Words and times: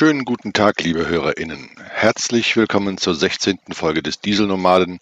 Schönen 0.00 0.24
guten 0.24 0.54
Tag, 0.54 0.80
liebe 0.80 1.06
HörerInnen. 1.06 1.68
Herzlich 1.90 2.56
willkommen 2.56 2.96
zur 2.96 3.14
16. 3.14 3.58
Folge 3.72 4.02
des 4.02 4.18
Dieselnomaden, 4.18 4.98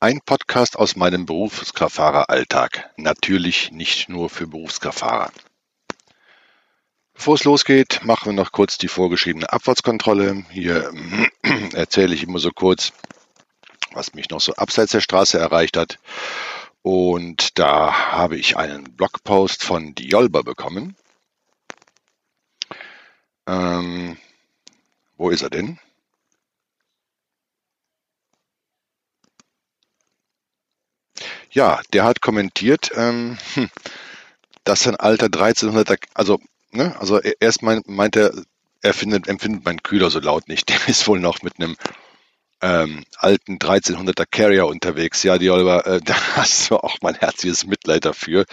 ein 0.00 0.22
Podcast 0.24 0.78
aus 0.78 0.96
meinem 0.96 1.26
Berufskraftfahreralltag. 1.26 2.88
Natürlich 2.96 3.72
nicht 3.72 4.08
nur 4.08 4.30
für 4.30 4.46
Berufskraftfahrer. 4.46 5.32
Bevor 7.12 7.34
es 7.34 7.44
losgeht, 7.44 8.00
machen 8.04 8.30
wir 8.30 8.42
noch 8.42 8.50
kurz 8.50 8.78
die 8.78 8.88
vorgeschriebene 8.88 9.52
Abfahrtskontrolle. 9.52 10.46
Hier 10.48 10.94
erzähle 11.74 12.14
ich 12.14 12.22
immer 12.22 12.38
so 12.38 12.50
kurz, 12.50 12.94
was 13.92 14.14
mich 14.14 14.30
noch 14.30 14.40
so 14.40 14.54
abseits 14.54 14.92
der 14.92 15.02
Straße 15.02 15.38
erreicht 15.38 15.76
hat. 15.76 15.98
Und 16.80 17.58
da 17.58 18.12
habe 18.12 18.38
ich 18.38 18.56
einen 18.56 18.84
Blogpost 18.84 19.62
von 19.62 19.94
Diolba 19.94 20.40
bekommen. 20.40 20.96
Ähm, 23.46 24.16
wo 25.18 25.30
ist 25.30 25.42
er 25.42 25.50
denn? 25.50 25.78
Ja, 31.50 31.80
der 31.92 32.04
hat 32.04 32.20
kommentiert, 32.20 32.90
ähm, 32.94 33.38
hm, 33.54 33.70
dass 34.64 34.80
sein 34.80 34.96
alter 34.96 35.28
1300er, 35.28 35.98
also, 36.14 36.40
ne, 36.72 36.96
also 37.00 37.20
erst 37.20 37.62
mein, 37.62 37.82
meint 37.86 38.16
er, 38.16 38.32
er 38.82 38.94
findet, 38.94 39.28
empfindet 39.28 39.64
mein 39.64 39.82
Kühler 39.82 40.10
so 40.10 40.20
laut 40.20 40.48
nicht. 40.48 40.68
Der 40.70 40.88
ist 40.88 41.08
wohl 41.08 41.20
noch 41.20 41.42
mit 41.42 41.54
einem 41.58 41.76
ähm, 42.62 43.04
alten 43.18 43.58
1300er 43.58 44.26
Carrier 44.30 44.66
unterwegs. 44.66 45.22
Ja, 45.24 45.38
die 45.38 45.50
Oliver, 45.50 45.86
äh, 45.86 46.00
da 46.04 46.14
hast 46.36 46.70
du 46.70 46.76
auch 46.78 46.98
mein 47.02 47.16
herzliches 47.16 47.66
Mitleid 47.66 48.04
dafür. 48.04 48.46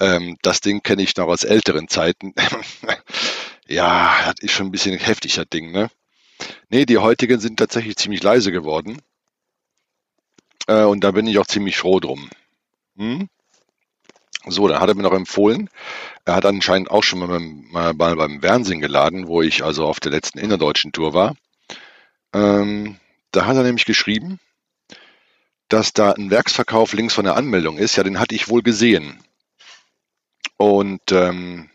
Ähm, 0.00 0.36
das 0.42 0.60
Ding 0.60 0.82
kenne 0.82 1.02
ich 1.02 1.16
noch 1.16 1.28
aus 1.28 1.44
älteren 1.44 1.88
Zeiten. 1.88 2.34
Ja, 3.68 4.24
das 4.24 4.36
ist 4.40 4.52
schon 4.52 4.66
ein 4.68 4.72
bisschen 4.72 4.98
heftig, 4.98 5.34
das 5.34 5.48
Ding, 5.48 5.70
ne? 5.72 5.90
Nee, 6.70 6.86
die 6.86 6.98
heutigen 6.98 7.40
sind 7.40 7.58
tatsächlich 7.58 7.96
ziemlich 7.96 8.22
leise 8.22 8.50
geworden. 8.52 9.02
Äh, 10.66 10.84
und 10.84 11.04
da 11.04 11.10
bin 11.10 11.26
ich 11.26 11.38
auch 11.38 11.46
ziemlich 11.46 11.76
froh 11.76 12.00
drum. 12.00 12.30
Hm? 12.96 13.28
So, 14.46 14.68
dann 14.68 14.80
hat 14.80 14.88
er 14.88 14.94
mir 14.94 15.02
noch 15.02 15.12
empfohlen, 15.12 15.68
er 16.24 16.34
hat 16.34 16.46
anscheinend 16.46 16.90
auch 16.90 17.02
schon 17.02 17.18
mal 17.18 17.28
beim, 17.28 17.66
mal 17.70 17.92
beim 17.94 18.40
Fernsehen 18.40 18.80
geladen, 18.80 19.26
wo 19.26 19.42
ich 19.42 19.62
also 19.64 19.86
auf 19.86 20.00
der 20.00 20.12
letzten 20.12 20.38
innerdeutschen 20.38 20.92
Tour 20.92 21.12
war. 21.12 21.36
Ähm, 22.32 22.98
da 23.32 23.46
hat 23.46 23.56
er 23.56 23.64
nämlich 23.64 23.84
geschrieben, 23.84 24.40
dass 25.68 25.92
da 25.92 26.12
ein 26.12 26.30
Werksverkauf 26.30 26.94
links 26.94 27.14
von 27.14 27.24
der 27.24 27.36
Anmeldung 27.36 27.76
ist. 27.76 27.96
Ja, 27.96 28.04
den 28.04 28.18
hatte 28.20 28.34
ich 28.34 28.48
wohl 28.48 28.62
gesehen. 28.62 29.22
Und 30.56 31.12
ähm, 31.12 31.70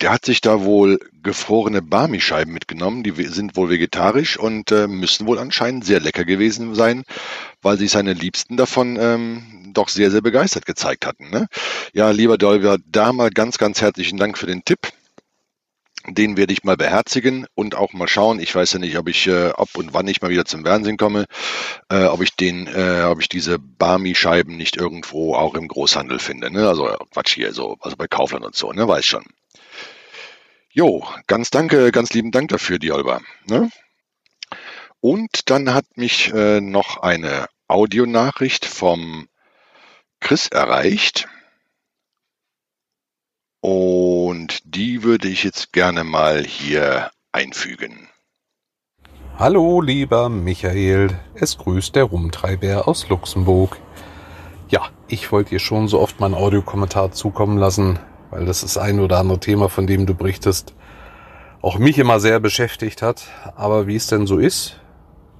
der 0.00 0.10
hat 0.10 0.24
sich 0.24 0.40
da 0.40 0.62
wohl 0.62 0.98
gefrorene 1.22 1.82
Barmi-Scheiben 1.82 2.52
mitgenommen. 2.52 3.02
Die 3.02 3.12
sind 3.26 3.56
wohl 3.56 3.68
vegetarisch 3.68 4.38
und 4.38 4.72
äh, 4.72 4.86
müssen 4.86 5.26
wohl 5.26 5.38
anscheinend 5.38 5.84
sehr 5.84 6.00
lecker 6.00 6.24
gewesen 6.24 6.74
sein, 6.74 7.04
weil 7.60 7.76
sich 7.76 7.90
seine 7.90 8.14
Liebsten 8.14 8.56
davon 8.56 8.96
ähm, 8.98 9.70
doch 9.74 9.88
sehr, 9.88 10.10
sehr 10.10 10.22
begeistert 10.22 10.64
gezeigt 10.64 11.06
hatten. 11.06 11.30
Ne? 11.30 11.46
Ja, 11.92 12.10
lieber 12.10 12.38
Dolver, 12.38 12.78
da 12.86 13.12
mal 13.12 13.30
ganz, 13.30 13.58
ganz 13.58 13.82
herzlichen 13.82 14.18
Dank 14.18 14.38
für 14.38 14.46
den 14.46 14.64
Tipp. 14.64 14.80
Den 16.06 16.38
werde 16.38 16.54
ich 16.54 16.64
mal 16.64 16.78
beherzigen 16.78 17.46
und 17.54 17.74
auch 17.74 17.92
mal 17.92 18.08
schauen. 18.08 18.40
Ich 18.40 18.54
weiß 18.54 18.72
ja 18.72 18.78
nicht, 18.78 18.96
ob 18.96 19.06
ich, 19.06 19.26
äh, 19.26 19.50
ob 19.50 19.76
und 19.76 19.92
wann 19.92 20.08
ich 20.08 20.22
mal 20.22 20.30
wieder 20.30 20.46
zum 20.46 20.64
Fernsehen 20.64 20.96
komme, 20.96 21.26
äh, 21.90 22.04
ob 22.04 22.22
ich 22.22 22.34
den, 22.36 22.66
äh, 22.68 23.02
ob 23.02 23.20
ich 23.20 23.28
diese 23.28 23.58
Barmi-Scheiben 23.58 24.56
nicht 24.56 24.78
irgendwo 24.78 25.34
auch 25.34 25.54
im 25.54 25.68
Großhandel 25.68 26.18
finde. 26.18 26.50
Ne? 26.50 26.66
Also 26.66 26.88
Quatsch 27.12 27.34
hier, 27.34 27.52
so, 27.52 27.76
also 27.80 27.98
bei 27.98 28.06
Kaufland 28.06 28.46
und 28.46 28.56
so, 28.56 28.72
ne? 28.72 28.88
Weiß 28.88 29.04
schon. 29.04 29.24
Jo, 30.72 31.04
ganz 31.26 31.50
danke, 31.50 31.90
ganz 31.90 32.12
lieben 32.12 32.30
Dank 32.30 32.50
dafür, 32.50 32.78
Dialba. 32.78 33.20
Ne? 33.48 33.70
Und 35.00 35.50
dann 35.50 35.74
hat 35.74 35.96
mich 35.96 36.32
äh, 36.32 36.60
noch 36.60 36.98
eine 36.98 37.48
Audionachricht 37.66 38.66
vom 38.66 39.28
Chris 40.20 40.46
erreicht. 40.46 41.28
Und 43.60 44.60
die 44.64 45.02
würde 45.02 45.26
ich 45.26 45.42
jetzt 45.42 45.72
gerne 45.72 46.04
mal 46.04 46.44
hier 46.44 47.10
einfügen. 47.32 48.08
Hallo, 49.36 49.80
lieber 49.80 50.28
Michael. 50.28 51.18
Es 51.34 51.58
grüßt 51.58 51.96
der 51.96 52.04
Rumtreiber 52.04 52.86
aus 52.86 53.08
Luxemburg. 53.08 53.80
Ja, 54.68 54.88
ich 55.08 55.32
wollte 55.32 55.50
dir 55.50 55.58
schon 55.58 55.88
so 55.88 55.98
oft 55.98 56.20
meinen 56.20 56.34
Audiokommentar 56.34 57.10
zukommen 57.10 57.58
lassen, 57.58 57.98
weil 58.30 58.44
das 58.44 58.62
ist 58.62 58.78
ein 58.78 59.00
oder 59.00 59.18
andere 59.18 59.40
Thema, 59.40 59.68
von 59.68 59.86
dem 59.86 60.06
du 60.06 60.14
berichtest, 60.14 60.74
auch 61.62 61.78
mich 61.78 61.98
immer 61.98 62.20
sehr 62.20 62.40
beschäftigt 62.40 63.02
hat. 63.02 63.24
Aber 63.56 63.86
wie 63.86 63.96
es 63.96 64.06
denn 64.06 64.26
so 64.26 64.38
ist, 64.38 64.80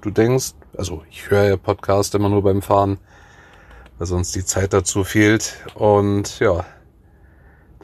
du 0.01 0.11
denkst, 0.11 0.53
also 0.77 1.03
ich 1.11 1.31
höre 1.31 1.45
ja 1.45 1.57
Podcast 1.57 2.15
immer 2.15 2.29
nur 2.29 2.43
beim 2.43 2.63
Fahren, 2.63 2.99
weil 3.99 4.07
sonst 4.07 4.35
die 4.35 4.45
Zeit 4.45 4.73
dazu 4.73 5.05
fehlt. 5.05 5.57
Und 5.75 6.41
ja, 6.41 6.65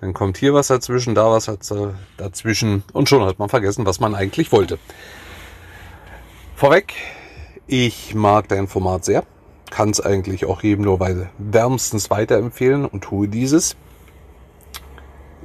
dann 0.00 0.12
kommt 0.12 0.36
hier 0.36 0.52
was 0.52 0.68
dazwischen, 0.68 1.14
da 1.14 1.30
was 1.30 1.50
dazwischen 2.16 2.84
und 2.92 3.08
schon 3.08 3.24
hat 3.24 3.38
man 3.38 3.48
vergessen, 3.48 3.86
was 3.86 4.00
man 4.00 4.14
eigentlich 4.14 4.52
wollte. 4.52 4.78
Vorweg, 6.54 6.94
ich 7.66 8.14
mag 8.14 8.48
dein 8.48 8.66
Format 8.66 9.04
sehr, 9.04 9.24
kann 9.70 9.90
es 9.90 10.00
eigentlich 10.00 10.44
auch 10.46 10.62
jedem 10.62 10.84
nur 10.84 11.00
wärmstens 11.38 12.10
weiterempfehlen 12.10 12.84
und 12.84 13.02
tue 13.02 13.28
dieses. 13.28 13.76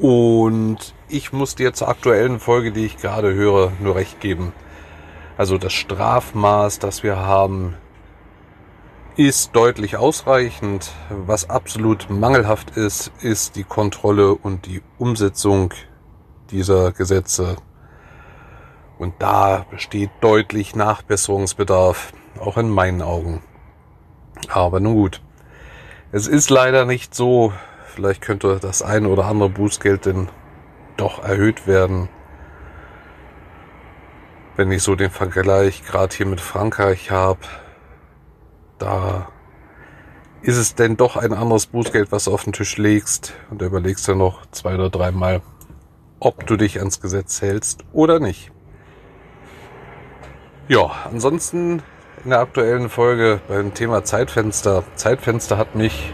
Und 0.01 0.95
ich 1.09 1.31
muss 1.31 1.53
dir 1.53 1.73
zur 1.73 1.87
aktuellen 1.87 2.39
Folge, 2.39 2.71
die 2.71 2.85
ich 2.85 2.97
gerade 2.97 3.35
höre, 3.35 3.71
nur 3.79 3.95
recht 3.95 4.19
geben. 4.19 4.51
Also 5.37 5.59
das 5.59 5.73
Strafmaß, 5.73 6.79
das 6.79 7.03
wir 7.03 7.17
haben, 7.17 7.75
ist 9.15 9.55
deutlich 9.55 9.97
ausreichend. 9.97 10.91
Was 11.09 11.51
absolut 11.51 12.09
mangelhaft 12.09 12.71
ist, 12.71 13.11
ist 13.21 13.55
die 13.55 13.63
Kontrolle 13.63 14.33
und 14.33 14.65
die 14.65 14.81
Umsetzung 14.97 15.71
dieser 16.49 16.93
Gesetze. 16.93 17.57
Und 18.97 19.13
da 19.19 19.67
besteht 19.69 20.09
deutlich 20.19 20.75
Nachbesserungsbedarf, 20.75 22.11
auch 22.39 22.57
in 22.57 22.71
meinen 22.71 23.03
Augen. 23.03 23.43
Aber 24.49 24.79
nun 24.79 24.95
gut. 24.95 25.21
Es 26.11 26.27
ist 26.27 26.49
leider 26.49 26.85
nicht 26.85 27.13
so, 27.13 27.53
Vielleicht 28.01 28.21
könnte 28.21 28.57
das 28.59 28.81
ein 28.81 29.05
oder 29.05 29.25
andere 29.25 29.49
Bußgeld 29.49 30.07
denn 30.07 30.27
doch 30.97 31.23
erhöht 31.23 31.67
werden. 31.67 32.09
Wenn 34.55 34.71
ich 34.71 34.81
so 34.81 34.95
den 34.95 35.11
Vergleich 35.11 35.85
gerade 35.85 36.15
hier 36.15 36.25
mit 36.25 36.41
Frankreich 36.41 37.11
habe, 37.11 37.41
da 38.79 39.27
ist 40.41 40.57
es 40.57 40.73
denn 40.73 40.97
doch 40.97 41.15
ein 41.15 41.31
anderes 41.31 41.67
Bußgeld, 41.67 42.11
was 42.11 42.23
du 42.23 42.33
auf 42.33 42.43
den 42.43 42.53
Tisch 42.53 42.77
legst 42.77 43.35
und 43.51 43.61
überlegst 43.61 44.07
dann 44.07 44.17
noch 44.17 44.47
zwei 44.49 44.73
oder 44.73 44.89
dreimal, 44.89 45.43
ob 46.19 46.47
du 46.47 46.57
dich 46.57 46.79
ans 46.79 47.01
Gesetz 47.01 47.39
hältst 47.43 47.85
oder 47.93 48.19
nicht. 48.19 48.51
Ja, 50.67 50.89
ansonsten 51.03 51.83
in 52.23 52.31
der 52.31 52.39
aktuellen 52.39 52.89
Folge 52.89 53.41
beim 53.47 53.75
Thema 53.75 54.03
Zeitfenster. 54.03 54.85
Zeitfenster 54.95 55.59
hat 55.59 55.75
mich 55.75 56.11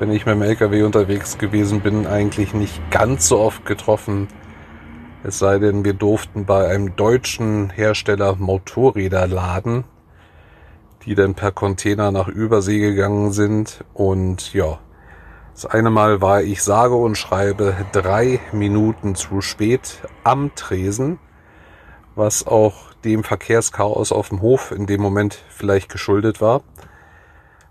wenn 0.00 0.10
ich 0.12 0.24
mit 0.24 0.34
dem 0.34 0.42
LKW 0.42 0.82
unterwegs 0.82 1.36
gewesen 1.36 1.82
bin, 1.82 2.06
eigentlich 2.06 2.54
nicht 2.54 2.90
ganz 2.90 3.28
so 3.28 3.38
oft 3.38 3.66
getroffen. 3.66 4.28
Es 5.22 5.38
sei 5.38 5.58
denn, 5.58 5.84
wir 5.84 5.92
durften 5.92 6.46
bei 6.46 6.68
einem 6.68 6.96
deutschen 6.96 7.68
Hersteller 7.68 8.34
Motorräder 8.36 9.26
laden, 9.26 9.84
die 11.04 11.14
dann 11.14 11.34
per 11.34 11.52
Container 11.52 12.12
nach 12.12 12.28
Übersee 12.28 12.78
gegangen 12.78 13.32
sind. 13.32 13.84
Und 13.92 14.54
ja, 14.54 14.78
das 15.52 15.66
eine 15.66 15.90
Mal 15.90 16.22
war 16.22 16.40
ich 16.40 16.62
sage 16.62 16.94
und 16.94 17.16
schreibe 17.16 17.76
drei 17.92 18.40
Minuten 18.52 19.14
zu 19.14 19.42
spät 19.42 20.00
am 20.24 20.54
Tresen, 20.54 21.18
was 22.14 22.46
auch 22.46 22.94
dem 23.04 23.22
Verkehrschaos 23.22 24.12
auf 24.12 24.30
dem 24.30 24.40
Hof 24.40 24.72
in 24.72 24.86
dem 24.86 25.02
Moment 25.02 25.42
vielleicht 25.50 25.90
geschuldet 25.90 26.40
war. 26.40 26.62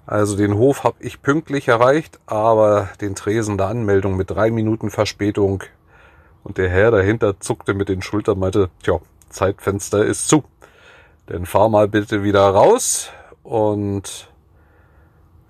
Also 0.09 0.35
den 0.35 0.55
Hof 0.55 0.85
habe 0.85 0.97
ich 1.01 1.21
pünktlich 1.21 1.67
erreicht, 1.67 2.19
aber 2.25 2.89
den 2.99 3.13
Tresen 3.13 3.59
der 3.59 3.67
Anmeldung 3.67 4.17
mit 4.17 4.31
drei 4.31 4.49
Minuten 4.49 4.89
Verspätung. 4.89 5.63
Und 6.43 6.57
der 6.57 6.67
Herr 6.67 6.89
dahinter 6.89 7.39
zuckte 7.39 7.75
mit 7.75 7.89
den 7.89 8.01
Schultern, 8.01 8.39
meinte, 8.39 8.71
tja, 8.81 9.01
Zeitfenster 9.29 10.03
ist 10.03 10.27
zu. 10.27 10.43
Denn 11.29 11.45
fahr 11.45 11.69
mal 11.69 11.87
bitte 11.87 12.23
wieder 12.23 12.41
raus 12.41 13.11
und 13.43 14.31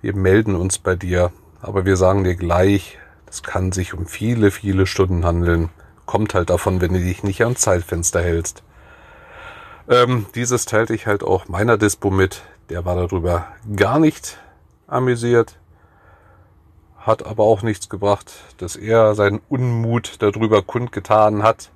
wir 0.01 0.13
melden 0.13 0.57
uns 0.57 0.77
bei 0.77 0.97
dir. 0.97 1.31
Aber 1.61 1.85
wir 1.85 1.95
sagen 1.95 2.25
dir 2.25 2.35
gleich, 2.35 2.97
das 3.27 3.43
kann 3.43 3.71
sich 3.71 3.93
um 3.93 4.07
viele, 4.07 4.51
viele 4.51 4.87
Stunden 4.87 5.25
handeln. 5.25 5.69
Kommt 6.05 6.33
halt 6.33 6.49
davon, 6.49 6.81
wenn 6.81 6.91
du 6.91 6.99
dich 6.99 7.23
nicht 7.23 7.41
ans 7.43 7.61
Zeitfenster 7.61 8.21
hältst. 8.21 8.63
Ähm, 9.87 10.25
dieses 10.35 10.65
teilte 10.65 10.93
ich 10.93 11.07
halt 11.07 11.23
auch 11.23 11.47
meiner 11.47 11.77
Dispo 11.77 12.11
mit. 12.11 12.41
Der 12.69 12.83
war 12.83 12.97
darüber 12.97 13.47
gar 13.73 13.99
nicht 13.99 14.37
amüsiert, 14.89 15.59
hat 16.97 17.25
aber 17.25 17.43
auch 17.43 17.61
nichts 17.61 17.89
gebracht, 17.89 18.31
dass 18.57 18.75
er 18.75 19.15
seinen 19.15 19.41
Unmut 19.49 20.21
darüber 20.21 20.61
kundgetan 20.61 21.43
hat. 21.43 21.71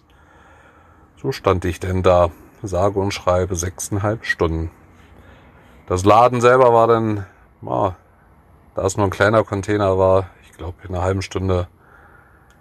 So 1.21 1.31
stand 1.31 1.65
ich 1.65 1.80
denn 1.80 2.04
da, 2.04 2.31
sage 2.62 3.00
und 3.00 3.13
schreibe 3.13 3.56
sechseinhalb 3.56 4.25
Stunden. 4.25 4.71
Das 5.88 6.06
Laden 6.06 6.42
selber 6.42 6.74
war 6.74 6.88
dann, 6.88 7.25
ah, 7.65 7.95
da 8.75 8.86
es 8.86 8.98
nur 8.98 9.07
ein 9.07 9.12
kleiner 9.12 9.44
Container 9.44 9.98
war, 9.98 10.30
ich 10.44 10.54
glaube 10.54 10.77
in 10.88 10.94
einer 10.94 11.04
halben 11.04 11.21
Stunde 11.21 11.68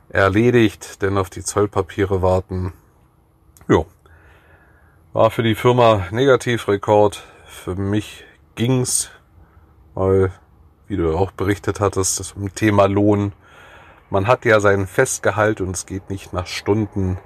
erledigt, 0.09 1.03
denn 1.03 1.17
auf 1.19 1.31
die 1.31 1.43
Zollpapiere 1.43 2.23
warten. 2.23 2.75
Jo. 3.69 3.87
War 5.13 5.31
für 5.31 5.43
die 5.43 5.55
Firma 5.55 6.07
Negativrekord. 6.11 7.23
Für 7.47 7.75
mich 7.75 8.25
ging's, 8.55 9.11
weil, 9.95 10.33
wie 10.93 10.97
du 10.99 11.17
auch 11.17 11.31
berichtet 11.31 11.81
hattest, 11.81 12.21
das 12.21 12.33
um 12.33 12.55
Thema 12.55 12.85
Lohn. 12.85 13.33
Man 14.11 14.27
hat 14.27 14.45
ja 14.45 14.61
sein 14.61 14.87
Festgehalt 14.87 15.63
und 15.63 15.75
es 15.75 15.87
geht 15.87 16.11
nicht 16.11 16.35
nach 16.35 16.47
Stunden. 16.47 17.17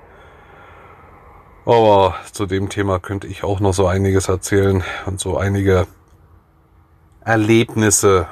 Aber 1.64 2.14
zu 2.30 2.46
dem 2.46 2.68
Thema 2.68 3.00
könnte 3.00 3.26
ich 3.26 3.42
auch 3.42 3.58
noch 3.58 3.74
so 3.74 3.88
einiges 3.88 4.28
erzählen 4.28 4.84
und 5.06 5.18
so 5.18 5.36
einige 5.36 5.88
Erlebnisse. 7.24 8.28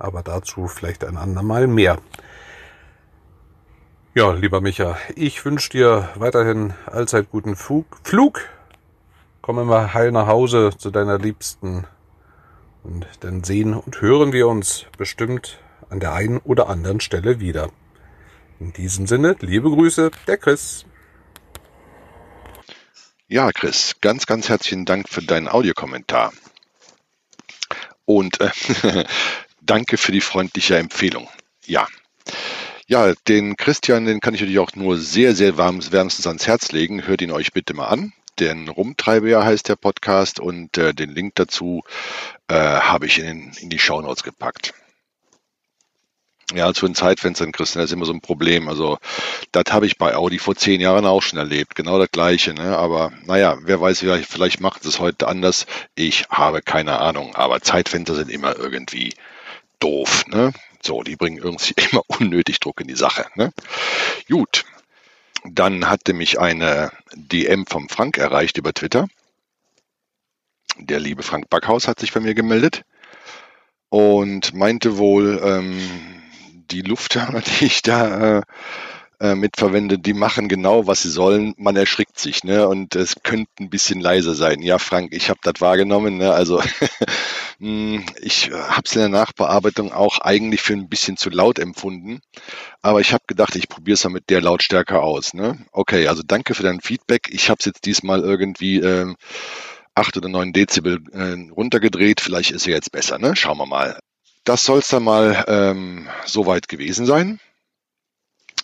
Aber 0.00 0.24
dazu 0.24 0.66
vielleicht 0.66 1.04
ein 1.04 1.16
andermal 1.16 1.68
mehr. 1.68 1.98
Ja, 4.14 4.32
lieber 4.32 4.60
Micha, 4.60 4.96
ich 5.14 5.44
wünsche 5.44 5.70
dir 5.70 6.08
weiterhin 6.16 6.74
allzeit 6.86 7.30
guten 7.30 7.54
Flug. 7.54 7.86
Flug. 8.02 8.40
Komm 9.42 9.60
immer 9.60 9.94
heil 9.94 10.10
nach 10.10 10.26
Hause 10.26 10.72
zu 10.76 10.90
deiner 10.90 11.18
Liebsten. 11.18 11.86
Und 12.82 13.06
dann 13.20 13.44
sehen 13.44 13.74
und 13.74 14.00
hören 14.00 14.32
wir 14.32 14.48
uns 14.48 14.86
bestimmt 14.98 15.58
an 15.88 16.00
der 16.00 16.14
einen 16.14 16.38
oder 16.38 16.68
anderen 16.68 17.00
Stelle 17.00 17.38
wieder. 17.38 17.70
In 18.58 18.72
diesem 18.72 19.06
Sinne, 19.06 19.36
liebe 19.40 19.70
Grüße, 19.70 20.10
der 20.26 20.36
Chris. 20.36 20.84
Ja, 23.28 23.50
Chris, 23.52 23.96
ganz, 24.00 24.26
ganz 24.26 24.48
herzlichen 24.48 24.84
Dank 24.84 25.08
für 25.08 25.22
deinen 25.22 25.48
Audiokommentar. 25.48 26.32
Und 28.04 28.40
äh, 28.40 28.50
danke 29.62 29.96
für 29.96 30.12
die 30.12 30.20
freundliche 30.20 30.76
Empfehlung. 30.76 31.28
Ja. 31.64 31.86
Ja, 32.86 33.14
den 33.28 33.56
Christian, 33.56 34.04
den 34.04 34.20
kann 34.20 34.34
ich 34.34 34.40
natürlich 34.40 34.58
auch 34.58 34.74
nur 34.74 34.98
sehr, 34.98 35.34
sehr 35.34 35.56
warm, 35.56 35.80
wärmstens 35.92 36.26
ans 36.26 36.46
Herz 36.46 36.72
legen. 36.72 37.06
Hört 37.06 37.22
ihn 37.22 37.30
euch 37.30 37.52
bitte 37.52 37.74
mal 37.74 37.86
an. 37.86 38.12
Den 38.38 38.68
Rumtreiber 38.68 39.44
heißt 39.44 39.68
der 39.68 39.76
Podcast 39.76 40.40
und 40.40 40.78
äh, 40.78 40.94
den 40.94 41.10
Link 41.10 41.34
dazu 41.34 41.82
äh, 42.48 42.54
habe 42.54 43.06
ich 43.06 43.18
in, 43.18 43.52
in 43.60 43.68
die 43.68 43.78
Shownotes 43.78 44.22
gepackt. 44.22 44.74
Ja, 46.54 46.74
zu 46.74 46.86
den 46.86 46.94
Zeitfenstern, 46.94 47.52
Christian, 47.52 47.82
das 47.82 47.90
ist 47.90 47.94
immer 47.94 48.04
so 48.04 48.12
ein 48.12 48.20
Problem. 48.20 48.68
Also, 48.68 48.98
das 49.52 49.64
habe 49.70 49.86
ich 49.86 49.96
bei 49.96 50.14
Audi 50.14 50.38
vor 50.38 50.54
zehn 50.54 50.80
Jahren 50.80 51.06
auch 51.06 51.22
schon 51.22 51.38
erlebt. 51.38 51.74
Genau 51.74 51.98
das 51.98 52.10
Gleiche. 52.10 52.52
Ne? 52.52 52.76
Aber 52.76 53.12
naja, 53.24 53.56
wer 53.62 53.80
weiß, 53.80 54.00
vielleicht, 54.00 54.30
vielleicht 54.30 54.60
macht 54.60 54.84
es 54.84 55.00
heute 55.00 55.28
anders. 55.28 55.66
Ich 55.94 56.26
habe 56.28 56.60
keine 56.60 56.98
Ahnung. 56.98 57.34
Aber 57.36 57.60
Zeitfenster 57.62 58.14
sind 58.14 58.30
immer 58.30 58.56
irgendwie 58.56 59.14
doof. 59.78 60.26
Ne? 60.26 60.52
So, 60.82 61.02
die 61.02 61.16
bringen 61.16 61.38
irgendwie 61.38 61.74
immer 61.90 62.02
unnötig 62.06 62.60
Druck 62.60 62.80
in 62.80 62.88
die 62.88 62.96
Sache. 62.96 63.26
Ne? 63.34 63.52
Gut. 64.28 64.64
Dann 65.44 65.88
hatte 65.88 66.12
mich 66.12 66.38
eine 66.38 66.92
DM 67.14 67.66
vom 67.66 67.88
Frank 67.88 68.18
erreicht 68.18 68.58
über 68.58 68.72
Twitter. 68.72 69.08
Der 70.78 71.00
liebe 71.00 71.22
Frank 71.22 71.50
Backhaus 71.50 71.88
hat 71.88 71.98
sich 72.00 72.12
bei 72.12 72.20
mir 72.20 72.34
gemeldet 72.34 72.84
und 73.88 74.54
meinte 74.54 74.96
wohl, 74.96 75.40
ähm, 75.44 75.78
die 76.70 76.82
Lufthansa, 76.82 77.40
die 77.60 77.66
ich 77.66 77.82
da 77.82 78.38
äh, 78.38 78.42
äh, 79.22 79.36
mitverwende, 79.36 80.00
die 80.00 80.14
machen 80.14 80.48
genau, 80.48 80.88
was 80.88 81.02
sie 81.02 81.10
sollen. 81.10 81.54
Man 81.56 81.76
erschrickt 81.76 82.18
sich, 82.18 82.42
ne? 82.42 82.66
Und 82.66 82.96
es 82.96 83.14
könnte 83.22 83.52
ein 83.60 83.70
bisschen 83.70 84.00
leiser 84.00 84.34
sein. 84.34 84.62
Ja, 84.62 84.78
Frank, 84.78 85.14
ich 85.14 85.30
habe 85.30 85.38
das 85.44 85.60
wahrgenommen. 85.60 86.16
Ne? 86.16 86.32
Also 86.32 86.60
hm, 87.60 88.04
ich 88.20 88.50
habe 88.50 88.82
es 88.84 88.96
in 88.96 89.00
der 89.00 89.08
Nachbearbeitung 89.08 89.92
auch 89.92 90.18
eigentlich 90.18 90.60
für 90.60 90.72
ein 90.72 90.88
bisschen 90.88 91.16
zu 91.16 91.30
laut 91.30 91.60
empfunden. 91.60 92.20
Aber 92.82 93.00
ich 93.00 93.12
habe 93.12 93.22
gedacht, 93.28 93.54
ich 93.54 93.68
probiere 93.68 93.94
es 93.94 94.02
mal 94.02 94.10
mit 94.10 94.28
der 94.28 94.40
Lautstärke 94.40 95.00
aus. 95.00 95.34
Ne? 95.34 95.64
Okay, 95.70 96.08
also 96.08 96.22
danke 96.26 96.54
für 96.54 96.64
dein 96.64 96.80
Feedback. 96.80 97.28
Ich 97.30 97.48
habe 97.48 97.58
es 97.60 97.66
jetzt 97.66 97.86
diesmal 97.86 98.22
irgendwie 98.22 98.80
ähm, 98.80 99.14
8 99.94 100.16
oder 100.16 100.30
9 100.30 100.52
Dezibel 100.52 100.98
äh, 101.12 101.50
runtergedreht. 101.52 102.20
Vielleicht 102.20 102.50
ist 102.50 102.66
er 102.66 102.74
jetzt 102.74 102.90
besser. 102.90 103.18
Ne? 103.20 103.36
Schauen 103.36 103.58
wir 103.58 103.66
mal. 103.66 104.00
Das 104.42 104.64
soll 104.64 104.80
es 104.80 104.88
dann 104.88 105.04
mal 105.04 105.44
ähm, 105.46 106.08
soweit 106.26 106.66
gewesen 106.66 107.06
sein. 107.06 107.38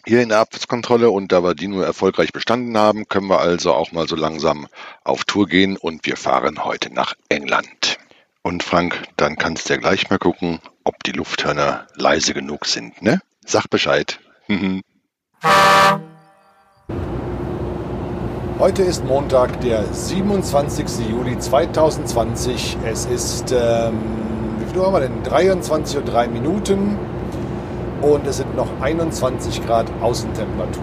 Hier 0.08 0.22
in 0.22 0.30
der 0.30 0.38
Abwärtskontrolle 0.38 1.10
und 1.10 1.32
da 1.32 1.42
wir 1.42 1.54
die 1.54 1.68
nur 1.68 1.84
erfolgreich 1.84 2.32
bestanden 2.32 2.78
haben, 2.78 3.08
können 3.08 3.26
wir 3.26 3.40
also 3.40 3.74
auch 3.74 3.92
mal 3.92 4.08
so 4.08 4.16
langsam 4.16 4.66
auf 5.04 5.24
Tour 5.24 5.46
gehen 5.46 5.76
und 5.76 6.06
wir 6.06 6.16
fahren 6.16 6.64
heute 6.64 6.90
nach 6.90 7.12
England. 7.28 7.98
Und 8.40 8.62
Frank, 8.62 9.02
dann 9.18 9.36
kannst 9.36 9.68
du 9.68 9.74
ja 9.74 9.80
gleich 9.80 10.08
mal 10.08 10.18
gucken, 10.18 10.60
ob 10.82 11.04
die 11.04 11.12
Lufthörner 11.12 11.88
leise 11.94 12.32
genug 12.32 12.64
sind, 12.64 13.02
ne? 13.02 13.20
Sag 13.44 13.68
Bescheid. 13.68 14.18
Heute 18.58 18.82
ist 18.84 19.04
Montag, 19.04 19.60
der 19.60 19.84
27. 19.92 21.06
Juli 21.10 21.38
2020. 21.38 22.78
Es 22.86 23.04
ist 23.04 23.52
ähm, 23.52 24.00
viel 24.68 24.78
Uhr 24.78 24.86
haben 24.86 24.94
wir 24.94 25.00
denn? 25.00 25.22
23 25.22 25.98
und 25.98 26.06
3 26.06 26.28
Minuten 26.28 26.96
und 28.02 28.26
es 28.26 28.38
sind 28.38 28.56
noch 28.56 28.68
21 28.80 29.66
Grad 29.66 29.86
Außentemperatur. 30.00 30.82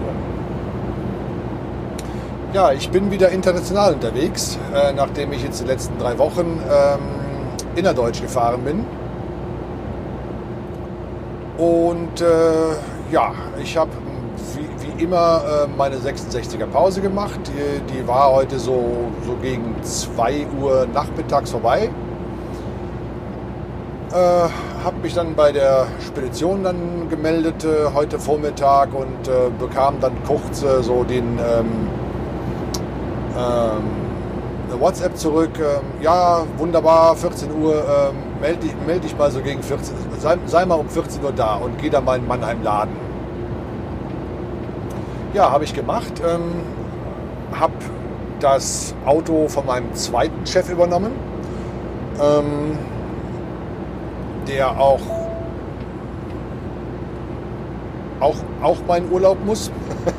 Ja, 2.53 2.71
ich 2.71 2.89
bin 2.89 3.11
wieder 3.11 3.29
international 3.29 3.93
unterwegs, 3.93 4.57
äh, 4.73 4.93
nachdem 4.93 5.33
ich 5.33 5.43
jetzt 5.43 5.61
die 5.61 5.65
letzten 5.65 5.97
drei 5.97 6.17
Wochen 6.17 6.61
ähm, 6.71 6.99
innerdeutsch 7.75 8.21
gefahren 8.21 8.61
bin. 8.61 8.85
Und 11.57 12.21
äh, 12.21 13.11
ja, 13.11 13.33
ich 13.61 13.77
habe 13.77 13.91
wie, 14.55 14.97
wie, 14.97 15.03
immer 15.03 15.41
äh, 15.43 15.67
meine 15.77 15.97
66er 15.97 16.65
Pause 16.67 17.01
gemacht. 17.01 17.39
Die, 17.47 17.93
die 17.93 18.07
war 18.07 18.31
heute 18.33 18.59
so, 18.59 19.09
so 19.25 19.35
gegen 19.41 19.75
2 19.81 20.47
Uhr 20.61 20.87
nachmittags 20.93 21.51
vorbei 21.51 21.89
äh, 24.11 24.15
habe 24.83 24.97
mich 25.01 25.13
dann 25.13 25.35
bei 25.35 25.51
der 25.51 25.87
Spedition 26.05 26.63
dann 26.63 27.09
gemeldet 27.09 27.63
äh, 27.63 27.93
heute 27.93 28.19
Vormittag 28.19 28.93
und 28.93 29.27
äh, 29.27 29.49
bekam 29.57 29.99
dann 29.99 30.13
kurz 30.25 30.63
äh, 30.63 30.83
so 30.83 31.03
den 31.03 31.39
ähm, 31.39 31.89
ähm, 33.37 33.83
eine 34.69 34.79
WhatsApp 34.79 35.17
zurück. 35.17 35.51
Ähm, 35.59 36.01
ja, 36.01 36.43
wunderbar, 36.57 37.15
14 37.15 37.49
Uhr, 37.61 37.75
ähm, 37.75 38.15
melde 38.41 38.59
dich, 38.59 38.73
meld 38.85 39.03
dich 39.03 39.17
mal 39.17 39.31
so 39.31 39.41
gegen 39.41 39.61
14 39.61 39.95
sei, 40.19 40.37
sei 40.45 40.65
mal 40.65 40.75
um 40.75 40.89
14 40.89 41.23
Uhr 41.23 41.31
da 41.31 41.55
und 41.55 41.77
geh 41.79 41.89
da 41.89 42.01
mal 42.01 42.17
in 42.17 42.27
Mannheim 42.27 42.63
laden. 42.63 42.95
Ja, 45.33 45.51
habe 45.51 45.63
ich 45.63 45.73
gemacht. 45.73 46.13
Ähm, 46.25 46.61
habe 47.59 47.73
das 48.39 48.93
Auto 49.05 49.47
von 49.47 49.65
meinem 49.65 49.93
zweiten 49.93 50.45
Chef 50.45 50.69
übernommen. 50.69 51.11
Ähm, 52.21 52.77
der 54.47 54.79
auch, 54.79 54.99
auch, 58.19 58.35
auch 58.61 58.77
meinen 58.87 59.11
Urlaub 59.11 59.43
muss. 59.45 59.71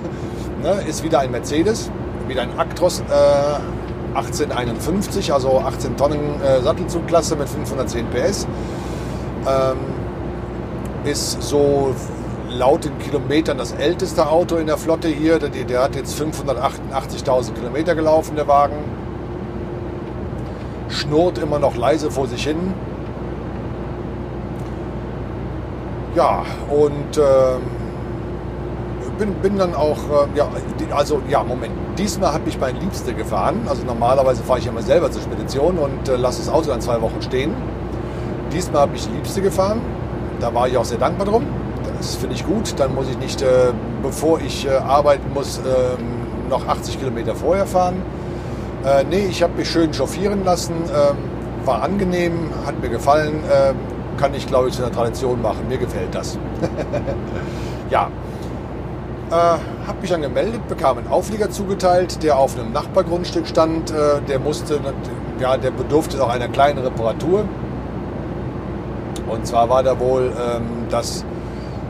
ne, 0.63 0.83
ist 0.87 1.03
wieder 1.03 1.21
ein 1.21 1.31
Mercedes, 1.31 1.91
wieder 2.29 2.43
ein 2.43 2.59
Actros 2.59 3.01
äh, 3.01 4.17
1851, 4.17 5.33
also 5.33 5.61
18 5.61 5.97
Tonnen 5.97 6.41
äh, 6.41 6.61
Sattelzugklasse 6.63 7.37
mit 7.37 7.49
510 7.49 8.07
PS. 8.09 8.47
Ähm, 9.47 9.77
ist 11.05 11.43
so 11.43 11.95
laut 12.51 12.85
den 12.85 12.99
Kilometern 12.99 13.59
das 13.59 13.73
älteste 13.73 14.29
Auto 14.29 14.57
in 14.57 14.67
der 14.67 14.79
Flotte 14.79 15.09
hier. 15.09 15.39
Der, 15.39 15.51
der 15.51 15.83
hat 15.83 15.95
jetzt 15.95 16.21
588.000 16.21 17.53
Kilometer 17.53 17.95
gelaufen, 17.95 18.37
der 18.37 18.49
Wagen. 18.49 18.77
Schnurrt 20.89 21.39
immer 21.39 21.59
noch 21.59 21.77
leise 21.77 22.11
vor 22.11 22.27
sich 22.27 22.45
hin. 22.45 22.75
Ja, 26.17 26.47
und 26.71 27.19
äh, 27.19 27.59
bin, 29.19 29.35
bin 29.43 29.59
dann 29.59 29.75
auch, 29.75 29.99
äh, 29.99 30.39
ja, 30.39 30.49
also 30.95 31.21
ja, 31.29 31.43
Moment, 31.45 31.75
diesmal 31.99 32.33
habe 32.33 32.49
ich 32.49 32.59
mein 32.59 32.75
Liebste 32.81 33.13
gefahren. 33.13 33.67
Also 33.69 33.85
normalerweise 33.85 34.43
fahre 34.43 34.59
ich 34.61 34.67
immer 34.67 34.81
selber 34.81 35.11
zur 35.11 35.21
Spedition 35.21 35.77
und 35.77 36.09
äh, 36.09 36.17
lasse 36.17 36.39
das 36.39 36.49
Auto 36.49 36.71
dann 36.71 36.81
zwei 36.81 37.03
Wochen 37.03 37.21
stehen. 37.21 37.53
Diesmal 38.51 38.83
habe 38.83 38.97
ich 38.97 39.07
Liebste 39.11 39.43
gefahren. 39.43 39.83
Da 40.41 40.55
war 40.55 40.67
ich 40.69 40.79
auch 40.79 40.87
sehr 40.87 40.97
dankbar 40.97 41.27
drum. 41.27 41.45
Das 41.99 42.15
finde 42.15 42.35
ich 42.35 42.47
gut. 42.47 42.73
Dann 42.79 42.95
muss 42.95 43.11
ich 43.11 43.19
nicht, 43.19 43.43
äh, 43.43 43.75
bevor 44.03 44.41
ich 44.41 44.67
äh, 44.67 44.71
arbeiten 44.71 45.35
muss, 45.35 45.59
ähm, 45.59 46.49
noch 46.49 46.67
80 46.67 46.99
Kilometer 46.99 47.35
vorher 47.35 47.67
fahren. 47.67 48.01
Äh, 48.87 49.05
nee, 49.05 49.27
ich 49.29 49.43
habe 49.43 49.53
mich 49.59 49.69
schön 49.69 49.93
chauffieren 49.93 50.47
lassen. 50.47 50.77
Ähm, 50.85 51.17
war 51.67 51.83
angenehm, 51.83 52.49
hat 52.65 52.81
mir 52.81 52.89
gefallen. 52.89 53.43
Kann 54.17 54.35
ich, 54.35 54.47
glaube 54.47 54.69
ich, 54.69 54.75
zu 54.75 54.83
einer 54.83 54.93
Tradition 54.93 55.43
machen. 55.43 55.69
Mir 55.69 55.79
gefällt 55.79 56.15
das. 56.15 56.39
ja. 57.91 58.11
Äh, 59.31 59.35
habe 59.35 60.01
mich 60.01 60.11
dann 60.11 60.23
gemeldet, 60.23 60.69
bekam 60.69 60.99
einen 60.99 61.09
Auflieger 61.09 61.51
zugeteilt, 61.51 62.23
der 62.23 62.39
auf 62.39 62.59
einem 62.59 62.73
Nachbargrundstück 62.73 63.47
stand. 63.47 63.91
Äh, 63.91 64.21
der 64.29 64.39
musste, 64.39 64.81
ja, 65.41 65.57
der 65.57 65.73
bedurfte 65.73 66.17
noch 66.17 66.29
einer 66.29 66.49
kleinen 66.49 66.79
Reparatur. 66.79 67.45
Und 69.29 69.47
zwar 69.47 69.69
war 69.69 69.83
da 69.83 69.99
wohl 69.99 70.33
ähm, 70.39 70.87
das 70.89 71.25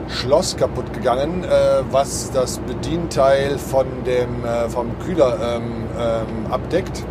Schloss 0.08 0.56
kaputt 0.56 0.92
gegangen, 0.92 1.44
äh, 1.44 1.48
was 1.90 2.30
das 2.30 2.58
Bedienteil 2.58 3.58
von 3.58 3.86
dem, 4.06 4.44
äh, 4.44 4.68
vom 4.68 4.98
Kühler 5.00 5.36
ähm, 5.42 5.84
ähm, 5.98 6.52
abdeckt. 6.52 7.04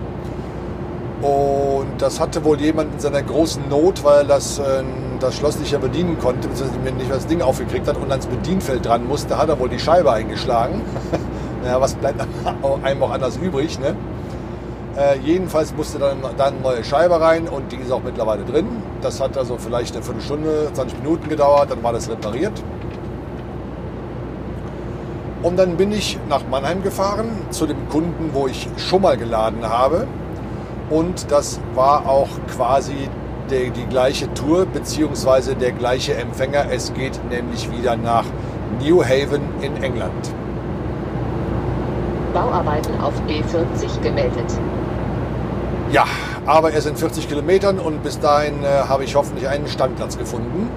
Und 1.22 2.01
das 2.01 2.19
hatte 2.19 2.43
wohl 2.43 2.60
jemand 2.60 2.93
in 2.93 3.00
seiner 3.00 3.22
großen 3.22 3.67
Not, 3.69 4.03
weil 4.03 4.25
das, 4.25 4.60
äh, 4.60 4.84
das 5.22 5.36
Schloss 5.36 5.60
nicht 5.60 5.72
mehr 5.72 5.81
bedienen 5.81 6.17
konnte, 6.19 6.48
beziehungsweise 6.48 6.79
nicht 6.79 7.07
mehr 7.07 7.15
das 7.15 7.27
Ding 7.27 7.41
aufgekriegt 7.41 7.88
hat 7.88 7.98
und 7.98 8.12
ans 8.12 8.25
Bedienfeld 8.27 8.86
dran 8.86 9.07
musste, 9.07 9.38
hat 9.38 9.50
er 9.50 9.60
wohl 9.60 9.69
die 9.69 9.79
Scheibe 9.79 10.12
eingeschlagen. 10.12 10.81
naja, 11.63 11.79
was 11.81 11.95
bleibt 11.95 12.22
einem 12.84 13.03
auch 13.03 13.12
anders 13.12 13.38
übrig, 13.38 13.79
ne? 13.79 13.95
Äh, 14.98 15.19
jedenfalls 15.19 15.75
musste 15.75 16.00
dann, 16.00 16.22
dann 16.38 16.53
eine 16.53 16.62
neue 16.62 16.84
Scheibe 16.84 17.19
rein 17.19 17.50
und 17.50 17.72
die 17.72 17.75
ist 17.75 17.91
auch 17.91 18.01
mittlerweile 18.01 18.45
drin. 18.45 18.67
Das 19.01 19.19
hat 19.19 19.38
also 19.38 19.57
vielleicht 19.57 19.93
eine 19.93 20.03
Viertelstunde, 20.03 20.69
20 20.72 21.00
Minuten 21.00 21.27
gedauert, 21.27 21.69
dann 21.72 21.84
war 21.84 21.91
das 21.91 22.10
repariert. 22.10 22.63
Und 25.43 25.57
dann 25.57 25.75
bin 25.77 25.91
ich 25.91 26.17
nach 26.29 26.48
Mannheim 26.50 26.81
gefahren 26.81 27.27
zu 27.50 27.67
dem 27.67 27.89
Kunden, 27.89 28.29
wo 28.34 28.48
ich 28.48 28.67
schon 28.77 29.01
mal 29.01 29.17
geladen 29.17 29.67
habe. 29.69 30.07
Und 30.89 31.29
das 31.29 31.60
war 31.75 32.07
auch 32.07 32.29
quasi 32.55 33.10
der, 33.49 33.69
die 33.69 33.85
gleiche 33.85 34.33
Tour 34.33 34.65
bzw. 34.65 35.55
der 35.55 35.71
gleiche 35.71 36.15
Empfänger. 36.15 36.65
Es 36.71 36.93
geht 36.93 37.19
nämlich 37.29 37.71
wieder 37.71 37.95
nach 37.95 38.25
New 38.81 39.03
Haven 39.03 39.41
in 39.61 39.81
England. 39.81 40.33
Bauarbeiten 42.33 42.99
auf 42.99 43.13
B40 43.27 44.01
gemeldet. 44.01 44.59
Ja, 45.91 46.05
aber 46.45 46.71
er 46.71 46.81
sind 46.81 46.99
40 46.99 47.29
Kilometern 47.29 47.79
und 47.79 48.03
bis 48.03 48.19
dahin 48.19 48.63
äh, 48.63 48.67
habe 48.89 49.03
ich 49.03 49.15
hoffentlich 49.15 49.47
einen 49.47 49.67
Standplatz 49.67 50.17
gefunden. 50.17 50.69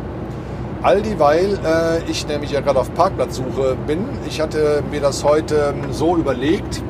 All 0.82 1.02
dieweil 1.02 1.58
äh, 1.64 2.08
ich 2.08 2.28
nämlich 2.28 2.52
ja 2.52 2.60
gerade 2.60 2.78
auf 2.78 2.94
Parkplatzsuche 2.94 3.76
bin. 3.86 4.04
Ich 4.28 4.40
hatte 4.40 4.82
mir 4.90 5.00
das 5.00 5.24
heute 5.24 5.74
ähm, 5.74 5.92
so 5.92 6.16
überlegt, 6.16 6.82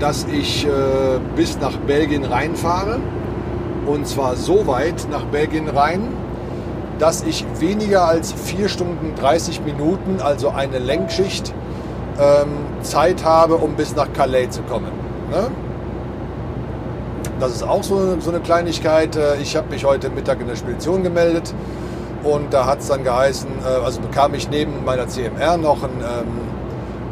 dass 0.00 0.24
ich 0.24 0.66
äh, 0.66 0.70
bis 1.36 1.58
nach 1.60 1.76
Belgien 1.76 2.24
reinfahre. 2.24 2.98
Und 3.86 4.06
zwar 4.06 4.36
so 4.36 4.66
weit 4.66 5.06
nach 5.10 5.24
Belgien 5.26 5.68
rein, 5.68 6.08
dass 6.98 7.22
ich 7.22 7.44
weniger 7.58 8.06
als 8.06 8.32
4 8.32 8.68
Stunden 8.68 9.14
30 9.14 9.62
Minuten, 9.62 10.20
also 10.20 10.48
eine 10.48 10.78
Lenkschicht, 10.78 11.52
ähm, 12.18 12.48
Zeit 12.82 13.24
habe, 13.24 13.56
um 13.56 13.74
bis 13.74 13.94
nach 13.94 14.12
Calais 14.12 14.48
zu 14.50 14.62
kommen. 14.62 14.90
Ne? 15.30 15.48
Das 17.38 17.52
ist 17.52 17.62
auch 17.62 17.82
so, 17.82 18.16
eine 18.28 18.40
Kleinigkeit. 18.40 19.14
Äh, 19.16 19.36
ich 19.36 19.56
habe 19.56 19.68
mich 19.70 19.84
heute 19.84 20.08
Mittag 20.08 20.40
in 20.40 20.46
der 20.46 20.56
Spedition 20.56 21.02
gemeldet 21.02 21.54
und 22.24 22.52
da 22.54 22.66
hat 22.66 22.80
es 22.80 22.88
dann 22.88 23.04
geheißen, 23.04 23.48
äh, 23.62 23.84
also 23.84 24.00
bekam 24.00 24.34
ich 24.34 24.48
neben 24.48 24.84
meiner 24.84 25.06
CMR 25.06 25.58
noch 25.58 25.82
ein, 25.82 25.90
ähm, 26.00 26.26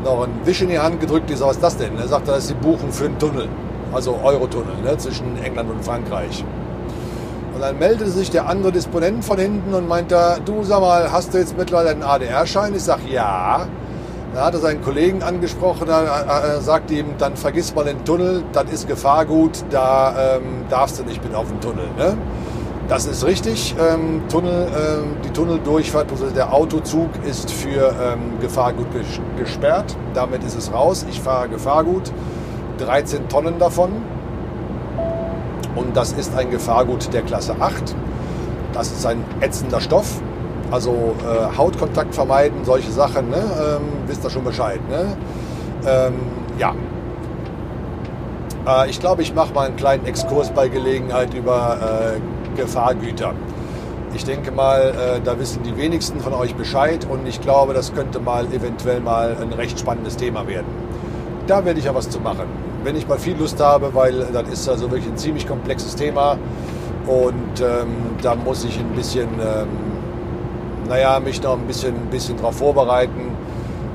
noch 0.02 0.24
ein 0.24 0.30
Wisch 0.44 0.62
in 0.62 0.70
die 0.70 0.78
Hand 0.78 1.00
gedrückt. 1.00 1.28
Die 1.28 1.34
so, 1.34 1.46
was 1.46 1.56
ist 1.56 1.62
das 1.62 1.76
denn? 1.76 1.98
Er 1.98 2.08
sagte, 2.08 2.30
das 2.30 2.44
ist 2.44 2.50
die 2.50 2.54
Buchung 2.54 2.90
für 2.90 3.04
einen 3.04 3.18
Tunnel, 3.18 3.48
also 3.92 4.18
Eurotunnel 4.22 4.76
ne, 4.82 4.96
zwischen 4.96 5.36
England 5.42 5.70
und 5.70 5.84
Frankreich. 5.84 6.42
Und 7.54 7.60
dann 7.60 7.78
meldete 7.78 8.10
sich 8.10 8.30
der 8.30 8.48
andere 8.48 8.72
Disponent 8.72 9.24
von 9.24 9.38
hinten 9.38 9.74
und 9.74 9.86
meinte, 9.86 10.38
du 10.44 10.64
sag 10.64 10.80
mal, 10.80 11.12
hast 11.12 11.32
du 11.32 11.38
jetzt 11.38 11.56
mittlerweile 11.56 11.90
einen 11.90 12.02
ADR-Schein? 12.02 12.74
Ich 12.74 12.82
sage, 12.82 13.02
ja. 13.10 13.66
Da 14.34 14.46
hat 14.46 14.54
er 14.54 14.60
seinen 14.60 14.82
Kollegen 14.82 15.22
angesprochen, 15.22 15.88
er 15.88 16.60
sagt 16.60 16.90
ihm, 16.90 17.14
dann 17.18 17.36
vergiss 17.36 17.72
mal 17.72 17.84
den 17.84 18.04
Tunnel, 18.04 18.42
das 18.52 18.64
ist 18.64 18.88
Gefahrgut, 18.88 19.64
da 19.70 20.38
ähm, 20.38 20.64
darfst 20.68 20.98
du 20.98 21.04
nicht 21.04 21.22
mit 21.22 21.36
auf 21.36 21.46
den 21.46 21.60
Tunnel. 21.60 21.86
Ne? 21.96 22.16
Das 22.88 23.06
ist 23.06 23.24
richtig. 23.24 23.76
Ähm, 23.78 24.22
Tunnel, 24.28 24.66
ähm, 24.66 25.16
die 25.24 25.30
Tunneldurchfahrt, 25.30 26.08
der 26.36 26.52
Autozug 26.52 27.10
ist 27.24 27.50
für 27.50 27.94
ähm, 28.02 28.40
Gefahrgut 28.40 28.90
ges 28.92 29.20
gesperrt. 29.38 29.96
Damit 30.12 30.42
ist 30.42 30.56
es 30.56 30.72
raus. 30.72 31.06
Ich 31.08 31.20
fahre 31.20 31.48
Gefahrgut, 31.48 32.12
13 32.78 33.28
Tonnen 33.28 33.58
davon. 33.60 33.90
Und 35.74 35.96
das 35.96 36.12
ist 36.12 36.36
ein 36.36 36.50
Gefahrgut 36.50 37.12
der 37.12 37.22
Klasse 37.22 37.56
8. 37.58 37.94
Das 38.72 38.90
ist 38.90 39.06
ein 39.06 39.24
ätzender 39.40 39.80
Stoff. 39.80 40.20
Also 40.70 41.14
äh, 41.22 41.56
Hautkontakt 41.56 42.14
vermeiden, 42.14 42.64
solche 42.64 42.90
Sachen, 42.90 43.30
ne? 43.30 43.36
ähm, 43.36 43.82
wisst 44.06 44.24
ihr 44.24 44.30
schon 44.30 44.44
Bescheid. 44.44 44.80
Ne? 44.88 45.16
Ähm, 45.86 46.14
ja. 46.58 46.74
Äh, 48.66 48.90
ich 48.90 48.98
glaube, 48.98 49.22
ich 49.22 49.34
mache 49.34 49.52
mal 49.52 49.66
einen 49.66 49.76
kleinen 49.76 50.06
Exkurs 50.06 50.50
bei 50.50 50.68
Gelegenheit 50.68 51.34
über 51.34 52.16
äh, 52.16 52.56
Gefahrgüter. 52.56 53.34
Ich 54.14 54.24
denke 54.24 54.52
mal, 54.52 54.80
äh, 54.80 55.20
da 55.22 55.38
wissen 55.38 55.62
die 55.64 55.76
wenigsten 55.76 56.20
von 56.20 56.32
euch 56.34 56.54
Bescheid 56.54 57.06
und 57.10 57.26
ich 57.26 57.40
glaube, 57.40 57.74
das 57.74 57.94
könnte 57.94 58.20
mal 58.20 58.46
eventuell 58.52 59.00
mal 59.00 59.36
ein 59.40 59.52
recht 59.52 59.78
spannendes 59.78 60.16
Thema 60.16 60.46
werden. 60.46 60.66
Da 61.46 61.64
werde 61.64 61.78
ich 61.78 61.86
ja 61.86 61.94
was 61.94 62.08
zu 62.08 62.20
machen. 62.20 62.46
Wenn 62.84 62.96
ich 62.96 63.08
mal 63.08 63.18
viel 63.18 63.36
Lust 63.36 63.60
habe, 63.60 63.94
weil 63.94 64.26
das 64.32 64.48
ist 64.48 64.68
also 64.68 64.90
wirklich 64.90 65.10
ein 65.10 65.16
ziemlich 65.16 65.48
komplexes 65.48 65.96
Thema 65.96 66.38
und 67.06 67.60
ähm, 67.60 68.16
da 68.22 68.34
muss 68.34 68.64
ich 68.64 68.78
ein 68.78 68.94
bisschen 68.94 69.28
ähm, 69.40 69.68
naja, 70.88 71.20
mich 71.20 71.42
noch 71.42 71.54
ein 71.54 71.66
bisschen, 71.66 71.94
ein 71.94 72.10
bisschen 72.10 72.36
darauf 72.36 72.56
vorbereiten. 72.56 73.36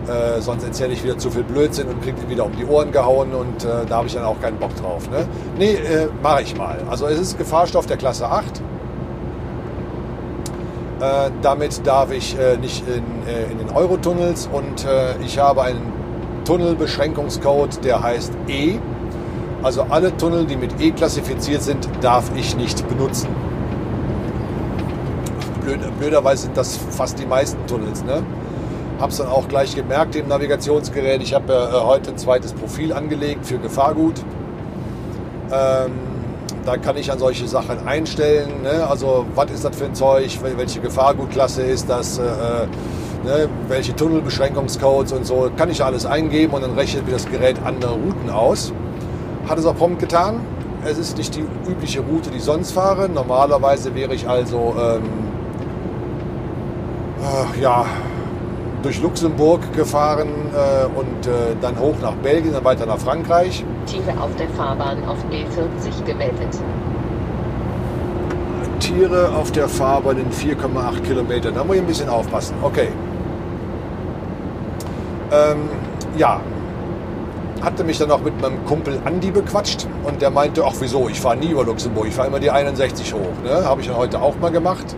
Äh, 0.07 0.41
sonst 0.41 0.63
erzähle 0.63 0.93
ich 0.93 1.03
wieder 1.03 1.17
zu 1.17 1.29
viel 1.29 1.43
Blödsinn 1.43 1.87
und 1.87 2.01
kriege 2.01 2.17
wieder 2.27 2.45
um 2.45 2.55
die 2.55 2.65
Ohren 2.65 2.91
gehauen 2.91 3.33
und 3.33 3.63
äh, 3.63 3.85
da 3.87 3.97
habe 3.97 4.07
ich 4.07 4.13
dann 4.13 4.23
auch 4.23 4.39
keinen 4.41 4.57
Bock 4.57 4.75
drauf. 4.75 5.09
Ne, 5.09 5.27
nee, 5.57 5.73
äh, 5.73 6.07
mache 6.23 6.41
ich 6.41 6.57
mal. 6.57 6.79
Also 6.89 7.05
es 7.05 7.19
ist 7.19 7.37
Gefahrstoff 7.37 7.85
der 7.85 7.97
Klasse 7.97 8.27
8. 8.27 8.61
Äh, 10.99 11.31
damit 11.41 11.85
darf 11.85 12.11
ich 12.11 12.37
äh, 12.39 12.57
nicht 12.57 12.83
in, 12.87 13.03
äh, 13.27 13.51
in 13.51 13.59
den 13.59 13.69
Eurotunnels 13.69 14.49
und 14.51 14.85
ich 15.23 15.37
habe 15.37 15.61
einen 15.61 15.93
Tunnelbeschränkungscode, 16.49 17.85
der 17.85 18.01
heißt 18.01 18.33
E. 18.47 18.79
Also 19.61 19.83
alle 19.83 20.15
Tunnel, 20.17 20.45
die 20.45 20.55
mit 20.55 20.81
E 20.81 20.91
klassifiziert 20.91 21.61
sind, 21.61 21.87
darf 22.01 22.31
ich 22.35 22.57
nicht 22.57 22.87
benutzen 22.89 23.29
blöd, 25.69 25.99
blöderweise 25.99 26.43
sind 26.43 26.57
das 26.57 26.77
fast 26.77 27.19
die 27.19 27.25
meisten 27.25 27.65
Tunnels. 27.67 28.03
Ne? 28.03 28.23
Habe 28.99 29.11
es 29.11 29.17
dann 29.17 29.27
auch 29.27 29.47
gleich 29.47 29.75
gemerkt 29.75 30.15
im 30.15 30.27
Navigationsgerät. 30.27 31.21
Ich 31.21 31.33
habe 31.33 31.53
äh, 31.53 31.85
heute 31.85 32.11
ein 32.11 32.17
zweites 32.17 32.53
Profil 32.53 32.93
angelegt 32.93 33.45
für 33.45 33.57
Gefahrgut. 33.57 34.19
Ähm, 35.51 35.91
da 36.65 36.77
kann 36.77 36.97
ich 36.97 37.11
an 37.11 37.19
solche 37.19 37.47
Sachen 37.47 37.87
einstellen. 37.87 38.61
Ne? 38.63 38.85
Also 38.87 39.25
was 39.35 39.51
ist 39.51 39.63
das 39.63 39.75
für 39.75 39.85
ein 39.85 39.95
Zeug? 39.95 40.37
Welche 40.41 40.81
Gefahrgutklasse 40.81 41.61
ist 41.61 41.89
das? 41.89 42.17
Äh, 42.17 42.23
äh, 42.23 42.67
ne? 43.23 43.49
Welche 43.67 43.95
Tunnelbeschränkungscodes 43.95 45.11
und 45.13 45.25
so. 45.25 45.49
Kann 45.55 45.69
ich 45.69 45.83
alles 45.83 46.05
eingeben 46.05 46.53
und 46.53 46.61
dann 46.61 46.73
rechnet 46.73 47.05
mir 47.05 47.13
das 47.13 47.29
Gerät 47.29 47.57
andere 47.63 47.93
Routen 47.93 48.29
aus. 48.29 48.73
Hat 49.47 49.57
es 49.57 49.65
auch 49.65 49.75
prompt 49.75 49.99
getan. 49.99 50.41
Es 50.85 50.97
ist 50.97 51.17
nicht 51.17 51.35
die 51.35 51.43
übliche 51.69 51.99
Route, 52.01 52.29
die 52.29 52.37
ich 52.37 52.43
sonst 52.43 52.71
fahre. 52.71 53.09
Normalerweise 53.09 53.93
wäre 53.95 54.13
ich 54.13 54.27
also 54.27 54.75
ähm, 54.79 55.03
äh, 57.21 57.61
ja, 57.61 57.85
durch 58.81 59.01
Luxemburg 59.01 59.73
gefahren 59.73 60.29
äh, 60.53 60.85
und 60.97 61.27
äh, 61.27 61.55
dann 61.61 61.77
hoch 61.79 61.95
nach 62.01 62.13
Belgien, 62.13 62.53
dann 62.53 62.63
weiter 62.63 62.85
nach 62.85 62.99
Frankreich. 62.99 63.65
Tiere 63.85 64.21
auf 64.21 64.33
der 64.37 64.49
Fahrbahn 64.49 65.03
auf 65.05 65.17
B40 65.29 66.05
gemeldet. 66.05 66.57
Tiere 68.79 69.31
auf 69.35 69.51
der 69.51 69.67
Fahrbahn 69.67 70.17
in 70.17 70.31
4,8 70.31 71.01
Kilometern. 71.01 71.53
Da 71.53 71.63
muss 71.63 71.75
ich 71.75 71.81
ein 71.81 71.87
bisschen 71.87 72.09
aufpassen. 72.09 72.55
Okay. 72.61 72.87
Ähm, 75.31 75.69
ja, 76.17 76.41
hatte 77.61 77.83
mich 77.83 77.97
dann 77.97 78.11
auch 78.11 78.21
mit 78.21 78.39
meinem 78.41 78.63
Kumpel 78.65 78.99
Andi 79.05 79.31
bequatscht 79.31 79.87
und 80.03 80.21
der 80.21 80.29
meinte, 80.29 80.63
ach 80.65 80.73
wieso, 80.79 81.09
ich 81.09 81.19
fahre 81.19 81.37
nie 81.37 81.51
über 81.51 81.63
Luxemburg, 81.65 82.07
ich 82.07 82.13
fahre 82.13 82.27
immer 82.27 82.39
die 82.39 82.51
61 82.51 83.13
hoch. 83.13 83.43
Ne? 83.43 83.65
Habe 83.65 83.81
ich 83.81 83.87
dann 83.87 83.97
heute 83.97 84.21
auch 84.21 84.35
mal 84.37 84.51
gemacht. 84.51 84.95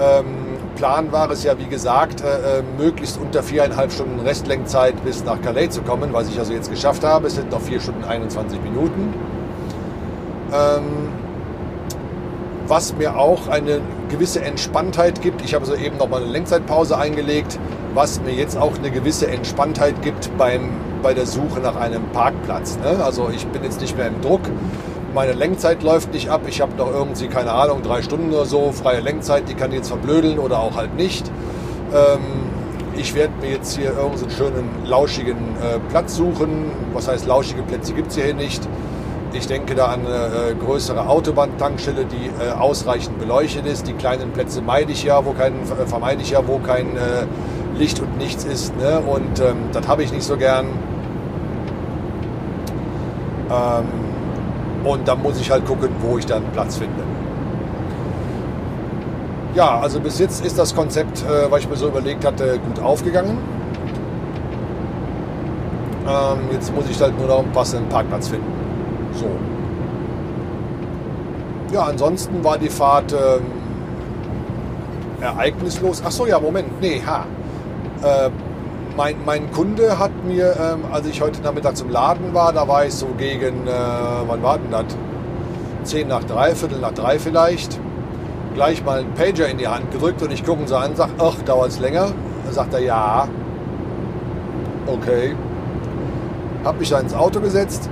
Ähm, 0.00 0.52
Plan 0.76 1.12
war 1.12 1.30
es 1.30 1.44
ja, 1.44 1.58
wie 1.58 1.66
gesagt, 1.66 2.22
äh, 2.22 2.58
äh, 2.58 2.62
möglichst 2.78 3.20
unter 3.20 3.42
viereinhalb 3.42 3.92
Stunden 3.92 4.20
Restlenkzeit 4.20 5.04
bis 5.04 5.22
nach 5.24 5.40
Calais 5.42 5.68
zu 5.68 5.82
kommen, 5.82 6.12
was 6.12 6.28
ich 6.28 6.38
also 6.38 6.52
jetzt 6.52 6.70
geschafft 6.70 7.04
habe. 7.04 7.26
Es 7.26 7.34
sind 7.34 7.50
noch 7.50 7.60
vier 7.60 7.80
Stunden 7.80 8.04
21 8.04 8.60
Minuten. 8.62 9.14
Ähm, 10.52 11.08
was 12.66 12.96
mir 12.96 13.18
auch 13.18 13.48
eine 13.48 13.80
gewisse 14.08 14.42
Entspanntheit 14.42 15.20
gibt. 15.20 15.42
Ich 15.44 15.54
habe 15.54 15.66
so 15.66 15.74
eben 15.74 15.98
noch 15.98 16.08
mal 16.08 16.22
eine 16.22 16.30
Lenkzeitpause 16.30 16.96
eingelegt, 16.96 17.58
was 17.94 18.20
mir 18.20 18.32
jetzt 18.32 18.56
auch 18.56 18.76
eine 18.78 18.90
gewisse 18.90 19.28
Entspanntheit 19.28 20.02
gibt 20.02 20.36
beim, 20.38 20.70
bei 21.02 21.14
der 21.14 21.26
Suche 21.26 21.60
nach 21.60 21.76
einem 21.76 22.04
Parkplatz. 22.12 22.78
Ne? 22.78 23.02
Also 23.04 23.30
ich 23.34 23.46
bin 23.46 23.62
jetzt 23.62 23.80
nicht 23.80 23.96
mehr 23.96 24.08
im 24.08 24.20
Druck 24.20 24.42
meine 25.14 25.32
Lenkzeit 25.32 25.82
läuft 25.82 26.12
nicht 26.12 26.30
ab. 26.30 26.42
Ich 26.46 26.60
habe 26.60 26.74
noch 26.76 26.90
irgendwie, 26.90 27.28
keine 27.28 27.52
Ahnung, 27.52 27.82
drei 27.82 28.02
Stunden 28.02 28.32
oder 28.32 28.46
so 28.46 28.72
freie 28.72 29.00
Lenkzeit. 29.00 29.48
Die 29.48 29.54
kann 29.54 29.72
jetzt 29.72 29.88
verblödeln 29.88 30.38
oder 30.38 30.60
auch 30.60 30.76
halt 30.76 30.94
nicht. 30.96 31.30
Ähm, 31.94 32.20
ich 32.96 33.14
werde 33.14 33.32
mir 33.40 33.50
jetzt 33.50 33.76
hier 33.76 33.96
irgendeinen 33.96 34.30
schönen, 34.30 34.70
lauschigen 34.84 35.36
äh, 35.36 35.78
Platz 35.90 36.16
suchen. 36.16 36.70
Was 36.92 37.08
heißt, 37.08 37.26
lauschige 37.26 37.62
Plätze 37.62 37.92
gibt 37.92 38.08
es 38.08 38.16
hier 38.16 38.34
nicht. 38.34 38.66
Ich 39.34 39.46
denke 39.46 39.74
da 39.74 39.86
an 39.86 40.06
eine 40.06 40.50
äh, 40.50 40.54
größere 40.54 41.08
Autobahntankstelle, 41.08 42.04
die 42.04 42.30
äh, 42.44 42.52
ausreichend 42.52 43.18
beleuchtet 43.18 43.66
ist. 43.66 43.86
Die 43.86 43.94
kleinen 43.94 44.30
Plätze 44.32 44.60
meide 44.60 44.92
ich 44.92 45.04
ja, 45.04 45.24
wo 45.24 45.32
kein, 45.32 45.54
äh, 45.54 45.86
vermeide 45.86 46.22
ich 46.22 46.30
ja, 46.30 46.46
wo 46.46 46.58
kein 46.58 46.96
äh, 46.96 47.26
Licht 47.76 48.00
und 48.00 48.18
nichts 48.18 48.44
ist. 48.44 48.76
Ne? 48.76 49.00
Und 49.00 49.40
ähm, 49.40 49.56
das 49.72 49.86
habe 49.88 50.02
ich 50.02 50.12
nicht 50.12 50.24
so 50.24 50.36
gern. 50.36 50.66
Ähm, 53.50 53.84
und 54.84 55.06
dann 55.06 55.22
muss 55.22 55.40
ich 55.40 55.50
halt 55.50 55.64
gucken, 55.64 55.88
wo 56.00 56.18
ich 56.18 56.26
dann 56.26 56.42
Platz 56.52 56.76
finde. 56.76 57.02
Ja, 59.54 59.80
also 59.80 60.00
bis 60.00 60.18
jetzt 60.18 60.44
ist 60.44 60.58
das 60.58 60.74
Konzept, 60.74 61.22
äh, 61.22 61.50
was 61.50 61.60
ich 61.60 61.68
mir 61.68 61.76
so 61.76 61.88
überlegt 61.88 62.24
hatte, 62.24 62.58
gut 62.58 62.82
aufgegangen. 62.82 63.36
Ähm, 66.08 66.38
jetzt 66.52 66.74
muss 66.74 66.88
ich 66.90 67.00
halt 67.00 67.16
nur 67.18 67.28
noch 67.28 67.40
einen 67.40 67.52
passenden 67.52 67.88
Parkplatz 67.88 68.28
finden. 68.28 68.50
So. 69.14 69.26
Ja, 71.72 71.84
ansonsten 71.84 72.42
war 72.42 72.58
die 72.58 72.68
Fahrt 72.68 73.12
ähm, 73.12 73.42
ereignislos. 75.20 76.02
Ach 76.04 76.10
so, 76.10 76.26
ja, 76.26 76.40
Moment. 76.40 76.80
Nee, 76.80 77.02
ha. 77.06 77.26
Äh, 78.02 78.30
mein, 78.96 79.16
mein 79.24 79.50
Kunde 79.52 79.98
hat 79.98 80.10
mir, 80.24 80.54
ähm, 80.60 80.84
als 80.92 81.06
ich 81.06 81.22
heute 81.22 81.40
Nachmittag 81.40 81.76
zum 81.76 81.88
Laden 81.88 82.34
war, 82.34 82.52
da 82.52 82.66
war 82.68 82.84
ich 82.84 82.94
so 82.94 83.06
gegen, 83.16 83.66
äh, 83.66 83.70
wann 84.26 84.42
war 84.42 84.58
denn 84.58 84.70
das? 84.70 84.84
10 85.84 86.08
nach 86.08 86.24
3, 86.24 86.54
Viertel 86.54 86.78
nach 86.78 86.92
3 86.92 87.18
vielleicht, 87.18 87.80
gleich 88.54 88.84
mal 88.84 89.00
einen 89.00 89.14
Pager 89.14 89.48
in 89.48 89.58
die 89.58 89.68
Hand 89.68 89.90
gedrückt 89.92 90.22
und 90.22 90.32
ich 90.32 90.44
gucke 90.44 90.60
ihn 90.60 90.66
so 90.66 90.76
an 90.76 90.90
und 90.90 90.96
sage, 90.96 91.12
ach, 91.18 91.40
dauert 91.42 91.70
es 91.70 91.78
länger? 91.78 92.12
Dann 92.44 92.52
sagt 92.52 92.74
er, 92.74 92.80
ja. 92.80 93.28
Okay. 94.86 95.34
Hab 96.64 96.78
mich 96.78 96.90
da 96.90 97.00
ins 97.00 97.14
Auto 97.14 97.40
gesetzt, 97.40 97.88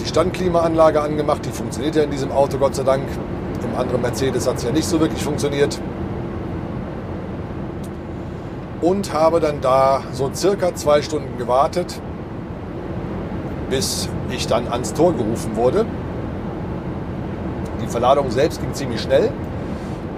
die 0.00 0.06
Standklimaanlage 0.06 1.00
angemacht, 1.00 1.46
die 1.46 1.50
funktioniert 1.50 1.96
ja 1.96 2.02
in 2.02 2.10
diesem 2.10 2.32
Auto, 2.32 2.58
Gott 2.58 2.74
sei 2.74 2.82
Dank. 2.82 3.04
Im 3.62 3.78
anderen 3.78 4.02
Mercedes 4.02 4.46
hat 4.46 4.56
es 4.56 4.64
ja 4.64 4.72
nicht 4.72 4.86
so 4.86 5.00
wirklich 5.00 5.22
funktioniert 5.22 5.80
und 8.84 9.14
habe 9.14 9.40
dann 9.40 9.62
da 9.62 10.02
so 10.12 10.30
circa 10.34 10.74
zwei 10.74 11.00
Stunden 11.00 11.38
gewartet, 11.38 12.00
bis 13.70 14.10
ich 14.28 14.46
dann 14.46 14.68
ans 14.68 14.92
Tor 14.92 15.14
gerufen 15.14 15.56
wurde. 15.56 15.86
Die 17.82 17.86
Verladung 17.86 18.30
selbst 18.30 18.60
ging 18.60 18.74
ziemlich 18.74 19.00
schnell. 19.00 19.30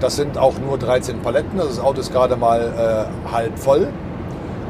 Das 0.01 0.17
sind 0.17 0.37
auch 0.37 0.55
nur 0.59 0.77
13 0.77 1.21
Paletten, 1.21 1.57
also 1.59 1.69
das 1.69 1.79
Auto 1.79 2.01
ist 2.01 2.11
gerade 2.11 2.35
mal 2.35 3.07
äh, 3.27 3.31
halb 3.31 3.57
voll. 3.57 3.87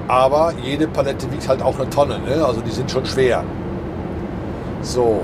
Aber 0.07 0.53
jede 0.63 0.87
Palette 0.87 1.31
wiegt 1.31 1.49
halt 1.49 1.63
auch 1.63 1.79
eine 1.79 1.89
Tonne, 1.89 2.19
ne? 2.19 2.45
also 2.45 2.61
die 2.61 2.71
sind 2.71 2.91
schon 2.91 3.05
schwer. 3.05 3.43
So, 4.81 5.21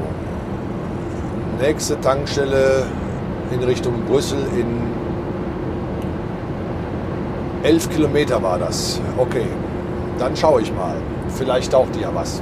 nächste 1.61 2.01
Tankstelle 2.01 2.87
in 3.51 3.63
Richtung 3.63 3.93
Brüssel 4.07 4.39
in 4.57 5.02
11 7.63 7.89
Kilometer 7.89 8.43
war 8.43 8.59
das. 8.59 8.99
Okay, 9.17 9.45
dann 10.19 10.35
schaue 10.35 10.61
ich 10.61 10.73
mal. 10.73 10.95
Vielleicht 11.29 11.71
taucht 11.71 11.95
ja 11.95 12.09
was. 12.13 12.41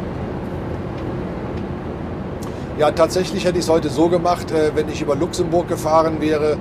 Ja, 2.80 2.90
tatsächlich 2.90 3.46
hätte 3.46 3.60
ich 3.60 3.66
es 3.66 3.70
heute 3.70 3.90
so 3.90 4.10
gemacht, 4.10 4.52
äh, 4.52 4.72
wenn 4.74 4.90
ich 4.90 5.02
über 5.02 5.16
Luxemburg 5.16 5.68
gefahren 5.68 6.20
wäre. 6.20 6.58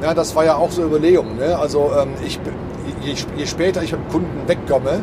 Ja, 0.00 0.14
das 0.14 0.36
war 0.36 0.44
ja 0.44 0.54
auch 0.54 0.70
so 0.70 0.84
Überlegung. 0.84 1.36
Ne? 1.36 1.58
Also 1.58 1.90
ähm, 2.00 2.10
ich, 2.24 2.38
je, 3.02 3.14
je, 3.36 3.46
später 3.46 3.82
ich 3.82 3.90
dem 3.90 4.06
Kunden 4.08 4.46
wegkomme, 4.46 5.02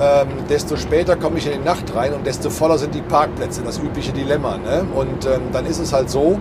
ähm, 0.00 0.28
desto 0.48 0.76
später 0.76 1.16
komme 1.16 1.36
ich 1.36 1.46
in 1.46 1.60
die 1.60 1.64
Nacht 1.64 1.94
rein 1.94 2.14
und 2.14 2.26
desto 2.26 2.48
voller 2.48 2.78
sind 2.78 2.94
die 2.94 3.02
Parkplätze. 3.02 3.60
Das 3.62 3.78
übliche 3.78 4.12
Dilemma. 4.12 4.56
Ne? 4.56 4.86
Und 4.94 5.26
ähm, 5.26 5.42
dann 5.52 5.66
ist 5.66 5.80
es 5.80 5.92
halt 5.92 6.08
so, 6.08 6.38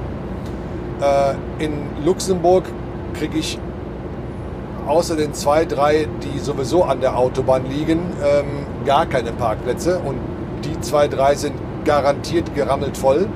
äh, 1.01 1.63
in 1.63 1.73
Luxemburg 2.05 2.63
kriege 3.13 3.37
ich 3.37 3.59
außer 4.87 5.15
den 5.15 5.33
zwei, 5.33 5.65
drei, 5.65 6.07
die 6.23 6.39
sowieso 6.39 6.83
an 6.83 7.01
der 7.01 7.17
Autobahn 7.17 7.65
liegen, 7.69 7.99
ähm, 8.23 8.65
gar 8.85 9.05
keine 9.05 9.31
Parkplätze. 9.31 9.99
Und 9.99 10.17
die 10.63 10.79
zwei, 10.81 11.07
drei 11.07 11.35
sind 11.35 11.55
garantiert 11.85 12.53
gerammelt 12.55 12.97
voll. 12.97 13.27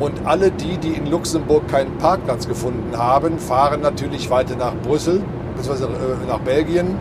Und 0.00 0.26
alle 0.26 0.50
die, 0.50 0.76
die 0.78 0.94
in 0.94 1.06
Luxemburg 1.06 1.68
keinen 1.68 1.98
Parkplatz 1.98 2.48
gefunden 2.48 2.96
haben, 2.96 3.38
fahren 3.38 3.80
natürlich 3.80 4.28
weiter 4.28 4.56
nach 4.56 4.74
Brüssel, 4.74 5.22
beziehungsweise 5.56 5.86
äh, 5.92 6.28
nach 6.28 6.40
Belgien. 6.40 6.96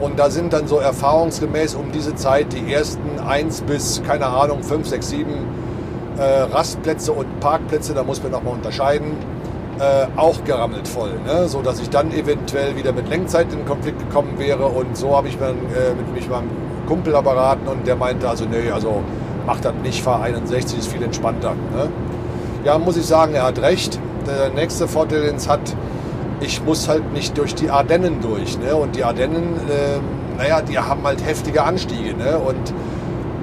Und 0.00 0.18
da 0.18 0.30
sind 0.30 0.52
dann 0.52 0.66
so 0.66 0.78
erfahrungsgemäß 0.78 1.74
um 1.74 1.92
diese 1.92 2.14
Zeit 2.14 2.52
die 2.52 2.72
ersten 2.72 3.18
eins 3.26 3.60
bis, 3.60 4.02
keine 4.02 4.26
Ahnung, 4.26 4.62
fünf, 4.62 4.86
sechs, 4.86 5.10
sieben 5.10 5.34
äh, 6.18 6.22
Rastplätze 6.22 7.12
und 7.12 7.40
Parkplätze, 7.40 7.94
da 7.94 8.02
muss 8.02 8.22
man 8.22 8.32
nochmal 8.32 8.54
unterscheiden, 8.54 9.12
äh, 9.80 10.06
auch 10.16 10.44
gerammelt 10.44 10.86
voll, 10.86 11.12
ne? 11.26 11.48
so 11.48 11.62
dass 11.62 11.80
ich 11.80 11.88
dann 11.88 12.12
eventuell 12.12 12.76
wieder 12.76 12.92
mit 12.92 13.08
Lenkzeit 13.08 13.52
in 13.52 13.64
Konflikt 13.64 13.98
gekommen 13.98 14.38
wäre 14.38 14.66
und 14.66 14.96
so 14.96 15.16
habe 15.16 15.28
ich 15.28 15.38
dann 15.38 15.56
äh, 15.56 15.94
mit 15.96 16.14
mich 16.14 16.28
meinem 16.28 16.50
Kumpel 16.86 17.12
da 17.12 17.20
beraten 17.22 17.66
und 17.66 17.86
der 17.86 17.96
meinte 17.96 18.28
also, 18.28 18.44
nee, 18.44 18.70
also 18.70 19.02
mach 19.46 19.60
das 19.60 19.72
nicht, 19.82 20.02
fahr 20.02 20.22
61, 20.22 20.78
ist 20.78 20.88
viel 20.88 21.02
entspannter. 21.02 21.54
Ne? 21.74 21.88
Ja, 22.64 22.78
muss 22.78 22.96
ich 22.96 23.06
sagen, 23.06 23.34
er 23.34 23.44
hat 23.44 23.60
recht. 23.60 23.98
Der 24.26 24.50
nächste 24.50 24.86
Vorteil, 24.86 25.22
den 25.22 25.36
es 25.36 25.48
hat, 25.48 25.60
ich 26.40 26.62
muss 26.62 26.88
halt 26.88 27.12
nicht 27.12 27.38
durch 27.38 27.54
die 27.54 27.70
Ardennen 27.70 28.20
durch. 28.20 28.58
Ne? 28.58 28.76
Und 28.76 28.96
die 28.96 29.04
Ardennen, 29.04 29.54
äh, 29.68 30.38
naja, 30.38 30.60
die 30.60 30.78
haben 30.78 31.02
halt 31.04 31.24
heftige 31.24 31.62
Anstiege. 31.62 32.14
Ne? 32.14 32.38
Und 32.38 32.74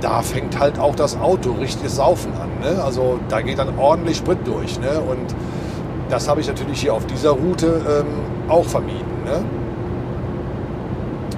da 0.02 0.22
fängt 0.22 0.60
halt 0.60 0.78
auch 0.78 0.96
das 0.96 1.20
Auto 1.20 1.54
richtiges 1.54 1.96
Saufen 1.96 2.32
an. 2.34 2.50
Ne? 2.62 2.84
Also 2.84 3.20
da 3.30 3.42
geht 3.42 3.58
dann 3.58 3.78
ordentlich 3.78 4.18
Sprit 4.18 4.40
durch. 4.46 4.80
Ne? 4.80 5.00
Und 5.00 5.36
das 6.10 6.28
habe 6.28 6.42
ich 6.42 6.48
natürlich 6.48 6.82
hier 6.82 6.94
auf 6.94 7.06
dieser 7.06 7.32
Route 7.32 7.82
ähm, 7.88 8.50
auch 8.50 8.66
vermieden. 8.66 9.24
Ne? 9.26 9.44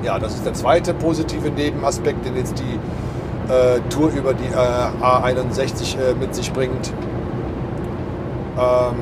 Ja, 0.04 0.20
das 0.20 0.36
ist 0.36 0.46
der 0.46 0.54
zweite 0.54 0.94
positive 0.94 1.50
Nebenaspekt, 1.50 2.26
den 2.26 2.36
jetzt 2.36 2.56
die 2.60 2.80
äh, 3.52 3.80
Tour 3.90 4.12
über 4.12 4.34
die 4.34 4.46
äh, 4.46 5.04
A61 5.04 5.98
äh, 5.98 6.14
mit 6.14 6.36
sich 6.36 6.54
bringt. 6.54 6.94
Ähm, 8.58 8.96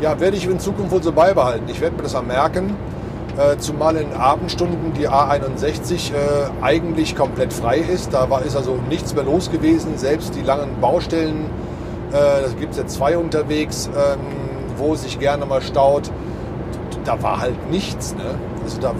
ja, 0.00 0.18
werde 0.20 0.36
ich 0.36 0.46
in 0.46 0.58
Zukunft 0.58 0.92
wohl 0.92 1.02
so 1.02 1.12
beibehalten. 1.12 1.64
Ich 1.68 1.80
werde 1.80 1.96
mir 1.96 2.02
das 2.02 2.14
mal 2.14 2.22
merken, 2.22 2.76
äh, 3.36 3.56
zumal 3.58 3.96
in 3.96 4.12
Abendstunden 4.12 4.92
die 4.94 5.08
A61 5.08 6.12
äh, 6.12 6.14
eigentlich 6.62 7.14
komplett 7.14 7.52
frei 7.52 7.78
ist. 7.78 8.14
Da 8.14 8.30
war, 8.30 8.42
ist 8.42 8.56
also 8.56 8.78
nichts 8.88 9.14
mehr 9.14 9.24
los 9.24 9.50
gewesen. 9.50 9.98
Selbst 9.98 10.34
die 10.34 10.42
langen 10.42 10.80
Baustellen 10.80 11.46
äh, 12.10 12.12
da 12.12 12.48
gibt 12.58 12.72
es 12.72 12.78
ja 12.78 12.86
zwei 12.86 13.18
unterwegs, 13.18 13.88
ähm, 13.88 14.20
wo 14.76 14.94
sich 14.94 15.18
gerne 15.18 15.46
mal 15.46 15.60
staut. 15.60 16.10
Da 17.04 17.22
war 17.22 17.40
halt 17.40 17.70
nichts. 17.70 18.14
Ne? 18.14 18.34
Also 18.62 18.80
da 18.80 18.94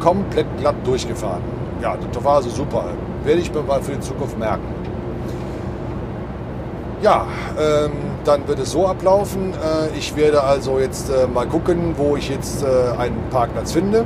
komplett 0.00 0.46
glatt 0.58 0.76
durchgefahren. 0.84 1.42
Ja, 1.80 1.96
das 1.96 2.24
war 2.24 2.36
also 2.36 2.50
super. 2.50 2.84
Werde 3.24 3.40
ich 3.40 3.52
mir 3.52 3.62
mal 3.62 3.82
für 3.82 3.92
die 3.92 4.00
Zukunft 4.00 4.38
merken. 4.38 4.64
Ja, 7.02 7.26
ähm, 7.58 7.92
dann 8.24 8.48
wird 8.48 8.58
es 8.60 8.72
so 8.72 8.86
ablaufen. 8.86 9.52
Äh, 9.52 9.98
ich 9.98 10.16
werde 10.16 10.42
also 10.42 10.78
jetzt 10.78 11.10
äh, 11.10 11.26
mal 11.26 11.46
gucken, 11.46 11.94
wo 11.96 12.16
ich 12.16 12.30
jetzt 12.30 12.62
äh, 12.62 12.98
einen 12.98 13.28
Parkplatz 13.30 13.72
finde. 13.72 14.04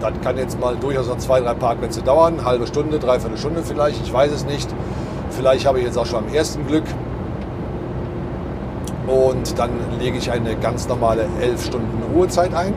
Das 0.00 0.12
kann 0.22 0.36
jetzt 0.38 0.58
mal 0.58 0.76
durchaus 0.76 1.08
noch 1.08 1.18
zwei, 1.18 1.40
drei 1.40 1.54
Parkplätze 1.54 2.02
dauern. 2.02 2.44
Halbe 2.44 2.66
Stunde, 2.66 2.98
dreiviertel 2.98 3.36
Stunde 3.38 3.62
vielleicht. 3.62 4.02
Ich 4.02 4.12
weiß 4.12 4.32
es 4.32 4.44
nicht. 4.44 4.68
Vielleicht 5.40 5.64
habe 5.64 5.78
ich 5.78 5.86
jetzt 5.86 5.96
auch 5.96 6.04
schon 6.04 6.26
am 6.26 6.34
ersten 6.34 6.66
Glück. 6.66 6.84
Und 9.06 9.58
dann 9.58 9.70
lege 9.98 10.18
ich 10.18 10.30
eine 10.30 10.54
ganz 10.54 10.86
normale 10.86 11.24
11 11.40 11.64
Stunden 11.64 12.02
Ruhezeit 12.14 12.52
ein. 12.52 12.74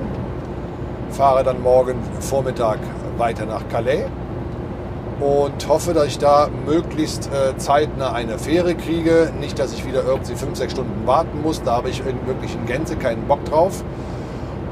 Fahre 1.10 1.44
dann 1.44 1.62
morgen 1.62 1.96
Vormittag 2.22 2.80
weiter 3.18 3.46
nach 3.46 3.68
Calais 3.68 4.06
und 5.20 5.68
hoffe, 5.68 5.94
dass 5.94 6.06
ich 6.06 6.20
da 6.20 6.48
möglichst 6.66 7.30
äh, 7.34 7.58
zeitnah 7.58 8.14
eine 8.14 8.40
Fähre 8.40 8.76
kriege. 8.76 9.34
Nicht, 9.42 9.60
dass 9.60 9.74
ich 9.74 9.86
wieder 9.86 10.06
irgendwie 10.06 10.36
5, 10.36 10.58
6 10.58 10.72
Stunden 10.72 11.06
warten 11.06 11.42
muss. 11.42 11.64
Da 11.64 11.74
habe 11.74 11.90
ich 11.90 12.02
wirklich 12.06 12.56
in 12.56 12.66
Gänze 12.66 12.96
keinen 12.96 13.28
Bock 13.28 13.44
drauf. 13.44 13.84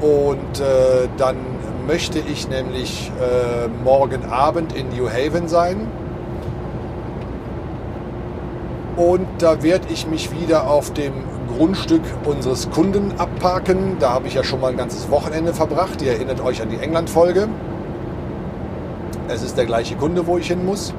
Und 0.00 0.60
äh, 0.60 1.08
dann 1.18 1.36
möchte 1.86 2.20
ich 2.20 2.48
nämlich 2.48 3.12
äh, 3.20 3.68
morgen 3.84 4.24
Abend 4.30 4.74
in 4.74 4.88
New 4.96 5.10
Haven 5.10 5.46
sein 5.46 5.88
und 9.02 9.26
da 9.38 9.62
werde 9.64 9.88
ich 9.92 10.06
mich 10.06 10.30
wieder 10.30 10.70
auf 10.70 10.92
dem 10.92 11.12
Grundstück 11.56 12.02
unseres 12.24 12.70
Kunden 12.70 13.12
abparken. 13.18 13.96
Da 13.98 14.10
habe 14.10 14.28
ich 14.28 14.34
ja 14.34 14.44
schon 14.44 14.60
mal 14.60 14.70
ein 14.70 14.76
ganzes 14.76 15.10
Wochenende 15.10 15.52
verbracht. 15.52 16.00
Ihr 16.02 16.12
erinnert 16.12 16.40
euch 16.40 16.62
an 16.62 16.70
die 16.70 16.76
England-Folge. 16.76 17.48
Es 19.28 19.42
ist 19.42 19.58
der 19.58 19.66
gleiche 19.66 19.96
Kunde, 19.96 20.26
wo 20.26 20.38
ich 20.38 20.46
hin 20.46 20.64
muss. 20.64 20.94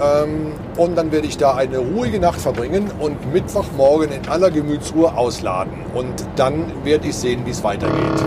Ähm, 0.00 0.54
und 0.76 0.96
dann 0.96 1.12
werde 1.12 1.28
ich 1.28 1.36
da 1.36 1.54
eine 1.54 1.78
ruhige 1.78 2.18
Nacht 2.18 2.40
verbringen 2.40 2.90
und 2.98 3.32
Mittwochmorgen 3.32 4.10
in 4.10 4.28
aller 4.28 4.50
Gemütsruhe 4.50 5.16
ausladen. 5.16 5.74
Und 5.94 6.26
dann 6.34 6.64
werde 6.82 7.06
ich 7.06 7.14
sehen, 7.14 7.42
wie 7.44 7.50
es 7.50 7.62
weitergeht. 7.62 8.24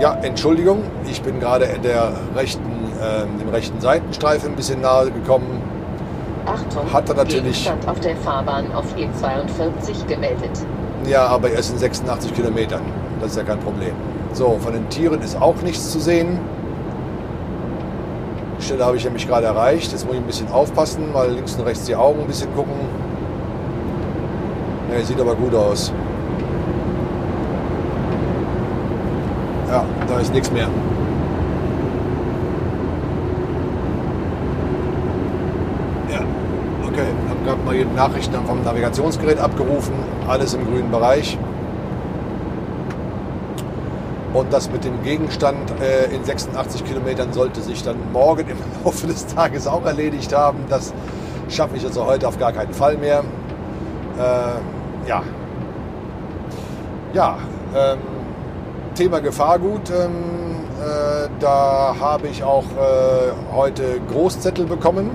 Ja, 0.00 0.14
Entschuldigung, 0.22 0.82
ich 1.08 1.22
bin 1.22 1.38
gerade 1.38 1.68
der 1.84 2.12
rechten, 2.34 2.90
äh, 3.00 3.40
dem 3.40 3.50
rechten 3.50 3.80
Seitenstreifen 3.80 4.50
ein 4.50 4.56
bisschen 4.56 4.80
nahe 4.80 5.10
gekommen. 5.12 5.59
Achtung, 6.68 6.92
Hat 6.92 7.08
er 7.08 7.14
natürlich- 7.16 7.42
Gegenstand 7.64 7.88
auf 7.88 8.00
der 8.00 8.16
Fahrbahn 8.16 8.72
auf 8.74 8.84
E42 8.96 10.06
gemeldet. 10.06 10.50
Ja, 11.06 11.26
aber 11.26 11.50
erst 11.50 11.72
in 11.72 11.78
86 11.78 12.34
Kilometern. 12.34 12.82
Das 13.20 13.30
ist 13.32 13.36
ja 13.36 13.42
kein 13.44 13.58
Problem. 13.60 13.92
So, 14.32 14.58
von 14.60 14.72
den 14.72 14.88
Tieren 14.88 15.20
ist 15.22 15.40
auch 15.40 15.60
nichts 15.62 15.90
zu 15.90 15.98
sehen. 16.00 16.38
Die 18.58 18.62
Stelle 18.64 18.84
habe 18.84 18.96
ich 18.96 19.04
nämlich 19.04 19.26
gerade 19.26 19.46
erreicht. 19.46 19.90
Jetzt 19.92 20.04
muss 20.04 20.14
ich 20.14 20.20
ein 20.20 20.26
bisschen 20.26 20.50
aufpassen, 20.52 21.10
mal 21.12 21.30
links 21.30 21.54
und 21.56 21.64
rechts 21.64 21.84
die 21.84 21.96
Augen 21.96 22.20
ein 22.20 22.26
bisschen 22.26 22.54
gucken. 22.54 22.74
Ja, 24.92 25.02
sieht 25.04 25.20
aber 25.20 25.34
gut 25.34 25.54
aus. 25.54 25.92
Ja, 29.70 29.84
da 30.08 30.18
ist 30.18 30.32
nichts 30.34 30.50
mehr. 30.50 30.66
Ja, 36.12 36.20
okay. 36.86 37.06
Ich 37.24 37.30
habe 37.30 37.40
gerade 37.44 37.62
mal 37.64 37.69
Nachrichten 37.86 38.34
vom 38.46 38.62
Navigationsgerät 38.62 39.38
abgerufen. 39.38 39.94
Alles 40.28 40.54
im 40.54 40.64
grünen 40.66 40.90
Bereich. 40.90 41.38
Und 44.32 44.52
das 44.52 44.70
mit 44.70 44.84
dem 44.84 45.02
Gegenstand 45.02 45.72
äh, 45.80 46.14
in 46.14 46.24
86 46.24 46.84
Kilometern 46.84 47.32
sollte 47.32 47.60
sich 47.60 47.82
dann 47.82 47.96
morgen 48.12 48.48
im 48.48 48.58
Laufe 48.84 49.06
des 49.06 49.26
Tages 49.26 49.66
auch 49.66 49.84
erledigt 49.84 50.34
haben. 50.34 50.58
Das 50.68 50.92
schaffe 51.48 51.76
ich 51.76 51.84
also 51.84 52.06
heute 52.06 52.28
auf 52.28 52.38
gar 52.38 52.52
keinen 52.52 52.72
Fall 52.72 52.96
mehr. 52.96 53.24
Äh, 54.18 55.08
ja. 55.08 55.22
Ja, 57.12 57.38
ähm, 57.74 57.98
Thema 58.94 59.20
Gefahrgut. 59.20 59.90
Ähm, 59.90 60.12
äh, 60.80 61.28
da 61.40 61.96
habe 61.98 62.28
ich 62.28 62.44
auch 62.44 62.64
äh, 62.64 63.54
heute 63.54 64.00
Großzettel 64.12 64.66
bekommen. 64.66 65.10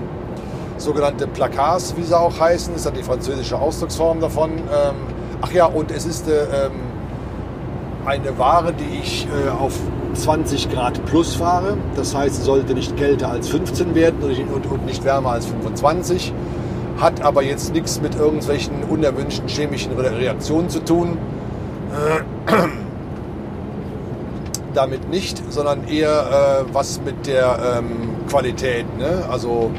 Sogenannte 0.78 1.26
Placars, 1.26 1.96
wie 1.96 2.02
sie 2.02 2.18
auch 2.18 2.38
heißen. 2.38 2.74
Ist 2.74 2.86
dann 2.86 2.94
die 2.94 3.02
französische 3.02 3.58
Ausdrucksform 3.58 4.20
davon. 4.20 4.50
Ähm, 4.52 4.94
ach 5.42 5.52
ja, 5.52 5.66
und 5.66 5.90
es 5.90 6.04
ist 6.06 6.28
äh, 6.28 6.44
ähm, 6.66 6.72
eine 8.04 8.38
Ware, 8.38 8.72
die 8.72 8.98
ich 9.00 9.26
äh, 9.26 9.48
auf 9.50 9.72
20 10.14 10.70
Grad 10.70 11.04
plus 11.06 11.34
fahre. 11.34 11.76
Das 11.96 12.14
heißt, 12.14 12.36
sie 12.36 12.42
sollte 12.42 12.74
nicht 12.74 12.96
kälter 12.96 13.30
als 13.30 13.48
15 13.48 13.94
werden 13.94 14.22
und 14.22 14.28
nicht- 14.28 14.70
und, 14.70 14.86
nicht 14.86 15.04
wärmer 15.04 15.30
als 15.32 15.46
25. 15.46 16.32
Hat 17.00 17.20
aber 17.22 17.42
jetzt 17.42 17.74
nichts 17.74 18.00
mit 18.00 18.14
irgendwelchen 18.14 18.84
unerwünschten 18.88 19.48
chemischen 19.48 19.92
Re- 19.92 20.16
Reaktionen 20.16 20.70
zu 20.70 20.80
tun. 20.80 21.18
Äh, 22.46 22.52
damit 24.74 25.08
nicht, 25.10 25.42
sondern 25.50 25.88
eher 25.88 26.64
äh, 26.68 26.74
was 26.74 27.00
mit 27.04 27.26
der 27.26 27.78
ähm, 27.78 28.10
Qualität. 28.28 28.84
Ne? 28.98 29.24
Also 29.30 29.70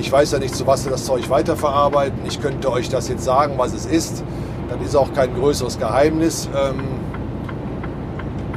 ich 0.00 0.10
weiß 0.10 0.32
ja 0.32 0.38
nicht, 0.38 0.54
zu 0.54 0.66
was 0.66 0.84
sie 0.84 0.90
das 0.90 1.04
Zeug 1.04 1.28
weiterverarbeiten. 1.28 2.20
Ich 2.26 2.40
könnte 2.40 2.72
euch 2.72 2.88
das 2.88 3.08
jetzt 3.08 3.24
sagen, 3.24 3.54
was 3.58 3.74
es 3.74 3.86
ist. 3.86 4.24
Dann 4.68 4.80
ist 4.82 4.96
auch 4.96 5.12
kein 5.12 5.34
größeres 5.34 5.78
Geheimnis. 5.78 6.48
Ähm, 6.56 6.80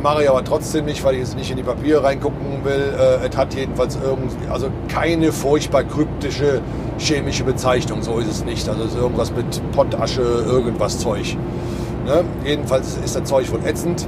mache 0.01 0.23
ich 0.23 0.29
aber 0.29 0.43
trotzdem 0.43 0.85
nicht, 0.85 1.03
weil 1.03 1.15
ich 1.15 1.19
jetzt 1.21 1.35
nicht 1.35 1.51
in 1.51 1.57
die 1.57 1.63
Papiere 1.63 2.03
reingucken 2.03 2.63
will. 2.63 2.93
Äh, 2.97 3.27
es 3.27 3.35
hat 3.35 3.53
jedenfalls 3.55 3.97
irgendwie, 4.01 4.47
also 4.49 4.67
keine 4.87 5.31
furchtbar 5.31 5.83
kryptische 5.83 6.61
chemische 6.97 7.43
Bezeichnung, 7.43 8.01
so 8.01 8.19
ist 8.19 8.27
es 8.27 8.45
nicht. 8.45 8.67
Also 8.69 8.83
es 8.83 8.93
ist 8.93 8.97
irgendwas 8.97 9.31
mit 9.31 9.71
Pottasche, 9.71 10.21
irgendwas 10.21 10.99
Zeug. 10.99 11.37
Ne? 12.05 12.23
Jedenfalls 12.45 12.97
ist 13.03 13.15
das 13.15 13.23
Zeug 13.23 13.51
wohl 13.51 13.65
ätzend. 13.65 14.07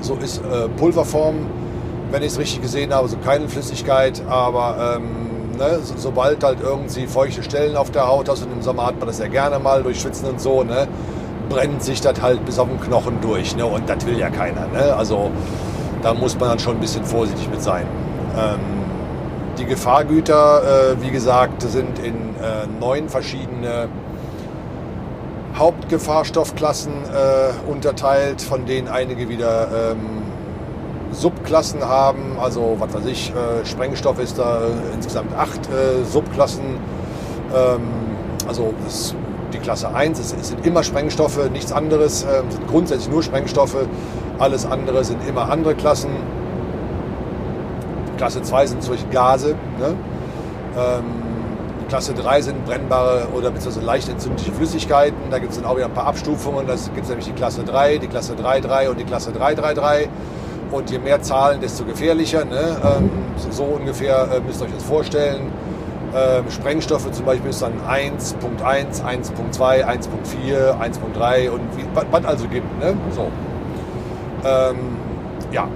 So 0.00 0.14
ist 0.14 0.38
äh, 0.38 0.68
Pulverform, 0.76 1.46
wenn 2.10 2.22
ich 2.22 2.32
es 2.32 2.38
richtig 2.38 2.62
gesehen 2.62 2.92
habe, 2.94 3.08
so 3.08 3.16
keine 3.18 3.48
Flüssigkeit, 3.48 4.22
aber 4.28 4.96
ähm, 4.96 5.27
ne, 5.58 5.80
so, 5.82 5.94
sobald 5.96 6.42
halt 6.42 6.60
irgendwie 6.62 7.06
feuchte 7.06 7.42
Stellen 7.42 7.76
auf 7.76 7.90
der 7.90 8.06
Haut 8.08 8.28
hast 8.28 8.42
und 8.44 8.52
im 8.52 8.62
Sommer 8.62 8.86
hat 8.86 8.98
man 8.98 9.08
das 9.08 9.18
ja 9.18 9.28
gerne 9.28 9.58
mal 9.58 9.82
durch 9.82 10.00
Schwitzen 10.00 10.28
und 10.28 10.40
so, 10.40 10.64
ne, 10.64 10.88
brennt 11.48 11.82
sich 11.82 12.00
das 12.00 12.20
halt 12.20 12.44
bis 12.44 12.58
auf 12.58 12.68
den 12.68 12.80
Knochen 12.80 13.20
durch. 13.20 13.56
Ne, 13.56 13.66
und 13.66 13.88
das 13.88 14.06
will 14.06 14.18
ja 14.18 14.30
keiner. 14.30 14.66
Ne? 14.68 14.94
Also 14.94 15.30
da 16.02 16.14
muss 16.14 16.38
man 16.38 16.50
dann 16.50 16.58
schon 16.58 16.76
ein 16.76 16.80
bisschen 16.80 17.04
vorsichtig 17.04 17.50
mit 17.50 17.62
sein. 17.62 17.86
Ähm, 18.36 18.60
die 19.58 19.64
Gefahrgüter, 19.64 20.62
äh, 20.62 21.02
wie 21.02 21.10
gesagt, 21.10 21.62
sind 21.62 21.98
in 21.98 22.14
äh, 22.36 22.66
neun 22.80 23.08
verschiedene 23.08 23.88
Hauptgefahrstoffklassen 25.56 26.92
äh, 26.92 27.70
unterteilt, 27.70 28.40
von 28.40 28.64
denen 28.66 28.86
einige 28.86 29.28
wieder 29.28 29.92
ähm, 29.92 30.17
Subklassen 31.12 31.84
haben. 31.84 32.38
Also, 32.40 32.76
was 32.78 32.94
weiß 32.94 33.06
ich, 33.06 33.30
äh, 33.30 33.64
Sprengstoff 33.64 34.18
ist 34.18 34.38
da 34.38 34.58
äh, 34.58 34.94
insgesamt 34.94 35.34
acht 35.36 35.60
äh, 35.68 36.04
Subklassen. 36.04 36.64
Ähm, 37.54 37.80
also, 38.46 38.74
das, 38.84 39.14
die 39.52 39.58
Klasse 39.58 39.94
1 39.94 40.18
es, 40.18 40.34
es 40.38 40.48
sind 40.48 40.66
immer 40.66 40.82
Sprengstoffe, 40.82 41.50
nichts 41.50 41.72
anderes, 41.72 42.22
ähm, 42.24 42.50
sind 42.50 42.66
grundsätzlich 42.68 43.10
nur 43.10 43.22
Sprengstoffe. 43.22 43.76
Alles 44.38 44.66
andere 44.66 45.04
sind 45.04 45.26
immer 45.26 45.50
andere 45.50 45.74
Klassen. 45.74 46.10
Klasse 48.16 48.42
2 48.42 48.66
sind 48.66 48.82
solche 48.82 49.06
Gase. 49.06 49.54
Ne? 49.78 49.94
Ähm, 50.76 51.04
Klasse 51.88 52.12
3 52.12 52.42
sind 52.42 52.66
brennbare 52.66 53.28
oder 53.34 53.50
beziehungsweise 53.50 53.84
leicht 53.84 54.08
entzündliche 54.08 54.52
Flüssigkeiten. 54.52 55.16
Da 55.30 55.38
gibt 55.38 55.52
es 55.52 55.58
dann 55.58 55.68
auch 55.68 55.76
wieder 55.76 55.86
ein 55.86 55.94
paar 55.94 56.06
Abstufungen. 56.06 56.66
Da 56.66 56.74
gibt 56.74 57.04
es 57.04 57.08
nämlich 57.08 57.26
die 57.26 57.32
Klasse 57.32 57.64
3, 57.64 57.98
die 57.98 58.08
Klasse 58.08 58.34
3.3 58.34 58.90
und 58.90 59.00
die 59.00 59.04
Klasse 59.04 59.32
333. 59.32 60.08
Und 60.70 60.90
je 60.90 60.98
mehr 60.98 61.22
Zahlen, 61.22 61.60
desto 61.60 61.84
gefährlicher. 61.84 62.44
Ne? 62.44 62.76
Ähm, 62.82 63.10
so, 63.50 63.64
ungefähr 63.64 64.28
äh, 64.32 64.40
müsst 64.40 64.60
ihr 64.60 64.66
euch 64.66 64.74
das 64.74 64.84
vorstellen. 64.84 65.50
Ähm, 66.14 66.50
Sprengstoffe 66.50 67.10
zum 67.10 67.24
Beispiel 67.24 67.50
ist 67.50 67.62
dann 67.62 67.74
1.1, 67.88 69.02
1.2, 69.02 69.84
1.4, 69.84 69.86
1.3 70.78 71.50
und 71.50 71.60
wie, 71.76 71.84
was 71.94 72.04
was 72.10 72.24
also 72.24 72.48
gibt. 72.48 72.78
Ne? 72.80 72.94
So. 73.14 73.30
Ähm, 74.44 74.96
ja, 75.52 75.68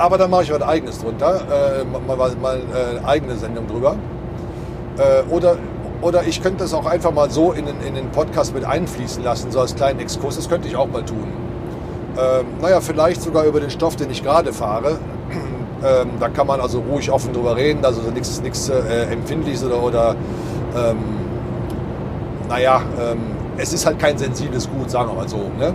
aber 0.00 0.16
da 0.16 0.28
mache 0.28 0.44
ich 0.44 0.50
was 0.50 0.62
eigenes 0.62 0.98
drunter, 0.98 1.42
äh, 1.80 1.84
mal, 1.84 2.16
mal, 2.16 2.34
mal 2.36 2.56
äh, 2.56 3.04
eigene 3.06 3.36
Sendung 3.36 3.66
drüber. 3.66 3.96
Äh, 4.96 5.30
oder, 5.30 5.56
oder 6.00 6.22
ich 6.22 6.42
könnte 6.42 6.60
das 6.60 6.72
auch 6.72 6.86
einfach 6.86 7.12
mal 7.12 7.30
so 7.30 7.52
in 7.52 7.66
in 7.66 7.94
den 7.94 8.10
Podcast 8.10 8.54
mit 8.54 8.64
einfließen 8.64 9.22
lassen, 9.22 9.50
so 9.50 9.60
als 9.60 9.76
kleinen 9.76 10.00
Exkurs. 10.00 10.36
Das 10.36 10.48
könnte 10.48 10.68
ich 10.68 10.76
auch 10.76 10.88
mal 10.88 11.04
tun. 11.04 11.30
Ähm, 12.20 12.46
naja, 12.60 12.80
vielleicht 12.80 13.22
sogar 13.22 13.44
über 13.44 13.60
den 13.60 13.70
Stoff, 13.70 13.96
den 13.96 14.10
ich 14.10 14.22
gerade 14.22 14.52
fahre. 14.52 14.98
ähm, 15.84 16.10
da 16.18 16.28
kann 16.28 16.46
man 16.46 16.60
also 16.60 16.80
ruhig 16.80 17.10
offen 17.10 17.32
drüber 17.32 17.56
reden, 17.56 17.84
also 17.84 18.02
nichts 18.10 18.42
nichts 18.42 18.68
äh, 18.68 19.04
Empfindliches 19.10 19.64
oder, 19.64 19.82
oder 19.82 20.16
ähm, 20.76 20.98
naja, 22.48 22.82
ähm, 23.00 23.18
es 23.56 23.72
ist 23.72 23.86
halt 23.86 23.98
kein 23.98 24.18
sensibles 24.18 24.68
Gut, 24.68 24.90
sagen 24.90 25.10
wir 25.10 25.14
mal 25.14 25.28
so. 25.28 25.50
Ne? 25.58 25.72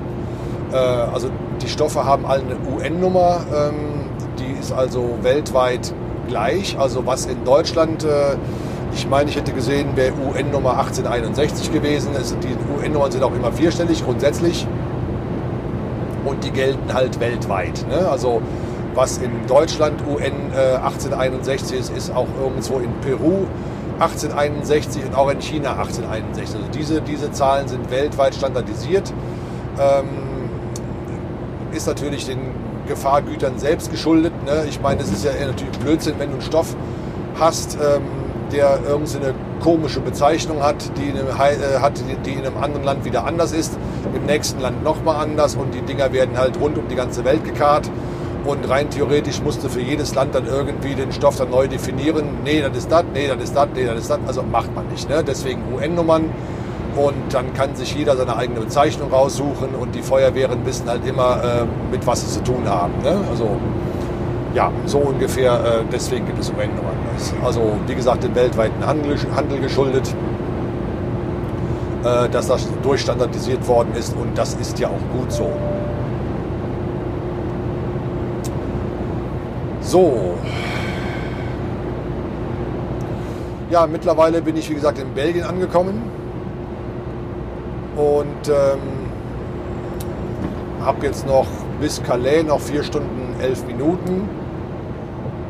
Äh, 0.71 0.75
also 0.75 1.29
die 1.61 1.69
Stoffe 1.69 2.03
haben 2.03 2.25
alle 2.25 2.41
eine 2.41 2.57
UN-Nummer, 2.75 3.39
ähm, 3.55 4.09
die 4.37 4.59
ist 4.59 4.71
also 4.71 5.17
weltweit 5.21 5.93
gleich. 6.27 6.77
Also 6.77 7.05
was 7.05 7.25
in 7.25 7.43
Deutschland, 7.43 8.03
äh, 8.03 8.35
ich 8.93 9.07
meine, 9.07 9.29
ich 9.29 9.35
hätte 9.35 9.51
gesehen, 9.51 9.95
wäre 9.95 10.13
UN-Nummer 10.13 10.77
1861 10.77 11.71
gewesen. 11.71 12.09
Es, 12.19 12.35
die 12.39 12.55
UN-Nummern 12.79 13.11
sind 13.11 13.23
auch 13.23 13.33
immer 13.33 13.51
vierstellig 13.51 14.03
grundsätzlich 14.03 14.67
und 14.67 14.84
die 16.45 16.51
gelten 16.51 16.93
halt 16.93 17.19
weltweit. 17.19 17.85
Ne? 17.89 18.07
Also 18.07 18.41
was 18.93 19.17
in 19.17 19.45
Deutschland 19.47 20.01
UN 20.07 20.53
äh, 20.53 20.75
1861 20.77 21.79
ist, 21.79 21.89
ist 21.97 22.15
auch 22.15 22.27
irgendwo 22.41 22.79
in 22.79 22.91
Peru 23.01 23.45
1861 23.99 25.05
und 25.05 25.15
auch 25.15 25.29
in 25.29 25.41
China 25.41 25.71
1861. 25.71 26.55
Also 26.55 26.67
diese, 26.73 27.01
diese 27.01 27.31
Zahlen 27.31 27.67
sind 27.67 27.91
weltweit 27.91 28.35
standardisiert. 28.35 29.11
Ähm, 29.79 30.07
ist 31.71 31.87
natürlich 31.87 32.25
den 32.25 32.39
Gefahrgütern 32.87 33.57
selbst 33.57 33.91
geschuldet. 33.91 34.31
Ne? 34.45 34.65
Ich 34.69 34.79
meine, 34.81 35.01
es 35.01 35.11
ist 35.11 35.25
ja 35.25 35.31
natürlich 35.45 35.77
Blödsinn, 35.79 36.15
wenn 36.17 36.29
du 36.29 36.35
einen 36.35 36.41
Stoff 36.41 36.75
hast, 37.39 37.75
ähm, 37.75 38.03
der 38.51 38.79
irgendeine 38.87 39.33
komische 39.61 39.99
Bezeichnung 39.99 40.61
hat, 40.61 40.91
die 40.97 41.09
in, 41.09 41.17
einem, 41.17 41.27
äh, 41.27 41.79
hat, 41.79 42.01
die 42.25 42.31
in 42.31 42.45
einem 42.45 42.57
anderen 42.57 42.83
Land 42.83 43.03
wieder 43.03 43.25
anders 43.25 43.51
ist, 43.51 43.77
im 44.13 44.25
nächsten 44.25 44.61
Land 44.61 44.83
nochmal 44.83 45.23
anders 45.23 45.55
und 45.55 45.73
die 45.73 45.81
Dinger 45.81 46.11
werden 46.13 46.37
halt 46.37 46.59
rund 46.59 46.77
um 46.77 46.87
die 46.87 46.95
ganze 46.95 47.23
Welt 47.25 47.43
gekarrt. 47.43 47.89
Und 48.45 48.69
rein 48.69 48.91
theoretisch 48.91 49.41
musste 49.41 49.69
für 49.69 49.81
jedes 49.81 50.13
Land 50.13 50.35
dann 50.35 50.45
irgendwie 50.45 50.93
den 50.93 51.11
Stoff 51.11 51.37
dann 51.37 51.49
neu 51.49 51.67
definieren. 51.67 52.25
Nee, 52.43 52.61
das 52.61 52.77
ist 52.77 52.91
das, 52.91 53.03
nee, 53.11 53.27
das 53.27 53.41
ist 53.41 53.55
das, 53.55 53.67
nee, 53.73 53.85
das 53.85 53.97
ist 54.01 54.09
das. 54.09 54.19
Also 54.27 54.43
macht 54.43 54.73
man 54.75 54.87
nicht. 54.87 55.09
Ne? 55.09 55.23
Deswegen 55.25 55.61
UN-Nummern. 55.73 56.29
Und 56.95 57.33
dann 57.33 57.53
kann 57.53 57.75
sich 57.75 57.93
jeder 57.95 58.15
seine 58.15 58.37
eigene 58.37 58.61
Bezeichnung 58.61 59.11
raussuchen 59.11 59.75
und 59.77 59.95
die 59.95 60.01
Feuerwehren 60.01 60.65
wissen 60.65 60.87
halt 60.87 61.05
immer, 61.05 61.43
äh, 61.43 61.91
mit 61.91 62.07
was 62.07 62.21
sie 62.21 62.39
zu 62.39 62.43
tun 62.43 62.69
haben. 62.69 62.93
Ne? 63.03 63.17
Also 63.29 63.57
ja, 64.53 64.71
so 64.85 64.99
ungefähr, 64.99 65.53
äh, 65.53 65.83
deswegen 65.91 66.25
gibt 66.25 66.39
es 66.39 66.49
UN-Nummern. 66.49 66.95
Also 67.43 67.73
wie 67.87 67.95
gesagt, 67.95 68.23
dem 68.23 68.33
weltweiten 68.33 68.85
Handel, 68.85 69.59
geschuldet, 69.59 70.15
dass 72.05 72.47
das 72.47 72.67
durchstandardisiert 72.83 73.67
worden 73.67 73.95
ist 73.97 74.15
und 74.15 74.37
das 74.37 74.53
ist 74.53 74.77
ja 74.77 74.89
auch 74.89 75.17
gut 75.17 75.31
so. 75.31 75.49
So. 79.81 80.35
Ja, 83.71 83.87
mittlerweile 83.87 84.41
bin 84.41 84.55
ich 84.55 84.69
wie 84.69 84.75
gesagt 84.75 84.99
in 84.99 85.15
Belgien 85.15 85.45
angekommen 85.45 86.03
und 87.95 88.49
ähm, 88.49 88.79
habe 90.85 91.05
jetzt 91.07 91.25
noch 91.25 91.47
bis 91.81 92.03
Calais 92.03 92.43
noch 92.43 92.59
vier 92.59 92.83
Stunden 92.83 93.35
elf 93.41 93.65
Minuten. 93.65 94.29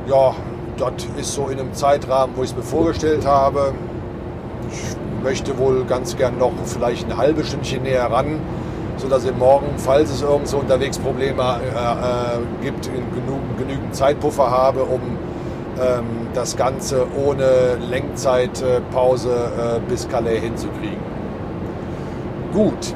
Ja, 0.07 0.33
das 0.77 0.93
ist 1.17 1.33
so 1.33 1.47
in 1.47 1.59
einem 1.59 1.73
Zeitrahmen, 1.73 2.35
wo 2.37 2.43
ich 2.43 2.51
es 2.51 2.55
mir 2.55 2.63
vorgestellt 2.63 3.25
habe. 3.25 3.73
Ich 4.71 4.95
möchte 5.25 5.57
wohl 5.57 5.83
ganz 5.85 6.15
gern 6.15 6.37
noch 6.37 6.53
vielleicht 6.65 7.09
ein 7.09 7.17
halbes 7.17 7.47
Stündchen 7.47 7.83
näher 7.83 8.05
ran, 8.05 8.39
sodass 8.97 9.25
ich 9.25 9.35
morgen, 9.35 9.65
falls 9.77 10.11
es 10.11 10.21
irgendwo 10.21 10.57
unterwegs 10.57 10.99
Probleme 10.99 11.41
äh, 11.41 11.67
äh, 11.67 12.63
gibt, 12.63 12.85
genug, 12.85 13.41
genügend 13.57 13.93
Zeitpuffer 13.93 14.49
habe, 14.49 14.83
um 14.83 15.01
ähm, 15.81 16.27
das 16.33 16.55
Ganze 16.55 17.07
ohne 17.25 17.75
Lenkzeitpause 17.89 19.31
äh, 19.31 19.89
bis 19.89 20.07
Calais 20.07 20.39
hinzukriegen. 20.39 21.15
Gut, 22.53 22.93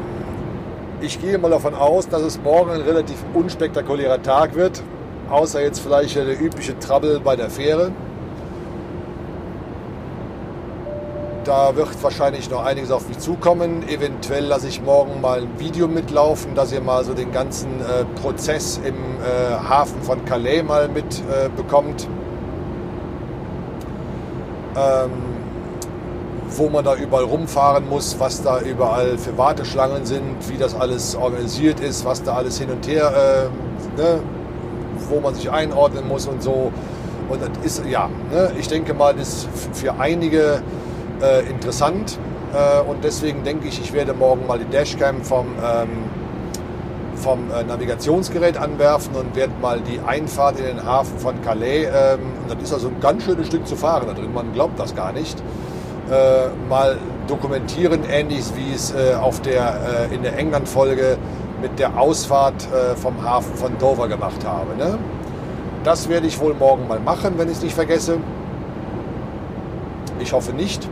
ich 1.02 1.20
gehe 1.20 1.38
mal 1.40 1.50
davon 1.50 1.74
aus, 1.74 2.08
dass 2.08 2.22
es 2.22 2.40
morgen 2.42 2.72
ein 2.72 2.82
relativ 2.82 3.18
unspektakulärer 3.34 4.22
Tag 4.22 4.56
wird, 4.56 4.84
außer 5.32 5.62
jetzt 5.64 5.80
vielleicht 5.80 6.16
der 6.16 6.40
übliche 6.40 6.78
Trouble 6.78 7.20
bei 7.20 7.36
der 7.36 7.50
Fähre. 7.50 7.92
Da 11.46 11.76
wird 11.76 11.88
wahrscheinlich 12.04 12.50
noch 12.50 12.66
einiges 12.66 12.92
auf 12.92 13.08
mich 13.08 13.20
zukommen. 13.20 13.88
Eventuell 13.88 14.46
lasse 14.46 14.68
ich 14.68 14.82
morgen 14.82 15.22
mal 15.22 15.42
ein 15.42 15.60
Video 15.60 15.88
mitlaufen, 15.88 16.54
dass 16.54 16.72
ihr 16.72 16.82
mal 16.82 17.06
so 17.06 17.14
den 17.14 17.32
ganzen 17.32 17.80
äh, 17.80 18.04
Prozess 18.22 18.80
im 18.84 18.96
äh, 18.96 19.56
Hafen 19.68 20.02
von 20.02 20.26
Calais 20.26 20.64
mal 20.64 20.90
mitbekommt. 20.90 22.08
Äh, 24.76 25.04
ähm, 25.06 25.12
wo 26.58 26.68
man 26.68 26.84
da 26.84 26.96
überall 26.96 27.26
rumfahren 27.26 27.88
muss, 27.88 28.20
was 28.20 28.42
da 28.42 28.60
überall 28.60 29.18
für 29.18 29.38
Warteschlangen 29.38 30.06
sind, 30.06 30.50
wie 30.50 30.58
das 30.58 30.74
alles 30.74 31.16
organisiert 31.16 31.80
ist, 31.80 32.06
was 32.06 32.24
da 32.24 32.36
alles 32.36 32.58
hin 32.58 32.72
und 32.72 32.88
her, 32.88 33.50
äh, 33.98 34.02
ne, 34.02 34.20
wo 35.10 35.20
man 35.20 35.36
sich 35.36 35.50
einordnen 35.50 36.08
muss 36.08 36.28
und 36.28 36.42
so. 36.42 36.72
Und 37.30 37.42
das 37.42 37.50
ist, 37.64 37.86
ja, 37.86 38.10
ne, 38.32 38.52
ich 38.60 38.68
denke 38.68 38.94
mal, 38.94 39.14
das 39.14 39.28
ist 39.28 39.48
für 39.74 40.00
einige 40.00 40.64
äh, 41.22 41.50
interessant. 41.50 42.18
Äh, 42.54 42.82
und 42.90 43.04
deswegen 43.04 43.44
denke 43.44 43.68
ich, 43.68 43.80
ich 43.80 43.94
werde 43.94 44.14
morgen 44.14 44.48
mal 44.48 44.60
die 44.60 44.66
Dashcam 44.66 45.22
vom, 45.24 45.48
ähm, 45.64 45.90
vom 47.16 47.52
äh, 47.52 47.64
Navigationsgerät 47.64 48.58
anwerfen 48.58 49.16
und 49.16 49.36
werde 49.36 49.54
mal 49.62 49.82
die 49.82 50.00
Einfahrt 50.00 50.60
in 50.60 50.66
den 50.66 50.86
Hafen 50.86 51.20
von 51.20 51.42
Calais, 51.44 51.86
ähm, 51.86 52.20
das 52.48 52.64
ist 52.64 52.74
also 52.74 52.88
ein 52.88 53.00
ganz 53.00 53.24
schönes 53.24 53.48
Stück 53.48 53.68
zu 53.68 53.76
fahren 53.76 54.06
da 54.08 54.14
drin, 54.14 54.34
man 54.34 54.52
glaubt 54.54 54.80
das 54.80 54.96
gar 54.96 55.12
nicht, 55.12 55.38
äh, 56.10 56.48
mal 56.68 56.98
dokumentieren, 57.28 58.02
ähnlich 58.10 58.46
wie 58.56 58.74
es 58.74 58.92
äh, 58.92 59.14
auf 59.14 59.42
der, 59.42 60.10
in 60.12 60.24
der 60.24 60.36
England-Folge 60.38 61.18
mit 61.62 61.78
der 61.78 62.00
Ausfahrt 62.00 62.68
vom 62.96 63.22
Hafen 63.22 63.54
von 63.54 63.78
Dover 63.78 64.08
gemacht 64.08 64.46
habe. 64.46 64.76
Ne? 64.78 64.98
Das 65.84 66.08
werde 66.08 66.26
ich 66.26 66.40
wohl 66.40 66.54
morgen 66.54 66.88
mal 66.88 67.02
machen, 67.02 67.34
wenn 67.38 67.50
ich 67.50 67.58
es 67.58 67.64
nicht 67.64 67.76
vergesse. 67.76 68.18
Ich 70.22 70.32
hoffe 70.32 70.54
nicht. 70.54 70.88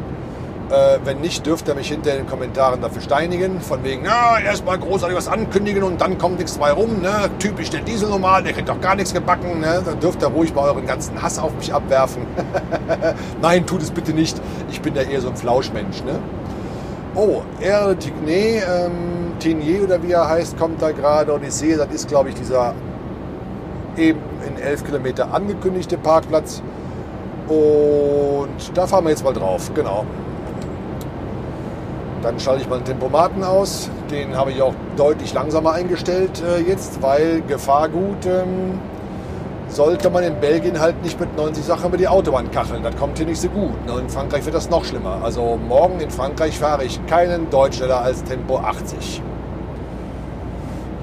Äh, 0.70 1.00
wenn 1.06 1.22
nicht, 1.22 1.46
dürft 1.46 1.68
ihr 1.70 1.76
mich 1.76 1.88
hinter 1.88 2.12
den 2.12 2.28
Kommentaren 2.28 2.82
dafür 2.82 3.02
steinigen. 3.02 3.62
Von 3.62 3.84
wegen, 3.86 4.04
ja, 4.04 4.38
erstmal 4.38 4.78
großartig 4.78 5.16
was 5.16 5.30
ankündigen 5.30 5.82
und 5.84 6.02
dann 6.02 6.18
kommt 6.18 6.40
nichts 6.40 6.58
bei 6.58 6.72
rum. 6.72 7.02
Ne? 7.02 7.30
Typisch 7.40 7.70
der 7.70 7.82
Dieselnormal, 7.82 8.44
der 8.44 8.52
kriegt 8.52 8.68
doch 8.68 8.82
gar 8.82 8.96
nichts 8.96 9.14
gebacken. 9.14 9.62
Ne? 9.62 9.82
Dann 9.86 10.00
dürft 10.00 10.22
ihr 10.22 10.28
ruhig 10.28 10.54
mal 10.54 10.70
euren 10.70 10.86
ganzen 10.86 11.22
Hass 11.22 11.40
auf 11.40 11.54
mich 11.56 11.74
abwerfen. 11.74 12.24
Nein, 13.42 13.66
tut 13.66 13.82
es 13.82 13.92
bitte 13.92 14.12
nicht. 14.12 14.42
Ich 14.70 14.82
bin 14.82 14.94
da 14.94 15.02
eher 15.02 15.22
so 15.22 15.30
ein 15.30 15.38
Flauschmensch. 15.38 16.04
Ne? 16.04 16.20
Oh, 17.16 17.44
Erle 17.62 17.96
Tigné, 17.96 18.62
ähm, 18.62 19.34
Tenier 19.40 19.84
oder 19.86 20.04
wie 20.04 20.12
er 20.12 20.28
heißt, 20.28 20.58
kommt 20.60 20.82
da 20.82 20.92
gerade 20.92 21.34
und 21.34 21.44
ich 21.44 21.54
sehe, 21.54 21.78
das 21.78 21.88
ist, 21.92 22.10
glaube 22.10 22.30
ich, 22.30 22.36
dieser 22.36 22.76
eben 23.96 24.20
in 24.46 24.62
elf 24.62 24.84
Kilometer 24.84 25.34
angekündigte 25.34 25.98
Parkplatz. 25.98 26.62
Und 27.48 28.78
da 28.78 28.86
fahren 28.86 29.06
wir 29.06 29.12
jetzt 29.12 29.24
mal 29.24 29.34
drauf, 29.34 29.72
genau. 29.74 30.06
Dann 32.28 32.42
schalte 32.42 32.62
ich 32.62 32.68
mal 32.68 32.80
den 32.80 32.84
Tempomaten 32.84 33.42
aus. 33.42 33.90
Den 34.12 34.36
habe 34.36 34.52
ich 34.52 34.62
auch 34.62 34.74
deutlich 34.98 35.34
langsamer 35.34 35.72
eingestellt 35.72 36.44
äh, 36.46 36.60
jetzt, 36.60 37.02
weil 37.02 37.42
Gefahrgut 37.48 38.26
ähm, 38.26 38.82
sollte 39.70 40.10
man 40.10 40.26
in 40.26 40.38
Belgien 40.42 40.78
halt 40.78 41.02
nicht 41.04 41.18
mit 41.22 41.38
90 41.38 41.64
Sachen 41.64 41.86
über 41.86 41.96
die 41.96 42.10
Autobahn 42.10 42.52
kacheln. 42.52 42.84
Das 42.84 42.98
kommt 42.98 43.18
hier 43.18 43.28
nicht 43.28 43.40
so 43.40 43.48
gut. 43.48 43.86
Ne? 43.86 44.02
In 44.02 44.10
Frankreich 44.10 44.44
wird 44.44 44.56
das 44.56 44.70
noch 44.70 44.84
schlimmer. 44.84 45.20
Also 45.24 45.58
morgen 45.70 46.02
in 46.02 46.12
Frankreich 46.12 46.60
fahre 46.60 46.84
ich 46.84 47.00
keinen 47.06 47.50
Deutsch 47.50 47.78
schneller 47.78 48.02
als 48.02 48.26
Tempo 48.26 48.58
80. 48.58 49.22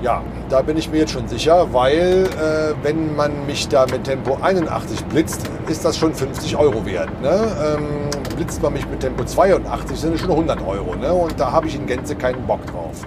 Ja, 0.03 0.21
da 0.51 0.61
bin 0.61 0.77
ich 0.77 0.91
mir 0.91 0.99
jetzt 0.99 1.13
schon 1.13 1.27
sicher, 1.27 1.73
weil 1.73 2.27
äh, 2.27 2.75
wenn 2.83 3.17
man 3.17 3.47
mich 3.47 3.67
da 3.69 3.87
mit 3.87 4.05
Tempo 4.05 4.37
81 4.43 5.07
blitzt, 5.07 5.41
ist 5.69 5.87
das 5.87 5.97
schon 5.97 6.13
50 6.13 6.59
Euro 6.59 6.85
wert. 6.85 7.09
Ne? 7.23 7.31
Ähm, 7.31 8.11
blitzt 8.37 8.63
man 8.63 8.73
mich 8.73 8.87
mit 8.89 9.01
Tempo 9.01 9.25
82, 9.25 9.99
sind 9.99 10.15
es 10.15 10.21
schon 10.21 10.31
100 10.31 10.67
Euro. 10.67 10.95
Ne? 10.95 11.13
Und 11.13 11.39
da 11.39 11.53
habe 11.53 11.67
ich 11.67 11.77
in 11.77 11.87
Gänze 11.87 12.17
keinen 12.17 12.47
Bock 12.47 12.67
drauf. 12.67 13.07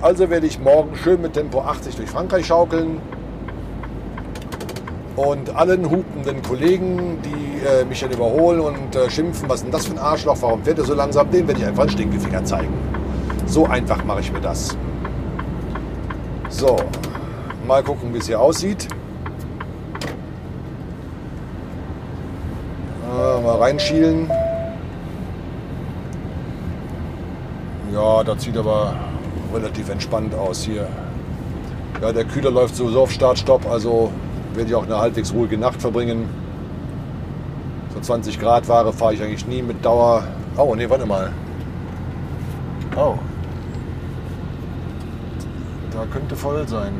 Also 0.00 0.30
werde 0.30 0.46
ich 0.46 0.60
morgen 0.60 0.94
schön 0.96 1.20
mit 1.20 1.32
Tempo 1.32 1.60
80 1.60 1.96
durch 1.96 2.08
Frankreich 2.08 2.46
schaukeln 2.46 3.00
und 5.16 5.54
allen 5.56 5.90
hupenden 5.90 6.42
Kollegen, 6.42 7.18
die 7.24 7.66
äh, 7.66 7.84
mich 7.84 8.00
dann 8.00 8.12
überholen 8.12 8.60
und 8.60 8.94
äh, 8.94 9.10
schimpfen, 9.10 9.48
was 9.48 9.56
ist 9.56 9.64
denn 9.64 9.72
das 9.72 9.86
für 9.86 9.94
ein 9.94 9.98
Arschloch, 9.98 10.36
warum 10.40 10.62
fährt 10.62 10.78
er 10.78 10.84
so 10.84 10.94
langsam, 10.94 11.28
den 11.30 11.48
werde 11.48 11.60
ich 11.60 11.66
einfach 11.66 11.82
einen 11.82 11.90
Stinkefinger 11.90 12.44
zeigen. 12.44 12.72
So 13.46 13.66
einfach 13.66 14.04
mache 14.04 14.20
ich 14.20 14.32
mir 14.32 14.40
das. 14.40 14.76
So, 16.50 16.76
mal 17.66 17.82
gucken, 17.82 18.14
wie 18.14 18.18
es 18.18 18.26
hier 18.26 18.40
aussieht. 18.40 18.86
Äh, 23.04 23.42
mal 23.42 23.56
reinschielen. 23.56 24.30
Ja, 27.98 28.22
das 28.22 28.44
sieht 28.44 28.56
aber 28.56 28.94
relativ 29.52 29.88
entspannt 29.88 30.32
aus 30.32 30.62
hier. 30.62 30.86
Ja, 32.00 32.12
der 32.12 32.24
Kühler 32.24 32.52
läuft 32.52 32.76
sowieso 32.76 33.02
auf 33.02 33.10
Start-Stopp, 33.10 33.68
also 33.68 34.12
werde 34.54 34.70
ich 34.70 34.76
auch 34.76 34.84
eine 34.84 34.98
halbwegs 34.98 35.34
ruhige 35.34 35.58
Nacht 35.58 35.80
verbringen. 35.80 36.28
So 37.92 37.98
20 37.98 38.38
Grad 38.38 38.68
Ware 38.68 38.92
fahre 38.92 39.14
ich 39.14 39.22
eigentlich 39.22 39.48
nie 39.48 39.62
mit 39.62 39.84
Dauer. 39.84 40.22
Oh, 40.56 40.76
nee, 40.76 40.88
warte 40.88 41.06
mal. 41.06 41.32
Oh, 42.94 43.14
da 45.90 46.04
könnte 46.12 46.36
voll 46.36 46.68
sein. 46.68 46.92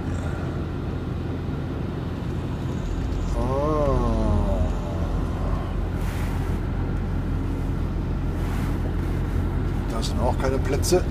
Sind 10.19 10.27
auch 10.27 10.39
keine 10.39 10.59
Plätze. 10.59 11.05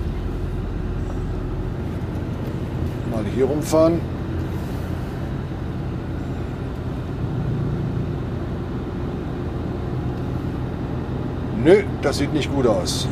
Mal 3.10 3.24
hier 3.34 3.46
rumfahren. 3.46 4.00
Nö, 11.64 11.82
das 12.02 12.18
sieht 12.18 12.32
nicht 12.32 12.52
gut 12.52 12.66
aus. 12.66 13.08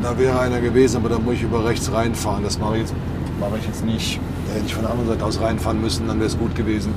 da 0.00 0.16
wäre 0.16 0.38
einer 0.38 0.60
gewesen, 0.60 0.98
aber 0.98 1.08
da 1.08 1.18
muss 1.18 1.34
ich 1.34 1.42
über 1.42 1.66
rechts 1.66 1.92
reinfahren. 1.92 2.44
Das 2.44 2.58
mache 2.58 2.76
ich 2.76 2.80
jetzt, 2.82 2.94
mache 3.40 3.58
ich 3.58 3.66
jetzt 3.66 3.84
nicht. 3.84 4.20
Da 4.46 4.54
hätte 4.54 4.66
ich 4.66 4.74
von 4.74 4.84
der 4.84 4.92
anderen 4.92 5.10
Seite 5.10 5.24
aus 5.24 5.40
reinfahren 5.40 5.80
müssen, 5.80 6.06
dann 6.06 6.18
wäre 6.18 6.28
es 6.28 6.38
gut 6.38 6.54
gewesen 6.54 6.94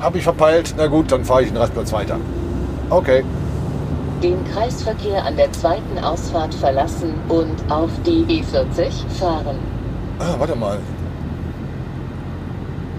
habe 0.00 0.18
ich 0.18 0.24
verpeilt. 0.24 0.74
Na 0.76 0.86
gut, 0.86 1.10
dann 1.12 1.24
fahre 1.24 1.42
ich 1.42 1.48
den 1.48 1.56
Rastplatz 1.56 1.92
weiter. 1.92 2.18
Okay. 2.90 3.24
Den 4.22 4.44
Kreisverkehr 4.52 5.24
an 5.24 5.36
der 5.36 5.52
zweiten 5.52 5.98
Ausfahrt 5.98 6.54
verlassen 6.54 7.14
und 7.28 7.56
auf 7.70 7.90
die 8.04 8.24
E40 8.24 8.90
fahren. 9.18 9.56
Ah, 10.18 10.34
warte 10.38 10.56
mal. 10.56 10.78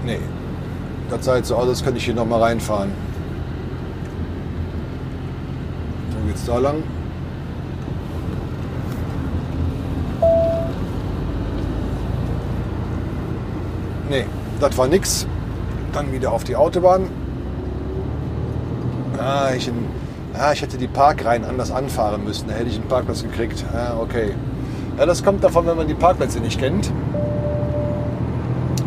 Nee. 0.06 0.20
Das 1.10 1.26
sah 1.26 1.38
jetzt 1.38 1.48
so 1.48 1.56
aus, 1.56 1.68
als 1.68 1.84
könnte 1.84 1.98
ich 1.98 2.06
hier 2.06 2.14
nochmal 2.14 2.42
reinfahren. 2.42 2.92
Dann 6.14 6.28
geht's 6.28 6.46
da 6.46 6.60
lang. 6.60 6.84
Nee, 14.10 14.26
das 14.60 14.78
war 14.78 14.88
nix. 14.88 15.28
Dann 15.94 16.12
wieder 16.12 16.32
auf 16.32 16.44
die 16.44 16.56
Autobahn. 16.56 17.10
Ah, 19.18 19.50
ich, 19.56 19.68
in, 19.68 19.86
ah, 20.38 20.52
ich 20.54 20.62
hätte 20.62 20.78
die 20.78 20.88
Parkreihen 20.88 21.44
anders 21.44 21.72
anfahren 21.72 22.24
müssen. 22.24 22.48
Da 22.48 22.56
hätte 22.56 22.70
ich 22.70 22.76
einen 22.76 22.88
Parkplatz 22.88 23.24
gekriegt. 23.24 23.66
Ah, 23.74 24.00
okay. 24.02 24.34
Ja, 24.98 25.06
das 25.06 25.24
kommt 25.24 25.44
davon, 25.44 25.66
wenn 25.66 25.78
man 25.78 25.88
die 25.88 25.94
Parkplätze 25.94 26.40
nicht 26.40 26.60
kennt. 26.60 26.92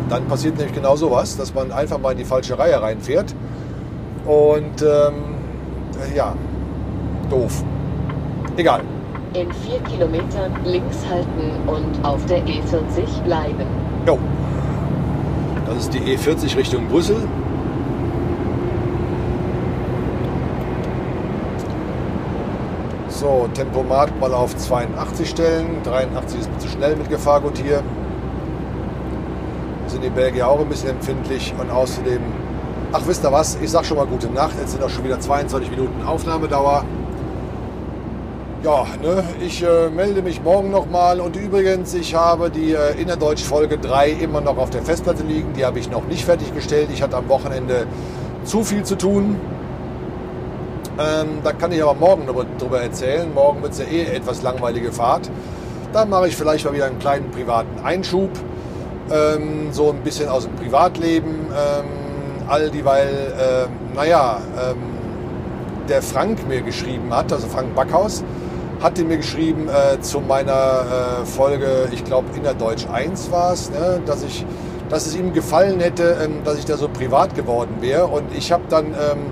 Dann 0.09 0.27
passiert 0.27 0.57
nämlich 0.57 0.75
genau 0.75 0.95
sowas, 0.95 1.37
dass 1.37 1.53
man 1.53 1.71
einfach 1.71 1.97
mal 1.97 2.11
in 2.11 2.19
die 2.19 2.25
falsche 2.25 2.57
Reihe 2.57 2.81
reinfährt. 2.81 3.33
Und 4.25 4.81
ähm, 4.81 5.13
ja, 6.15 6.35
doof. 7.29 7.63
Egal. 8.57 8.81
In 9.33 9.51
vier 9.51 9.79
Kilometern 9.79 10.51
links 10.63 10.97
halten 11.09 11.67
und 11.67 12.05
auf 12.05 12.23
der 12.27 12.43
E40 12.45 13.23
bleiben. 13.23 13.65
Jo. 14.05 14.19
Das 15.65 15.77
ist 15.77 15.93
die 15.93 15.99
E40 15.99 16.57
Richtung 16.57 16.87
Brüssel. 16.87 17.17
So, 23.07 23.47
Tempomat 23.53 24.19
mal 24.19 24.33
auf 24.33 24.55
82 24.57 25.29
stellen. 25.29 25.77
83 25.83 26.41
ist 26.41 26.53
bisschen 26.55 26.71
schnell 26.71 26.95
mit 26.97 27.09
Gefahrgut 27.09 27.57
hier. 27.57 27.81
Sind 29.87 30.03
die 30.03 30.09
Belgier 30.09 30.47
auch 30.47 30.59
ein 30.59 30.67
bisschen 30.67 30.89
empfindlich 30.89 31.53
und 31.57 31.69
außerdem, 31.71 32.19
ach 32.91 33.01
wisst 33.05 33.23
ihr 33.23 33.31
was, 33.31 33.57
ich 33.61 33.71
sag 33.71 33.85
schon 33.85 33.97
mal 33.97 34.07
gute 34.07 34.27
Nacht. 34.27 34.55
Jetzt 34.59 34.71
sind 34.71 34.83
auch 34.83 34.89
schon 34.89 35.05
wieder 35.05 35.19
22 35.19 35.69
Minuten 35.69 36.03
Aufnahmedauer. 36.05 36.83
Ja, 38.63 38.85
ne, 39.01 39.25
ich 39.45 39.61
äh, 39.61 39.89
melde 39.89 40.21
mich 40.21 40.41
morgen 40.41 40.71
nochmal. 40.71 41.19
Und 41.19 41.35
übrigens, 41.35 41.93
ich 41.93 42.15
habe 42.15 42.49
die 42.49 42.71
äh, 42.71 42.93
Innerdeutsch 42.97 43.43
Folge 43.43 43.77
3 43.77 44.11
immer 44.11 44.39
noch 44.39 44.57
auf 44.57 44.69
der 44.69 44.81
Festplatte 44.83 45.21
liegen. 45.23 45.51
Die 45.51 45.65
habe 45.65 45.79
ich 45.79 45.91
noch 45.91 46.05
nicht 46.05 46.23
fertiggestellt. 46.23 46.87
Ich 46.93 47.01
hatte 47.01 47.17
am 47.17 47.27
Wochenende 47.27 47.87
zu 48.45 48.63
viel 48.63 48.83
zu 48.83 48.95
tun. 48.95 49.35
Ähm, 50.97 51.39
da 51.43 51.51
kann 51.51 51.73
ich 51.73 51.83
aber 51.83 51.95
morgen 51.95 52.25
drüber 52.57 52.81
erzählen. 52.81 53.33
Morgen 53.33 53.61
wird 53.61 53.73
es 53.73 53.79
ja 53.79 53.85
eh 53.85 54.03
etwas 54.15 54.41
langweilige 54.43 54.93
Fahrt. 54.93 55.29
Da 55.91 56.05
mache 56.05 56.29
ich 56.29 56.35
vielleicht 56.37 56.63
mal 56.63 56.73
wieder 56.73 56.85
einen 56.85 56.99
kleinen 56.99 57.31
privaten 57.31 57.83
Einschub. 57.83 58.29
Ähm, 59.11 59.73
so 59.73 59.89
ein 59.89 59.99
bisschen 60.05 60.29
aus 60.29 60.45
dem 60.45 60.55
Privatleben. 60.55 61.47
Ähm, 61.51 62.47
all 62.47 62.69
dieweil, 62.69 63.09
äh, 63.09 63.93
naja, 63.93 64.37
ähm, 64.57 64.77
der 65.89 66.01
Frank 66.01 66.47
mir 66.47 66.61
geschrieben 66.61 67.13
hat, 67.13 67.33
also 67.33 67.47
Frank 67.47 67.75
Backhaus, 67.75 68.23
hatte 68.83 69.05
mir 69.05 69.17
geschrieben 69.17 69.69
äh, 69.69 70.01
zu 70.01 70.19
meiner 70.19 71.21
äh, 71.21 71.25
Folge, 71.25 71.87
ich 71.91 72.03
glaube 72.03 72.27
Innerdeutsch 72.35 72.85
1 72.91 73.31
war 73.31 73.53
es, 73.53 73.71
ne, 73.71 74.01
dass, 74.05 74.25
dass 74.89 75.07
es 75.07 75.15
ihm 75.15 75.31
gefallen 75.31 75.79
hätte, 75.79 76.17
ähm, 76.21 76.43
dass 76.43 76.59
ich 76.59 76.65
da 76.65 76.75
so 76.75 76.89
privat 76.89 77.33
geworden 77.33 77.77
wäre. 77.79 78.07
Und 78.07 78.25
ich 78.37 78.51
habe 78.51 78.63
dann 78.69 78.87
ähm, 78.87 79.31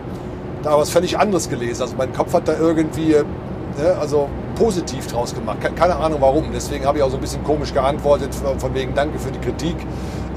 da 0.63 0.77
was 0.77 0.89
völlig 0.89 1.19
anderes 1.19 1.49
gelesen. 1.49 1.81
Also 1.81 1.95
mein 1.97 2.13
Kopf 2.13 2.33
hat 2.33 2.47
da 2.47 2.57
irgendwie, 2.57 3.13
äh, 3.13 3.25
ne, 3.77 3.97
also 3.99 4.29
positiv 4.55 5.07
draus 5.07 5.35
gemacht. 5.35 5.57
Keine 5.75 5.97
Ahnung 5.97 6.21
warum. 6.21 6.45
Deswegen 6.53 6.85
habe 6.85 6.99
ich 6.99 7.03
auch 7.03 7.09
so 7.09 7.17
ein 7.17 7.21
bisschen 7.21 7.43
komisch 7.43 7.73
geantwortet, 7.73 8.33
von 8.33 8.73
wegen 8.73 8.95
Danke 8.95 9.19
für 9.19 9.31
die 9.31 9.39
Kritik. 9.39 9.75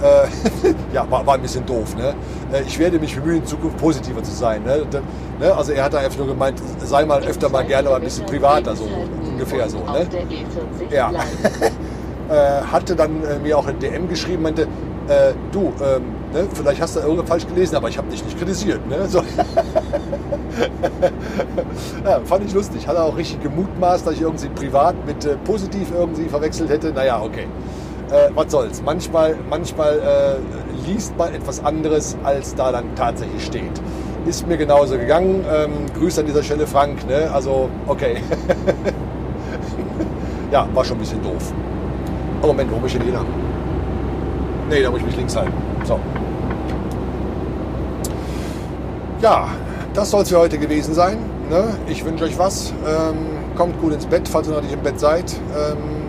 Äh, 0.04 0.28
ja, 0.92 1.10
war, 1.10 1.26
war, 1.26 1.34
ein 1.34 1.42
bisschen 1.42 1.64
doof. 1.64 1.96
Ne? 1.96 2.14
Äh, 2.52 2.62
ich 2.66 2.78
werde 2.78 2.98
mich 2.98 3.16
bemühen, 3.16 3.38
in 3.38 3.46
Zukunft 3.46 3.78
positiver 3.78 4.22
zu 4.22 4.32
sein. 4.32 4.62
Ne? 4.62 4.82
ne? 5.40 5.54
Also 5.54 5.72
er 5.72 5.84
hat 5.84 5.94
da 5.94 5.98
einfach 5.98 6.18
nur 6.18 6.26
gemeint, 6.26 6.60
sei 6.84 7.06
mal 7.06 7.22
öfter 7.22 7.48
mal 7.48 7.64
gerne 7.64 7.88
mal 7.88 7.96
ein 7.96 8.02
bisschen 8.02 8.26
privater, 8.26 8.76
so 8.76 8.84
ungefähr 8.84 9.66
so. 9.68 9.78
Ne? 9.78 10.06
Ja. 10.90 11.10
äh, 12.30 12.62
hatte 12.70 12.94
dann 12.94 13.24
äh, 13.24 13.38
mir 13.38 13.56
auch 13.56 13.66
ein 13.66 13.78
DM 13.78 14.06
geschrieben, 14.08 14.42
meinte, 14.42 14.68
äh, 15.08 15.32
du, 15.52 15.72
ähm, 15.82 16.02
ne, 16.32 16.46
vielleicht 16.52 16.82
hast 16.82 16.96
du 16.96 17.00
irgendwas 17.00 17.28
falsch 17.28 17.46
gelesen, 17.46 17.76
aber 17.76 17.88
ich 17.88 17.96
habe 17.96 18.10
dich 18.10 18.22
nicht 18.24 18.38
kritisiert. 18.38 18.86
Ne? 18.86 19.08
So. 19.08 19.20
ja, 22.04 22.20
fand 22.24 22.44
ich 22.46 22.52
lustig. 22.52 22.86
Hat 22.86 22.96
er 22.96 23.04
auch 23.04 23.16
richtig 23.16 23.42
gemutmaßt, 23.42 24.06
dass 24.06 24.12
ich 24.14 24.20
irgendwie 24.20 24.48
privat 24.48 24.94
mit 25.06 25.24
äh, 25.24 25.36
positiv 25.44 25.88
irgendwie 25.94 26.28
verwechselt 26.28 26.68
hätte. 26.68 26.92
Naja, 26.92 27.22
okay. 27.22 27.46
Äh, 28.14 28.31
was 28.37 28.53
soll's. 28.53 28.81
Manchmal, 28.81 29.35
manchmal 29.50 29.98
äh, 29.98 30.88
liest 30.88 31.16
man 31.18 31.35
etwas 31.35 31.64
anderes, 31.64 32.16
als 32.22 32.55
da 32.55 32.70
dann 32.70 32.94
tatsächlich 32.94 33.44
steht. 33.44 33.72
Ist 34.24 34.46
mir 34.46 34.57
genauso 34.57 34.96
gegangen. 34.96 35.44
Ähm, 35.53 35.87
Grüße 35.98 36.20
an 36.20 36.27
dieser 36.27 36.44
Stelle, 36.44 36.66
Frank. 36.66 37.07
Ne? 37.09 37.29
Also, 37.35 37.68
okay. 37.88 38.18
ja, 40.53 40.68
war 40.72 40.85
schon 40.85 40.96
ein 40.96 41.00
bisschen 41.00 41.22
doof. 41.22 41.53
Oh, 42.40 42.46
Moment, 42.48 42.70
wo 42.70 42.77
bin 42.77 42.87
ich 42.87 42.96
denn 42.96 43.12
lang? 43.12 43.27
Nee, 44.70 44.83
da 44.83 44.90
muss 44.90 45.00
ich 45.00 45.07
mich 45.07 45.16
links 45.16 45.35
halten. 45.35 45.53
So. 45.85 45.98
Ja, 49.20 49.48
das 49.92 50.11
soll 50.11 50.22
es 50.22 50.29
für 50.29 50.38
heute 50.38 50.59
gewesen 50.59 50.94
sein. 50.94 51.18
Ne? 51.50 51.64
Ich 51.88 52.05
wünsche 52.05 52.24
euch 52.24 52.38
was. 52.38 52.72
Ähm, 52.87 53.16
kommt 53.57 53.81
gut 53.81 53.92
ins 53.92 54.07
Bett, 54.07 54.29
falls 54.29 54.46
ihr 54.46 54.55
noch 54.55 54.62
nicht 54.62 54.74
im 54.74 54.83
Bett 54.83 55.00
seid. 55.00 55.35
Ähm, 55.57 56.03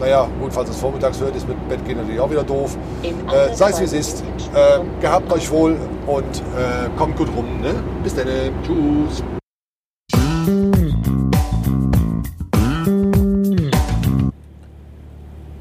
naja, 0.00 0.26
gut, 0.40 0.52
falls 0.52 0.70
es 0.70 0.76
vormittags 0.76 1.20
wird, 1.20 1.36
ist 1.36 1.46
mit 1.46 1.68
Bett 1.68 1.84
gehen 1.84 1.98
natürlich 1.98 2.20
auch 2.20 2.30
wieder 2.30 2.42
doof. 2.42 2.76
Äh, 3.02 3.54
sei 3.54 3.70
es 3.70 3.80
wie 3.80 3.84
es 3.84 3.92
ist. 3.92 4.24
Äh, 4.54 4.80
gehabt 5.00 5.30
euch 5.30 5.50
wohl 5.50 5.76
und 6.06 6.24
äh, 6.24 6.88
kommt 6.96 7.16
gut 7.16 7.28
rum. 7.36 7.60
Ne? 7.60 7.74
Bis 8.02 8.14
dann. 8.14 8.26
Tschüss. 8.62 9.22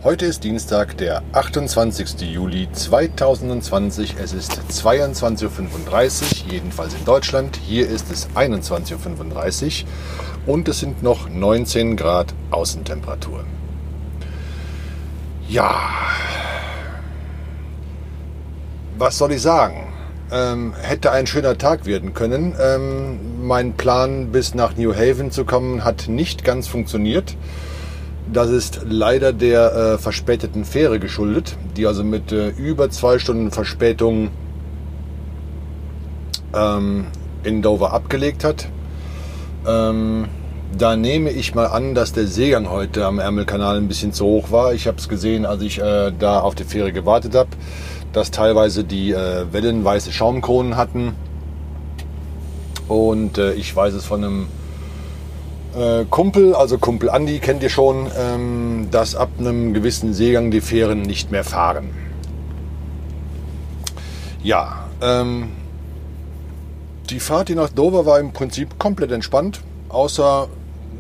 Heute 0.02 0.26
ist 0.26 0.46
Dienstag, 0.46 0.98
der 0.98 1.22
28. 1.34 2.22
Juli 2.22 2.70
2020. 2.72 4.16
Es 4.18 4.32
ist 4.32 4.60
22.35 4.72 5.46
Uhr, 6.46 6.52
jedenfalls 6.52 6.94
in 6.94 7.04
Deutschland. 7.04 7.58
Hier 7.58 7.88
ist 7.88 8.10
es 8.10 8.30
21.35 8.30 9.84
Uhr 9.84 10.54
und 10.54 10.70
es 10.70 10.80
sind 10.80 11.04
noch 11.04 11.30
19 11.30 11.98
Grad 11.98 12.34
Außentemperatur. 12.50 13.44
Ja, 15.50 15.82
was 19.00 19.18
soll 19.18 19.32
ich 19.32 19.42
sagen? 19.42 19.88
Ähm, 20.32 20.74
hätte 20.80 21.12
ein 21.12 21.26
schöner 21.26 21.58
Tag 21.58 21.88
werden 21.88 22.14
können. 22.14 22.54
Ähm, 22.62 23.48
mein 23.48 23.74
Plan, 23.74 24.32
bis 24.32 24.54
nach 24.54 24.78
New 24.78 24.94
Haven 24.94 25.32
zu 25.32 25.46
kommen, 25.46 25.84
hat 25.84 26.08
nicht 26.08 26.44
ganz 26.44 26.68
funktioniert. 26.68 27.36
Das 28.32 28.52
ist 28.52 28.82
leider 28.88 29.34
der 29.34 29.74
äh, 29.74 29.98
verspäteten 29.98 30.66
Fähre 30.66 31.00
geschuldet, 31.00 31.58
die 31.76 31.88
also 31.88 32.04
mit 32.04 32.32
äh, 32.32 32.50
über 32.50 32.92
zwei 32.92 33.18
Stunden 33.18 33.50
Verspätung 33.50 34.30
ähm, 36.54 37.08
in 37.42 37.64
Dover 37.64 37.92
abgelegt 37.92 38.44
hat. 38.44 38.68
Ähm, 39.66 40.28
da 40.78 40.96
nehme 40.96 41.32
ich 41.32 41.56
mal 41.56 41.66
an, 41.66 41.96
dass 41.96 42.14
der 42.14 42.28
Seegang 42.28 42.70
heute 42.70 43.06
am 43.06 43.20
Ärmelkanal 43.20 43.78
ein 43.78 43.88
bisschen 43.88 44.14
zu 44.14 44.26
hoch 44.26 44.52
war. 44.52 44.74
Ich 44.74 44.88
habe 44.88 44.98
es 44.98 45.10
gesehen, 45.10 45.46
als 45.46 45.62
ich 45.62 45.80
äh, 45.80 46.12
da 46.18 46.40
auf 46.40 46.56
die 46.56 46.64
Fähre 46.64 46.94
gewartet 46.94 47.36
habe, 47.36 47.50
dass 48.14 48.32
teilweise 48.32 48.84
die 48.84 49.12
äh, 49.12 49.52
Wellen 49.52 49.84
weiße 49.84 50.12
Schaumkronen 50.12 50.78
hatten. 50.78 51.16
Und 52.88 53.38
äh, 53.38 53.54
ich 53.54 53.76
weiß 53.76 53.94
es 53.94 54.06
von 54.06 54.24
einem 54.24 54.48
äh, 55.76 56.06
Kumpel, 56.10 56.56
also 56.56 56.78
Kumpel 56.78 57.10
Andi, 57.10 57.40
kennt 57.40 57.64
ihr 57.64 57.70
schon, 57.70 58.08
ähm, 58.18 58.88
dass 58.92 59.16
ab 59.16 59.30
einem 59.40 59.74
gewissen 59.74 60.14
Seegang 60.14 60.52
die 60.52 60.62
Fähren 60.62 61.02
nicht 61.02 61.32
mehr 61.32 61.44
fahren. 61.44 61.90
Ja, 64.44 64.86
ähm, 65.02 65.50
die 67.10 67.20
Fahrt 67.20 67.48
hier 67.48 67.56
nach 67.56 67.70
Dover 67.70 68.06
war 68.06 68.20
im 68.20 68.32
Prinzip 68.34 68.80
komplett 68.80 69.12
entspannt, 69.12 69.62
außer 69.90 70.48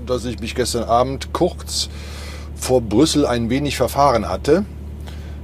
dass 0.09 0.25
ich 0.25 0.39
mich 0.39 0.55
gestern 0.55 0.83
Abend 0.83 1.33
kurz 1.33 1.89
vor 2.55 2.81
Brüssel 2.81 3.25
ein 3.25 3.49
wenig 3.49 3.77
verfahren 3.77 4.27
hatte. 4.27 4.65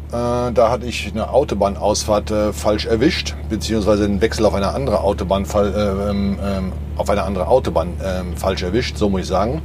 Äh, 0.09 0.51
da 0.53 0.69
hatte 0.69 0.85
ich 0.85 1.11
eine 1.11 1.29
Autobahnausfahrt 1.29 2.31
äh, 2.31 2.53
falsch 2.53 2.85
erwischt, 2.85 3.35
beziehungsweise 3.49 4.07
den 4.07 4.21
Wechsel 4.21 4.45
auf 4.45 4.53
eine 4.53 4.69
andere 4.69 5.01
Autobahn, 5.01 5.45
äh, 5.45 6.09
ähm, 6.09 6.37
ähm, 6.43 6.73
auf 6.95 7.09
eine 7.09 7.23
andere 7.23 7.47
Autobahn 7.47 7.93
ähm, 8.03 8.35
falsch 8.35 8.63
erwischt, 8.63 8.97
so 8.97 9.09
muss 9.09 9.21
ich 9.21 9.27
sagen. 9.27 9.61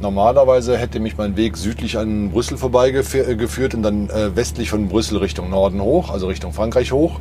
Normalerweise 0.00 0.78
hätte 0.78 1.00
mich 1.00 1.16
mein 1.16 1.36
Weg 1.36 1.56
südlich 1.56 1.98
an 1.98 2.30
Brüssel 2.30 2.56
vorbeigeführt 2.56 3.74
und 3.74 3.82
dann 3.82 4.08
westlich 4.36 4.70
von 4.70 4.86
Brüssel 4.86 5.18
Richtung 5.18 5.50
Norden 5.50 5.80
hoch, 5.82 6.10
also 6.10 6.28
Richtung 6.28 6.52
Frankreich 6.52 6.92
hoch. 6.92 7.18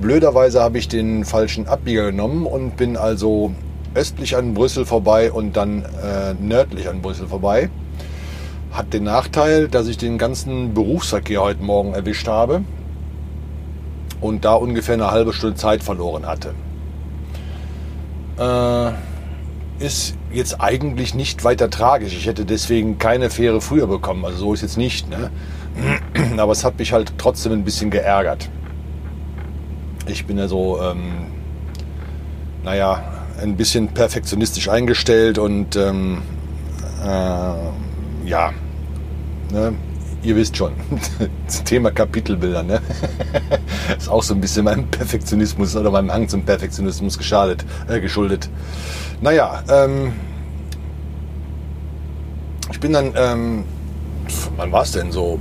Blöderweise 0.00 0.62
habe 0.62 0.78
ich 0.78 0.88
den 0.88 1.26
falschen 1.26 1.68
Abbieger 1.68 2.06
genommen 2.06 2.46
und 2.46 2.78
bin 2.78 2.96
also 2.96 3.52
östlich 3.98 4.36
an 4.36 4.54
Brüssel 4.54 4.86
vorbei 4.86 5.32
und 5.32 5.56
dann 5.56 5.84
nördlich 6.40 6.88
an 6.88 7.02
Brüssel 7.02 7.26
vorbei. 7.26 7.68
Hat 8.70 8.92
den 8.92 9.04
Nachteil, 9.04 9.68
dass 9.68 9.88
ich 9.88 9.98
den 9.98 10.18
ganzen 10.18 10.72
Berufsverkehr 10.72 11.42
heute 11.42 11.62
Morgen 11.62 11.94
erwischt 11.94 12.28
habe 12.28 12.62
und 14.20 14.44
da 14.44 14.54
ungefähr 14.54 14.94
eine 14.94 15.10
halbe 15.10 15.32
Stunde 15.32 15.56
Zeit 15.56 15.82
verloren 15.82 16.26
hatte. 16.26 16.54
Äh, 18.38 18.92
ist 19.84 20.16
jetzt 20.32 20.60
eigentlich 20.60 21.14
nicht 21.14 21.44
weiter 21.44 21.70
tragisch. 21.70 22.12
Ich 22.14 22.26
hätte 22.26 22.44
deswegen 22.44 22.98
keine 22.98 23.30
Fähre 23.30 23.60
früher 23.60 23.86
bekommen. 23.86 24.24
Also 24.24 24.38
so 24.38 24.54
ist 24.54 24.62
jetzt 24.62 24.76
nicht. 24.76 25.08
Ne? 25.08 25.30
Aber 26.38 26.52
es 26.52 26.64
hat 26.64 26.78
mich 26.78 26.92
halt 26.92 27.12
trotzdem 27.18 27.52
ein 27.52 27.64
bisschen 27.64 27.90
geärgert. 27.90 28.48
Ich 30.06 30.26
bin 30.26 30.38
ja 30.38 30.48
so, 30.48 30.80
ähm, 30.82 31.26
naja, 32.64 33.02
ein 33.40 33.56
bisschen 33.56 33.88
perfektionistisch 33.88 34.68
eingestellt 34.68 35.38
und 35.38 35.76
ähm, 35.76 36.22
äh, 37.04 38.28
ja, 38.28 38.52
ne, 39.52 39.74
ihr 40.22 40.36
wisst 40.36 40.56
schon, 40.56 40.72
das 41.46 41.64
Thema 41.64 41.90
Kapitelbilder, 41.90 42.62
ne? 42.62 42.80
ist 43.98 44.08
auch 44.08 44.22
so 44.22 44.34
ein 44.34 44.40
bisschen 44.40 44.64
meinem 44.64 44.86
Perfektionismus 44.88 45.76
oder 45.76 45.90
meinem 45.90 46.12
Hang 46.12 46.28
zum 46.28 46.42
Perfektionismus 46.42 47.16
geschadet, 47.16 47.64
äh, 47.88 48.00
geschuldet. 48.00 48.48
Naja, 49.20 49.62
ähm, 49.68 50.12
ich 52.70 52.80
bin 52.80 52.92
dann, 52.92 53.12
ähm, 53.16 53.64
wann 54.56 54.72
war 54.72 54.82
es 54.82 54.92
denn 54.92 55.12
so? 55.12 55.38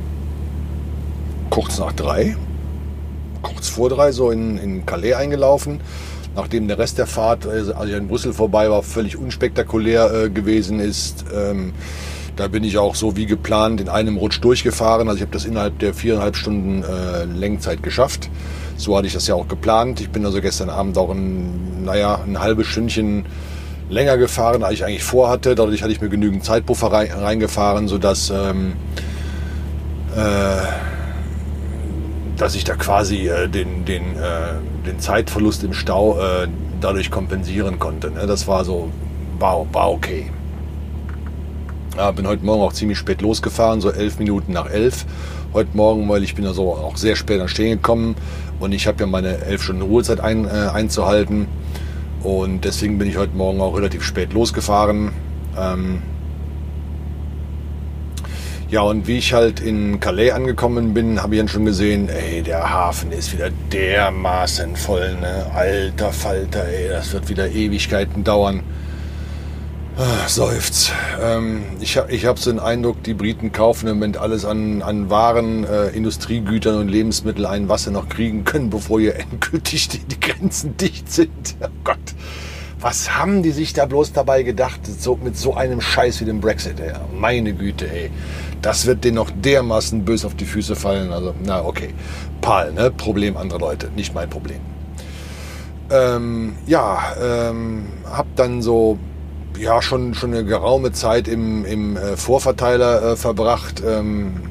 Kurz 1.50 1.80
nach 1.80 1.94
drei, 1.94 2.36
kurz 3.42 3.70
vor 3.70 3.90
drei, 3.90 4.12
so 4.12 4.32
in, 4.32 4.58
in 4.58 4.86
Calais 4.86 5.14
eingelaufen. 5.14 5.82
Nachdem 6.38 6.68
der 6.68 6.78
Rest 6.78 7.00
der 7.00 7.08
Fahrt, 7.08 7.48
also 7.48 7.74
als 7.74 7.90
ich 7.90 7.96
in 7.96 8.08
Brüssel 8.08 8.32
vorbei 8.32 8.70
war, 8.70 8.84
völlig 8.84 9.18
unspektakulär 9.18 10.14
äh, 10.14 10.30
gewesen 10.30 10.80
ist. 10.80 11.26
Ähm, 11.36 11.74
da 12.36 12.48
bin 12.48 12.64
ich 12.64 12.78
auch 12.78 12.94
so 12.94 13.18
wie 13.18 13.26
geplant 13.26 13.82
in 13.82 13.90
einem 13.90 14.18
Rutsch 14.18 14.40
durchgefahren. 14.40 15.08
Also 15.08 15.16
ich 15.16 15.22
habe 15.24 15.32
das 15.32 15.46
innerhalb 15.46 15.80
der 15.80 15.96
viereinhalb 15.96 16.36
Stunden 16.36 16.84
äh, 16.84 17.26
Lenkzeit 17.26 17.82
geschafft. 17.82 18.30
So 18.76 18.96
hatte 18.96 19.08
ich 19.08 19.14
das 19.14 19.26
ja 19.26 19.34
auch 19.34 19.48
geplant. 19.48 20.00
Ich 20.00 20.12
bin 20.12 20.24
also 20.28 20.40
gestern 20.40 20.70
Abend 20.70 21.00
auch 21.00 21.10
ein, 21.10 21.84
naja, 21.84 22.20
ein 22.24 22.40
halbes 22.40 22.68
Stündchen 22.68 23.26
länger 23.90 24.18
gefahren, 24.18 24.62
als 24.62 24.76
ich 24.76 24.86
eigentlich 24.86 25.04
vorhatte. 25.04 25.56
Dadurch 25.56 25.82
hatte 25.82 25.92
ich 25.92 26.02
mir 26.02 26.10
genügend 26.10 26.46
Zeitpuffer 26.46 26.92
rein, 26.92 27.10
reingefahren, 27.12 27.88
sodass 27.88 28.30
ähm, 28.30 28.74
äh, 30.16 31.07
dass 32.38 32.56
ich 32.56 32.64
da 32.64 32.76
quasi 32.76 33.28
äh, 33.28 33.48
den, 33.50 33.86
den, 33.86 34.16
äh, 34.16 34.54
den 34.86 35.00
Zeitverlust 35.00 35.64
im 35.64 35.74
Stau 35.74 36.20
äh, 36.20 36.48
dadurch 36.80 37.12
kompensieren 37.12 37.80
konnte. 37.80 38.12
Ne? 38.12 38.28
Das 38.28 38.48
war 38.48 38.64
so, 38.64 38.90
war, 39.40 39.66
war 39.74 39.92
okay. 39.92 40.32
Ja, 41.98 42.12
bin 42.12 42.28
heute 42.28 42.46
Morgen 42.46 42.62
auch 42.62 42.74
ziemlich 42.74 43.00
spät 43.00 43.22
losgefahren, 43.22 43.82
so 43.82 43.92
elf 43.92 44.20
Minuten 44.20 44.54
nach 44.54 44.70
elf. 44.70 45.06
Heute 45.54 45.76
Morgen, 45.76 46.08
weil 46.10 46.24
ich 46.24 46.36
bin 46.36 46.46
also 46.46 46.74
auch 46.74 46.98
sehr 46.98 47.16
spät 47.16 47.42
an 47.42 47.48
Stehen 47.48 47.78
gekommen 47.78 48.16
und 48.60 48.72
ich 48.72 48.86
habe 48.86 49.00
ja 49.00 49.08
meine 49.08 49.40
elf 49.40 49.64
Stunden 49.64 49.82
Ruhezeit 49.82 50.20
ein, 50.20 50.46
äh, 50.46 50.50
einzuhalten. 50.50 51.48
Und 52.22 52.66
deswegen 52.66 53.00
bin 53.00 53.08
ich 53.08 53.18
heute 53.18 53.36
Morgen 53.36 53.62
auch 53.62 53.76
relativ 53.76 54.04
spät 54.04 54.34
losgefahren. 54.34 55.12
Ähm 55.58 56.02
ja, 58.70 58.82
und 58.82 59.08
wie 59.08 59.18
ich 59.18 59.34
halt 59.34 59.62
in 59.62 60.00
Calais 60.02 60.32
angekommen 60.32 60.94
bin, 60.94 61.24
habe 61.24 61.36
ich 61.36 61.40
dann 61.40 61.48
schon 61.48 61.64
gesehen, 61.64 62.10
ey, 62.10 62.42
der 62.42 62.70
Hafen 62.70 63.12
ist 63.14 63.32
wieder 63.32 63.50
dermaßen 63.72 64.76
voll, 64.76 65.16
ne? 65.16 65.46
Alter 65.54 66.12
Falter, 66.12 66.66
ey, 66.68 66.90
das 66.90 67.14
wird 67.14 67.30
wieder 67.30 67.50
Ewigkeiten 67.50 68.26
dauern. 68.26 68.64
Ah, 70.00 70.28
seufzt. 70.28 70.92
Ähm, 71.24 71.64
ich 71.80 72.00
ich 72.10 72.26
hab 72.28 72.38
so 72.38 72.52
den 72.52 72.60
Eindruck, 72.60 73.02
die 73.02 73.16
Briten 73.16 73.52
kaufen 73.52 73.88
im 73.88 73.96
Moment 73.96 74.18
alles 74.18 74.46
an, 74.46 74.84
an 74.84 75.10
Waren, 75.10 75.64
äh, 75.64 75.88
Industriegütern 75.88 76.76
und 76.78 76.90
Lebensmitteln 76.90 77.48
ein, 77.48 77.68
was 77.68 77.86
sie 77.86 77.92
noch 77.92 78.08
kriegen 78.08 78.44
können, 78.44 78.70
bevor 78.70 79.00
hier 79.00 79.16
endgültig 79.20 79.88
die, 79.88 80.00
die 80.00 80.20
Grenzen 80.20 80.78
dicht 80.78 81.12
sind. 81.12 81.56
Oh 81.62 81.68
Gott. 81.84 81.98
Was 82.80 83.18
haben 83.18 83.42
die 83.42 83.50
sich 83.50 83.74
da 83.74 83.88
bloß 83.88 84.14
dabei 84.14 84.44
gedacht, 84.44 84.82
so, 84.86 85.16
mit 85.16 85.36
so 85.36 85.56
einem 85.56 85.82
Scheiß 85.82 86.22
wie 86.22 86.26
dem 86.26 86.42
Brexit? 86.42 86.80
Ey? 86.80 86.92
Meine 87.18 87.54
Güte, 87.54 87.92
ey. 87.92 88.12
Das 88.62 88.86
wird 88.86 89.04
denen 89.04 89.16
noch 89.16 89.32
dermaßen 89.32 90.04
böse 90.06 90.28
auf 90.28 90.36
die 90.36 90.46
Füße 90.46 90.76
fallen. 90.76 91.12
Also, 91.12 91.34
na 91.44 91.64
okay. 91.64 91.94
Pal, 92.42 92.74
ne? 92.74 92.92
Problem 92.92 93.38
anderer 93.38 93.60
Leute, 93.60 93.90
nicht 93.96 94.14
mein 94.14 94.30
Problem. 94.30 94.60
Ähm, 95.90 96.56
ja, 96.66 97.00
ähm, 97.22 97.86
hab 98.12 98.28
dann 98.36 98.62
so 98.62 98.98
ja 99.60 99.82
schon, 99.82 100.14
schon 100.14 100.34
eine 100.34 100.44
geraume 100.44 100.92
Zeit 100.92 101.28
im, 101.28 101.66
im 101.66 101.98
äh, 101.98 102.18
Vorverteiler 102.18 103.14
äh, 103.14 103.16
verbracht. 103.16 103.82
Ähm, 103.86 104.42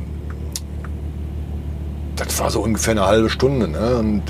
das 2.17 2.39
war 2.41 2.51
so 2.51 2.61
ungefähr 2.61 2.93
eine 2.93 3.07
halbe 3.07 3.29
Stunde. 3.29 3.69
Ne? 3.69 3.97
Und 3.97 4.23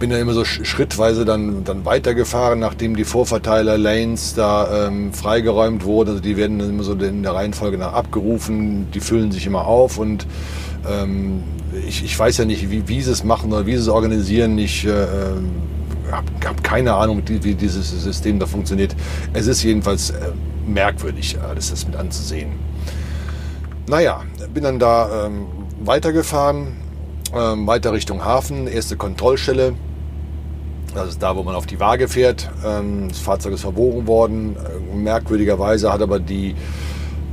bin 0.00 0.10
dann 0.10 0.18
immer 0.18 0.32
so 0.32 0.44
schrittweise 0.44 1.24
dann, 1.24 1.62
dann 1.62 1.84
weitergefahren, 1.84 2.58
nachdem 2.58 2.96
die 2.96 3.04
Vorverteiler-Lanes 3.04 4.34
da 4.34 4.88
ähm, 4.88 5.12
freigeräumt 5.12 5.84
wurden. 5.84 6.10
Also 6.10 6.22
die 6.22 6.36
werden 6.36 6.58
dann 6.58 6.70
immer 6.70 6.82
so 6.82 6.94
in 6.94 7.22
der 7.22 7.34
Reihenfolge 7.34 7.78
nach 7.78 7.92
abgerufen, 7.92 8.90
die 8.92 9.00
füllen 9.00 9.30
sich 9.30 9.46
immer 9.46 9.66
auf 9.66 9.98
und 9.98 10.26
ähm, 10.88 11.44
ich, 11.86 12.02
ich 12.02 12.18
weiß 12.18 12.38
ja 12.38 12.44
nicht, 12.46 12.70
wie, 12.70 12.88
wie 12.88 13.02
sie 13.02 13.12
es 13.12 13.22
machen 13.22 13.52
oder 13.52 13.66
wie 13.66 13.76
sie 13.76 13.82
es 13.82 13.88
organisieren. 13.88 14.58
Ich 14.58 14.86
äh, 14.86 14.90
habe 16.10 16.26
hab 16.44 16.64
keine 16.64 16.94
Ahnung, 16.94 17.22
wie 17.26 17.54
dieses 17.54 18.02
System 18.02 18.38
da 18.38 18.46
funktioniert. 18.46 18.96
Es 19.34 19.46
ist 19.46 19.62
jedenfalls 19.62 20.10
äh, 20.10 20.32
merkwürdig, 20.66 21.36
alles 21.46 21.70
das 21.70 21.86
mit 21.86 21.94
anzusehen. 21.94 22.52
Naja, 23.86 24.22
bin 24.52 24.64
dann 24.64 24.78
da 24.78 25.26
ähm, 25.26 25.46
weitergefahren, 25.84 26.68
ähm, 27.34 27.66
weiter 27.66 27.92
Richtung 27.92 28.24
Hafen, 28.24 28.66
erste 28.66 28.96
Kontrollstelle. 28.96 29.74
Das 30.94 31.08
ist 31.08 31.22
da, 31.22 31.36
wo 31.36 31.42
man 31.42 31.54
auf 31.54 31.66
die 31.66 31.78
Waage 31.78 32.08
fährt. 32.08 32.50
Ähm, 32.64 33.08
das 33.08 33.18
Fahrzeug 33.18 33.54
ist 33.54 33.60
verbogen 33.62 34.06
worden. 34.06 34.56
Äh, 34.56 34.96
merkwürdigerweise 34.96 35.92
hat 35.92 36.02
aber 36.02 36.18
die 36.18 36.54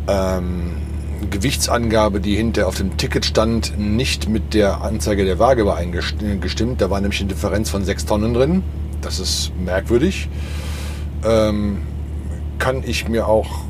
ähm, 0.08 0.74
Gewichtsangabe, 1.30 2.20
die 2.20 2.36
hinter 2.36 2.68
auf 2.68 2.78
dem 2.78 2.98
Ticket 2.98 3.26
stand, 3.26 3.78
nicht 3.78 4.30
mit 4.30 4.54
der 4.54 4.82
Anzeige 4.82 5.26
der 5.26 5.40
Waage 5.40 5.62
übereingestimmt. 5.62 6.82
Da 6.82 6.90
war 6.90 7.02
nämlich 7.02 7.20
eine 7.20 7.30
Differenz 7.30 7.70
von 7.70 7.84
6 7.84 8.06
Tonnen 8.06 8.34
drin. 8.34 8.64
Das 9.02 9.20
ist 9.20 9.52
merkwürdig. 9.64 10.30
Ähm, 11.26 11.82
kann 12.60 12.84
ich 12.86 13.08
mir 13.08 13.28
auch 13.28 13.62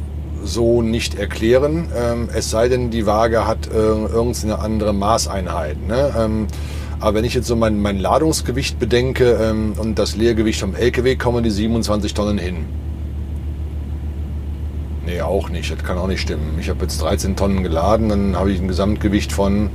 so 0.43 0.81
nicht 0.81 1.15
erklären. 1.15 1.89
Ähm, 1.95 2.29
es 2.33 2.49
sei 2.49 2.69
denn, 2.69 2.89
die 2.89 3.05
Waage 3.05 3.47
hat 3.47 3.67
äh, 3.67 3.71
irgendeine 3.71 4.59
andere 4.59 4.93
Maßeinheit. 4.93 5.85
Ne? 5.87 6.47
Aber 6.99 7.15
wenn 7.15 7.25
ich 7.25 7.35
jetzt 7.35 7.47
so 7.47 7.55
mein, 7.55 7.79
mein 7.79 7.99
Ladungsgewicht 7.99 8.79
bedenke 8.79 9.37
ähm, 9.41 9.73
und 9.77 9.99
das 9.99 10.15
Leergewicht 10.15 10.59
vom 10.59 10.75
LKW, 10.75 11.15
kommen 11.15 11.43
die 11.43 11.51
27 11.51 12.13
Tonnen 12.13 12.37
hin. 12.37 12.65
Nee, 15.05 15.21
auch 15.21 15.49
nicht. 15.49 15.71
Das 15.71 15.83
kann 15.83 15.97
auch 15.97 16.07
nicht 16.07 16.21
stimmen. 16.21 16.57
Ich 16.59 16.69
habe 16.69 16.81
jetzt 16.81 17.01
13 17.01 17.35
Tonnen 17.35 17.63
geladen, 17.63 18.09
dann 18.09 18.35
habe 18.35 18.51
ich 18.51 18.59
ein 18.59 18.67
Gesamtgewicht 18.67 19.31
von, 19.31 19.69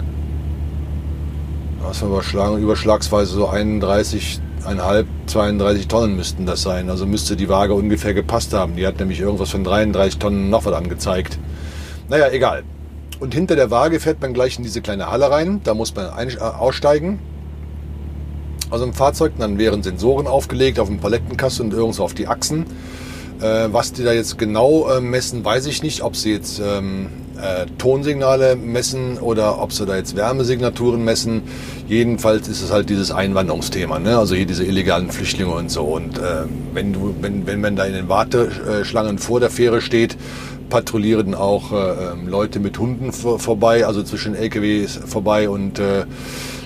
was 1.81 2.03
wir 2.03 2.09
überschlagen, 2.09 2.59
überschlagsweise 2.59 3.33
so 3.33 3.49
31,5, 3.49 5.05
32 5.27 5.89
Tonnen 5.89 6.17
müssten 6.17 6.45
das 6.45 6.63
sein. 6.63 6.91
Also 6.91 7.07
müsste 7.07 7.37
die 7.37 7.49
Waage 7.49 7.73
ungefähr 7.73 8.15
gepasst 8.15 8.53
haben. 8.53 8.75
Die 8.77 8.87
hat 8.87 8.99
nämlich 8.99 9.21
irgendwas 9.21 9.51
von 9.51 9.63
33 9.63 10.19
Tonnen 10.19 10.51
noch 10.51 10.65
was 10.65 10.75
angezeigt. 10.75 11.39
Naja, 12.09 12.29
egal. 12.31 12.65
Und 13.23 13.35
hinter 13.35 13.55
der 13.55 13.71
Waage 13.71 14.01
fährt 14.01 14.21
man 14.21 14.35
gleich 14.35 14.59
in 14.59 14.65
diese 14.65 14.83
kleine 14.83 15.09
Halle 15.09 15.31
rein. 15.31 15.61
Da 15.63 15.75
muss 15.75 15.95
man 15.95 16.11
ein, 16.11 16.29
äh, 16.31 16.41
aussteigen 16.41 17.21
aus 18.69 18.81
dem 18.81 18.93
Fahrzeug. 18.93 19.35
Dann 19.39 19.59
wären 19.59 19.85
Sensoren 19.85 20.27
aufgelegt 20.27 20.81
auf 20.81 20.89
dem 20.89 20.99
Palettenkasten 20.99 21.67
und 21.67 21.73
irgendwo 21.73 22.03
auf 22.03 22.15
die 22.15 22.27
Achsen. 22.27 22.67
Äh, 23.41 23.69
was 23.71 23.93
die 23.93 24.03
da 24.03 24.13
jetzt 24.13 24.39
genau 24.39 24.89
äh, 24.89 25.01
messen, 25.01 25.45
weiß 25.45 25.67
ich 25.67 25.85
nicht. 25.85 26.03
Ob 26.03 26.17
sie 26.17 26.33
jetzt 26.33 26.61
ähm, 26.61 27.11
äh, 27.41 27.67
Tonsignale 27.79 28.57
messen 28.57 29.19
oder 29.19 29.63
ob 29.63 29.73
sie 29.73 29.87
da 29.87 29.95
jetzt 29.95 30.17
Wärmesignaturen 30.17 31.05
messen. 31.05 31.43
Jedenfalls 31.87 32.49
ist 32.49 32.61
es 32.61 32.73
halt 32.73 32.91
dieses 32.91 33.13
Einwanderungsthema, 33.13 34.01
ne? 34.01 34.19
also 34.19 34.35
hier 34.35 34.47
diese 34.47 34.65
illegalen 34.65 35.13
Flüchtlinge 35.13 35.53
und 35.53 35.71
so. 35.71 35.85
Und 35.85 36.19
äh, 36.19 36.45
wenn, 36.75 36.93
du, 36.93 37.15
wenn, 37.21 37.47
wenn 37.47 37.61
man 37.61 37.77
da 37.77 37.85
in 37.85 37.93
den 37.93 38.09
Warteschlangen 38.09 39.19
vor 39.19 39.39
der 39.39 39.51
Fähre 39.51 39.81
steht, 39.81 40.17
patrouillieren 40.73 41.35
auch 41.35 41.71
äh, 41.71 42.13
ähm, 42.13 42.29
Leute 42.29 42.59
mit 42.59 42.79
Hunden 42.79 43.13
vor, 43.13 43.39
vorbei, 43.39 43.85
also 43.85 44.03
zwischen 44.03 44.35
LKWs 44.35 45.01
vorbei 45.05 45.51
und 45.51 45.79
äh, 45.79 46.07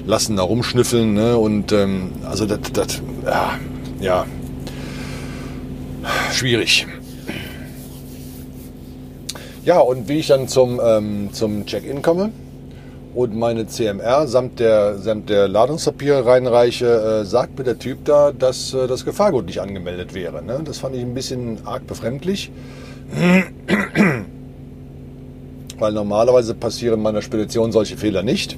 lassen 0.06 0.36
da 0.36 0.44
rumschnüffeln. 0.44 1.12
Ne? 1.12 1.36
Und 1.36 1.72
ähm, 1.72 2.12
also 2.24 2.46
das, 2.46 2.60
das 2.72 3.02
ja, 3.24 3.58
ja, 4.00 4.24
schwierig. 6.30 6.86
Ja, 9.64 9.80
und 9.80 10.08
wie 10.08 10.20
ich 10.20 10.28
dann 10.28 10.46
zum, 10.46 10.80
ähm, 10.80 11.30
zum 11.32 11.66
Check-in 11.66 12.00
komme 12.00 12.30
und 13.12 13.34
meine 13.34 13.66
CMR 13.66 14.28
samt 14.28 14.60
der, 14.60 14.98
samt 14.98 15.30
der 15.30 15.48
Ladungspapiere 15.48 16.24
reinreiche, 16.24 17.22
äh, 17.22 17.24
sagt 17.24 17.58
mir 17.58 17.64
der 17.64 17.80
Typ 17.80 18.04
da, 18.04 18.30
dass 18.30 18.72
äh, 18.72 18.86
das 18.86 19.04
Gefahrgut 19.04 19.46
nicht 19.46 19.60
angemeldet 19.60 20.14
wäre. 20.14 20.44
Ne? 20.44 20.60
Das 20.64 20.78
fand 20.78 20.94
ich 20.94 21.02
ein 21.02 21.14
bisschen 21.14 21.58
arg 21.66 21.88
befremdlich. 21.88 22.52
Weil 25.78 25.92
normalerweise 25.92 26.54
passieren 26.54 27.02
meiner 27.02 27.22
Spedition 27.22 27.72
solche 27.72 27.96
Fehler 27.96 28.22
nicht. 28.22 28.56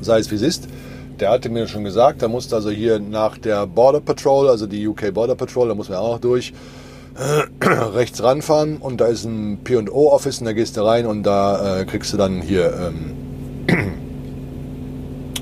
Sei 0.00 0.18
es 0.18 0.30
wie 0.30 0.36
es 0.36 0.42
ist. 0.42 0.68
Der 1.20 1.30
hatte 1.30 1.48
mir 1.48 1.66
schon 1.66 1.84
gesagt, 1.84 2.22
da 2.22 2.28
musste 2.28 2.54
also 2.54 2.70
hier 2.70 3.00
nach 3.00 3.38
der 3.38 3.66
Border 3.66 4.00
Patrol, 4.00 4.48
also 4.48 4.66
die 4.66 4.86
UK 4.86 5.12
Border 5.12 5.34
Patrol, 5.34 5.68
da 5.68 5.74
muss 5.74 5.88
man 5.88 5.98
auch 5.98 6.20
durch. 6.20 6.52
rechts 7.94 8.22
ranfahren 8.22 8.76
und 8.76 9.00
da 9.00 9.06
ist 9.06 9.24
ein 9.24 9.58
P&O-Office 9.64 10.38
und 10.38 10.44
da 10.44 10.52
gehst 10.52 10.76
du 10.76 10.82
rein 10.82 11.06
und 11.06 11.24
da 11.24 11.80
äh, 11.80 11.84
kriegst 11.84 12.12
du 12.12 12.16
dann 12.16 12.40
hier 12.40 12.72
ähm, 12.80 13.14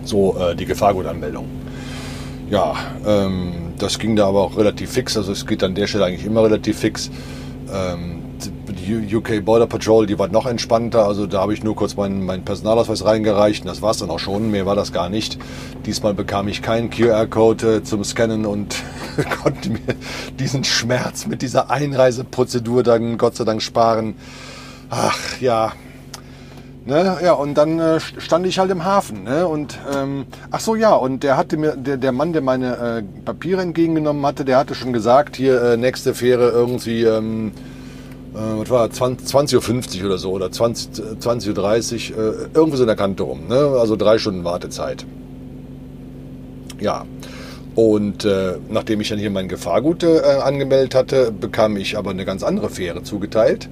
so 0.04 0.36
äh, 0.38 0.56
die 0.56 0.64
Gefahrgutanmeldung. 0.64 1.46
Ja, 2.50 2.74
ähm, 3.04 3.65
das 3.78 3.98
ging 3.98 4.16
da 4.16 4.26
aber 4.26 4.40
auch 4.40 4.56
relativ 4.56 4.90
fix, 4.90 5.16
also 5.16 5.32
es 5.32 5.46
geht 5.46 5.62
an 5.62 5.74
der 5.74 5.86
Stelle 5.86 6.04
eigentlich 6.04 6.26
immer 6.26 6.42
relativ 6.42 6.78
fix. 6.78 7.10
Ähm, 7.72 8.22
die 8.86 9.16
UK 9.16 9.44
Border 9.44 9.66
Patrol, 9.66 10.06
die 10.06 10.18
war 10.18 10.28
noch 10.28 10.46
entspannter. 10.46 11.06
Also 11.06 11.26
da 11.26 11.40
habe 11.40 11.54
ich 11.54 11.64
nur 11.64 11.74
kurz 11.74 11.96
meinen, 11.96 12.24
meinen 12.24 12.44
Personalausweis 12.44 13.04
reingereicht 13.04 13.64
und 13.64 13.68
das 13.68 13.82
war 13.82 13.90
es 13.90 13.98
dann 13.98 14.10
auch 14.10 14.18
schon. 14.18 14.50
Mehr 14.50 14.66
war 14.66 14.76
das 14.76 14.92
gar 14.92 15.08
nicht. 15.08 15.38
Diesmal 15.84 16.14
bekam 16.14 16.48
ich 16.48 16.62
keinen 16.62 16.90
QR-Code 16.90 17.76
äh, 17.76 17.82
zum 17.82 18.04
Scannen 18.04 18.46
und 18.46 18.76
konnte 19.42 19.70
mir 19.70 19.80
diesen 20.38 20.64
Schmerz 20.64 21.26
mit 21.26 21.42
dieser 21.42 21.70
Einreiseprozedur 21.70 22.82
dann 22.82 23.18
Gott 23.18 23.36
sei 23.36 23.44
Dank 23.44 23.62
sparen. 23.62 24.14
Ach 24.88 25.40
ja, 25.40 25.72
Ne, 26.86 27.18
ja, 27.20 27.32
und 27.32 27.54
dann 27.54 27.80
äh, 27.80 27.98
stand 27.98 28.46
ich 28.46 28.60
halt 28.60 28.70
im 28.70 28.84
Hafen. 28.84 29.24
Ne, 29.24 29.48
und 29.48 29.76
ähm, 29.92 30.24
ach 30.52 30.60
so, 30.60 30.76
ja, 30.76 30.94
und 30.94 31.24
der 31.24 31.36
hatte 31.36 31.56
mir, 31.56 31.74
der, 31.76 31.96
der 31.96 32.12
Mann, 32.12 32.32
der 32.32 32.42
meine 32.42 32.76
äh, 32.76 33.02
Papiere 33.24 33.60
entgegengenommen 33.60 34.24
hatte, 34.24 34.44
der 34.44 34.56
hatte 34.56 34.76
schon 34.76 34.92
gesagt, 34.92 35.34
hier 35.34 35.60
äh, 35.60 35.76
nächste 35.76 36.14
Fähre 36.14 36.50
irgendwie, 36.50 37.02
ähm, 37.02 37.50
äh, 38.34 38.38
was 38.38 38.70
war 38.70 38.86
20.50 38.86 39.98
Uhr 39.98 40.06
oder 40.06 40.18
so 40.18 40.30
oder 40.30 40.46
20.30 40.46 41.18
20 41.18 41.58
Uhr, 41.58 42.28
äh, 42.28 42.32
irgendwie 42.54 42.76
so 42.76 42.84
in 42.84 42.86
der 42.86 42.96
Kante 42.96 43.24
rum. 43.24 43.48
Ne? 43.48 43.56
Also 43.56 43.96
drei 43.96 44.18
Stunden 44.18 44.44
Wartezeit. 44.44 45.04
Ja. 46.78 47.04
Und 47.74 48.24
äh, 48.24 48.58
nachdem 48.70 49.00
ich 49.00 49.08
dann 49.08 49.18
hier 49.18 49.30
mein 49.30 49.48
Gefahrgut 49.48 50.04
äh, 50.04 50.20
angemeldet 50.40 50.94
hatte, 50.94 51.32
bekam 51.32 51.76
ich 51.76 51.98
aber 51.98 52.10
eine 52.10 52.24
ganz 52.24 52.44
andere 52.44 52.70
Fähre 52.70 53.02
zugeteilt 53.02 53.68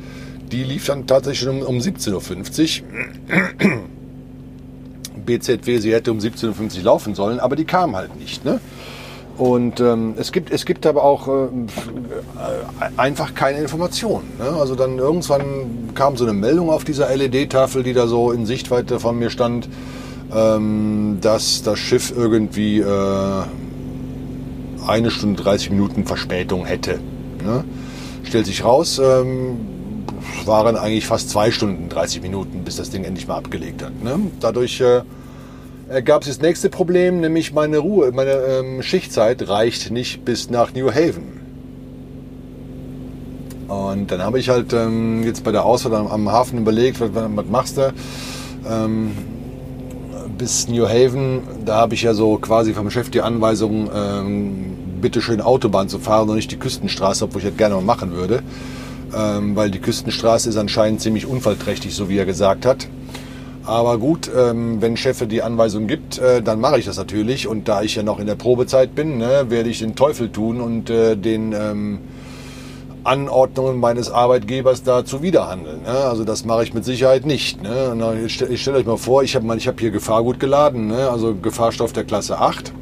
die 0.55 0.63
lief 0.63 0.87
dann 0.87 1.07
tatsächlich 1.09 1.49
um, 1.49 1.63
um 1.63 1.79
17.50 1.79 2.83
Uhr. 2.83 3.81
BZW, 5.27 5.79
sie 5.79 5.93
hätte 5.93 6.13
um 6.13 6.19
17.50 6.19 6.79
Uhr 6.79 6.85
laufen 6.85 7.15
sollen, 7.17 7.41
aber 7.41 7.57
die 7.57 7.65
kam 7.65 7.97
halt 7.97 8.17
nicht. 8.17 8.45
Ne? 8.45 8.61
Und 9.37 9.81
ähm, 9.81 10.15
es, 10.17 10.31
gibt, 10.31 10.53
es 10.53 10.65
gibt 10.65 10.87
aber 10.87 11.03
auch 11.03 11.27
äh, 11.27 11.49
einfach 12.97 13.35
keine 13.35 13.59
Informationen. 13.59 14.31
Ne? 14.39 14.45
Also 14.45 14.77
dann 14.77 14.99
irgendwann 14.99 15.91
kam 15.95 16.17
so 16.17 16.23
eine 16.25 16.35
Meldung 16.35 16.71
auf 16.71 16.85
dieser 16.85 17.15
LED-Tafel, 17.15 17.83
die 17.83 17.95
da 17.95 18.07
so 18.07 18.31
in 18.31 18.47
Sichtweite 18.47 19.01
von 19.01 19.19
mir 19.19 19.31
stand, 19.31 19.69
ähm, 20.33 21.19
dass 21.21 21.65
das 21.65 21.81
Schiff 21.81 22.13
irgendwie 22.17 22.79
äh, 22.79 23.43
eine 24.87 25.11
Stunde 25.11 25.43
30 25.43 25.71
Minuten 25.71 26.07
Verspätung 26.07 26.65
hätte. 26.65 27.01
Ne? 27.45 27.65
Stellt 28.23 28.47
sich 28.47 28.65
raus, 28.65 29.01
ähm, 29.03 29.74
waren 30.47 30.77
eigentlich 30.77 31.07
fast 31.07 31.31
zwei 31.31 31.51
Stunden, 31.51 31.89
30 31.89 32.23
Minuten, 32.23 32.65
bis 32.65 32.77
das 32.77 32.91
Ding 32.91 33.05
endlich 33.05 33.27
mal 33.27 33.37
abgelegt 33.37 33.83
hat. 33.83 34.03
Ne? 34.03 34.19
Dadurch 34.41 34.81
äh, 34.81 36.03
gab 36.03 36.23
es 36.23 36.29
das 36.29 36.41
nächste 36.41 36.71
Problem, 36.71 37.21
nämlich 37.21 37.53
meine 37.53 37.79
Ruhe, 37.79 38.13
meine 38.13 38.33
ähm, 38.33 38.83
Schichtzeit 38.83 39.49
reicht 39.49 39.91
nicht 39.91 40.25
bis 40.25 40.51
nach 40.51 40.75
New 40.75 40.91
Haven. 40.91 41.41
Und 43.69 44.11
dann 44.11 44.23
habe 44.23 44.39
ich 44.39 44.49
halt 44.51 44.73
ähm, 44.73 45.25
jetzt 45.25 45.43
bei 45.43 45.53
der 45.53 45.65
Ausfahrt 45.65 45.95
am, 45.95 46.07
am 46.07 46.31
Hafen 46.31 46.59
überlegt, 46.59 47.01
was, 47.01 47.11
was 47.15 47.47
machst 47.47 47.77
du? 47.79 47.93
Ähm, 48.69 49.13
bis 50.37 50.69
New 50.69 50.87
Haven, 50.87 51.43
da 51.65 51.77
habe 51.77 51.95
ich 51.95 52.03
ja 52.03 52.13
so 52.13 52.37
quasi 52.37 52.75
vom 52.75 52.91
Chef 52.91 53.11
die 53.11 53.23
Anweisung, 53.23 53.89
ähm, 53.95 54.77
bitte 55.01 55.23
schön 55.23 55.41
Autobahn 55.41 55.89
zu 55.89 55.99
fahren 55.99 56.29
und 56.29 56.37
nicht 56.37 56.51
die 56.51 56.59
Küstenstraße, 56.59 57.25
obwohl 57.25 57.43
ich 57.43 57.49
das 57.49 57.57
gerne 57.57 57.75
mal 57.77 57.83
machen 57.83 58.13
würde 58.13 58.43
ähm, 59.17 59.57
weil 59.57 59.71
die 59.71 59.79
Küstenstraße 59.79 60.49
ist 60.49 60.57
anscheinend 60.57 61.01
ziemlich 61.01 61.27
unfallträchtig, 61.27 61.95
so 61.95 62.09
wie 62.09 62.19
er 62.19 62.27
gesagt 62.27 62.67
hat. 62.67 62.89
Aber 63.67 63.97
gut, 63.99 64.31
ähm, 64.37 64.83
wenn 64.83 64.97
Cheffe 64.97 65.27
die 65.27 65.43
Anweisung 65.43 65.87
gibt, 65.87 66.19
äh, 66.19 66.43
dann 66.43 66.61
mache 66.61 66.79
ich 66.79 66.85
das 66.85 66.99
natürlich. 66.99 67.49
Und 67.49 67.67
da 67.67 67.83
ich 67.83 67.95
ja 67.95 68.03
noch 68.03 68.19
in 68.19 68.27
der 68.27 68.35
Probezeit 68.35 68.95
bin, 68.95 69.17
ne, 69.17 69.47
werde 69.49 69.71
ich 69.71 69.79
den 69.79 69.95
Teufel 69.95 70.31
tun 70.31 70.61
und 70.61 70.91
äh, 70.91 71.17
den 71.17 71.53
ähm, 71.53 72.01
Anordnungen 73.05 73.79
meines 73.79 74.11
Arbeitgebers 74.11 74.83
da 74.83 75.05
zuwiderhandeln. 75.05 75.83
Ne? 75.83 75.89
Also 75.89 76.25
das 76.25 76.45
mache 76.45 76.65
ich 76.65 76.75
mit 76.75 76.85
Sicherheit 76.85 77.25
nicht. 77.25 77.63
Ne? 77.63 78.23
Ich 78.25 78.35
stelle 78.35 78.57
stell 78.57 78.75
euch 78.75 78.87
mal 78.87 78.97
vor, 78.97 79.23
ich 79.23 79.37
habe 79.37 79.47
hab 79.49 79.81
hier 79.81 79.91
Gefahrgut 79.91 80.41
geladen, 80.41 80.89
ne? 80.89 81.11
also 81.11 81.35
Gefahrstoff 81.35 81.93
der 81.93 82.05
Klasse 82.05 82.39
8. 82.39 82.73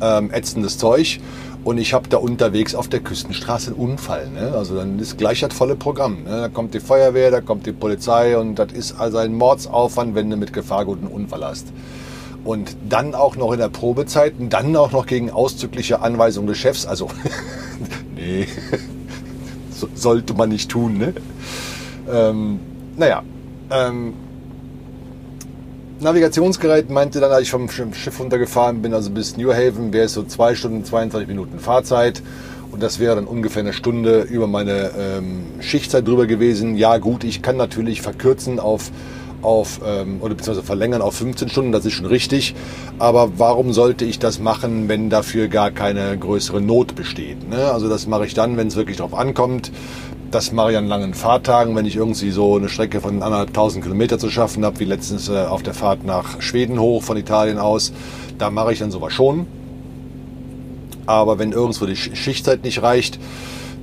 Ähm, 0.00 0.30
ätzendes 0.30 0.76
Zeug 0.76 1.20
und 1.66 1.78
ich 1.78 1.92
habe 1.94 2.08
da 2.08 2.18
unterwegs 2.18 2.76
auf 2.76 2.86
der 2.86 3.00
Küstenstraße 3.00 3.72
einen 3.72 3.80
Unfall. 3.80 4.30
Ne? 4.30 4.52
Also 4.54 4.76
dann 4.76 5.00
ist 5.00 5.18
gleich 5.18 5.40
das 5.40 5.52
volle 5.52 5.74
Programm. 5.74 6.22
Ne? 6.22 6.42
Da 6.42 6.48
kommt 6.48 6.74
die 6.74 6.78
Feuerwehr, 6.80 7.32
da 7.32 7.40
kommt 7.40 7.66
die 7.66 7.72
Polizei 7.72 8.38
und 8.38 8.54
das 8.54 8.70
ist 8.70 9.00
also 9.00 9.18
ein 9.18 9.34
Mordsaufwand, 9.34 10.14
wenn 10.14 10.30
du 10.30 10.36
mit 10.36 10.52
Gefahrgut 10.52 11.00
einen 11.00 11.08
Unfall 11.08 11.44
hast. 11.44 11.66
Und 12.44 12.76
dann 12.88 13.16
auch 13.16 13.34
noch 13.34 13.50
in 13.50 13.58
der 13.58 13.68
Probezeit 13.68 14.34
und 14.38 14.50
dann 14.50 14.76
auch 14.76 14.92
noch 14.92 15.06
gegen 15.06 15.32
auszügliche 15.32 16.02
Anweisungen 16.02 16.46
des 16.46 16.58
Chefs. 16.58 16.86
Also, 16.86 17.08
nee, 18.14 18.46
so, 19.72 19.88
sollte 19.92 20.34
man 20.34 20.50
nicht 20.50 20.70
tun. 20.70 20.98
Ne? 20.98 21.14
Ähm, 22.08 22.60
naja, 22.96 23.24
ähm, 23.72 24.14
Navigationsgerät 25.98 26.90
meinte 26.90 27.20
dann, 27.20 27.32
als 27.32 27.42
ich 27.44 27.50
vom 27.50 27.70
Schiff 27.70 28.20
runtergefahren 28.20 28.82
bin, 28.82 28.92
also 28.92 29.10
bis 29.10 29.38
New 29.38 29.52
Haven, 29.52 29.94
wäre 29.94 30.04
es 30.04 30.12
so 30.12 30.22
zwei 30.24 30.54
Stunden, 30.54 30.84
22 30.84 31.26
Minuten 31.26 31.58
Fahrzeit. 31.58 32.22
Und 32.70 32.82
das 32.82 32.98
wäre 32.98 33.14
dann 33.14 33.24
ungefähr 33.24 33.62
eine 33.62 33.72
Stunde 33.72 34.20
über 34.22 34.46
meine 34.46 34.90
ähm, 34.98 35.44
Schichtzeit 35.60 36.06
drüber 36.06 36.26
gewesen. 36.26 36.76
Ja 36.76 36.98
gut, 36.98 37.24
ich 37.24 37.40
kann 37.40 37.56
natürlich 37.56 38.02
verkürzen 38.02 38.60
auf, 38.60 38.90
auf 39.40 39.80
ähm, 39.86 40.18
oder 40.20 40.34
beziehungsweise 40.34 40.66
verlängern 40.66 41.00
auf 41.00 41.14
15 41.14 41.48
Stunden, 41.48 41.72
das 41.72 41.86
ist 41.86 41.94
schon 41.94 42.04
richtig. 42.04 42.54
Aber 42.98 43.38
warum 43.38 43.72
sollte 43.72 44.04
ich 44.04 44.18
das 44.18 44.38
machen, 44.38 44.90
wenn 44.90 45.08
dafür 45.08 45.48
gar 45.48 45.70
keine 45.70 46.18
größere 46.18 46.60
Not 46.60 46.94
besteht? 46.94 47.48
Ne? 47.48 47.72
Also 47.72 47.88
das 47.88 48.06
mache 48.06 48.26
ich 48.26 48.34
dann, 48.34 48.58
wenn 48.58 48.66
es 48.66 48.76
wirklich 48.76 48.98
darauf 48.98 49.14
ankommt 49.14 49.72
das 50.30 50.52
mache 50.52 50.72
ich 50.72 50.76
an 50.76 50.86
langen 50.86 51.14
Fahrtagen, 51.14 51.74
wenn 51.76 51.86
ich 51.86 51.96
irgendwie 51.96 52.30
so 52.30 52.56
eine 52.56 52.68
Strecke 52.68 53.00
von 53.00 53.22
anderthalb 53.22 53.54
tausend 53.54 53.84
Kilometer 53.84 54.18
zu 54.18 54.28
schaffen 54.30 54.64
habe, 54.64 54.80
wie 54.80 54.84
letztens 54.84 55.28
äh, 55.28 55.44
auf 55.44 55.62
der 55.62 55.74
Fahrt 55.74 56.04
nach 56.04 56.40
Schweden 56.40 56.80
hoch 56.80 57.02
von 57.02 57.16
Italien 57.16 57.58
aus. 57.58 57.92
Da 58.38 58.50
mache 58.50 58.72
ich 58.72 58.78
dann 58.78 58.90
sowas 58.90 59.12
schon. 59.12 59.46
Aber 61.06 61.38
wenn 61.38 61.52
irgendwo 61.52 61.86
die 61.86 61.96
Schichtzeit 61.96 62.64
nicht 62.64 62.82
reicht, 62.82 63.20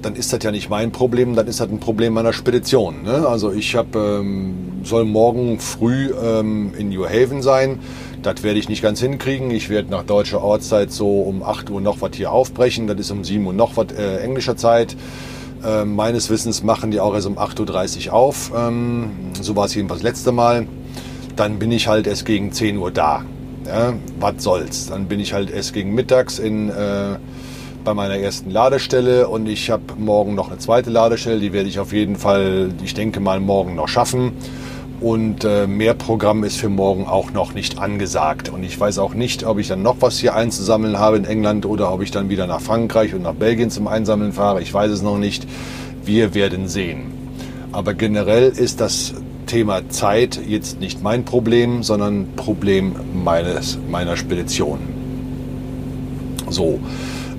dann 0.01 0.15
ist 0.15 0.33
das 0.33 0.43
ja 0.43 0.51
nicht 0.51 0.69
mein 0.69 0.91
Problem, 0.91 1.35
dann 1.35 1.47
ist 1.47 1.61
das 1.61 1.69
ein 1.69 1.79
Problem 1.79 2.13
meiner 2.13 2.33
Spedition. 2.33 3.03
Ne? 3.03 3.25
Also 3.25 3.51
ich 3.53 3.75
hab, 3.75 3.95
ähm, 3.95 4.81
soll 4.83 5.05
morgen 5.05 5.59
früh 5.59 6.11
ähm, 6.21 6.73
in 6.77 6.89
New 6.89 7.05
Haven 7.05 7.41
sein. 7.41 7.79
Das 8.21 8.43
werde 8.43 8.59
ich 8.59 8.67
nicht 8.67 8.81
ganz 8.81 8.99
hinkriegen. 8.99 9.49
Ich 9.51 9.69
werde 9.69 9.89
nach 9.89 10.03
deutscher 10.03 10.41
Ortszeit 10.41 10.91
so 10.91 11.21
um 11.21 11.41
8 11.41 11.69
Uhr 11.69 11.79
noch 11.79 12.01
was 12.01 12.11
hier 12.15 12.31
aufbrechen. 12.31 12.87
Das 12.87 12.99
ist 12.99 13.11
um 13.11 13.23
7 13.23 13.45
Uhr 13.45 13.53
noch 13.53 13.77
was 13.77 13.93
äh, 13.97 14.17
englischer 14.17 14.57
Zeit. 14.57 14.95
Äh, 15.63 15.85
meines 15.85 16.29
Wissens 16.29 16.63
machen 16.63 16.91
die 16.91 16.99
auch 16.99 17.13
erst 17.13 17.27
um 17.27 17.37
8.30 17.37 18.07
Uhr 18.07 18.13
auf. 18.13 18.51
Ähm, 18.55 19.11
so 19.39 19.55
war 19.55 19.65
es 19.65 19.75
jedenfalls 19.75 20.01
das 20.01 20.09
letzte 20.09 20.31
Mal. 20.31 20.67
Dann 21.35 21.59
bin 21.59 21.71
ich 21.71 21.87
halt 21.87 22.07
erst 22.07 22.25
gegen 22.25 22.51
10 22.51 22.77
Uhr 22.77 22.91
da. 22.91 23.23
Ja, 23.65 23.93
was 24.19 24.43
soll's. 24.43 24.87
Dann 24.87 25.07
bin 25.07 25.19
ich 25.19 25.33
halt 25.33 25.49
erst 25.49 25.73
gegen 25.73 25.93
mittags 25.93 26.37
in, 26.37 26.69
äh, 26.69 27.17
bei 27.83 27.93
meiner 27.93 28.17
ersten 28.17 28.49
Ladestelle 28.49 29.27
und 29.27 29.47
ich 29.47 29.69
habe 29.69 29.83
morgen 29.97 30.35
noch 30.35 30.49
eine 30.49 30.57
zweite 30.57 30.89
Ladestelle. 30.89 31.39
Die 31.39 31.53
werde 31.53 31.69
ich 31.69 31.79
auf 31.79 31.93
jeden 31.93 32.15
Fall, 32.15 32.71
ich 32.83 32.93
denke 32.93 33.19
mal, 33.19 33.39
morgen 33.39 33.75
noch 33.75 33.87
schaffen. 33.87 34.33
Und 35.03 35.43
äh, 35.43 35.67
mehr 35.67 35.95
Programm 35.95 36.45
ist 36.45 36.55
für 36.55 36.69
morgen 36.69 37.07
auch 37.07 37.31
noch 37.31 37.53
nicht 37.53 37.77
angesagt. 37.77 38.47
Und 38.47 38.63
ich 38.63 38.79
weiß 38.79 38.99
auch 38.99 39.13
nicht, 39.13 39.43
ob 39.43 39.59
ich 39.59 39.67
dann 39.67 39.81
noch 39.81 39.97
was 39.99 40.17
hier 40.17 40.33
einzusammeln 40.33 40.97
habe 40.97 41.17
in 41.17 41.25
England 41.25 41.65
oder 41.65 41.91
ob 41.91 42.01
ich 42.01 42.11
dann 42.11 42.29
wieder 42.29 42.47
nach 42.47 42.61
Frankreich 42.61 43.13
und 43.13 43.23
nach 43.23 43.33
Belgien 43.33 43.69
zum 43.69 43.87
Einsammeln 43.87 44.31
fahre. 44.31 44.61
Ich 44.61 44.73
weiß 44.73 44.89
es 44.89 45.01
noch 45.01 45.17
nicht. 45.17 45.45
Wir 46.05 46.33
werden 46.33 46.69
sehen. 46.69 47.11
Aber 47.73 47.93
generell 47.93 48.47
ist 48.47 48.79
das 48.79 49.13
Thema 49.45 49.89
Zeit 49.89 50.39
jetzt 50.47 50.79
nicht 50.79 51.03
mein 51.03 51.25
Problem, 51.25 51.83
sondern 51.83 52.27
Problem 52.37 52.95
meines, 53.13 53.77
meiner 53.91 54.15
Spedition. 54.15 54.79
So. 56.49 56.79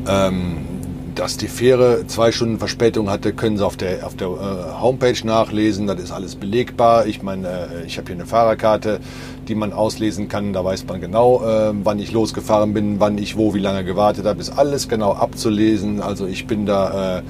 Ähm, 0.06 0.73
dass 1.14 1.36
die 1.36 1.48
Fähre 1.48 2.06
zwei 2.06 2.32
Stunden 2.32 2.58
Verspätung 2.58 3.10
hatte, 3.10 3.32
können 3.32 3.56
Sie 3.56 3.64
auf 3.64 3.76
der, 3.76 4.06
auf 4.06 4.16
der 4.16 4.28
äh, 4.28 4.80
Homepage 4.80 5.16
nachlesen. 5.24 5.86
Das 5.86 6.00
ist 6.00 6.10
alles 6.10 6.34
belegbar. 6.36 7.06
Ich 7.06 7.22
meine, 7.22 7.48
äh, 7.48 7.86
ich 7.86 7.98
habe 7.98 8.06
hier 8.06 8.16
eine 8.16 8.26
Fahrerkarte, 8.26 9.00
die 9.48 9.54
man 9.54 9.72
auslesen 9.72 10.28
kann. 10.28 10.52
Da 10.52 10.64
weiß 10.64 10.84
man 10.86 11.00
genau, 11.00 11.42
äh, 11.44 11.72
wann 11.82 11.98
ich 11.98 12.12
losgefahren 12.12 12.74
bin, 12.74 13.00
wann 13.00 13.18
ich 13.18 13.36
wo, 13.36 13.54
wie 13.54 13.60
lange 13.60 13.84
gewartet 13.84 14.26
habe. 14.26 14.40
Ist 14.40 14.58
alles 14.58 14.88
genau 14.88 15.12
abzulesen. 15.12 16.00
Also 16.00 16.26
ich 16.26 16.46
bin 16.46 16.66
da, 16.66 17.18
äh, 17.18 17.22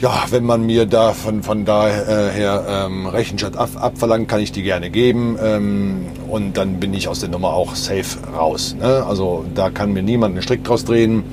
ja, 0.00 0.24
wenn 0.30 0.44
man 0.44 0.64
mir 0.64 0.86
da 0.86 1.12
von, 1.12 1.42
von 1.42 1.64
daher 1.64 2.64
ähm, 2.68 3.06
Rechenschaft 3.06 3.56
ab, 3.56 3.70
abverlangt, 3.76 4.28
kann 4.28 4.40
ich 4.40 4.52
die 4.52 4.62
gerne 4.62 4.90
geben. 4.90 5.36
Ähm, 5.42 6.06
und 6.28 6.56
dann 6.56 6.80
bin 6.80 6.94
ich 6.94 7.08
aus 7.08 7.20
der 7.20 7.28
Nummer 7.28 7.48
auch 7.48 7.74
safe 7.74 8.18
raus. 8.34 8.76
Ne? 8.78 9.04
Also 9.06 9.44
da 9.54 9.70
kann 9.70 9.92
mir 9.92 10.02
niemand 10.02 10.34
einen 10.34 10.42
Strick 10.42 10.64
draus 10.64 10.84
drehen. 10.84 11.24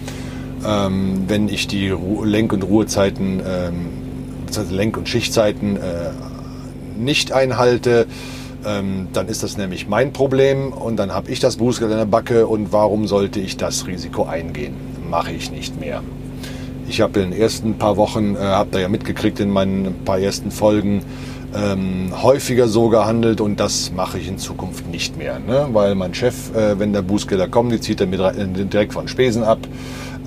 Ähm, 0.67 1.23
wenn 1.27 1.49
ich 1.49 1.67
die 1.67 1.89
Ru 1.89 2.23
Lenk- 2.23 2.53
und 2.53 2.63
Ruhezeiten, 2.63 3.41
ähm, 3.47 3.75
Lenk- 4.69 4.97
und 4.97 5.07
Schichtzeiten 5.07 5.77
äh, 5.77 6.11
nicht 6.97 7.31
einhalte, 7.31 8.07
ähm, 8.65 9.07
dann 9.13 9.27
ist 9.27 9.43
das 9.43 9.57
nämlich 9.57 9.87
mein 9.87 10.13
Problem 10.13 10.73
und 10.73 10.97
dann 10.97 11.13
habe 11.13 11.31
ich 11.31 11.39
das 11.39 11.57
Bußgeld 11.57 11.91
in 11.91 11.97
der 11.97 12.05
Backe 12.05 12.47
und 12.47 12.73
warum 12.73 13.07
sollte 13.07 13.39
ich 13.39 13.57
das 13.57 13.87
Risiko 13.87 14.25
eingehen? 14.25 14.73
Mache 15.09 15.31
ich 15.31 15.51
nicht 15.51 15.79
mehr. 15.79 16.01
Ich 16.89 17.01
habe 17.01 17.19
in 17.19 17.31
den 17.31 17.39
ersten 17.39 17.75
paar 17.77 17.97
Wochen, 17.97 18.35
äh, 18.35 18.39
habt 18.39 18.73
ihr 18.75 18.81
ja 18.81 18.89
mitgekriegt 18.89 19.39
in 19.39 19.51
meinen 19.51 19.93
paar 20.05 20.19
ersten 20.19 20.51
Folgen, 20.51 21.03
ähm, 21.55 22.11
häufiger 22.21 22.67
so 22.67 22.89
gehandelt 22.89 23.41
und 23.41 23.59
das 23.59 23.91
mache 23.95 24.19
ich 24.19 24.27
in 24.27 24.37
Zukunft 24.37 24.87
nicht 24.87 25.17
mehr. 25.17 25.39
Ne? 25.39 25.67
Weil 25.71 25.95
mein 25.95 26.13
Chef, 26.13 26.53
äh, 26.55 26.77
wenn 26.79 26.93
der 26.93 27.01
Bußgelder 27.01 27.47
kommen, 27.47 27.69
die 27.69 27.79
zieht 27.79 28.01
er 28.01 28.07
mir 28.07 28.31
direkt 28.33 28.93
von 28.93 29.07
Spesen 29.07 29.43
ab. 29.43 29.59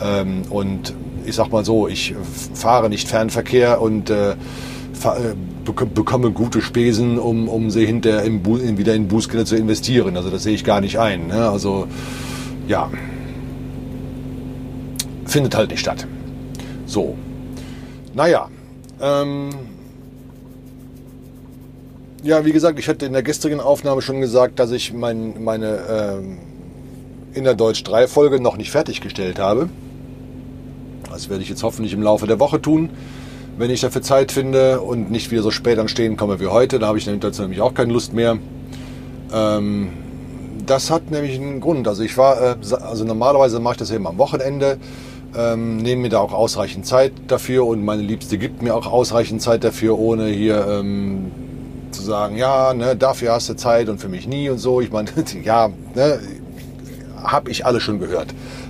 Ähm, 0.03 0.42
und 0.51 0.94
ich 1.24 1.34
sag 1.34 1.51
mal 1.51 1.64
so, 1.64 1.88
ich 1.88 2.14
fahre 2.55 2.88
nicht 2.88 3.09
Fernverkehr 3.09 3.80
und 3.80 4.11
äh, 4.11 4.32
äh 4.32 4.34
bekomme 5.94 6.32
gute 6.32 6.62
Spesen, 6.62 7.18
um, 7.18 7.48
um 7.48 7.70
sie 7.70 7.86
hinterher 7.86 8.24
im 8.24 8.42
in, 8.44 8.76
wieder 8.76 8.94
in 8.94 9.09
Bußgelder 9.09 9.44
zu 9.44 9.57
investieren. 9.57 10.16
Also 10.16 10.30
das 10.30 10.42
sehe 10.42 10.55
ich 10.55 10.64
gar 10.64 10.80
nicht 10.80 10.98
ein. 10.98 11.28
Ne? 11.28 11.48
Also 11.48 11.86
ja, 12.66 12.90
findet 15.26 15.55
halt 15.55 15.70
nicht 15.70 15.80
statt. 15.80 16.07
So, 16.86 17.14
naja, 18.14 18.48
ähm, 19.01 19.51
ja, 22.22 22.44
wie 22.44 22.53
gesagt, 22.53 22.78
ich 22.78 22.88
hatte 22.88 23.07
in 23.07 23.12
der 23.12 23.22
gestrigen 23.22 23.61
Aufnahme 23.61 24.03
schon 24.03 24.20
gesagt, 24.20 24.59
dass 24.59 24.72
ich 24.72 24.92
mein, 24.92 25.42
meine 25.42 25.78
ähm, 25.88 26.38
Innerdeutsch 27.32 27.82
3 27.84 28.09
Folge 28.09 28.40
noch 28.40 28.57
nicht 28.57 28.70
fertiggestellt 28.70 29.38
habe. 29.38 29.68
Das 31.11 31.29
werde 31.29 31.43
ich 31.43 31.49
jetzt 31.49 31.63
hoffentlich 31.63 31.93
im 31.93 32.03
Laufe 32.03 32.27
der 32.27 32.41
Woche 32.41 32.61
tun 32.61 32.91
wenn 33.61 33.71
ich 33.71 33.83
dafür 33.83 34.01
Zeit 34.01 34.33
finde 34.33 34.81
und 34.81 35.11
nicht 35.11 35.31
wieder 35.31 35.43
so 35.43 35.51
spät 35.51 35.79
anstehen 35.79 36.17
komme 36.17 36.41
wie 36.41 36.47
heute. 36.47 36.79
Da 36.79 36.87
habe 36.87 36.97
ich 36.97 37.05
dazu 37.21 37.43
nämlich 37.43 37.61
auch 37.61 37.75
keine 37.75 37.93
Lust 37.93 38.15
mehr. 38.15 38.39
Ähm, 39.33 39.91
das 40.65 40.91
hat 40.91 41.11
nämlich 41.11 41.39
einen 41.39 41.61
Grund. 41.61 41.87
Also 41.87 42.03
ich 42.03 42.17
war, 42.17 42.41
äh, 42.41 42.57
also 42.81 43.05
normalerweise 43.05 43.61
mache 43.61 43.75
ich 43.75 43.79
das 43.79 43.91
eben 43.91 44.07
am 44.07 44.17
Wochenende, 44.17 44.79
ähm, 45.37 45.77
nehme 45.77 46.03
mir 46.03 46.09
da 46.09 46.21
auch 46.21 46.33
ausreichend 46.33 46.87
Zeit 46.87 47.13
dafür 47.27 47.67
und 47.67 47.85
meine 47.85 48.03
Liebste 48.03 48.39
gibt 48.39 48.63
mir 48.63 48.75
auch 48.75 48.87
ausreichend 48.87 49.43
Zeit 49.43 49.63
dafür, 49.63 49.99
ohne 49.99 50.29
hier 50.29 50.67
ähm, 50.67 51.31
zu 51.91 52.03
sagen, 52.03 52.37
ja, 52.37 52.73
ne, 52.73 52.97
dafür 52.97 53.33
hast 53.33 53.51
du 53.51 53.57
Zeit 53.57 53.89
und 53.91 54.01
für 54.01 54.09
mich 54.09 54.27
nie 54.27 54.49
und 54.49 54.59
so. 54.59 54.81
Ich 54.81 54.91
meine, 54.91 55.11
ja, 55.45 55.69
ne, 55.95 56.19
habe 57.23 57.51
ich 57.51 57.67
alle 57.67 57.81
schon 57.81 57.99
gehört 57.99 58.29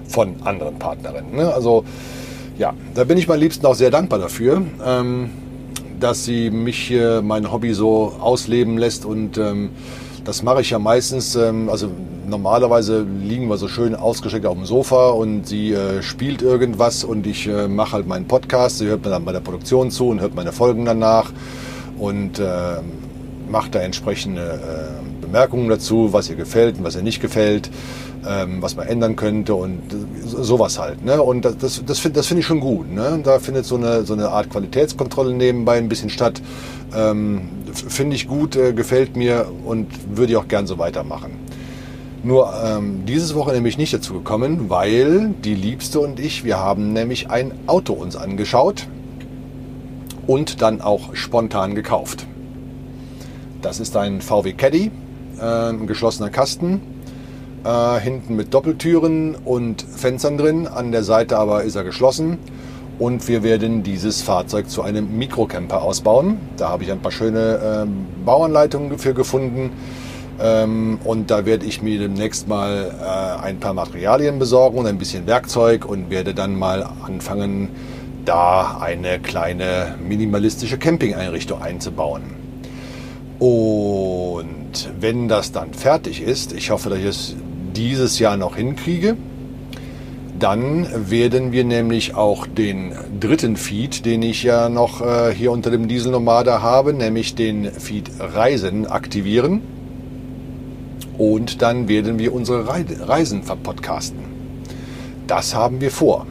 von 0.08 0.34
anderen 0.42 0.80
Partnerinnen. 0.80 1.36
Ne? 1.36 1.54
Also 1.54 1.84
ja, 2.60 2.74
da 2.94 3.04
bin 3.04 3.16
ich 3.16 3.26
meinem 3.26 3.40
Liebsten 3.40 3.64
auch 3.64 3.74
sehr 3.74 3.90
dankbar 3.90 4.18
dafür, 4.18 4.62
ähm, 4.84 5.30
dass 5.98 6.26
sie 6.26 6.50
mich 6.50 6.76
hier 6.76 7.22
mein 7.22 7.50
Hobby 7.50 7.72
so 7.72 8.12
ausleben 8.20 8.76
lässt 8.76 9.06
und 9.06 9.38
ähm, 9.38 9.70
das 10.24 10.42
mache 10.42 10.60
ich 10.60 10.68
ja 10.68 10.78
meistens, 10.78 11.34
ähm, 11.36 11.70
also 11.70 11.90
normalerweise 12.28 13.06
liegen 13.22 13.48
wir 13.48 13.56
so 13.56 13.66
schön 13.66 13.94
ausgestreckt 13.94 14.44
auf 14.44 14.56
dem 14.56 14.66
Sofa 14.66 15.08
und 15.08 15.46
sie 15.46 15.72
äh, 15.72 16.02
spielt 16.02 16.42
irgendwas 16.42 17.02
und 17.02 17.26
ich 17.26 17.46
äh, 17.46 17.66
mache 17.66 17.92
halt 17.92 18.06
meinen 18.06 18.26
Podcast, 18.26 18.76
sie 18.76 18.86
hört 18.88 19.06
mir 19.06 19.10
dann 19.10 19.24
bei 19.24 19.32
der 19.32 19.40
Produktion 19.40 19.90
zu 19.90 20.08
und 20.08 20.20
hört 20.20 20.34
meine 20.34 20.52
Folgen 20.52 20.84
danach 20.84 21.32
und 21.98 22.38
äh, 22.40 22.42
macht 23.48 23.74
da 23.74 23.78
entsprechende 23.78 24.42
äh, 24.42 25.22
Bemerkungen 25.22 25.70
dazu, 25.70 26.12
was 26.12 26.28
ihr 26.28 26.36
gefällt 26.36 26.76
und 26.76 26.84
was 26.84 26.94
ihr 26.94 27.02
nicht 27.02 27.22
gefällt 27.22 27.70
ähm, 28.26 28.60
was 28.60 28.76
man 28.76 28.86
ändern 28.86 29.16
könnte 29.16 29.54
und 29.54 29.80
sowas 30.24 30.78
halt. 30.78 31.04
Ne? 31.04 31.22
Und 31.22 31.44
das, 31.44 31.56
das, 31.58 31.82
das 31.84 31.98
finde 31.98 32.22
find 32.22 32.40
ich 32.40 32.46
schon 32.46 32.60
gut. 32.60 32.92
Ne? 32.92 33.20
Da 33.22 33.38
findet 33.38 33.64
so 33.64 33.76
eine, 33.76 34.04
so 34.04 34.12
eine 34.12 34.28
Art 34.28 34.50
Qualitätskontrolle 34.50 35.34
nebenbei 35.34 35.78
ein 35.78 35.88
bisschen 35.88 36.10
statt. 36.10 36.40
Ähm, 36.94 37.48
finde 37.72 38.16
ich 38.16 38.28
gut, 38.28 38.56
äh, 38.56 38.72
gefällt 38.72 39.16
mir 39.16 39.46
und 39.64 39.88
würde 40.16 40.32
ich 40.32 40.36
auch 40.36 40.48
gern 40.48 40.66
so 40.66 40.78
weitermachen. 40.78 41.32
Nur 42.22 42.52
ähm, 42.62 43.06
dieses 43.06 43.34
Woche 43.34 43.52
nämlich 43.52 43.78
nicht 43.78 43.94
dazu 43.94 44.12
gekommen, 44.12 44.68
weil 44.68 45.30
die 45.42 45.54
Liebste 45.54 46.00
und 46.00 46.20
ich, 46.20 46.44
wir 46.44 46.58
haben 46.58 46.92
nämlich 46.92 47.30
ein 47.30 47.52
Auto 47.66 47.94
uns 47.94 48.14
angeschaut 48.14 48.86
und 50.26 50.60
dann 50.60 50.82
auch 50.82 51.14
spontan 51.14 51.74
gekauft. 51.74 52.26
Das 53.62 53.80
ist 53.80 53.96
ein 53.96 54.20
VW 54.20 54.52
Caddy, 54.52 54.90
äh, 55.40 55.70
ein 55.70 55.86
geschlossener 55.86 56.28
Kasten, 56.28 56.82
äh, 57.64 58.00
hinten 58.00 58.36
mit 58.36 58.54
Doppeltüren 58.54 59.34
und 59.34 59.82
Fenstern 59.82 60.38
drin. 60.38 60.66
An 60.66 60.92
der 60.92 61.02
Seite 61.02 61.38
aber 61.38 61.64
ist 61.64 61.76
er 61.76 61.84
geschlossen. 61.84 62.38
Und 62.98 63.28
wir 63.28 63.42
werden 63.42 63.82
dieses 63.82 64.20
Fahrzeug 64.20 64.68
zu 64.68 64.82
einem 64.82 65.16
Mikrocamper 65.16 65.82
ausbauen. 65.82 66.38
Da 66.58 66.68
habe 66.68 66.84
ich 66.84 66.92
ein 66.92 67.00
paar 67.00 67.12
schöne 67.12 67.86
äh, 67.86 68.24
Bauanleitungen 68.24 68.98
für 68.98 69.14
gefunden. 69.14 69.70
Ähm, 70.38 70.98
und 71.04 71.30
da 71.30 71.46
werde 71.46 71.66
ich 71.66 71.82
mir 71.82 71.98
demnächst 71.98 72.48
mal 72.48 72.92
äh, 73.00 73.44
ein 73.44 73.58
paar 73.58 73.74
Materialien 73.74 74.38
besorgen 74.38 74.78
und 74.78 74.86
ein 74.86 74.98
bisschen 74.98 75.26
Werkzeug 75.26 75.84
und 75.84 76.10
werde 76.10 76.34
dann 76.34 76.58
mal 76.58 76.86
anfangen, 77.06 77.68
da 78.24 78.78
eine 78.80 79.18
kleine 79.18 79.96
minimalistische 80.06 80.78
Campingeinrichtung 80.78 81.60
einzubauen. 81.62 82.22
Und 83.38 84.90
wenn 85.00 85.28
das 85.28 85.52
dann 85.52 85.72
fertig 85.72 86.22
ist, 86.22 86.52
ich 86.52 86.70
hoffe, 86.70 86.90
dass 86.90 86.98
ich 86.98 87.06
es 87.06 87.36
dieses 87.80 88.18
Jahr 88.18 88.36
noch 88.36 88.56
hinkriege. 88.56 89.16
Dann 90.38 90.86
werden 91.10 91.50
wir 91.50 91.64
nämlich 91.64 92.14
auch 92.14 92.46
den 92.46 92.92
dritten 93.18 93.56
Feed, 93.56 94.04
den 94.04 94.22
ich 94.22 94.42
ja 94.42 94.68
noch 94.68 95.00
äh, 95.00 95.34
hier 95.34 95.50
unter 95.50 95.70
dem 95.70 95.88
Diesel 95.88 96.12
Nomade 96.12 96.60
habe, 96.62 96.92
nämlich 96.92 97.34
den 97.34 97.70
Feed 97.72 98.10
Reisen 98.18 98.86
aktivieren. 98.86 99.62
Und 101.16 101.62
dann 101.62 101.88
werden 101.88 102.18
wir 102.18 102.34
unsere 102.34 102.66
Reisen 102.68 103.42
verpodcasten. 103.42 104.20
Das 105.26 105.54
haben 105.54 105.80
wir 105.80 105.90
vor. 105.90 106.26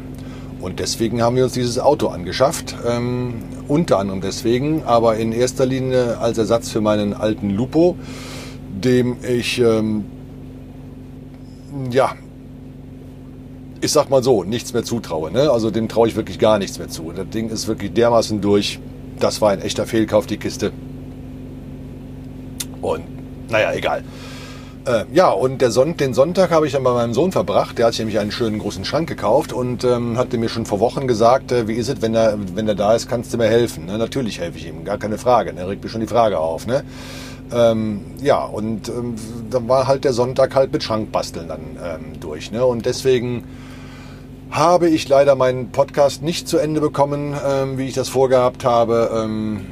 Und 0.61 0.79
deswegen 0.79 1.21
haben 1.23 1.35
wir 1.35 1.45
uns 1.45 1.53
dieses 1.53 1.79
Auto 1.79 2.09
angeschafft. 2.09 2.75
Ähm, 2.87 3.35
unter 3.67 3.97
anderem 3.97 4.21
deswegen, 4.21 4.83
aber 4.83 5.17
in 5.17 5.31
erster 5.31 5.65
Linie 5.65 6.19
als 6.19 6.37
Ersatz 6.37 6.69
für 6.69 6.81
meinen 6.81 7.13
alten 7.13 7.49
Lupo, 7.49 7.95
dem 8.83 9.17
ich 9.23 9.59
ähm, 9.59 10.05
ja, 11.91 12.15
ich 13.82 13.91
sag 13.91 14.09
mal 14.09 14.24
so, 14.24 14.43
nichts 14.43 14.74
mehr 14.74 14.84
zutraue. 14.84 15.32
Ne? 15.32 15.49
Also 15.49 15.72
dem 15.72 15.88
traue 15.88 16.07
ich 16.07 16.15
wirklich 16.15 16.39
gar 16.39 16.57
nichts 16.57 16.80
mehr 16.80 16.89
zu. 16.89 17.11
Das 17.11 17.30
Ding 17.30 17.49
ist 17.49 17.67
wirklich 17.67 17.93
dermaßen 17.93 18.41
durch. 18.41 18.80
Das 19.20 19.41
war 19.41 19.51
ein 19.51 19.61
echter 19.61 19.86
Fehlkauf, 19.86 20.26
die 20.26 20.38
Kiste. 20.38 20.72
Und 22.82 23.03
naja, 23.49 23.74
egal. 23.74 24.03
Äh, 24.86 25.05
ja, 25.11 25.30
und 25.30 25.61
Son 25.72 25.97
den 25.97 26.13
Sonntag 26.13 26.51
habe 26.51 26.65
ich 26.65 26.74
dann 26.74 26.84
bei 26.84 26.93
meinem 26.93 27.13
Sohn 27.13 27.32
verbracht. 27.32 27.78
Der 27.78 27.88
hat 27.88 27.93
sich 27.93 27.99
nämlich 27.99 28.20
einen 28.20 28.32
schönen 28.32 28.59
großen 28.59 28.86
Schrank 28.86 29.09
gekauft 29.09 29.51
und 29.51 29.84
ähm, 29.84 30.17
hatte 30.17 30.38
mir 30.38 30.49
schon 30.49 30.65
vor 30.65 30.80
Wochen 30.80 31.07
gesagt, 31.07 31.51
äh, 31.51 31.67
wie 31.67 31.74
ist 31.74 31.89
es, 31.89 32.01
wenn 32.01 32.15
er, 32.15 32.38
wenn 32.55 32.67
er 32.67 32.76
da 32.76 32.93
ist, 32.95 33.09
kannst 33.09 33.34
du 33.34 33.38
mir 33.38 33.47
helfen. 33.47 33.86
Ne? 33.86 33.97
Natürlich 33.97 34.39
helfe 34.39 34.57
ich 34.57 34.67
ihm, 34.67 34.86
gar 34.86 34.97
keine 34.97 35.17
Frage. 35.17 35.53
Ne? 35.53 35.67
Regt 35.67 35.84
mir 35.84 35.89
schon 35.89 36.01
die 36.01 36.07
Frage 36.07 36.39
auf. 36.39 36.65
Ne? 36.65 36.84
Ähm, 37.51 38.01
ja, 38.21 38.43
und 38.43 38.89
ähm, 38.89 39.15
dann 39.49 39.67
war 39.67 39.87
halt 39.87 40.03
der 40.03 40.13
Sonntag 40.13 40.55
halt 40.55 40.71
mit 40.71 40.83
Schrankbasteln 40.83 41.47
dann 41.47 41.61
ähm, 41.83 42.19
durch. 42.19 42.51
Ne? 42.51 42.65
Und 42.65 42.85
deswegen 42.85 43.43
habe 44.51 44.89
ich 44.89 45.07
leider 45.07 45.35
meinen 45.35 45.69
Podcast 45.71 46.23
nicht 46.23 46.47
zu 46.47 46.57
Ende 46.57 46.81
bekommen, 46.81 47.35
ähm, 47.47 47.77
wie 47.77 47.87
ich 47.87 47.93
das 47.93 48.09
vorgehabt 48.09 48.65
habe. 48.65 49.11
Ähm, 49.13 49.65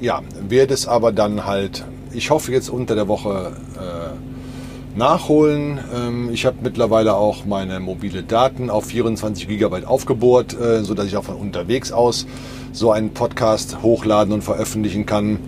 ja, 0.00 0.22
werde 0.48 0.74
es 0.74 0.88
aber 0.88 1.12
dann 1.12 1.46
halt, 1.46 1.84
ich 2.12 2.30
hoffe 2.30 2.52
jetzt 2.52 2.68
unter 2.68 2.94
der 2.94 3.08
Woche 3.08 3.52
äh, 3.76 4.98
nachholen. 4.98 5.80
Ähm, 5.94 6.30
ich 6.32 6.46
habe 6.46 6.56
mittlerweile 6.62 7.14
auch 7.14 7.44
meine 7.44 7.80
mobile 7.80 8.22
Daten 8.22 8.70
auf 8.70 8.86
24 8.86 9.48
Gigabyte 9.48 9.86
aufgebohrt, 9.86 10.58
äh, 10.58 10.82
sodass 10.82 11.06
ich 11.06 11.16
auch 11.16 11.24
von 11.24 11.36
unterwegs 11.36 11.92
aus 11.92 12.26
so 12.72 12.90
einen 12.90 13.10
Podcast 13.10 13.82
hochladen 13.82 14.32
und 14.32 14.42
veröffentlichen 14.42 15.06
kann. 15.06 15.38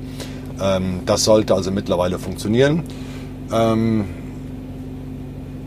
Ähm, 0.60 1.00
das 1.06 1.24
sollte 1.24 1.54
also 1.54 1.70
mittlerweile 1.70 2.18
funktionieren. 2.18 2.82
Ähm, 3.52 4.04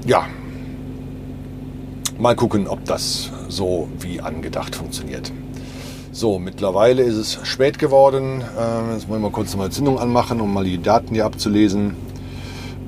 ja, 0.05 0.25
mal 2.17 2.35
gucken, 2.35 2.67
ob 2.67 2.85
das 2.85 3.31
so 3.49 3.87
wie 3.99 4.21
angedacht 4.21 4.75
funktioniert. 4.75 5.31
So, 6.11 6.39
mittlerweile 6.39 7.03
ist 7.03 7.15
es 7.15 7.39
spät 7.43 7.77
geworden. 7.77 8.43
Ähm, 8.59 8.93
jetzt 8.93 9.07
wollen 9.07 9.21
wir 9.21 9.29
mal 9.29 9.31
kurz 9.31 9.53
eine 9.53 9.69
Zündung 9.69 9.99
anmachen, 9.99 10.41
um 10.41 10.53
mal 10.53 10.63
die 10.63 10.81
Daten 10.81 11.13
hier 11.13 11.25
abzulesen 11.25 11.95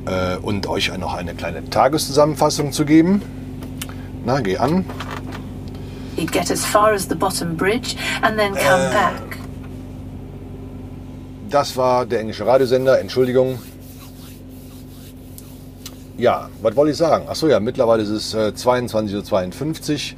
äh, 0.06 0.38
und 0.38 0.68
euch 0.68 0.96
noch 0.98 1.14
eine 1.14 1.36
kleine 1.36 1.70
Tageszusammenfassung 1.70 2.72
zu 2.72 2.86
geben. 2.86 3.22
Na, 4.26 4.42
geh 4.42 4.58
an. 4.58 4.86
He'd 6.16 6.32
get 6.32 6.52
as 6.52 6.66
far 6.66 6.92
as 6.94 7.08
the 7.08 7.16
bottom 7.16 7.56
bridge 7.56 7.96
and 8.22 8.38
then 8.38 8.54
come 8.54 8.90
äh, 8.90 8.94
back. 8.94 9.39
Das 11.50 11.76
war 11.78 12.06
der 12.06 12.20
englische 12.20 12.46
Radiosender, 12.46 13.00
Entschuldigung. 13.00 13.58
Ja, 16.18 16.50
was 16.62 16.76
wollte 16.76 16.92
ich 16.92 16.98
sagen? 16.98 17.28
Achso, 17.28 17.48
ja, 17.48 17.60
mittlerweile 17.60 18.04
ist 18.04 18.10
es 18.10 18.34
äh, 18.34 18.52
22.52 18.56 20.14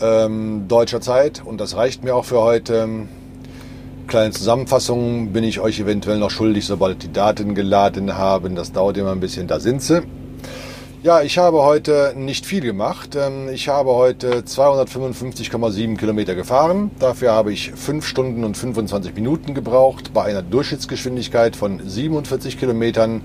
Uhr. 0.00 0.06
ähm, 0.06 0.64
deutscher 0.68 1.00
Zeit 1.00 1.42
und 1.44 1.60
das 1.60 1.76
reicht 1.76 2.04
mir 2.04 2.14
auch 2.14 2.24
für 2.24 2.40
heute. 2.40 2.88
Kleine 4.08 4.32
Zusammenfassung 4.32 5.32
bin 5.32 5.44
ich 5.44 5.60
euch 5.60 5.80
eventuell 5.80 6.18
noch 6.18 6.30
schuldig, 6.30 6.66
sobald 6.66 7.02
die 7.02 7.12
Daten 7.12 7.54
geladen 7.54 8.16
haben. 8.16 8.54
Das 8.54 8.72
dauert 8.72 8.96
immer 8.96 9.12
ein 9.12 9.20
bisschen, 9.20 9.46
da 9.46 9.60
sind 9.60 9.82
sie. 9.82 10.02
Ja, 11.04 11.22
ich 11.22 11.38
habe 11.38 11.62
heute 11.62 12.14
nicht 12.16 12.44
viel 12.44 12.62
gemacht. 12.62 13.14
Ähm, 13.14 13.48
ich 13.50 13.68
habe 13.68 13.90
heute 13.90 14.40
255,7 14.40 15.96
Kilometer 15.96 16.34
gefahren. 16.34 16.90
Dafür 16.98 17.30
habe 17.30 17.52
ich 17.52 17.70
5 17.70 18.04
Stunden 18.04 18.42
und 18.42 18.56
25 18.56 19.14
Minuten 19.14 19.54
gebraucht 19.54 20.12
bei 20.12 20.24
einer 20.24 20.42
Durchschnittsgeschwindigkeit 20.42 21.54
von 21.54 21.80
47 21.88 22.58
Kilometern. 22.58 23.20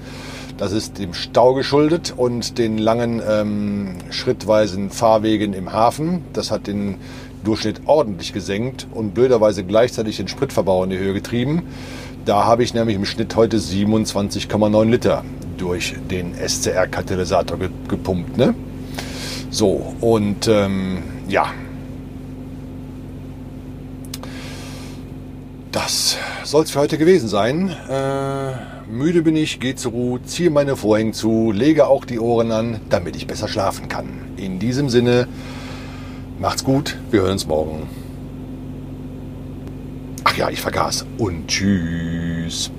Das 0.59 0.71
ist 0.71 0.99
dem 0.99 1.15
Stau 1.15 1.55
geschuldet 1.55 2.13
und 2.15 2.59
den 2.59 2.77
langen 2.77 3.23
ähm, 3.27 3.95
schrittweisen 4.11 4.91
Fahrwegen 4.91 5.53
im 5.53 5.73
Hafen. 5.73 6.25
Das 6.31 6.51
hat 6.51 6.67
den 6.67 6.97
Durchschnitt 7.43 7.81
ordentlich 7.87 8.33
gesenkt 8.33 8.85
und 8.93 9.15
blöderweise 9.15 9.63
gleichzeitig 9.63 10.17
den 10.17 10.27
Spritverbrauch 10.27 10.83
in 10.83 10.91
die 10.91 10.99
Höhe 10.99 11.13
getrieben. 11.13 11.63
Da 12.25 12.45
habe 12.45 12.63
ich 12.63 12.73
nämlich 12.73 12.95
im 12.95 13.03
Schnitt 13.03 13.35
heute 13.35 13.57
27,9 13.57 14.89
Liter 14.89 15.25
durch 15.57 15.95
den 16.09 16.33
SCR-Katalysator 16.35 17.57
gepumpt. 17.89 18.37
Ne? 18.37 18.55
So, 19.49 19.93
und 19.99 20.47
ähm, 20.47 21.03
ja. 21.27 21.47
Das 25.73 26.17
soll 26.45 26.63
es 26.63 26.71
für 26.71 26.79
heute 26.79 26.97
gewesen 26.97 27.27
sein. 27.27 27.75
Äh, 27.89 28.51
müde 28.89 29.21
bin 29.21 29.35
ich, 29.35 29.59
gehe 29.59 29.75
zur 29.75 29.91
Ruhe, 29.91 30.23
ziehe 30.23 30.49
meine 30.49 30.77
Vorhänge 30.77 31.11
zu, 31.11 31.51
lege 31.51 31.87
auch 31.87 32.05
die 32.05 32.19
Ohren 32.19 32.51
an, 32.51 32.79
damit 32.89 33.17
ich 33.17 33.27
besser 33.27 33.49
schlafen 33.49 33.89
kann. 33.89 34.07
In 34.37 34.59
diesem 34.59 34.87
Sinne, 34.89 35.27
macht's 36.39 36.63
gut, 36.63 36.95
wir 37.11 37.21
hören 37.21 37.33
uns 37.33 37.47
morgen. 37.47 38.02
Ach 40.33 40.37
ja, 40.37 40.49
ich 40.49 40.61
vergaß. 40.61 41.05
Und 41.19 41.47
tschüss. 41.47 42.71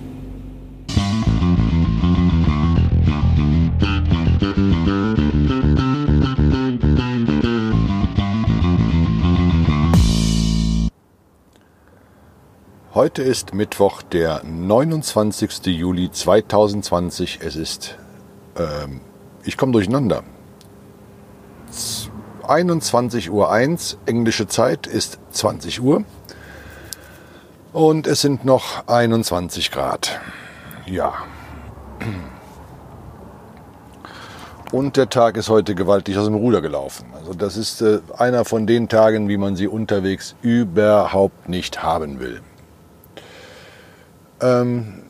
Heute 12.93 13.23
ist 13.23 13.55
Mittwoch, 13.55 14.03
der 14.03 14.43
29. 14.43 15.67
Juli 15.67 16.11
2020. 16.11 17.39
Es 17.41 17.55
ist, 17.55 17.97
ähm, 18.57 19.01
ich 19.45 19.57
komme 19.57 19.71
durcheinander. 19.71 20.25
21.01 22.43 23.31
Uhr, 23.31 24.01
englische 24.07 24.49
Zeit 24.49 24.89
ist 24.89 25.21
20 25.31 25.81
Uhr. 25.81 26.05
Und 27.75 28.07
es 28.07 28.21
sind 28.21 28.45
noch 28.45 28.87
21 28.87 29.73
Grad. 29.73 30.21
Ja. 30.87 31.13
Und 34.71 34.97
der 34.97 35.11
Tag 35.11 35.37
ist 35.37 35.49
heute 35.49 35.75
gewaltig 35.75 36.17
aus 36.17 36.27
dem 36.27 36.37
Ruder 36.37 36.61
gelaufen. 36.61 37.07
Also 37.19 37.35
das 37.35 37.57
ist 37.57 37.83
äh, 37.83 37.99
einer 38.17 38.45
von 38.45 38.69
den 38.69 38.89
Tagen, 38.89 39.29
wie 39.29 39.39
man 39.39 39.57
sie 39.57 39.67
unterwegs 39.67 40.37
überhaupt 40.41 41.49
nicht 41.49 41.83
haben 41.83 42.21
will. 42.21 42.43
Ähm, 44.41 45.03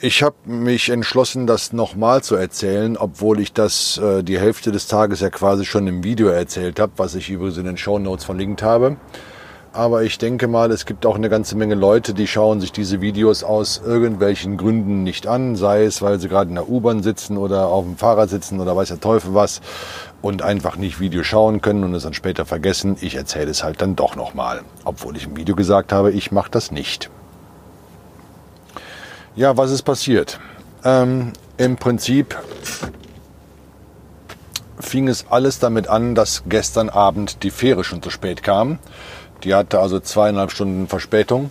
ich 0.00 0.22
habe 0.22 0.36
mich 0.46 0.88
entschlossen, 0.88 1.46
das 1.46 1.74
nochmal 1.74 2.22
zu 2.22 2.34
erzählen, 2.34 2.96
obwohl 2.96 3.40
ich 3.40 3.52
das 3.52 3.98
äh, 3.98 4.22
die 4.22 4.38
Hälfte 4.38 4.72
des 4.72 4.86
Tages 4.86 5.20
ja 5.20 5.28
quasi 5.28 5.66
schon 5.66 5.86
im 5.86 6.02
Video 6.02 6.28
erzählt 6.28 6.80
habe, 6.80 6.92
was 6.96 7.14
ich 7.14 7.28
übrigens 7.28 7.58
in 7.58 7.66
den 7.66 7.76
Show 7.76 7.98
Notes 7.98 8.24
verlinkt 8.24 8.62
habe. 8.62 8.96
Aber 9.76 10.04
ich 10.04 10.16
denke 10.16 10.48
mal, 10.48 10.70
es 10.70 10.86
gibt 10.86 11.04
auch 11.04 11.16
eine 11.16 11.28
ganze 11.28 11.54
Menge 11.54 11.74
Leute, 11.74 12.14
die 12.14 12.26
schauen 12.26 12.62
sich 12.62 12.72
diese 12.72 13.02
Videos 13.02 13.44
aus 13.44 13.82
irgendwelchen 13.84 14.56
Gründen 14.56 15.02
nicht 15.02 15.26
an, 15.26 15.54
sei 15.54 15.84
es, 15.84 16.00
weil 16.00 16.18
sie 16.18 16.30
gerade 16.30 16.48
in 16.48 16.54
der 16.54 16.70
U-Bahn 16.70 17.02
sitzen 17.02 17.36
oder 17.36 17.66
auf 17.66 17.84
dem 17.84 17.98
Fahrrad 17.98 18.30
sitzen 18.30 18.58
oder 18.58 18.74
weiß 18.74 18.88
der 18.88 19.00
Teufel 19.00 19.34
was 19.34 19.60
und 20.22 20.40
einfach 20.40 20.76
nicht 20.76 20.98
Video 20.98 21.22
schauen 21.22 21.60
können 21.60 21.84
und 21.84 21.92
es 21.92 22.04
dann 22.04 22.14
später 22.14 22.46
vergessen. 22.46 22.96
Ich 23.02 23.16
erzähle 23.16 23.50
es 23.50 23.62
halt 23.62 23.82
dann 23.82 23.96
doch 23.96 24.16
nochmal, 24.16 24.62
obwohl 24.86 25.14
ich 25.14 25.26
im 25.26 25.36
Video 25.36 25.54
gesagt 25.54 25.92
habe, 25.92 26.10
ich 26.10 26.32
mache 26.32 26.50
das 26.50 26.70
nicht. 26.70 27.10
Ja, 29.34 29.58
was 29.58 29.70
ist 29.70 29.82
passiert? 29.82 30.40
Ähm, 30.84 31.34
Im 31.58 31.76
Prinzip 31.76 32.34
fing 34.80 35.08
es 35.08 35.26
alles 35.28 35.58
damit 35.58 35.88
an, 35.88 36.14
dass 36.14 36.44
gestern 36.48 36.88
Abend 36.88 37.42
die 37.42 37.50
Fähre 37.50 37.84
schon 37.84 38.02
zu 38.02 38.08
spät 38.08 38.42
kam. 38.42 38.78
Die 39.44 39.54
hatte 39.54 39.80
also 39.80 40.00
zweieinhalb 40.00 40.50
Stunden 40.50 40.88
Verspätung. 40.88 41.50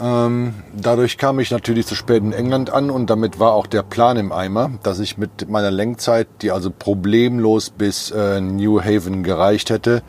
Ähm, 0.00 0.54
dadurch 0.74 1.18
kam 1.18 1.40
ich 1.40 1.50
natürlich 1.50 1.86
zu 1.86 1.94
spät 1.94 2.22
in 2.22 2.32
England 2.32 2.70
an 2.70 2.90
und 2.90 3.10
damit 3.10 3.38
war 3.38 3.52
auch 3.52 3.66
der 3.66 3.82
Plan 3.82 4.16
im 4.16 4.32
Eimer, 4.32 4.70
dass 4.82 4.98
ich 4.98 5.18
mit 5.18 5.50
meiner 5.50 5.70
Lenkzeit, 5.70 6.26
die 6.40 6.50
also 6.50 6.70
problemlos 6.70 7.68
bis 7.68 8.10
äh, 8.10 8.40
New 8.40 8.80
Haven 8.80 9.22
gereicht 9.22 9.68
hätte, 9.68 10.02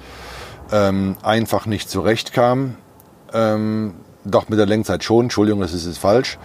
ähm, 0.71 1.17
einfach 1.23 1.65
nicht 1.65 1.89
zurechtkam. 1.89 2.75
Ähm, 3.33 3.95
doch 4.23 4.47
mit 4.47 4.59
der 4.59 4.65
Lenkzeit 4.65 5.03
schon, 5.03 5.25
Entschuldigung, 5.25 5.59
das 5.59 5.73
ist 5.73 5.85
jetzt 5.85 5.99
falsch. 5.99 6.37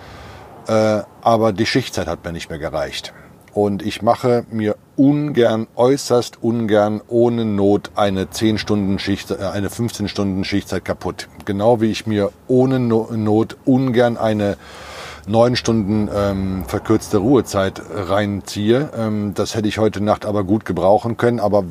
Äh, 0.66 1.02
aber 1.20 1.52
die 1.52 1.66
Schichtzeit 1.66 2.08
hat 2.08 2.24
mir 2.24 2.32
nicht 2.32 2.50
mehr 2.50 2.58
gereicht. 2.58 3.12
Und 3.52 3.82
ich 3.84 4.02
mache 4.02 4.44
mir 4.50 4.76
ungern, 4.96 5.66
äußerst 5.76 6.42
ungern, 6.42 7.00
ohne 7.08 7.44
Not 7.44 7.90
eine 7.94 8.30
10 8.30 8.58
Stunden 8.58 8.98
Schicht, 8.98 9.30
äh, 9.30 9.36
eine 9.36 9.70
15 9.70 10.08
Stunden 10.08 10.44
Schichtzeit 10.44 10.84
kaputt. 10.84 11.28
Genau 11.44 11.80
wie 11.80 11.90
ich 11.90 12.06
mir 12.06 12.30
ohne 12.48 12.78
Not 12.80 13.56
ungern 13.64 14.16
eine 14.16 14.56
9 15.26 15.56
Stunden 15.56 16.08
ähm, 16.14 16.64
verkürzte 16.66 17.18
Ruhezeit 17.18 17.82
reinziehe. 17.92 18.90
Ähm, 18.96 19.34
das 19.34 19.54
hätte 19.54 19.68
ich 19.68 19.78
heute 19.78 20.00
Nacht 20.00 20.24
aber 20.24 20.44
gut 20.44 20.64
gebrauchen 20.64 21.16
können, 21.16 21.40
aber 21.40 21.64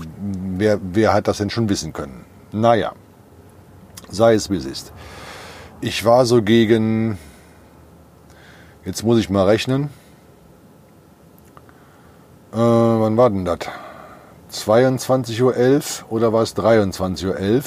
wer, 0.58 0.80
wer 0.82 1.14
hat 1.14 1.28
das 1.28 1.38
denn 1.38 1.50
schon 1.50 1.70
wissen 1.70 1.94
können? 1.94 2.26
Naja, 2.52 2.94
sei 4.10 4.34
es 4.34 4.50
wie 4.50 4.58
es 4.58 4.66
ist. 4.66 4.92
Ich 5.82 6.06
war 6.06 6.26
so 6.26 6.42
gegen, 6.42 7.18
jetzt 8.86 9.04
muss 9.04 9.20
ich 9.20 9.30
mal 9.30 9.46
rechnen, 9.46 9.90
äh, 12.56 12.58
wann 12.58 13.18
war 13.18 13.30
denn 13.30 13.46
das? 13.46 13.60
22.11 14.52 15.42
Uhr 15.42 16.12
oder 16.12 16.32
war 16.32 16.42
es 16.42 16.56
23.11 16.56 17.28
Uhr? 17.28 17.62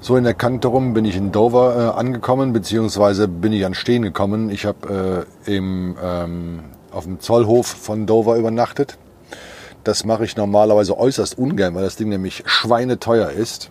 So 0.00 0.16
in 0.16 0.24
der 0.24 0.34
Kante 0.34 0.68
rum 0.68 0.94
bin 0.94 1.04
ich 1.04 1.16
in 1.16 1.32
Dover 1.32 1.76
äh, 1.76 1.98
angekommen, 1.98 2.52
beziehungsweise 2.52 3.28
bin 3.28 3.52
ich 3.52 3.64
an 3.64 3.74
Stehen 3.74 4.02
gekommen. 4.02 4.50
Ich 4.50 4.66
habe 4.66 5.26
äh, 5.46 5.54
ähm, 5.54 6.60
auf 6.90 7.04
dem 7.04 7.20
Zollhof 7.20 7.66
von 7.66 8.06
Dover 8.06 8.36
übernachtet. 8.36 8.98
Das 9.84 10.04
mache 10.04 10.24
ich 10.24 10.36
normalerweise 10.36 10.98
äußerst 10.98 11.38
ungern, 11.38 11.74
weil 11.74 11.84
das 11.84 11.96
Ding 11.96 12.08
nämlich 12.08 12.42
schweineteuer 12.46 13.30
ist. 13.30 13.70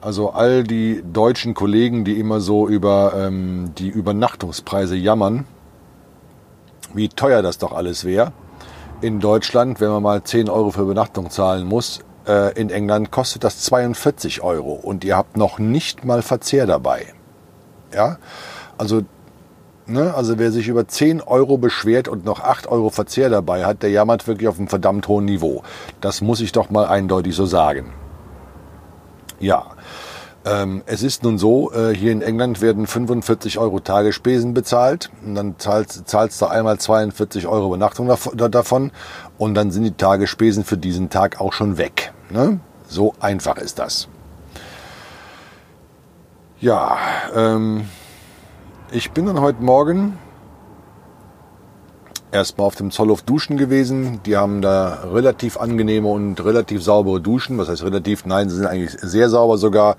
Also 0.00 0.30
all 0.30 0.64
die 0.64 1.02
deutschen 1.12 1.54
Kollegen, 1.54 2.04
die 2.04 2.20
immer 2.20 2.40
so 2.40 2.68
über 2.68 3.14
ähm, 3.16 3.72
die 3.78 3.88
Übernachtungspreise 3.88 4.96
jammern, 4.96 5.46
wie 6.92 7.08
teuer 7.08 7.42
das 7.42 7.58
doch 7.58 7.72
alles 7.72 8.04
wäre 8.04 8.32
in 9.00 9.20
Deutschland, 9.20 9.80
wenn 9.80 9.90
man 9.90 10.02
mal 10.02 10.22
10 10.22 10.48
Euro 10.48 10.70
für 10.70 10.82
Übernachtung 10.82 11.30
zahlen 11.30 11.66
muss, 11.66 12.00
äh, 12.26 12.58
in 12.58 12.70
England 12.70 13.10
kostet 13.10 13.44
das 13.44 13.60
42 13.60 14.42
Euro 14.42 14.72
und 14.72 15.04
ihr 15.04 15.16
habt 15.16 15.36
noch 15.36 15.58
nicht 15.58 16.04
mal 16.04 16.22
Verzehr 16.22 16.66
dabei. 16.66 17.06
Ja, 17.94 18.18
also, 18.78 19.02
ne, 19.86 20.14
also 20.14 20.38
wer 20.38 20.50
sich 20.50 20.68
über 20.68 20.88
10 20.88 21.20
Euro 21.20 21.58
beschwert 21.58 22.08
und 22.08 22.24
noch 22.24 22.40
8 22.40 22.66
Euro 22.68 22.90
Verzehr 22.90 23.30
dabei 23.30 23.64
hat, 23.64 23.82
der 23.82 23.90
jammert 23.90 24.26
wirklich 24.26 24.48
auf 24.48 24.58
einem 24.58 24.68
verdammt 24.68 25.08
hohen 25.08 25.24
Niveau. 25.24 25.62
Das 26.00 26.20
muss 26.20 26.40
ich 26.40 26.52
doch 26.52 26.70
mal 26.70 26.86
eindeutig 26.86 27.34
so 27.34 27.46
sagen. 27.46 27.92
Ja, 29.38 29.66
ähm, 30.46 30.82
es 30.86 31.02
ist 31.02 31.24
nun 31.24 31.38
so, 31.38 31.72
äh, 31.72 31.92
hier 31.92 32.12
in 32.12 32.22
England 32.22 32.60
werden 32.60 32.86
45 32.86 33.58
Euro 33.58 33.80
Tagesspesen 33.80 34.54
bezahlt 34.54 35.10
und 35.24 35.34
dann 35.34 35.58
zahlst, 35.58 36.08
zahlst 36.08 36.40
du 36.40 36.46
einmal 36.46 36.78
42 36.78 37.48
Euro 37.48 37.66
Übernachtung 37.66 38.08
davon 38.36 38.92
und 39.38 39.54
dann 39.54 39.72
sind 39.72 39.82
die 39.82 39.92
Tagesspesen 39.92 40.62
für 40.62 40.78
diesen 40.78 41.10
Tag 41.10 41.40
auch 41.40 41.52
schon 41.52 41.78
weg. 41.78 42.12
Ne? 42.30 42.60
So 42.86 43.14
einfach 43.18 43.56
ist 43.56 43.80
das. 43.80 44.06
Ja, 46.60 46.96
ähm, 47.34 47.88
ich 48.92 49.10
bin 49.10 49.26
dann 49.26 49.40
heute 49.40 49.62
Morgen 49.64 50.16
erstmal 52.36 52.66
auf 52.66 52.76
dem 52.76 52.90
Zollhof 52.90 53.22
duschen 53.22 53.56
gewesen. 53.56 54.20
Die 54.24 54.36
haben 54.36 54.62
da 54.62 55.04
relativ 55.12 55.56
angenehme 55.56 56.08
und 56.08 56.44
relativ 56.44 56.82
saubere 56.82 57.20
Duschen. 57.20 57.58
Was 57.58 57.68
heißt 57.68 57.82
relativ? 57.82 58.24
Nein, 58.26 58.48
sie 58.48 58.56
sind 58.56 58.66
eigentlich 58.66 58.92
sehr 59.00 59.28
sauber 59.28 59.58
sogar. 59.58 59.96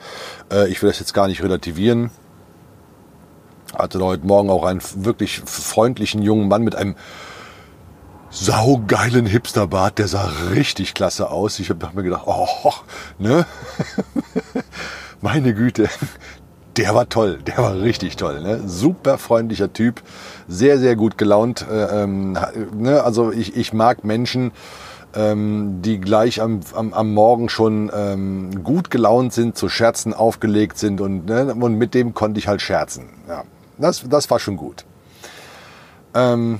Äh, 0.51 0.69
ich 0.69 0.81
will 0.81 0.89
das 0.89 0.99
jetzt 0.99 1.13
gar 1.13 1.27
nicht 1.27 1.43
relativieren. 1.43 2.11
Hatte 3.77 3.99
heute 3.99 4.25
Morgen 4.25 4.49
auch 4.49 4.63
einen 4.63 4.81
wirklich 4.95 5.41
freundlichen 5.41 6.21
jungen 6.21 6.47
Mann 6.47 6.63
mit 6.63 6.75
einem 6.75 6.95
saugeilen 8.29 9.25
Hipsterbart, 9.25 9.97
der 9.99 10.07
sah 10.07 10.31
richtig 10.51 10.93
klasse 10.93 11.29
aus. 11.29 11.59
Ich 11.59 11.69
habe 11.69 11.89
mir 11.93 12.03
gedacht, 12.03 12.23
oh, 12.25 12.73
ne? 13.19 13.45
Meine 15.21 15.53
Güte, 15.55 15.89
der 16.77 16.93
war 16.93 17.09
toll, 17.09 17.39
der 17.45 17.57
war 17.57 17.79
richtig 17.79 18.17
toll. 18.17 18.41
Ne? 18.41 18.61
Super 18.65 19.17
freundlicher 19.17 19.73
Typ, 19.73 20.01
sehr, 20.47 20.77
sehr 20.77 20.95
gut 20.95 21.17
gelaunt. 21.17 21.65
Äh, 21.69 22.03
ähm, 22.03 22.37
ne? 22.75 23.03
Also 23.03 23.31
ich, 23.31 23.55
ich 23.55 23.73
mag 23.73 24.03
Menschen, 24.03 24.51
ähm, 25.15 25.81
die 25.81 25.99
gleich 25.99 26.41
am, 26.41 26.61
am, 26.73 26.93
am 26.93 27.13
Morgen 27.13 27.49
schon 27.49 27.91
ähm, 27.93 28.63
gut 28.63 28.91
gelaunt 28.91 29.33
sind, 29.33 29.57
zu 29.57 29.69
Scherzen 29.69 30.13
aufgelegt 30.13 30.77
sind 30.77 31.01
und, 31.01 31.25
ne? 31.25 31.53
und 31.53 31.75
mit 31.75 31.93
dem 31.93 32.13
konnte 32.13 32.39
ich 32.39 32.47
halt 32.47 32.61
scherzen. 32.61 33.09
Ja, 33.27 33.43
das, 33.77 34.03
das 34.07 34.29
war 34.29 34.39
schon 34.39 34.57
gut. 34.57 34.85
Ähm, 36.13 36.59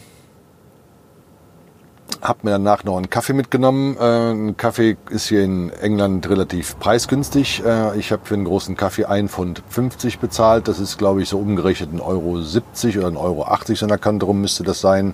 hab 2.22 2.44
mir 2.44 2.52
danach 2.52 2.84
noch 2.84 2.98
einen 2.98 3.10
Kaffee 3.10 3.34
mitgenommen. 3.34 3.98
Äh, 3.98 4.32
ein 4.32 4.58
Kaffee 4.58 4.98
ist 5.10 5.28
hier 5.28 5.44
in 5.44 5.70
England 5.70 6.30
relativ 6.30 6.78
preisgünstig. 6.80 7.64
Äh, 7.66 7.98
ich 7.98 8.12
habe 8.12 8.26
für 8.26 8.36
einen 8.36 8.46
großen 8.46 8.76
Kaffee 8.76 9.06
1,50 9.06 9.62
Pfund 9.70 10.22
bezahlt. 10.22 10.68
Das 10.68 10.80
ist, 10.80 10.98
glaube 10.98 11.22
ich, 11.22 11.30
so 11.30 11.38
umgerechnet 11.38 11.92
1,70 11.92 12.02
Euro 12.02 12.20
oder 12.30 12.40
1,80 12.40 13.18
Euro 13.18 13.76
so 13.76 13.88
der 13.88 13.98
Kante 13.98 14.26
rum 14.26 14.42
müsste 14.42 14.64
das 14.64 14.82
sein. 14.82 15.14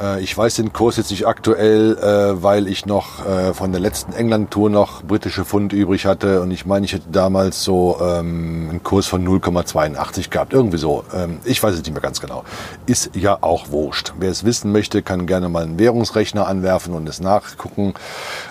Äh, 0.00 0.20
ich 0.20 0.36
weiß 0.36 0.56
den 0.56 0.72
Kurs 0.72 0.96
jetzt 0.96 1.10
nicht 1.10 1.26
aktuell, 1.26 1.96
äh, 1.98 2.42
weil 2.42 2.68
ich 2.68 2.86
noch 2.86 3.24
äh, 3.26 3.54
von 3.54 3.72
der 3.72 3.80
letzten 3.80 4.12
England-Tour 4.12 4.70
noch 4.70 5.02
britische 5.02 5.44
Pfund 5.44 5.72
übrig 5.72 6.06
hatte 6.06 6.40
und 6.40 6.50
ich 6.50 6.66
meine, 6.66 6.86
ich 6.86 6.92
hätte 6.92 7.10
damals 7.10 7.64
so 7.64 7.98
ähm, 8.00 8.68
einen 8.70 8.82
Kurs 8.82 9.06
von 9.06 9.26
0,82 9.26 10.30
gehabt, 10.30 10.52
irgendwie 10.52 10.78
so. 10.78 11.04
Ähm, 11.14 11.38
ich 11.44 11.62
weiß 11.62 11.74
es 11.74 11.82
nicht 11.82 11.92
mehr 11.92 12.02
ganz 12.02 12.20
genau. 12.20 12.44
Ist 12.86 13.10
ja 13.14 13.38
auch 13.40 13.70
wurscht. 13.70 14.12
Wer 14.18 14.30
es 14.30 14.44
wissen 14.44 14.72
möchte, 14.72 15.02
kann 15.02 15.26
gerne 15.26 15.48
mal 15.48 15.62
einen 15.62 15.78
Währungsrechner 15.78 16.46
anwerfen 16.46 16.94
und 16.94 17.08
es 17.08 17.20
nachgucken. 17.20 17.94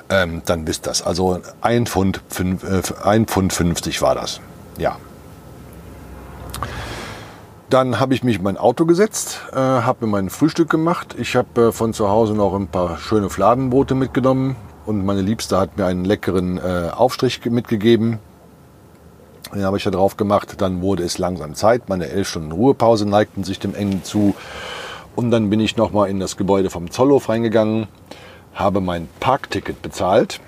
Ähm, 0.09 0.41
dann 0.45 0.67
wisst 0.67 0.87
das. 0.87 1.01
Also 1.01 1.39
ein 1.61 1.85
Pfund, 1.85 2.21
fünf, 2.29 2.63
äh, 2.63 2.81
ein 3.03 3.25
Pfund 3.25 3.53
50 3.53 4.01
war 4.01 4.15
das. 4.15 4.39
Ja. 4.77 4.97
Dann 7.70 7.99
habe 7.99 8.13
ich 8.13 8.24
mich 8.24 8.38
in 8.38 8.43
mein 8.43 8.57
Auto 8.57 8.86
gesetzt, 8.86 9.41
äh, 9.51 9.57
habe 9.57 10.05
mir 10.05 10.11
mein 10.11 10.30
Frühstück 10.30 10.70
gemacht. 10.70 11.15
Ich 11.20 11.36
habe 11.36 11.68
äh, 11.68 11.72
von 11.74 11.93
zu 11.93 12.07
Hause 12.07 12.34
noch 12.34 12.53
ein 12.53 12.68
paar 12.68 12.97
schöne 12.97 13.30
Fladenbrote 13.30 13.93
mitgenommen 13.93 14.55
und 14.86 15.05
meine 15.05 15.22
Liebste 15.22 15.59
hat 15.59 15.78
mir 15.78 15.86
einen 15.86 16.05
leckeren 16.05 16.57
äh, 16.57 16.91
Aufstrich 16.95 17.43
mitgegeben. 17.43 18.20
Den 19.53 19.65
habe 19.65 19.76
ich 19.76 19.84
da 19.84 19.91
drauf 19.91 20.15
gemacht. 20.15 20.61
Dann 20.61 20.82
wurde 20.82 21.03
es 21.03 21.18
langsam 21.18 21.55
Zeit. 21.55 21.89
Meine 21.89 22.07
elf 22.07 22.30
Stunden 22.30 22.53
Ruhepause 22.53 23.05
neigten 23.05 23.43
sich 23.43 23.59
dem 23.59 23.76
Ende 23.76 24.01
zu. 24.01 24.34
Und 25.18 25.32
dann 25.32 25.49
bin 25.49 25.59
ich 25.59 25.76
nochmal 25.76 26.09
in 26.09 26.22
das 26.22 26.38
Gebäude 26.38 26.70
vom 26.70 26.89
Zollhof 26.89 27.28
reingegangen, 27.28 27.88
habe 28.53 28.80
mein 28.80 29.09
Parkticket 29.20 29.82
bezahlt 29.82 30.39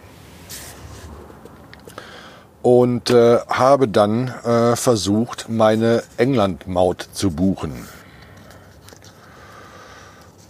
und 2.62 3.10
äh, 3.10 3.40
habe 3.48 3.88
dann 3.88 4.28
äh, 4.44 4.76
versucht, 4.76 5.48
meine 5.50 6.04
England-Maut 6.18 7.08
zu 7.14 7.32
buchen. 7.32 7.88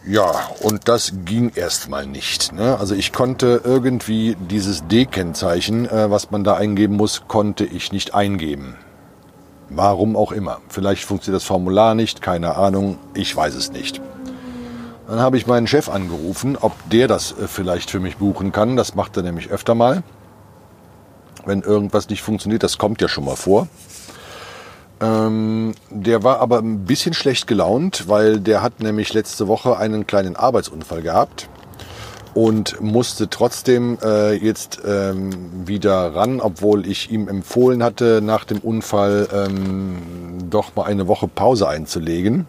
Ja, 0.07 0.31
und 0.61 0.87
das 0.87 1.13
ging 1.25 1.51
erstmal 1.53 2.07
nicht. 2.07 2.51
Ne? 2.51 2.77
Also 2.79 2.95
ich 2.95 3.13
konnte 3.13 3.61
irgendwie 3.63 4.35
dieses 4.49 4.87
D-Kennzeichen, 4.87 5.87
äh, 5.87 6.09
was 6.09 6.31
man 6.31 6.43
da 6.43 6.55
eingeben 6.55 6.95
muss, 6.95 7.23
konnte 7.27 7.65
ich 7.65 7.91
nicht 7.91 8.15
eingeben. 8.15 8.75
Warum 9.69 10.15
auch 10.15 10.31
immer. 10.31 10.61
Vielleicht 10.67 11.03
funktioniert 11.03 11.41
das 11.41 11.47
Formular 11.47 11.93
nicht, 11.93 12.23
keine 12.23 12.55
Ahnung, 12.55 12.97
ich 13.13 13.35
weiß 13.35 13.53
es 13.53 13.71
nicht. 13.71 14.01
Dann 15.07 15.19
habe 15.19 15.37
ich 15.37 15.45
meinen 15.45 15.67
Chef 15.67 15.89
angerufen, 15.89 16.57
ob 16.59 16.71
der 16.89 17.07
das 17.07 17.33
äh, 17.33 17.47
vielleicht 17.47 17.91
für 17.91 17.99
mich 17.99 18.17
buchen 18.17 18.51
kann. 18.51 18.75
Das 18.77 18.95
macht 18.95 19.15
er 19.15 19.21
nämlich 19.21 19.49
öfter 19.49 19.75
mal 19.75 20.01
wenn 21.49 21.63
irgendwas 21.63 22.07
nicht 22.07 22.21
funktioniert. 22.21 22.63
Das 22.63 22.77
kommt 22.77 23.01
ja 23.01 23.09
schon 23.09 23.25
mal 23.25 23.35
vor. 23.35 23.67
Ähm, 25.01 25.73
der 25.89 26.23
war 26.23 26.39
aber 26.39 26.59
ein 26.59 26.85
bisschen 26.85 27.13
schlecht 27.13 27.47
gelaunt, 27.47 28.07
weil 28.07 28.39
der 28.39 28.61
hat 28.61 28.79
nämlich 28.79 29.13
letzte 29.13 29.47
Woche 29.47 29.77
einen 29.77 30.07
kleinen 30.07 30.35
Arbeitsunfall 30.35 31.01
gehabt 31.01 31.49
und 32.33 32.79
musste 32.81 33.29
trotzdem 33.29 33.97
äh, 34.03 34.33
jetzt 34.33 34.79
ähm, 34.85 35.67
wieder 35.67 36.15
ran, 36.15 36.39
obwohl 36.41 36.85
ich 36.87 37.11
ihm 37.11 37.27
empfohlen 37.27 37.81
hatte, 37.83 38.21
nach 38.21 38.45
dem 38.45 38.59
Unfall 38.59 39.27
ähm, 39.33 39.97
doch 40.49 40.75
mal 40.75 40.83
eine 40.83 41.07
Woche 41.07 41.27
Pause 41.27 41.67
einzulegen. 41.67 42.45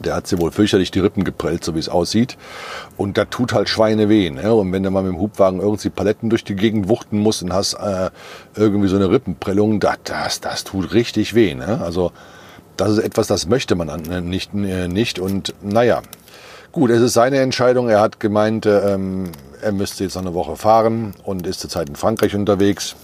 Der 0.00 0.14
hat 0.14 0.26
sie 0.26 0.38
wohl 0.38 0.50
fürchterlich 0.50 0.90
die 0.90 1.00
Rippen 1.00 1.24
geprellt, 1.24 1.64
so 1.64 1.74
wie 1.74 1.78
es 1.78 1.88
aussieht. 1.88 2.36
Und 2.96 3.16
da 3.16 3.24
tut 3.24 3.52
halt 3.52 3.68
Schweine 3.68 4.08
weh. 4.08 4.30
Ne? 4.30 4.52
Und 4.54 4.72
wenn 4.72 4.82
du 4.82 4.90
mal 4.90 5.02
mit 5.02 5.12
dem 5.12 5.20
Hubwagen 5.20 5.60
irgendwie 5.60 5.90
Paletten 5.90 6.30
durch 6.30 6.44
die 6.44 6.56
Gegend 6.56 6.88
wuchten 6.88 7.18
musst 7.18 7.42
und 7.42 7.52
hast 7.52 7.74
äh, 7.74 8.10
irgendwie 8.54 8.88
so 8.88 8.96
eine 8.96 9.10
Rippenprellung, 9.10 9.80
das, 9.80 9.98
das, 10.04 10.40
das 10.40 10.64
tut 10.64 10.92
richtig 10.92 11.34
weh. 11.34 11.54
Ne? 11.54 11.80
Also 11.82 12.12
das 12.76 12.90
ist 12.92 12.98
etwas, 12.98 13.26
das 13.26 13.46
möchte 13.46 13.74
man 13.74 13.88
äh, 13.88 14.20
nicht, 14.20 14.52
äh, 14.54 14.88
nicht. 14.88 15.18
Und 15.18 15.54
naja, 15.62 16.02
gut, 16.72 16.90
es 16.90 17.00
ist 17.00 17.14
seine 17.14 17.38
Entscheidung. 17.38 17.88
Er 17.88 18.00
hat 18.00 18.20
gemeint, 18.20 18.66
äh, 18.66 18.94
ähm, 18.94 19.32
er 19.62 19.72
müsste 19.72 20.04
jetzt 20.04 20.14
noch 20.14 20.22
eine 20.22 20.34
Woche 20.34 20.56
fahren 20.56 21.14
und 21.24 21.46
ist 21.46 21.60
zurzeit 21.60 21.88
in 21.88 21.96
Frankreich 21.96 22.34
unterwegs. 22.34 22.96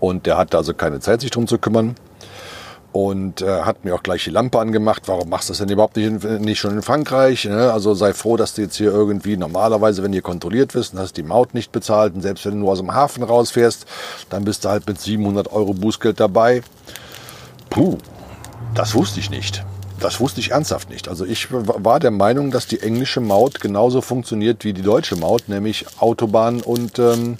Und 0.00 0.26
der 0.26 0.36
hat 0.36 0.54
also 0.54 0.74
keine 0.74 1.00
Zeit, 1.00 1.22
sich 1.22 1.30
drum 1.30 1.46
zu 1.46 1.58
kümmern 1.58 1.94
und 2.94 3.42
äh, 3.42 3.62
hat 3.62 3.84
mir 3.84 3.92
auch 3.92 4.04
gleich 4.04 4.22
die 4.22 4.30
Lampe 4.30 4.60
angemacht. 4.60 5.02
Warum 5.06 5.28
machst 5.28 5.48
du 5.48 5.50
das 5.50 5.58
denn 5.58 5.68
überhaupt 5.68 5.96
nicht, 5.96 6.06
in, 6.06 6.40
nicht 6.42 6.60
schon 6.60 6.74
in 6.74 6.82
Frankreich? 6.82 7.44
Ne? 7.44 7.72
Also 7.72 7.92
sei 7.94 8.14
froh, 8.14 8.36
dass 8.36 8.54
du 8.54 8.62
jetzt 8.62 8.76
hier 8.76 8.92
irgendwie 8.92 9.36
normalerweise, 9.36 10.04
wenn 10.04 10.12
ihr 10.12 10.22
kontrolliert 10.22 10.76
wirst, 10.76 10.94
und 10.94 11.00
hast 11.00 11.16
die 11.16 11.24
Maut 11.24 11.54
nicht 11.54 11.72
bezahlt 11.72 12.14
und 12.14 12.20
selbst 12.20 12.46
wenn 12.46 12.52
du 12.52 12.58
nur 12.58 12.70
aus 12.70 12.78
dem 12.78 12.94
Hafen 12.94 13.24
rausfährst, 13.24 13.86
dann 14.30 14.44
bist 14.44 14.64
du 14.64 14.68
halt 14.68 14.86
mit 14.86 15.00
700 15.00 15.50
Euro 15.52 15.74
Bußgeld 15.74 16.20
dabei. 16.20 16.62
Puh, 17.68 17.98
das 18.76 18.94
wusste 18.94 19.18
ich 19.18 19.28
nicht. 19.28 19.64
Das 19.98 20.20
wusste 20.20 20.38
ich 20.38 20.52
ernsthaft 20.52 20.88
nicht. 20.88 21.08
Also 21.08 21.24
ich 21.24 21.48
war 21.50 21.98
der 21.98 22.12
Meinung, 22.12 22.52
dass 22.52 22.68
die 22.68 22.80
englische 22.80 23.20
Maut 23.20 23.58
genauso 23.58 24.02
funktioniert 24.02 24.62
wie 24.62 24.72
die 24.72 24.82
deutsche 24.82 25.16
Maut, 25.16 25.48
nämlich 25.48 25.86
Autobahn 25.98 26.60
und 26.60 27.00
ähm, 27.00 27.38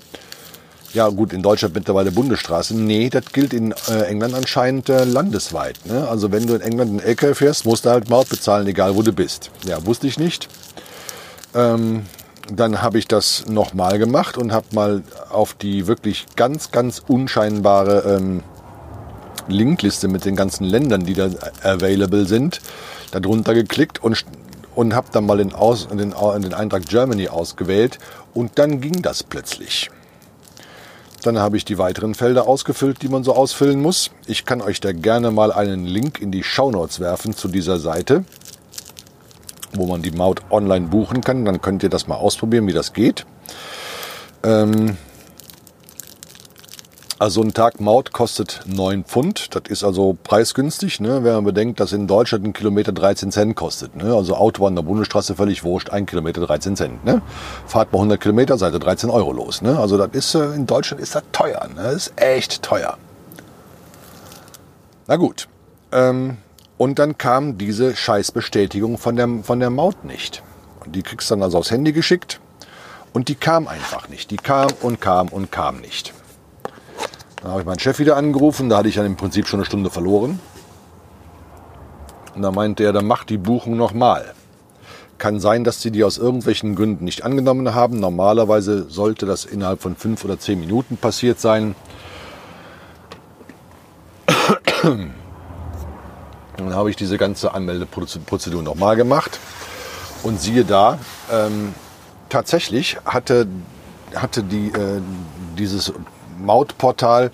ja 0.95 1.09
gut, 1.09 1.33
in 1.33 1.43
Deutschland 1.43 1.75
mittlerweile 1.75 2.13
Bundesstraßen. 2.13 2.87
Nee, 2.87 3.11
das 3.11 3.25
gilt 3.33 3.53
in 3.53 3.75
äh, 3.91 4.03
England 4.05 4.35
anscheinend 4.35 4.89
äh, 4.89 5.05
landesweit. 5.05 5.79
Ne? 5.85 6.09
Also 6.09 6.33
wenn 6.33 6.47
du 6.47 6.55
in 6.55 6.61
England 6.61 6.91
einen 6.91 7.01
LKW 7.01 7.35
fährst, 7.35 7.67
musst 7.67 7.85
du 7.85 7.91
halt 7.91 8.09
Maut 8.09 8.29
bezahlen, 8.29 8.67
egal 8.67 8.95
wo 8.95 9.03
du 9.03 9.13
bist. 9.13 9.51
Ja, 9.67 9.85
wusste 9.85 10.07
ich 10.07 10.19
nicht. 10.19 10.49
Ähm, 11.55 12.07
dann 12.53 12.81
habe 12.83 12.99
ich 12.99 13.09
das 13.09 13.47
nochmal 13.47 13.99
gemacht 13.99 14.39
und 14.39 14.53
habe 14.53 14.67
mal 14.73 15.03
auf 15.31 15.55
die 15.55 15.87
wirklich 15.87 16.27
ganz, 16.37 16.71
ganz 16.71 17.03
unscheinbare 17.07 18.17
ähm, 18.17 18.43
Linkliste 19.49 20.09
mit 20.09 20.25
den 20.25 20.37
ganzen 20.37 20.65
Ländern, 20.65 21.05
die 21.05 21.15
da 21.15 21.31
available 21.63 22.27
sind, 22.27 22.61
darunter 23.11 23.55
geklickt 23.55 24.03
und, 24.03 24.25
und 24.75 24.95
habe 24.95 25.09
dann 25.13 25.27
mal 25.27 25.39
den, 25.39 25.53
Aus, 25.55 25.89
den, 25.89 26.15
den 26.15 26.55
Eintrag 26.55 26.87
Germany 26.87 27.29
ausgewählt 27.29 27.99
und 28.33 28.59
dann 28.59 28.81
ging 28.81 29.03
das 29.03 29.23
plötzlich. 29.23 29.91
Dann 31.25 31.39
habe 31.39 31.57
ich 31.57 31.65
die 31.65 31.79
weiteren 31.79 32.15
Felder 32.15 32.47
ausgefüllt, 32.47 33.01
die 33.01 33.09
man 33.09 33.25
so 33.25 33.35
ausfüllen 33.35 33.81
muss. 33.81 34.11
Ich 34.27 34.45
kann 34.45 34.61
euch 34.61 34.81
da 34.81 34.93
gerne 34.93 35.31
mal 35.31 35.53
einen 35.53 35.87
Link 35.87 36.21
in 36.21 36.31
die 36.31 36.43
Shownotes 36.43 37.01
werfen 37.01 37.35
zu 37.35 37.49
dieser 37.49 37.79
Seite, 37.79 38.27
wo 39.73 39.87
man 39.87 40.03
die 40.03 40.11
Maut 40.11 40.43
online 40.51 40.89
buchen 40.89 41.23
kann. 41.23 41.47
Dann 41.47 41.63
könnt 41.63 41.83
ihr 41.83 41.89
das 41.89 42.07
mal 42.09 42.17
ausprobieren, 42.17 42.67
wie 42.67 42.75
das 42.75 42.93
geht. 42.93 43.25
Ähm, 44.43 44.99
also 47.19 47.43
ein 47.43 47.55
Tag 47.55 47.81
Maut 47.81 48.13
kostet 48.13 48.63
9 48.67 49.05
Pfund. 49.05 49.55
Das 49.55 49.63
ist 49.69 49.85
also 49.85 50.17
preisgünstig, 50.25 51.01
ne? 51.01 51.23
wenn 51.23 51.35
man 51.35 51.45
bedenkt, 51.45 51.79
dass 51.79 51.93
in 51.93 52.07
Deutschland 52.07 52.45
ein 52.45 52.53
Kilometer 52.53 52.93
13 52.93 53.31
Cent 53.31 53.55
kostet. 53.55 53.95
Ne? 53.95 54.13
Also 54.15 54.35
Autobahn 54.35 54.75
der 54.75 54.83
Bundesstraße 54.83 55.37
völlig 55.37 55.63
wurscht, 55.63 55.91
ein 55.91 56.07
Kilometer 56.07 56.41
13 56.41 56.77
Cent. 56.77 57.05
Ne? 57.05 57.23
Fahrt 57.67 57.93
mal 57.93 57.99
100 57.99 58.21
Kilometer, 58.21 58.59
seid 58.59 58.73
ihr 58.73 58.81
13 58.81 59.11
Euro 59.11 59.33
los. 59.33 59.63
Ne? 59.63 59.79
Also 59.79 59.97
das 59.97 60.11
ist 60.13 60.35
äh, 60.35 60.55
in 60.55 60.67
Deutschland 60.67 61.03
ist 61.03 61.15
das 61.15 61.23
teuer. 61.31 61.69
Ne? 61.75 61.83
Das 61.83 61.95
ist 61.95 62.13
echt 62.17 62.63
teuer. 62.63 62.99
Na 65.07 65.17
gut. 65.17 65.49
Ähm, 65.93 66.39
und 66.79 66.99
dann 66.99 67.17
kam 67.17 67.59
diese 67.59 67.95
Scheißbestätigung 67.95 68.99
von 68.99 69.15
der, 69.15 69.29
von 69.45 69.61
der 69.61 69.71
Maut 69.71 70.05
nicht. 70.05 70.43
Die 70.87 71.03
kriegst 71.03 71.31
du 71.31 71.35
dann 71.35 71.45
also 71.45 71.59
aufs 71.59 71.71
Handy 71.71 71.93
geschickt. 71.93 72.41
Und 73.13 73.29
die 73.29 73.37
kam 73.37 73.69
einfach 73.69 74.09
nicht. 74.09 74.33
Die 74.33 74.37
kam 74.37 74.69
und 74.83 75.01
kam 75.01 75.29
und 75.29 75.53
kam 75.53 75.81
nicht. 75.81 76.13
Dann 77.45 77.53
habe 77.53 77.61
ich 77.61 77.67
meinen 77.67 77.79
Chef 77.79 77.99
wieder 77.99 78.17
angerufen, 78.17 78.71
da 78.71 78.79
hatte 78.79 78.89
ich 78.89 78.95
dann 78.95 79.05
im 79.05 79.17
Prinzip 79.17 79.47
schon 79.47 79.61
eine 79.61 79.67
Stunde 79.67 79.91
verloren. 79.91 80.41
Und 82.35 82.41
da 82.41 82.51
meinte 82.51 82.85
er, 82.85 82.95
dann 82.95 83.07
mach 83.07 83.25
die 83.25 83.37
Buchung 83.37 83.77
nochmal. 83.77 84.33
Kann 85.19 85.39
sein, 85.41 85.63
dass 85.63 85.83
sie 85.83 85.91
die 85.91 86.05
aus 86.05 86.17
irgendwelchen 86.17 86.75
Gründen 86.75 87.05
nicht 87.05 87.23
angenommen 87.23 87.75
haben. 87.75 88.01
Normalerweise 88.01 88.89
sollte 88.89 89.27
das 89.27 89.45
innerhalb 89.45 89.83
von 89.83 89.95
fünf 89.95 90.25
oder 90.25 90.39
zehn 90.39 90.59
Minuten 90.59 90.97
passiert 90.97 91.39
sein. 91.39 91.75
Dann 94.83 95.13
habe 96.75 96.89
ich 96.89 96.97
diese 96.97 97.19
ganze 97.19 97.53
Anmeldeprozedur 97.53 98.63
nochmal 98.63 98.97
gemacht 98.97 99.39
und 100.23 100.41
siehe 100.41 100.65
da, 100.65 100.99
ähm, 101.31 101.75
tatsächlich 102.31 102.97
hatte, 103.05 103.47
hatte 104.15 104.43
die, 104.43 104.69
äh, 104.69 105.03
dieses 105.59 105.93
Mautportal 106.45 107.31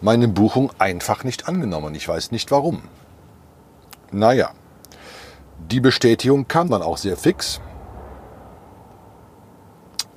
meine 0.00 0.28
Buchung 0.28 0.70
einfach 0.78 1.24
nicht 1.24 1.48
angenommen. 1.48 1.94
Ich 1.94 2.08
weiß 2.08 2.30
nicht 2.30 2.50
warum. 2.50 2.82
Naja, 4.10 4.50
die 5.58 5.80
Bestätigung 5.80 6.46
kam 6.46 6.68
dann 6.68 6.82
auch 6.82 6.98
sehr 6.98 7.16
fix. 7.16 7.60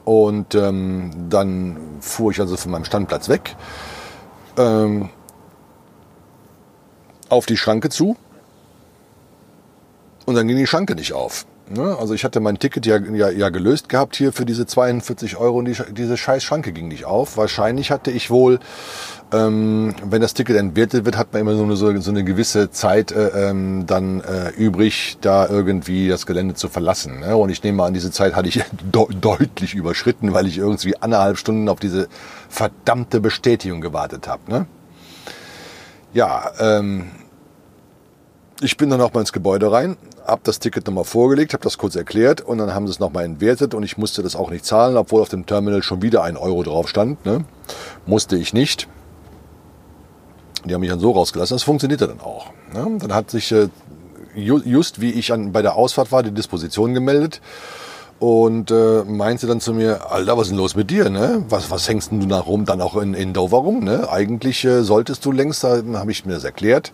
Und 0.04 0.56
ähm, 0.56 1.12
dann 1.30 1.98
fuhr 2.00 2.32
ich 2.32 2.40
also 2.40 2.56
von 2.56 2.72
meinem 2.72 2.86
Standplatz 2.86 3.28
weg, 3.28 3.58
ähm, 4.58 5.10
auf 7.28 7.46
die 7.46 7.58
Schranke 7.58 7.90
zu. 7.90 8.16
Und 10.26 10.36
dann 10.36 10.48
ging 10.48 10.58
die 10.58 10.68
Schranke 10.68 10.96
nicht 10.96 11.14
auf. 11.14 11.46
Ne? 11.70 11.98
Also 12.00 12.14
ich 12.14 12.24
hatte 12.24 12.40
mein 12.40 12.60
Ticket 12.60 12.86
ja, 12.86 12.98
ja, 12.98 13.30
ja 13.30 13.50
gelöst 13.50 13.90
gehabt 13.90 14.16
hier 14.16 14.32
für 14.32 14.46
diese 14.46 14.66
42 14.66 15.38
Euro 15.38 15.58
und 15.58 15.66
die, 15.66 15.76
diese 15.92 16.16
scheiß 16.16 16.44
Schranke 16.44 16.72
ging 16.72 16.88
nicht 16.88 17.06
auf. 17.06 17.36
Wahrscheinlich 17.36 17.92
hatte 17.92 18.12
ich 18.12 18.30
wohl, 18.30 18.60
ähm, 19.34 19.94
wenn 20.04 20.22
das 20.22 20.34
Ticket 20.34 20.56
entwertet 20.56 21.04
wird, 21.06 21.18
hat 21.18 21.34
man 21.34 21.42
immer 21.42 21.56
so 21.56 21.64
eine, 21.64 22.02
so, 22.02 22.12
eine 22.12 22.24
gewisse 22.24 22.72
Zeit 22.72 23.12
äh, 23.12 23.50
ähm, 23.50 23.86
dann 23.86 24.22
äh, 24.22 24.50
übrig, 24.52 25.18
da 25.20 25.48
irgendwie 25.48 26.08
das 26.08 26.26
Gelände 26.26 26.54
zu 26.54 26.70
verlassen. 26.70 27.20
Ne? 27.20 27.36
Und 27.36 27.50
ich 27.50 27.62
nehme 27.64 27.84
an, 27.84 27.94
diese 27.94 28.12
Zeit 28.12 28.36
hatte 28.36 28.48
ich 28.48 28.56
de 28.94 29.06
deutlich 29.20 29.74
überschritten, 29.74 30.34
weil 30.34 30.48
ich 30.48 30.58
irgendwie 30.58 30.96
anderthalb 30.98 31.38
Stunden 31.38 31.68
auf 31.68 31.80
diese 31.80 32.08
verdammte 32.48 33.20
Bestätigung 33.20 33.82
gewartet 33.82 34.28
habe. 34.28 34.50
Ne? 34.50 34.68
Ja, 36.14 36.52
ähm, 36.60 37.12
ich 38.62 38.78
bin 38.78 38.90
dann 38.90 39.02
auch 39.02 39.14
mal 39.14 39.20
ins 39.20 39.34
Gebäude 39.34 39.72
rein, 39.72 39.98
habe 40.28 40.42
das 40.44 40.60
Ticket 40.60 40.86
nochmal 40.86 41.06
vorgelegt, 41.06 41.54
habe 41.54 41.64
das 41.64 41.78
kurz 41.78 41.96
erklärt 41.96 42.42
und 42.42 42.58
dann 42.58 42.74
haben 42.74 42.86
sie 42.86 42.92
es 42.92 43.00
nochmal 43.00 43.24
entwertet 43.24 43.74
und 43.74 43.84
ich 43.84 43.98
musste 43.98 44.22
das 44.22 44.36
auch 44.36 44.52
nicht 44.52 44.66
zahlen, 44.66 44.98
obwohl 44.98 45.22
auf 45.22 45.30
dem 45.30 45.46
Terminal 45.46 45.82
schon 45.82 46.02
wieder 46.02 46.24
ein 46.24 46.38
Euro 46.38 46.64
drauf 46.64 46.88
stand. 46.90 47.26
Ne? 47.26 47.46
Musste 48.06 48.36
ich 48.38 48.54
nicht. 48.54 48.88
Die 50.66 50.74
haben 50.74 50.82
mich 50.82 50.90
dann 50.90 51.00
so 51.00 51.12
rausgelassen. 51.12 51.56
Das 51.56 51.64
funktionierte 51.64 52.08
dann 52.08 52.20
auch. 52.20 52.48
Ne? 52.74 52.98
Dann 53.00 53.14
hat 53.14 53.32
sich 53.32 53.52
äh, 53.52 53.70
just 54.36 55.00
wie 55.02 55.12
ich 55.12 55.32
an, 55.32 55.52
bei 55.52 55.62
der 55.62 55.76
Ausfahrt 55.76 56.12
war, 56.12 56.24
die 56.24 56.32
Disposition 56.32 56.94
gemeldet 56.94 57.42
und 58.20 58.72
äh, 58.72 59.04
meinte 59.04 59.48
dann 59.48 59.62
zu 59.62 59.74
mir, 59.74 60.12
Alter, 60.12 60.38
was 60.38 60.44
ist 60.44 60.52
denn 60.52 60.58
los 60.58 60.76
mit 60.76 60.90
dir? 60.90 61.10
Ne? 61.10 61.44
Was, 61.50 61.72
was 61.72 61.88
hängst 61.88 62.12
denn 62.12 62.20
du 62.20 62.26
nach 62.26 62.48
rum 62.48 62.66
dann 62.66 62.82
auch 62.82 62.98
in, 62.98 63.14
in 63.14 63.34
Dover 63.34 63.60
rum? 63.60 63.84
Ne? 63.84 64.10
Eigentlich 64.10 64.66
äh, 64.66 64.84
solltest 64.84 65.24
du 65.26 65.32
längst, 65.32 65.64
da 65.64 65.82
habe 65.94 66.12
ich 66.12 66.26
mir 66.26 66.34
das 66.34 66.44
erklärt, 66.44 66.92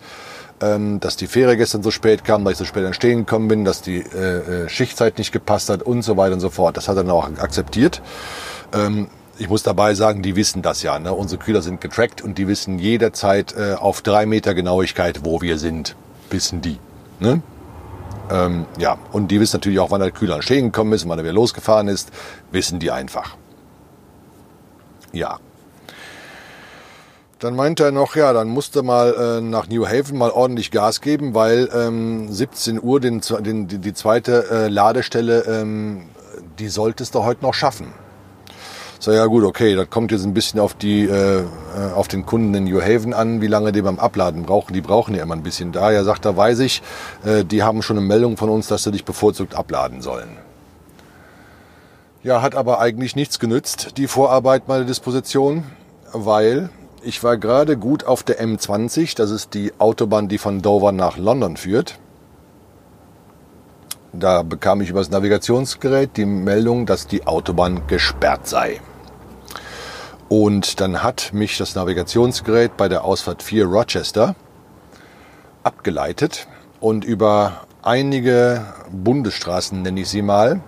ähm, 0.61 0.99
dass 0.99 1.15
die 1.15 1.27
Fähre 1.27 1.57
gestern 1.57 1.83
so 1.83 1.91
spät 1.91 2.23
kam, 2.23 2.43
dass 2.43 2.53
ich 2.53 2.57
so 2.59 2.65
spät 2.65 2.85
entstehen 2.85 3.19
gekommen 3.19 3.47
bin, 3.47 3.65
dass 3.65 3.81
die 3.81 3.99
äh, 3.99 4.63
äh, 4.65 4.69
Schichtzeit 4.69 5.17
nicht 5.17 5.31
gepasst 5.31 5.69
hat 5.69 5.83
und 5.83 6.01
so 6.01 6.17
weiter 6.17 6.33
und 6.33 6.39
so 6.39 6.49
fort. 6.49 6.77
Das 6.77 6.87
hat 6.87 6.97
er 6.97 7.03
dann 7.03 7.11
auch 7.11 7.25
akzeptiert. 7.37 8.01
Ähm, 8.73 9.07
ich 9.37 9.49
muss 9.49 9.63
dabei 9.63 9.93
sagen, 9.95 10.21
die 10.21 10.35
wissen 10.35 10.61
das 10.61 10.83
ja. 10.83 10.99
Ne? 10.99 11.13
Unsere 11.13 11.41
Kühler 11.43 11.61
sind 11.61 11.81
getrackt 11.81 12.21
und 12.21 12.37
die 12.37 12.47
wissen 12.47 12.79
jederzeit 12.79 13.55
äh, 13.57 13.73
auf 13.73 14.01
drei 14.01 14.25
Meter 14.25 14.53
Genauigkeit, 14.53 15.21
wo 15.23 15.41
wir 15.41 15.57
sind. 15.57 15.95
Wissen 16.29 16.61
die. 16.61 16.77
Ne? 17.19 17.41
Ähm, 18.29 18.65
ja, 18.77 18.97
und 19.11 19.29
die 19.29 19.39
wissen 19.39 19.57
natürlich 19.57 19.79
auch, 19.79 19.91
wann 19.91 20.01
der 20.01 20.11
Kühler 20.11 20.35
entstehen 20.35 20.65
gekommen 20.65 20.93
ist, 20.93 21.07
wann 21.07 21.17
er 21.17 21.23
wieder 21.23 21.33
losgefahren 21.33 21.87
ist. 21.87 22.11
Wissen 22.51 22.79
die 22.79 22.91
einfach. 22.91 23.35
Ja, 25.11 25.39
dann 27.43 27.57
meinte 27.57 27.83
er 27.83 27.91
noch, 27.91 28.15
ja, 28.15 28.31
dann 28.31 28.47
musste 28.47 28.83
mal 28.83 29.13
äh, 29.13 29.41
nach 29.41 29.67
New 29.67 29.85
Haven 29.85 30.17
mal 30.17 30.31
ordentlich 30.31 30.71
Gas 30.71 31.01
geben, 31.01 31.33
weil 31.33 31.69
ähm, 31.75 32.31
17 32.31 32.81
Uhr 32.81 33.01
den, 33.01 33.21
den, 33.41 33.67
die 33.67 33.93
zweite 33.93 34.49
äh, 34.49 34.67
Ladestelle, 34.69 35.41
ähm, 35.41 36.05
die 36.57 36.69
solltest 36.69 37.15
du 37.15 37.25
heute 37.25 37.43
noch 37.43 37.53
schaffen. 37.53 37.87
So, 38.97 39.11
ja 39.11 39.25
gut, 39.25 39.43
okay, 39.43 39.75
das 39.75 39.89
kommt 39.89 40.13
jetzt 40.13 40.23
ein 40.23 40.33
bisschen 40.33 40.61
auf 40.61 40.73
die, 40.73 41.03
äh, 41.03 41.41
äh, 41.41 41.43
auf 41.93 42.07
den 42.07 42.25
Kunden 42.25 42.53
in 42.53 42.63
New 42.63 42.81
Haven 42.81 43.13
an, 43.13 43.41
wie 43.41 43.47
lange 43.47 43.73
die 43.73 43.81
beim 43.81 43.99
Abladen 43.99 44.43
brauchen. 44.43 44.71
Die 44.71 44.79
brauchen 44.79 45.13
ja 45.13 45.23
immer 45.23 45.35
ein 45.35 45.43
bisschen. 45.43 45.73
Daher 45.73 46.05
sagt 46.05 46.23
er, 46.23 46.37
weiß 46.37 46.59
ich, 46.59 46.81
äh, 47.25 47.43
die 47.43 47.61
haben 47.61 47.81
schon 47.81 47.97
eine 47.97 48.05
Meldung 48.05 48.37
von 48.37 48.49
uns, 48.49 48.67
dass 48.67 48.83
sie 48.83 48.91
dich 48.93 49.03
bevorzugt 49.03 49.53
abladen 49.53 50.01
sollen. 50.01 50.37
Ja, 52.23 52.41
hat 52.41 52.55
aber 52.55 52.79
eigentlich 52.79 53.17
nichts 53.17 53.37
genützt, 53.37 53.97
die 53.97 54.07
Vorarbeit 54.07 54.69
meiner 54.69 54.85
Disposition, 54.85 55.65
weil 56.13 56.69
ich 57.03 57.23
war 57.23 57.37
gerade 57.37 57.77
gut 57.77 58.05
auf 58.05 58.23
der 58.23 58.41
M20, 58.41 59.15
das 59.15 59.31
ist 59.31 59.53
die 59.53 59.73
Autobahn, 59.77 60.27
die 60.27 60.37
von 60.37 60.61
Dover 60.61 60.91
nach 60.91 61.17
London 61.17 61.57
führt. 61.57 61.99
Da 64.13 64.43
bekam 64.43 64.81
ich 64.81 64.89
über 64.89 64.99
das 64.99 65.09
Navigationsgerät 65.09 66.17
die 66.17 66.25
Meldung, 66.25 66.85
dass 66.85 67.07
die 67.07 67.25
Autobahn 67.25 67.87
gesperrt 67.87 68.47
sei. 68.47 68.79
Und 70.29 70.79
dann 70.81 71.03
hat 71.03 71.31
mich 71.33 71.57
das 71.57 71.75
Navigationsgerät 71.75 72.77
bei 72.77 72.87
der 72.87 73.03
Ausfahrt 73.03 73.43
4 73.43 73.65
Rochester 73.65 74.35
abgeleitet 75.63 76.47
und 76.79 77.05
über 77.05 77.61
einige 77.81 78.65
Bundesstraßen, 78.91 79.81
nenne 79.81 80.01
ich 80.01 80.09
sie 80.09 80.21
mal, 80.21 80.61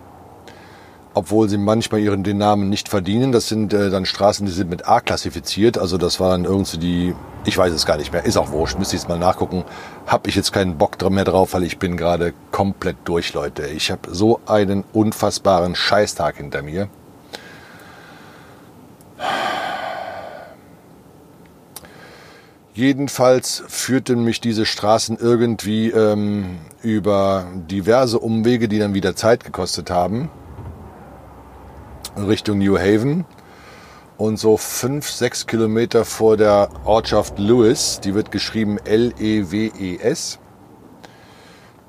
obwohl 1.16 1.47
sie 1.47 1.57
manchmal 1.57 2.01
ihren 2.01 2.24
den 2.24 2.38
Namen 2.38 2.70
nicht 2.70 2.89
verdienen. 2.89 3.32
Das 3.32 3.47
sind 3.47 3.74
äh, 3.74 3.89
dann 3.89 4.05
Straßen, 4.05 4.45
die 4.45 4.51
sind 4.51 4.70
mit 4.70 4.88
A 4.88 4.99
klassifiziert. 4.99 5.78
Also 5.78 5.97
das 5.97 6.20
waren 6.20 6.43
irgendwie 6.43 6.78
die, 6.78 7.16
ich 7.45 7.57
weiß 7.57 7.74
es 7.74 7.86
gar 7.86 7.97
nicht 7.97 8.11
mehr, 8.11 8.26
ist 8.26 8.38
auch 8.38 8.51
wurscht, 8.51 8.78
müsste 8.78 8.97
ich 8.97 9.03
es 9.03 9.07
mal 9.07 9.18
nachgucken. 9.18 9.63
Hab 10.05 10.28
ich 10.28 10.36
jetzt 10.36 10.51
keinen 10.51 10.78
Bock 10.78 10.97
mehr 11.09 11.24
drauf, 11.24 11.53
weil 11.53 11.63
ich 11.63 11.80
bin 11.80 11.95
gerade 11.95 12.34
komplett 12.51 12.97
durch, 13.05 13.34
Leute. 13.34 13.66
Ich 13.68 13.91
habe 13.91 14.13
so 14.13 14.41
einen 14.45 14.84
unfassbaren 14.91 15.74
Scheißtag 15.74 16.36
hinter 16.36 16.61
mir. 16.61 16.89
Jedenfalls 22.74 23.63
führten 23.70 24.26
mich 24.26 24.41
diese 24.41 24.66
Straßen 24.66 25.18
irgendwie 25.18 25.91
ähm, 25.91 26.57
über 26.82 27.45
diverse 27.55 28.20
Umwege, 28.20 28.68
die 28.68 28.80
dann 28.80 28.93
wieder 28.93 29.16
Zeit 29.16 29.45
gekostet 29.45 29.89
haben. 29.89 30.30
Richtung 32.18 32.59
New 32.59 32.78
Haven. 32.78 33.26
Und 34.18 34.38
so 34.38 34.55
fünf, 34.55 35.09
sechs 35.09 35.45
Kilometer 35.45 36.05
vor 36.05 36.38
der 36.38 36.70
Ortschaft 36.86 37.38
Lewis, 37.38 37.99
die 38.01 38.16
wird 38.16 38.32
geschrieben 38.32 38.78
L-E-W-E-S, 38.78 40.39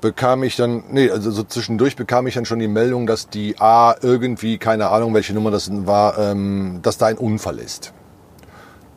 bekam 0.01 0.43
ich 0.43 0.57
dann, 0.57 0.83
nee, 0.89 1.09
also 1.09 1.31
so 1.31 1.43
zwischendurch 1.43 1.95
bekam 1.95 2.27
ich 2.27 2.33
dann 2.33 2.43
schon 2.43 2.59
die 2.59 2.67
Meldung, 2.67 3.07
dass 3.07 3.29
die 3.29 3.55
A 3.59 3.95
irgendwie, 4.01 4.57
keine 4.57 4.89
Ahnung, 4.89 5.13
welche 5.13 5.33
Nummer 5.33 5.51
das 5.51 5.69
war, 5.87 6.17
ähm, 6.17 6.79
dass 6.81 6.97
da 6.97 7.05
ein 7.05 7.17
Unfall 7.17 7.59
ist. 7.59 7.93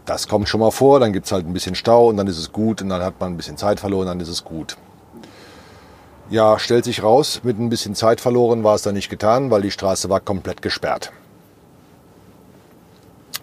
Das 0.06 0.26
kommt 0.26 0.48
schon 0.48 0.60
mal 0.60 0.72
vor, 0.72 0.98
dann 0.98 1.12
gibt's 1.12 1.30
halt 1.30 1.46
ein 1.46 1.52
bisschen 1.52 1.76
Stau 1.76 2.08
und 2.08 2.16
dann 2.16 2.26
ist 2.26 2.38
es 2.38 2.50
gut 2.50 2.82
und 2.82 2.88
dann 2.88 3.02
hat 3.02 3.20
man 3.20 3.32
ein 3.32 3.36
bisschen 3.36 3.56
Zeit 3.56 3.78
verloren, 3.78 4.08
dann 4.08 4.18
ist 4.18 4.28
es 4.28 4.44
gut. 4.44 4.76
Ja, 6.30 6.60
stellt 6.60 6.84
sich 6.84 7.02
raus, 7.02 7.40
mit 7.42 7.58
ein 7.58 7.70
bisschen 7.70 7.96
Zeit 7.96 8.20
verloren 8.20 8.62
war 8.62 8.76
es 8.76 8.82
dann 8.82 8.94
nicht 8.94 9.10
getan, 9.10 9.50
weil 9.50 9.62
die 9.62 9.72
Straße 9.72 10.08
war 10.08 10.20
komplett 10.20 10.62
gesperrt. 10.62 11.10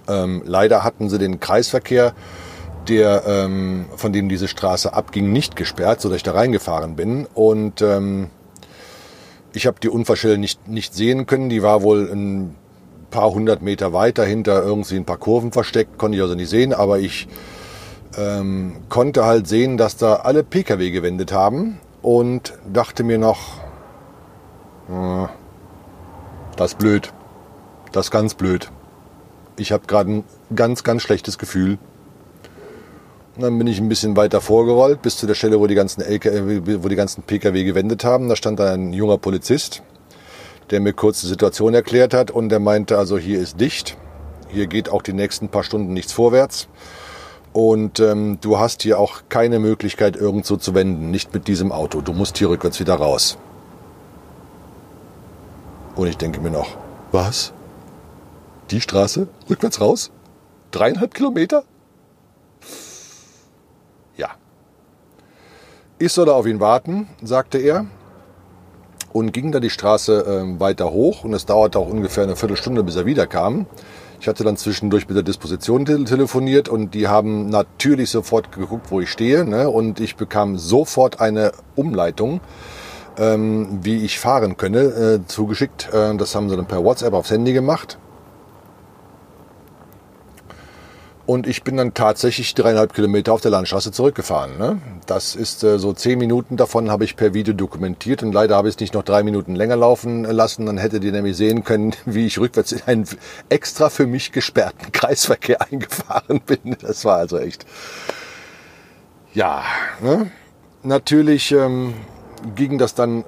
Ähm, 0.07 0.41
leider 0.45 0.85
hatten 0.85 1.09
sie 1.09 1.17
den 1.17 1.41
Kreisverkehr, 1.41 2.13
der 2.87 3.23
ähm, 3.27 3.87
von 3.97 4.13
dem 4.13 4.29
diese 4.29 4.47
Straße 4.47 4.93
abging, 4.93 5.33
nicht 5.33 5.57
gesperrt, 5.57 5.99
sodass 5.99 6.15
ich 6.15 6.23
da 6.23 6.31
reingefahren 6.31 6.95
bin. 6.95 7.27
Und 7.33 7.81
ähm, 7.81 8.29
ich 9.51 9.67
habe 9.67 9.81
die 9.83 9.89
Unfallstelle 9.89 10.37
nicht, 10.37 10.69
nicht 10.69 10.93
sehen 10.93 11.25
können. 11.25 11.49
Die 11.49 11.61
war 11.61 11.81
wohl 11.81 12.09
ein 12.09 12.55
paar 13.11 13.31
hundert 13.31 13.61
Meter 13.61 13.91
weiter 13.91 14.23
hinter 14.23 14.63
irgendwie 14.63 14.95
ein 14.95 15.03
paar 15.03 15.17
Kurven 15.17 15.51
versteckt, 15.51 15.97
konnte 15.97 16.17
ich 16.17 16.21
also 16.21 16.35
nicht 16.35 16.49
sehen, 16.49 16.73
aber 16.73 16.99
ich 16.99 17.27
ähm, 18.17 18.77
konnte 18.87 19.25
halt 19.25 19.45
sehen, 19.45 19.75
dass 19.75 19.97
da 19.97 20.15
alle 20.15 20.45
Pkw 20.45 20.89
gewendet 20.91 21.33
haben 21.33 21.81
und 22.01 22.53
dachte 22.71 23.03
mir 23.03 23.17
noch, 23.17 23.57
äh, 24.89 25.27
das 26.55 26.71
ist 26.71 26.77
blöd, 26.79 27.13
das 27.91 28.07
ist 28.07 28.11
ganz 28.11 28.33
blöd 28.33 28.69
ich 29.59 29.71
habe 29.71 29.87
gerade 29.87 30.11
ein 30.11 30.23
ganz, 30.55 30.83
ganz 30.83 31.01
schlechtes 31.01 31.37
Gefühl. 31.37 31.77
Und 33.35 33.43
dann 33.43 33.57
bin 33.57 33.67
ich 33.67 33.79
ein 33.79 33.89
bisschen 33.89 34.15
weiter 34.15 34.41
vorgerollt, 34.41 35.01
bis 35.01 35.17
zu 35.17 35.27
der 35.27 35.35
Stelle, 35.35 35.59
wo 35.59 35.67
die 35.67 35.75
ganzen, 35.75 36.01
LKW, 36.01 36.61
wo 36.83 36.87
die 36.87 36.95
ganzen 36.95 37.23
Pkw 37.23 37.63
gewendet 37.63 38.03
haben. 38.03 38.29
Da 38.29 38.35
stand 38.35 38.59
ein 38.59 38.93
junger 38.93 39.17
Polizist, 39.17 39.83
der 40.71 40.79
mir 40.79 40.93
kurz 40.93 41.21
die 41.21 41.27
Situation 41.27 41.73
erklärt 41.73 42.13
hat 42.13 42.31
und 42.31 42.49
der 42.49 42.59
meinte, 42.59 42.97
also 42.97 43.17
hier 43.17 43.39
ist 43.39 43.59
dicht. 43.59 43.97
Hier 44.49 44.67
geht 44.67 44.89
auch 44.89 45.01
die 45.01 45.13
nächsten 45.13 45.49
paar 45.49 45.63
Stunden 45.63 45.93
nichts 45.93 46.13
vorwärts. 46.13 46.67
Und 47.57 47.99
ähm, 47.99 48.37
du 48.39 48.59
hast 48.59 48.83
hier 48.83 48.99
auch 48.99 49.23
keine 49.29 49.57
Möglichkeit, 49.57 50.15
irgendwo 50.15 50.57
zu 50.57 50.75
wenden. 50.75 51.09
Nicht 51.09 51.33
mit 51.33 51.47
diesem 51.47 51.71
Auto. 51.71 52.01
Du 52.01 52.13
musst 52.13 52.37
hier 52.37 52.51
rückwärts 52.51 52.79
wieder 52.79 52.93
raus. 52.93 53.39
Und 55.95 56.05
ich 56.05 56.17
denke 56.17 56.39
mir 56.39 56.51
noch, 56.51 56.77
was? 57.11 57.53
Die 58.69 58.79
Straße, 58.79 59.27
rückwärts 59.49 59.81
raus, 59.81 60.11
dreieinhalb 60.69 61.15
Kilometer. 61.15 61.63
Ja. 64.17 64.35
Ich 65.97 66.13
soll 66.13 66.29
auf 66.29 66.45
ihn 66.45 66.59
warten, 66.59 67.07
sagte 67.23 67.57
er 67.57 67.87
und 69.13 69.31
ging 69.31 69.51
dann 69.51 69.63
die 69.63 69.71
Straße 69.71 70.25
äh, 70.27 70.59
weiter 70.59 70.91
hoch 70.91 71.23
und 71.23 71.33
es 71.33 71.47
dauerte 71.47 71.79
auch 71.79 71.89
ungefähr 71.89 72.25
eine 72.25 72.35
Viertelstunde, 72.35 72.83
bis 72.83 72.97
er 72.97 73.07
wiederkam. 73.07 73.65
Ich 74.19 74.27
hatte 74.27 74.43
dann 74.43 74.57
zwischendurch 74.57 75.07
mit 75.07 75.15
der 75.15 75.23
Disposition 75.23 75.85
telefoniert 75.85 76.69
und 76.69 76.93
die 76.93 77.07
haben 77.07 77.49
natürlich 77.49 78.09
sofort 78.09 78.51
geguckt, 78.51 78.87
wo 78.89 78.99
ich 78.99 79.11
stehe 79.11 79.45
ne? 79.45 79.69
und 79.69 79.99
ich 79.99 80.15
bekam 80.15 80.57
sofort 80.57 81.21
eine 81.21 81.51
Umleitung, 81.75 82.41
ähm, 83.17 83.79
wie 83.83 84.03
ich 84.03 84.19
fahren 84.19 84.57
könne, 84.57 84.79
äh, 84.79 85.19
zugeschickt. 85.27 85.93
Äh, 85.93 86.15
das 86.17 86.33
haben 86.33 86.49
sie 86.49 86.55
dann 86.55 86.65
per 86.65 86.83
WhatsApp 86.83 87.13
aufs 87.13 87.29
Handy 87.29 87.53
gemacht. 87.53 87.99
Und 91.27 91.45
ich 91.45 91.63
bin 91.63 91.75
dann 91.75 91.93
tatsächlich 91.93 92.55
dreieinhalb 92.55 92.93
Kilometer 92.93 93.33
auf 93.33 93.41
der 93.41 93.51
Landstraße 93.51 93.91
zurückgefahren. 93.91 94.57
Ne? 94.57 94.81
Das 95.07 95.35
ist 95.35 95.61
äh, 95.61 95.77
so 95.77 95.91
zehn 95.91 96.17
Minuten 96.17 96.55
davon 96.55 96.89
habe 96.89 97.03
ich 97.03 97.17
per 97.17 97.33
Video 97.33 97.53
dokumentiert 97.53 98.23
und 98.23 98.31
leider 98.31 98.55
habe 98.55 98.69
ich 98.69 98.75
es 98.75 98.79
nicht 98.79 98.93
noch 98.93 99.03
drei 99.03 99.23
Minuten 99.23 99.53
länger 99.53 99.75
laufen 99.75 100.23
lassen. 100.23 100.65
Dann 100.65 100.77
hättet 100.77 101.03
ihr 101.03 101.11
nämlich 101.11 101.35
sehen 101.35 101.65
können, 101.65 101.93
wie 102.05 102.25
ich 102.25 102.39
rückwärts 102.39 102.71
in 102.71 102.81
einen 102.85 103.05
extra 103.49 103.89
für 103.89 104.07
mich 104.07 104.31
gesperrten 104.31 104.93
Kreisverkehr 104.93 105.61
eingefahren 105.69 106.39
bin. 106.39 106.77
Das 106.81 107.03
war 107.03 107.17
also 107.17 107.37
echt. 107.37 107.65
Ja, 109.33 109.63
ne? 110.01 110.31
natürlich 110.83 111.51
ähm, 111.51 111.93
ging 112.55 112.77
das 112.77 112.95
dann. 112.95 113.25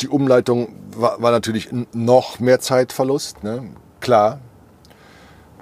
Die 0.00 0.08
Umleitung 0.08 0.68
war, 0.96 1.20
war 1.20 1.32
natürlich 1.32 1.70
noch 1.92 2.38
mehr 2.38 2.60
Zeitverlust. 2.60 3.42
Ne? 3.42 3.70
Klar, 4.00 4.40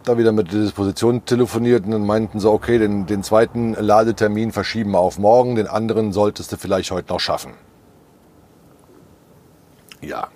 da 0.04 0.18
wieder 0.18 0.32
mit 0.32 0.52
der 0.52 0.60
Disposition 0.60 1.24
telefoniert 1.24 1.84
und 1.86 1.92
dann 1.92 2.06
meinten 2.06 2.38
sie, 2.38 2.50
okay, 2.50 2.78
den, 2.78 3.06
den 3.06 3.22
zweiten 3.22 3.74
Ladetermin 3.74 4.52
verschieben 4.52 4.92
wir 4.92 5.00
auf 5.00 5.18
morgen, 5.18 5.56
den 5.56 5.66
anderen 5.66 6.12
solltest 6.12 6.52
du 6.52 6.56
vielleicht 6.56 6.90
heute 6.90 7.12
noch 7.12 7.20
schaffen. 7.20 7.54
Ja. 10.00 10.28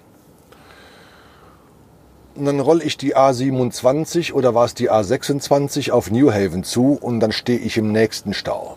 Und 2.34 2.44
dann 2.44 2.60
rolle 2.60 2.84
ich 2.84 2.96
die 2.96 3.16
A27 3.16 4.32
oder 4.32 4.54
war 4.54 4.64
es 4.64 4.74
die 4.74 4.90
A26 4.90 5.90
auf 5.90 6.10
New 6.10 6.32
Haven 6.32 6.64
zu 6.64 6.92
und 7.00 7.20
dann 7.20 7.32
stehe 7.32 7.58
ich 7.58 7.76
im 7.76 7.92
nächsten 7.92 8.32
Stau. 8.32 8.76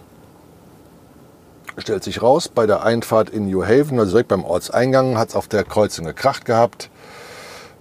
Stellt 1.78 2.04
sich 2.04 2.22
raus, 2.22 2.50
bei 2.50 2.66
der 2.66 2.84
Einfahrt 2.84 3.30
in 3.30 3.50
New 3.50 3.64
Haven, 3.64 4.00
also 4.00 4.12
direkt 4.12 4.30
beim 4.30 4.44
Ortseingang, 4.44 5.18
hat 5.18 5.30
es 5.30 5.36
auf 5.36 5.48
der 5.48 5.64
Kreuzung 5.64 6.06
gekracht 6.06 6.44
gehabt. 6.44 6.90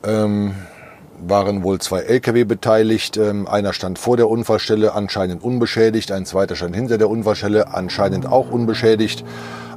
Ähm, 0.05 0.55
waren 1.27 1.63
wohl 1.63 1.79
zwei 1.81 2.01
Lkw 2.01 2.45
beteiligt. 2.45 3.17
Ähm, 3.17 3.47
einer 3.47 3.73
stand 3.73 3.99
vor 3.99 4.17
der 4.17 4.29
Unfallstelle, 4.29 4.95
anscheinend 4.95 5.43
unbeschädigt. 5.43 6.13
Ein 6.13 6.27
zweiter 6.27 6.57
stand 6.57 6.75
hinter 6.75 6.99
der 6.99 7.11
Unfallstelle, 7.11 7.75
anscheinend 7.75 8.27
auch 8.27 8.51
unbeschädigt. 8.51 9.25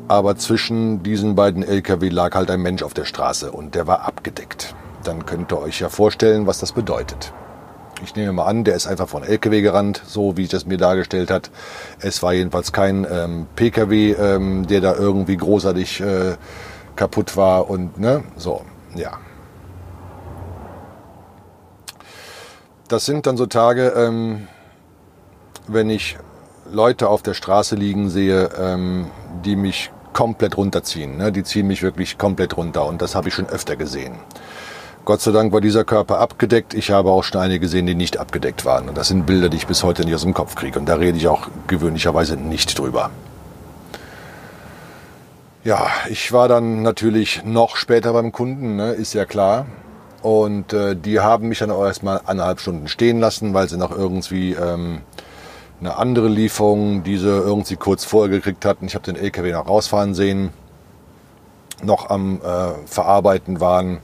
Aber 0.08 0.36
zwischen 0.36 1.04
diesen 1.04 1.36
beiden 1.36 1.64
Lkw 1.64 2.10
lag 2.10 2.36
halt 2.36 2.52
ein 2.52 2.62
Mensch 2.62 2.84
auf 2.84 2.94
der 2.94 3.06
Straße 3.06 3.52
und 3.52 3.76
der 3.76 3.88
war 3.88 4.02
abgedeckt. 4.02 4.76
Dann 5.04 5.26
könnt 5.26 5.52
ihr 5.52 5.60
euch 5.60 5.80
ja 5.80 5.90
vorstellen, 5.90 6.48
was 6.48 6.60
das 6.60 6.72
bedeutet. 6.72 7.34
Ich 8.04 8.16
nehme 8.16 8.34
mal 8.34 8.46
an, 8.46 8.64
der 8.64 8.76
ist 8.76 8.88
einfach 8.88 9.08
von 9.08 9.24
LKW 9.24 9.62
gerannt, 9.62 10.02
so 10.06 10.36
wie 10.36 10.44
ich 10.44 10.50
das 10.50 10.66
mir 10.66 10.78
dargestellt 10.78 11.32
hat. 11.32 11.52
Es 12.00 12.22
war 12.22 12.34
jedenfalls 12.34 12.74
kein 12.74 13.08
ähm, 13.10 13.48
PKW, 13.56 14.12
ähm, 14.12 14.68
der 14.68 14.82
da 14.82 14.96
irgendwie 14.96 15.38
großartig 15.38 16.02
äh, 16.02 16.36
kaputt 16.96 17.38
war 17.38 17.70
und 17.70 17.98
ne, 18.00 18.24
so, 18.36 18.64
ja. 18.96 19.20
Das 22.94 23.06
sind 23.06 23.26
dann 23.26 23.38
so 23.38 23.48
Tage, 23.48 23.88
ähm, 23.98 24.48
wenn 25.68 25.90
ich 25.90 26.18
Leute 26.72 27.10
auf 27.10 27.24
der 27.24 27.34
Straße 27.34 27.76
liegen 27.76 28.12
sehe, 28.12 28.52
ähm, 28.60 29.08
die 29.44 29.56
mich 29.56 29.90
komplett 30.14 30.58
runterziehen. 30.58 31.18
Ne? 31.18 31.32
Die 31.32 31.44
ziehen 31.44 31.66
mich 31.66 31.82
wirklich 31.82 32.20
komplett 32.20 32.56
runter 32.56 32.86
und 32.86 33.02
das 33.02 33.16
habe 33.16 33.30
ich 33.30 33.34
schon 33.34 33.50
öfter 33.50 33.78
gesehen. 33.78 34.14
Gott 35.06 35.22
sei 35.22 35.32
Dank 35.32 35.52
war 35.52 35.60
dieser 35.60 35.84
Körper 35.84 36.20
abgedeckt. 36.20 36.76
Ich 36.76 36.92
habe 36.92 37.10
auch 37.10 37.24
schon 37.24 37.42
einige 37.42 37.62
gesehen, 37.62 37.88
die 37.88 37.96
nicht 37.96 38.18
abgedeckt 38.18 38.64
waren. 38.64 38.88
Und 38.88 38.96
das 38.96 39.08
sind 39.08 39.26
Bilder, 39.26 39.50
die 39.50 39.58
ich 39.58 39.66
bis 39.66 39.84
heute 39.84 40.06
nicht 40.06 40.14
aus 40.14 40.22
dem 40.22 40.36
Kopf 40.36 40.54
kriege. 40.54 40.78
Und 40.78 40.86
da 40.86 40.94
rede 40.94 41.18
ich 41.18 41.28
auch 41.28 41.48
gewöhnlicherweise 41.66 42.38
nicht 42.38 42.78
drüber. 42.78 43.10
Ja, 45.64 45.88
ich 46.10 46.32
war 46.32 46.48
dann 46.48 46.84
natürlich 46.84 47.44
noch 47.44 47.76
später 47.76 48.14
beim 48.14 48.32
Kunden, 48.32 48.76
ne? 48.76 48.92
ist 48.92 49.14
ja 49.14 49.26
klar. 49.26 49.66
Und 50.24 50.72
äh, 50.72 50.96
die 50.96 51.20
haben 51.20 51.50
mich 51.50 51.60
dann 51.60 51.70
auch 51.70 51.86
erstmal 51.86 52.22
eineinhalb 52.26 52.62
Stunden 52.62 52.88
stehen 52.88 53.20
lassen, 53.20 53.54
weil 53.54 53.68
sie 53.68 53.78
noch 53.78 53.92
irgendwie 53.92 54.54
ähm, 54.54 55.02
eine 55.82 55.98
andere 55.98 56.30
Lieferung, 56.30 57.04
die 57.04 57.18
sie 57.18 57.28
irgendwie 57.28 57.76
kurz 57.76 58.06
vorher 58.06 58.30
gekriegt 58.30 58.64
hatten. 58.64 58.86
Ich 58.86 58.96
habe 58.96 59.04
den 59.04 59.18
LKW 59.18 59.52
noch 59.52 59.68
rausfahren 59.68 60.14
sehen, 60.14 60.52
noch 61.84 62.10
am 62.10 62.40
äh, 62.42 62.88
Verarbeiten 62.88 63.60
waren, 63.60 64.00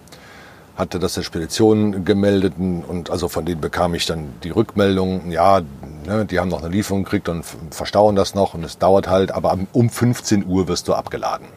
hatte 0.76 1.00
das 1.00 1.14
der 1.14 1.24
Spedition 1.24 2.04
gemeldet 2.04 2.56
und 2.58 3.10
also 3.10 3.30
von 3.30 3.46
denen 3.46 3.62
bekam 3.62 3.94
ich 3.96 4.06
dann 4.06 4.34
die 4.44 4.50
Rückmeldung, 4.50 5.32
ja, 5.32 5.62
ne, 6.06 6.26
die 6.26 6.40
haben 6.40 6.50
noch 6.50 6.62
eine 6.62 6.70
Lieferung 6.70 7.06
gekriegt 7.06 7.30
und 7.30 7.46
verstauen 7.72 8.18
das 8.18 8.36
noch 8.36 8.54
und 8.54 8.64
es 8.66 8.78
dauert 8.78 9.08
halt, 9.08 9.32
aber 9.32 9.58
um 9.72 9.90
15 9.90 10.46
Uhr 10.46 10.68
wirst 10.68 10.90
du 10.90 10.94
abgeladen. 10.94 11.48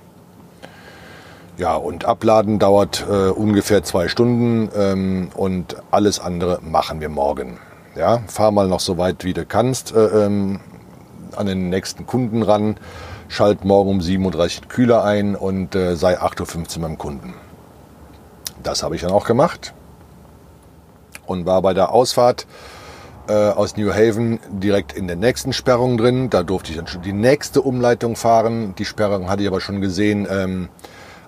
Ja, 1.58 1.76
und 1.76 2.06
Abladen 2.06 2.58
dauert 2.58 3.04
äh, 3.08 3.28
ungefähr 3.28 3.82
zwei 3.82 4.08
Stunden 4.08 4.70
ähm, 4.74 5.28
und 5.34 5.76
alles 5.90 6.18
andere 6.18 6.60
machen 6.62 7.00
wir 7.00 7.10
morgen. 7.10 7.58
Ja, 7.94 8.22
fahr 8.26 8.52
mal 8.52 8.68
noch 8.68 8.80
so 8.80 8.96
weit, 8.96 9.22
wie 9.22 9.34
du 9.34 9.44
kannst 9.44 9.94
äh, 9.94 10.24
ähm, 10.24 10.60
an 11.36 11.46
den 11.46 11.68
nächsten 11.68 12.06
Kunden 12.06 12.42
ran, 12.42 12.76
schalt 13.28 13.66
morgen 13.66 13.90
um 13.90 14.00
37 14.00 14.68
Kühler 14.68 15.04
ein 15.04 15.36
und 15.36 15.74
äh, 15.74 15.94
sei 15.94 16.18
8.15 16.18 16.76
Uhr 16.76 16.82
beim 16.82 16.96
Kunden. 16.96 17.34
Das 18.62 18.82
habe 18.82 18.96
ich 18.96 19.02
dann 19.02 19.10
auch 19.10 19.26
gemacht 19.26 19.74
und 21.26 21.44
war 21.44 21.60
bei 21.60 21.74
der 21.74 21.92
Ausfahrt 21.92 22.46
äh, 23.28 23.50
aus 23.50 23.76
New 23.76 23.92
Haven 23.92 24.40
direkt 24.50 24.94
in 24.94 25.06
der 25.06 25.16
nächsten 25.16 25.52
Sperrung 25.52 25.98
drin. 25.98 26.30
Da 26.30 26.44
durfte 26.44 26.70
ich 26.70 26.78
dann 26.78 26.86
schon 26.86 27.02
die 27.02 27.12
nächste 27.12 27.60
Umleitung 27.60 28.16
fahren. 28.16 28.74
Die 28.78 28.86
Sperrung 28.86 29.28
hatte 29.28 29.42
ich 29.42 29.48
aber 29.48 29.60
schon 29.60 29.82
gesehen. 29.82 30.26
Ähm, 30.30 30.68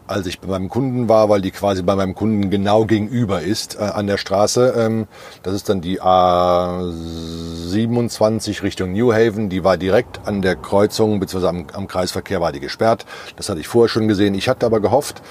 als 0.07 0.27
ich 0.27 0.39
bei 0.39 0.49
meinem 0.49 0.69
Kunden 0.69 1.09
war, 1.09 1.31
weil 1.31 1.41
die 1.41 1.51
quasi 1.51 1.83
bei 1.83 1.97
meinem 1.97 2.15
Kunden 2.15 2.51
genau 2.51 2.85
gegenüber 2.85 3.41
ist 3.41 3.77
äh, 3.77 3.85
an 3.85 4.07
der 4.07 4.19
Straße. 4.19 4.75
Ähm, 4.76 5.07
das 5.43 5.55
ist 5.55 5.71
dann 5.71 5.81
die 5.81 6.03
A27 6.03 8.63
Richtung 8.63 8.93
New 8.93 9.14
Haven. 9.14 9.49
Die 9.49 9.64
war 9.64 9.79
direkt 9.79 10.21
an 10.26 10.43
der 10.43 10.57
Kreuzung, 10.57 11.21
beziehungsweise 11.21 11.49
am, 11.49 11.68
am 11.72 11.89
Kreisverkehr 11.89 12.43
war 12.43 12.53
die 12.53 12.61
gesperrt. 12.61 13.07
Das 13.37 13.49
hatte 13.49 13.61
ich 13.61 13.68
vorher 13.68 13.89
schon 13.89 14.09
gesehen. 14.09 14.35
Ich 14.35 14.47
hatte 14.49 14.67
aber 14.67 14.81
gehofft, 14.81 15.22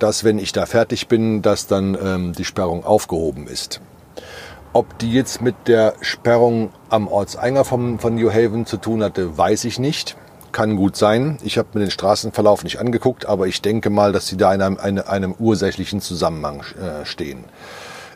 dass 0.00 0.24
wenn 0.24 0.40
ich 0.40 0.50
da 0.52 0.66
fertig 0.66 1.06
bin, 1.08 1.42
dass 1.42 1.68
dann 1.68 1.96
ähm, 2.02 2.32
die 2.32 2.44
Sperrung 2.44 2.84
aufgehoben 2.84 3.46
ist. 3.46 3.80
Ob 4.72 4.98
die 4.98 5.12
jetzt 5.12 5.40
mit 5.40 5.68
der 5.68 5.94
Sperrung 6.00 6.70
am 6.90 7.06
Ortseingang 7.08 7.64
von, 7.64 8.00
von 8.00 8.16
New 8.16 8.30
Haven 8.30 8.66
zu 8.66 8.76
tun 8.76 9.04
hatte, 9.04 9.38
weiß 9.38 9.64
ich 9.64 9.78
nicht 9.78 10.16
kann 10.56 10.76
gut 10.76 10.96
sein. 10.96 11.36
Ich 11.44 11.58
habe 11.58 11.68
mir 11.74 11.80
den 11.80 11.90
Straßenverlauf 11.90 12.64
nicht 12.64 12.80
angeguckt, 12.80 13.26
aber 13.26 13.46
ich 13.46 13.60
denke 13.60 13.90
mal, 13.90 14.12
dass 14.12 14.26
sie 14.26 14.38
da 14.38 14.54
in 14.54 14.62
einem, 14.62 14.78
einem, 14.78 15.04
einem 15.06 15.34
ursächlichen 15.38 16.00
Zusammenhang 16.00 16.62
äh, 16.80 17.04
stehen. 17.04 17.44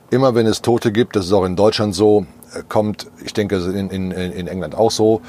Immer 0.09 0.35
wenn 0.35 0.47
es 0.47 0.63
Tote 0.63 0.91
gibt, 0.91 1.17
das 1.17 1.27
ist 1.27 1.35
auch 1.35 1.45
in 1.45 1.55
Deutschland 1.55 1.95
so, 1.95 2.25
äh, 2.55 2.63
kommt, 2.67 3.09
ich 3.23 3.35
denke 3.35 3.57
in, 3.57 3.91
in, 3.91 4.11
in 4.11 4.47
England 4.47 4.75
auch 4.75 4.91
so, 4.91 5.21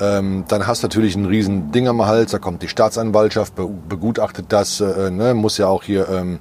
ähm, 0.00 0.44
dann 0.46 0.68
hast 0.68 0.84
du 0.84 0.86
natürlich 0.86 1.16
einen 1.16 1.26
riesen 1.26 1.72
Ding 1.72 1.88
am 1.88 2.06
Hals, 2.06 2.30
da 2.30 2.38
kommt 2.38 2.62
die 2.62 2.68
Staatsanwaltschaft, 2.68 3.56
be 3.56 3.66
begutachtet 3.66 4.46
das, 4.50 4.80
äh, 4.80 5.10
ne, 5.10 5.34
muss 5.34 5.58
ja 5.58 5.66
auch 5.66 5.82
hier, 5.82 6.08
ähm, 6.10 6.38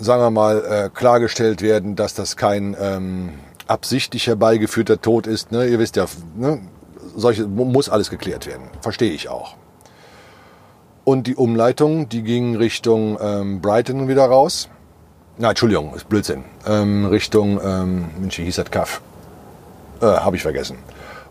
sagen 0.00 0.22
wir 0.22 0.30
mal, 0.30 0.64
äh, 0.64 0.90
klargestellt 0.94 1.60
werden, 1.60 1.96
dass 1.96 2.14
das 2.14 2.36
kein 2.36 2.76
ähm, 2.80 3.30
absichtlich 3.66 4.28
herbeigeführter 4.28 5.00
Tod 5.00 5.26
ist. 5.26 5.50
Ne? 5.50 5.66
Ihr 5.66 5.80
wisst 5.80 5.96
ja, 5.96 6.06
ne? 6.36 6.60
Solche, 7.16 7.46
muss 7.46 7.88
alles 7.88 8.10
geklärt 8.10 8.46
werden. 8.46 8.68
Verstehe 8.80 9.12
ich 9.12 9.28
auch. 9.28 9.56
Und 11.04 11.26
die 11.26 11.36
Umleitung, 11.36 12.08
die 12.08 12.22
ging 12.22 12.56
Richtung 12.56 13.18
ähm, 13.20 13.60
Brighton 13.60 14.08
wieder 14.08 14.24
raus. 14.24 14.68
Na, 15.38 15.50
Entschuldigung, 15.50 15.94
ist 15.94 16.08
Blödsinn. 16.08 16.44
Ähm, 16.66 17.06
Richtung, 17.06 17.60
ähm, 17.62 18.06
Mensch, 18.18 18.36
hieß 18.36 18.56
das 18.56 18.70
Kaff? 18.70 19.00
Äh, 20.00 20.06
Habe 20.06 20.36
ich 20.36 20.42
vergessen. 20.42 20.78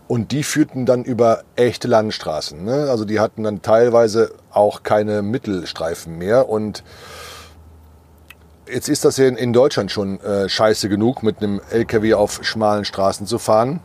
Und 0.08 0.30
die 0.30 0.44
führten 0.44 0.86
dann 0.86 1.02
über 1.02 1.42
echte 1.56 1.88
Landstraßen. 1.88 2.64
Ne? 2.64 2.88
Also 2.88 3.04
die 3.04 3.18
hatten 3.18 3.42
dann 3.42 3.62
teilweise 3.62 4.32
auch 4.50 4.82
keine 4.82 5.22
Mittelstreifen 5.22 6.16
mehr. 6.16 6.48
Und 6.48 6.84
jetzt 8.70 8.88
ist 8.88 9.04
das 9.04 9.16
ja 9.16 9.26
in 9.26 9.52
Deutschland 9.52 9.90
schon 9.90 10.20
äh, 10.20 10.48
scheiße 10.48 10.88
genug, 10.88 11.22
mit 11.22 11.42
einem 11.42 11.60
LKW 11.70 12.14
auf 12.14 12.40
schmalen 12.44 12.84
Straßen 12.84 13.26
zu 13.26 13.38
fahren. 13.38 13.80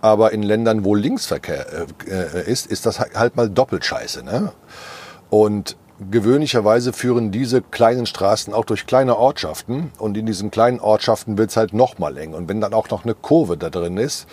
Aber 0.00 0.32
in 0.32 0.42
Ländern, 0.42 0.84
wo 0.84 0.94
Linksverkehr 0.94 1.66
äh, 2.06 2.10
äh, 2.10 2.50
ist, 2.50 2.66
ist 2.66 2.86
das 2.86 3.00
halt 3.00 3.36
mal 3.36 3.50
doppelt 3.50 3.84
scheiße. 3.84 4.24
Ne? 4.24 4.52
Und 5.30 5.76
gewöhnlicherweise 6.10 6.92
führen 6.92 7.32
diese 7.32 7.60
kleinen 7.60 8.06
Straßen 8.06 8.54
auch 8.54 8.64
durch 8.64 8.86
kleine 8.86 9.16
Ortschaften. 9.16 9.90
Und 9.98 10.16
in 10.16 10.26
diesen 10.26 10.50
kleinen 10.50 10.78
Ortschaften 10.80 11.36
wird 11.36 11.50
es 11.50 11.56
halt 11.56 11.72
noch 11.72 11.98
mal 11.98 12.16
eng. 12.16 12.34
Und 12.34 12.48
wenn 12.48 12.60
dann 12.60 12.74
auch 12.74 12.88
noch 12.90 13.04
eine 13.04 13.14
Kurve 13.14 13.56
da 13.56 13.70
drin 13.70 13.96
ist, 13.96 14.26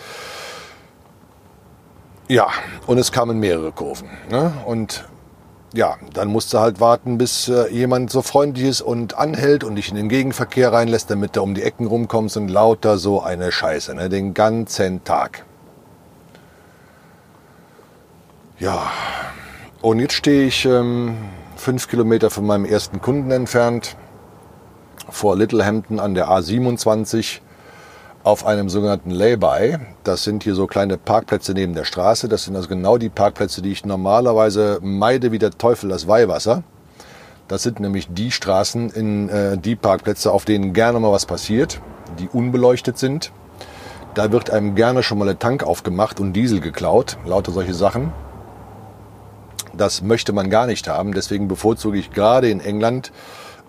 Ja, 2.28 2.48
und 2.88 2.98
es 2.98 3.12
kamen 3.12 3.38
mehrere 3.38 3.70
Kurven. 3.70 4.08
Ne? 4.30 4.52
Und 4.64 5.04
ja, 5.72 5.96
dann 6.12 6.28
musst 6.28 6.52
du 6.52 6.58
halt 6.58 6.80
warten, 6.80 7.18
bis 7.18 7.48
äh, 7.48 7.68
jemand 7.68 8.10
so 8.10 8.22
freundlich 8.22 8.66
ist 8.66 8.80
und 8.80 9.16
anhält 9.16 9.62
und 9.62 9.76
dich 9.76 9.90
in 9.90 9.94
den 9.96 10.08
Gegenverkehr 10.08 10.72
reinlässt, 10.72 11.10
damit 11.10 11.36
du 11.36 11.42
um 11.42 11.54
die 11.54 11.62
Ecken 11.62 11.86
rumkommst 11.86 12.36
und 12.36 12.48
lauter 12.48 12.98
so 12.98 13.22
eine 13.22 13.52
Scheiße, 13.52 13.94
ne? 13.94 14.08
den 14.08 14.34
ganzen 14.34 15.04
Tag. 15.04 15.44
Ja, 18.58 18.90
und 19.82 20.00
jetzt 20.00 20.14
stehe 20.14 20.46
ich 20.46 20.64
ähm, 20.64 21.18
fünf 21.56 21.88
Kilometer 21.88 22.30
von 22.30 22.46
meinem 22.46 22.64
ersten 22.64 23.02
Kunden 23.02 23.30
entfernt, 23.30 23.96
vor 25.10 25.36
Littlehampton 25.36 26.00
an 26.00 26.14
der 26.14 26.28
A27 26.28 27.40
auf 28.24 28.46
einem 28.46 28.70
sogenannten 28.70 29.10
Lay-by. 29.10 29.76
Das 30.04 30.24
sind 30.24 30.42
hier 30.42 30.54
so 30.54 30.66
kleine 30.66 30.96
Parkplätze 30.96 31.52
neben 31.52 31.74
der 31.74 31.84
Straße. 31.84 32.28
Das 32.28 32.44
sind 32.44 32.56
also 32.56 32.66
genau 32.68 32.96
die 32.96 33.10
Parkplätze, 33.10 33.60
die 33.60 33.72
ich 33.72 33.84
normalerweise 33.84 34.78
meide 34.80 35.32
wie 35.32 35.38
der 35.38 35.50
Teufel 35.50 35.90
das 35.90 36.08
Weihwasser. 36.08 36.62
Das 37.48 37.62
sind 37.62 37.78
nämlich 37.78 38.08
die 38.10 38.30
Straßen, 38.30 38.88
in 38.88 39.28
äh, 39.28 39.58
die 39.58 39.76
Parkplätze, 39.76 40.32
auf 40.32 40.46
denen 40.46 40.72
gerne 40.72 40.98
mal 40.98 41.12
was 41.12 41.26
passiert, 41.26 41.82
die 42.18 42.28
unbeleuchtet 42.28 42.96
sind. 42.96 43.32
Da 44.14 44.32
wird 44.32 44.48
einem 44.48 44.76
gerne 44.76 45.02
schon 45.02 45.18
mal 45.18 45.26
der 45.26 45.38
Tank 45.38 45.62
aufgemacht 45.62 46.20
und 46.20 46.32
Diesel 46.32 46.60
geklaut, 46.60 47.18
lauter 47.26 47.52
solche 47.52 47.74
Sachen. 47.74 48.14
Das 49.76 50.02
möchte 50.02 50.32
man 50.32 50.50
gar 50.50 50.66
nicht 50.66 50.88
haben. 50.88 51.12
Deswegen 51.12 51.48
bevorzuge 51.48 51.98
ich 51.98 52.10
gerade 52.10 52.48
in 52.48 52.60
England 52.60 53.12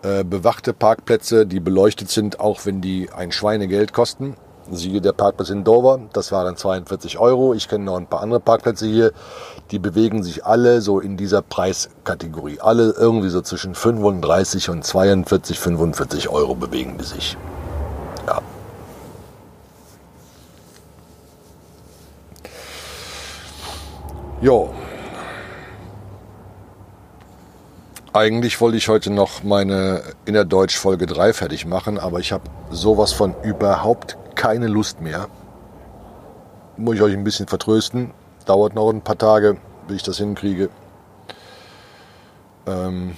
äh, 0.04 0.24
bewachte 0.24 0.74
Parkplätze, 0.74 1.46
die 1.46 1.60
beleuchtet 1.60 2.10
sind, 2.10 2.40
auch 2.40 2.66
wenn 2.66 2.82
die 2.82 3.10
ein 3.16 3.32
Schweinegeld 3.32 3.94
kosten. 3.94 4.36
Siehe 4.70 5.00
der 5.00 5.14
Parkplatz 5.14 5.50
in 5.50 5.64
Dover, 5.64 6.02
das 6.12 6.32
waren 6.32 6.58
42 6.58 7.18
Euro. 7.20 7.54
Ich 7.54 7.70
kenne 7.70 7.86
noch 7.86 7.96
ein 7.96 8.08
paar 8.08 8.22
andere 8.22 8.42
Parkplätze 8.42 8.86
hier, 8.86 9.14
die 9.72 9.80
bewegen 9.80 10.24
sich 10.24 10.46
alle 10.46 10.82
so 10.82 11.00
in 11.00 11.16
dieser 11.16 11.42
Preiskategorie. 11.42 12.60
Alle 12.60 12.94
irgendwie 12.98 13.30
so 13.30 13.42
zwischen 13.42 13.76
35 13.76 14.70
und 14.70 14.84
42, 14.84 15.58
45 15.60 16.30
Euro 16.30 16.54
bewegen 16.54 16.98
die 16.98 17.06
sich. 17.06 17.38
Ja. 18.28 18.42
Jo. 24.42 24.74
Eigentlich 28.18 28.60
wollte 28.62 28.78
ich 28.78 28.90
heute 28.90 29.12
noch 29.12 29.44
meine 29.44 30.02
Innerdeutsch 30.26 30.76
Folge 30.76 31.06
3 31.06 31.34
fertig 31.34 31.68
machen, 31.68 32.00
aber 32.00 32.20
ich 32.20 32.32
habe 32.32 32.46
sowas 32.72 33.14
von 33.14 33.36
überhaupt 33.44 34.18
keine 34.34 34.66
Lust 34.66 35.02
mehr. 35.02 35.28
Muss 36.78 36.96
ich 36.96 37.04
euch 37.04 37.14
ein 37.14 37.24
bisschen 37.24 37.46
vertrösten. 37.46 38.10
Dauert 38.48 38.74
noch 38.74 38.90
ein 38.90 39.02
paar 39.02 39.20
Tage, 39.20 39.58
bis 39.88 39.98
ich 39.98 40.02
das 40.02 40.18
hinkriege. 40.18 40.72
Ähm 42.66 43.16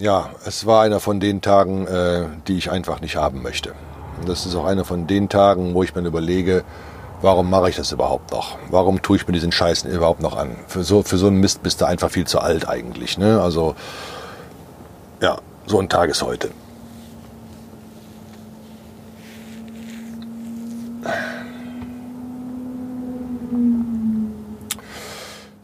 ja, 0.00 0.30
es 0.44 0.66
war 0.66 0.82
einer 0.82 0.98
von 0.98 1.20
den 1.20 1.40
Tagen, 1.40 1.86
äh, 1.86 2.24
die 2.48 2.58
ich 2.58 2.72
einfach 2.72 3.00
nicht 3.00 3.14
haben 3.14 3.42
möchte. 3.42 3.74
Und 4.18 4.28
das 4.28 4.44
ist 4.44 4.56
auch 4.56 4.64
einer 4.64 4.84
von 4.84 5.06
den 5.06 5.28
Tagen, 5.28 5.72
wo 5.74 5.84
ich 5.84 5.94
mir 5.94 6.00
überlege, 6.04 6.64
warum 7.22 7.50
mache 7.50 7.70
ich 7.70 7.76
das 7.76 7.92
überhaupt 7.92 8.32
noch? 8.32 8.58
Warum 8.70 9.02
tue 9.02 9.16
ich 9.16 9.26
mir 9.26 9.32
diesen 9.32 9.52
Scheißen 9.52 9.90
überhaupt 9.90 10.20
noch 10.20 10.36
an? 10.36 10.56
Für 10.66 10.84
so, 10.84 11.02
für 11.02 11.18
so 11.18 11.26
einen 11.26 11.38
Mist 11.38 11.62
bist 11.62 11.80
du 11.80 11.86
einfach 11.86 12.10
viel 12.10 12.26
zu 12.26 12.40
alt 12.40 12.68
eigentlich. 12.68 13.18
Ne? 13.18 13.40
Also, 13.40 13.74
ja, 15.20 15.38
so 15.66 15.80
ein 15.80 15.88
Tag 15.88 16.10
ist 16.10 16.22
heute. 16.22 16.50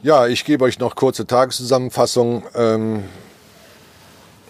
Ja, 0.02 0.26
ich 0.26 0.44
gebe 0.44 0.64
euch 0.64 0.78
noch 0.78 0.96
kurze 0.96 1.26
Tageszusammenfassung 1.26 2.42
ähm, 2.54 3.04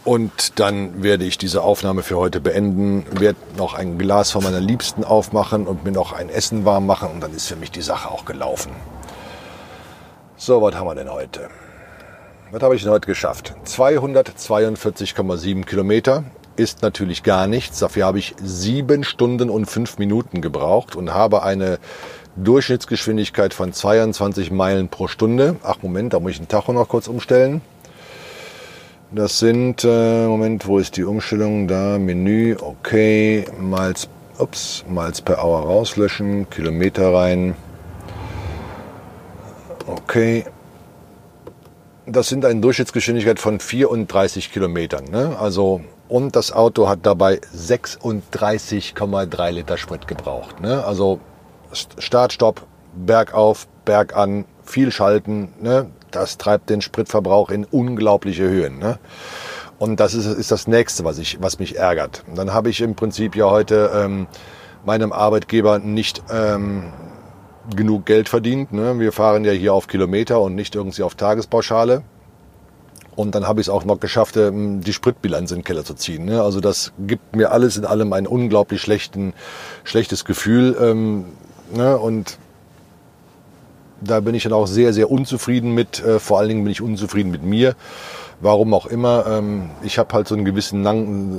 und 0.04 0.58
dann 0.60 1.02
werde 1.02 1.24
ich 1.24 1.38
diese 1.38 1.62
Aufnahme 1.62 2.02
für 2.02 2.16
heute 2.16 2.40
beenden, 2.40 3.06
werde 3.18 3.38
noch 3.56 3.74
ein 3.74 3.98
Glas 3.98 4.30
von 4.30 4.44
meiner 4.44 4.60
Liebsten 4.60 5.04
aufmachen 5.04 5.66
und 5.66 5.84
mir 5.84 5.92
noch 5.92 6.12
ein 6.12 6.28
Essen 6.28 6.64
warm 6.64 6.86
machen 6.86 7.10
und 7.10 7.20
dann 7.20 7.34
ist 7.34 7.46
für 7.46 7.56
mich 7.56 7.70
die 7.70 7.82
Sache 7.82 8.10
auch 8.10 8.24
gelaufen. 8.24 8.72
So, 10.36 10.60
was 10.60 10.74
haben 10.74 10.86
wir 10.86 10.94
denn 10.94 11.10
heute? 11.10 11.48
Was 12.50 12.62
habe 12.62 12.76
ich 12.76 12.82
denn 12.82 12.92
heute 12.92 13.06
geschafft? 13.06 13.54
242,7 13.66 15.64
Kilometer 15.64 16.24
ist 16.56 16.82
natürlich 16.82 17.22
gar 17.22 17.46
nichts. 17.46 17.78
Dafür 17.78 18.04
habe 18.04 18.18
ich 18.18 18.34
sieben 18.42 19.04
Stunden 19.04 19.50
und 19.50 19.66
fünf 19.66 19.98
Minuten 19.98 20.40
gebraucht 20.40 20.96
und 20.96 21.14
habe 21.14 21.42
eine 21.42 21.78
Durchschnittsgeschwindigkeit 22.36 23.54
von 23.54 23.72
22 23.72 24.50
Meilen 24.50 24.88
pro 24.88 25.08
Stunde. 25.08 25.56
Ach 25.62 25.78
Moment, 25.82 26.12
da 26.12 26.20
muss 26.20 26.32
ich 26.32 26.38
den 26.38 26.48
Tacho 26.48 26.72
noch 26.72 26.88
kurz 26.88 27.08
umstellen. 27.08 27.62
Das 29.14 29.38
sind, 29.38 29.84
äh, 29.84 30.26
Moment, 30.26 30.66
wo 30.66 30.78
ist 30.78 30.96
die 30.96 31.04
Umstellung? 31.04 31.68
Da, 31.68 32.00
Menü, 32.00 32.56
okay, 32.60 33.44
Miles, 33.60 34.08
ups, 34.38 34.84
Miles 34.88 35.20
per 35.20 35.38
Hour 35.38 35.60
rauslöschen, 35.60 36.50
Kilometer 36.50 37.14
rein. 37.14 37.54
Okay, 39.86 40.44
das 42.06 42.28
sind 42.28 42.44
eine 42.44 42.60
Durchschnittsgeschwindigkeit 42.60 43.38
von 43.38 43.60
34 43.60 44.52
Kilometern. 44.52 45.04
Ne? 45.04 45.36
Also, 45.38 45.82
und 46.08 46.34
das 46.34 46.50
Auto 46.50 46.88
hat 46.88 47.00
dabei 47.02 47.40
36,3 47.56 49.50
Liter 49.52 49.76
Sprit 49.76 50.08
gebraucht. 50.08 50.60
Ne? 50.60 50.84
Also 50.84 51.20
Start, 51.72 52.32
Stopp, 52.32 52.66
bergauf, 52.96 53.68
bergan, 53.84 54.44
viel 54.64 54.90
schalten. 54.90 55.50
Ne? 55.60 55.86
Das 56.14 56.38
treibt 56.38 56.70
den 56.70 56.80
Spritverbrauch 56.80 57.50
in 57.50 57.64
unglaubliche 57.64 58.44
Höhen. 58.44 58.78
Ne? 58.78 58.98
Und 59.78 59.98
das 60.00 60.14
ist, 60.14 60.26
ist 60.26 60.50
das 60.50 60.66
Nächste, 60.66 61.04
was, 61.04 61.18
ich, 61.18 61.38
was 61.40 61.58
mich 61.58 61.76
ärgert. 61.76 62.22
dann 62.34 62.52
habe 62.52 62.70
ich 62.70 62.80
im 62.80 62.94
Prinzip 62.94 63.34
ja 63.34 63.50
heute 63.50 63.90
ähm, 63.94 64.26
meinem 64.84 65.12
Arbeitgeber 65.12 65.78
nicht 65.78 66.22
ähm, 66.30 66.92
genug 67.74 68.06
Geld 68.06 68.28
verdient. 68.28 68.72
Ne? 68.72 68.98
Wir 69.00 69.12
fahren 69.12 69.44
ja 69.44 69.52
hier 69.52 69.74
auf 69.74 69.88
Kilometer 69.88 70.40
und 70.40 70.54
nicht 70.54 70.74
irgendwie 70.74 71.02
auf 71.02 71.16
Tagespauschale. 71.16 72.02
Und 73.16 73.34
dann 73.34 73.46
habe 73.46 73.60
ich 73.60 73.66
es 73.66 73.70
auch 73.70 73.84
noch 73.84 74.00
geschafft, 74.00 74.36
ähm, 74.36 74.80
die 74.80 74.92
Spritbilanz 74.92 75.50
in 75.50 75.58
den 75.58 75.64
Keller 75.64 75.84
zu 75.84 75.94
ziehen. 75.94 76.24
Ne? 76.24 76.42
Also 76.42 76.60
das 76.60 76.92
gibt 76.98 77.34
mir 77.34 77.52
alles 77.52 77.76
in 77.76 77.84
allem 77.84 78.12
ein 78.12 78.26
unglaublich 78.26 78.80
schlechten, 78.80 79.34
schlechtes 79.84 80.24
Gefühl. 80.24 80.76
Ähm, 80.80 81.26
ne? 81.74 81.96
Und 81.96 82.38
da 84.04 84.20
bin 84.20 84.34
ich 84.34 84.44
dann 84.44 84.52
auch 84.52 84.66
sehr, 84.66 84.92
sehr 84.92 85.10
unzufrieden 85.10 85.72
mit. 85.72 86.02
Äh, 86.02 86.18
vor 86.18 86.38
allen 86.38 86.48
Dingen 86.48 86.64
bin 86.64 86.70
ich 86.70 86.80
unzufrieden 86.80 87.30
mit 87.30 87.42
mir. 87.42 87.74
Warum 88.40 88.74
auch 88.74 88.86
immer. 88.86 89.26
Ähm, 89.26 89.70
ich 89.82 89.98
habe 89.98 90.12
halt 90.14 90.28
so, 90.28 90.34
einen 90.34 90.44
gewissen, 90.44 90.84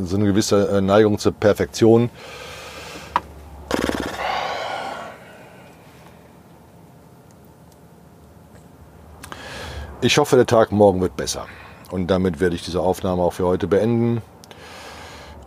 so 0.06 0.16
eine 0.16 0.26
gewisse 0.26 0.70
äh, 0.70 0.82
Neigung 0.82 1.20
zur 1.20 1.34
Perfektion. 1.34 2.10
Ich 10.02 10.18
hoffe, 10.18 10.36
der 10.36 10.46
Tag 10.46 10.72
morgen 10.72 11.02
wird 11.02 11.16
besser. 11.16 11.48
Und 11.92 12.08
damit 12.08 12.40
werde 12.40 12.56
ich 12.56 12.64
diese 12.64 12.80
Aufnahme 12.80 13.24
auch 13.24 13.34
für 13.34 13.46
heute 13.46 13.68
beenden. 13.68 14.22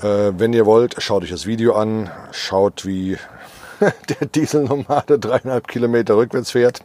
Äh, 0.02 0.32
wenn 0.36 0.52
ihr 0.52 0.66
wollt, 0.66 0.96
schaut 1.02 1.22
euch 1.22 1.30
das 1.30 1.46
Video 1.46 1.74
an. 1.74 2.10
Schaut, 2.30 2.86
wie 2.86 3.18
der 4.20 4.26
Dieselnomade 4.28 5.18
dreieinhalb 5.18 5.68
Kilometer 5.68 6.16
rückwärts 6.16 6.50
fährt. 6.50 6.82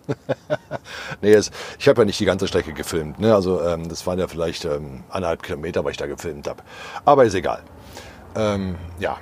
nee, 1.21 1.33
es, 1.33 1.51
ich 1.79 1.87
habe 1.87 2.01
ja 2.01 2.05
nicht 2.05 2.19
die 2.19 2.25
ganze 2.25 2.47
Strecke 2.47 2.73
gefilmt. 2.73 3.19
Ne? 3.19 3.33
Also 3.33 3.61
ähm, 3.61 3.89
das 3.89 4.05
waren 4.05 4.19
ja 4.19 4.27
vielleicht 4.27 4.65
ähm, 4.65 5.03
anderthalb 5.09 5.43
Kilometer, 5.43 5.83
was 5.83 5.91
ich 5.91 5.97
da 5.97 6.07
gefilmt 6.07 6.47
habe. 6.47 6.61
Aber 7.05 7.25
ist 7.25 7.33
egal. 7.33 7.61
Ähm, 8.35 8.75
ja, 8.99 9.17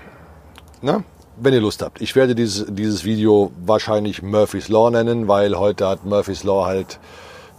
ne? 0.82 1.04
wenn 1.38 1.54
ihr 1.54 1.62
Lust 1.62 1.82
habt. 1.82 2.02
Ich 2.02 2.16
werde 2.16 2.36
dieses, 2.36 2.66
dieses 2.70 3.04
Video 3.04 3.52
wahrscheinlich 3.66 4.22
Murphy's 4.22 4.70
Law 4.70 4.92
nennen, 4.92 5.28
weil 5.28 5.58
heute 5.58 5.88
hat 5.88 6.06
Murphy's 6.06 6.44
Law 6.44 6.66
halt 6.66 7.00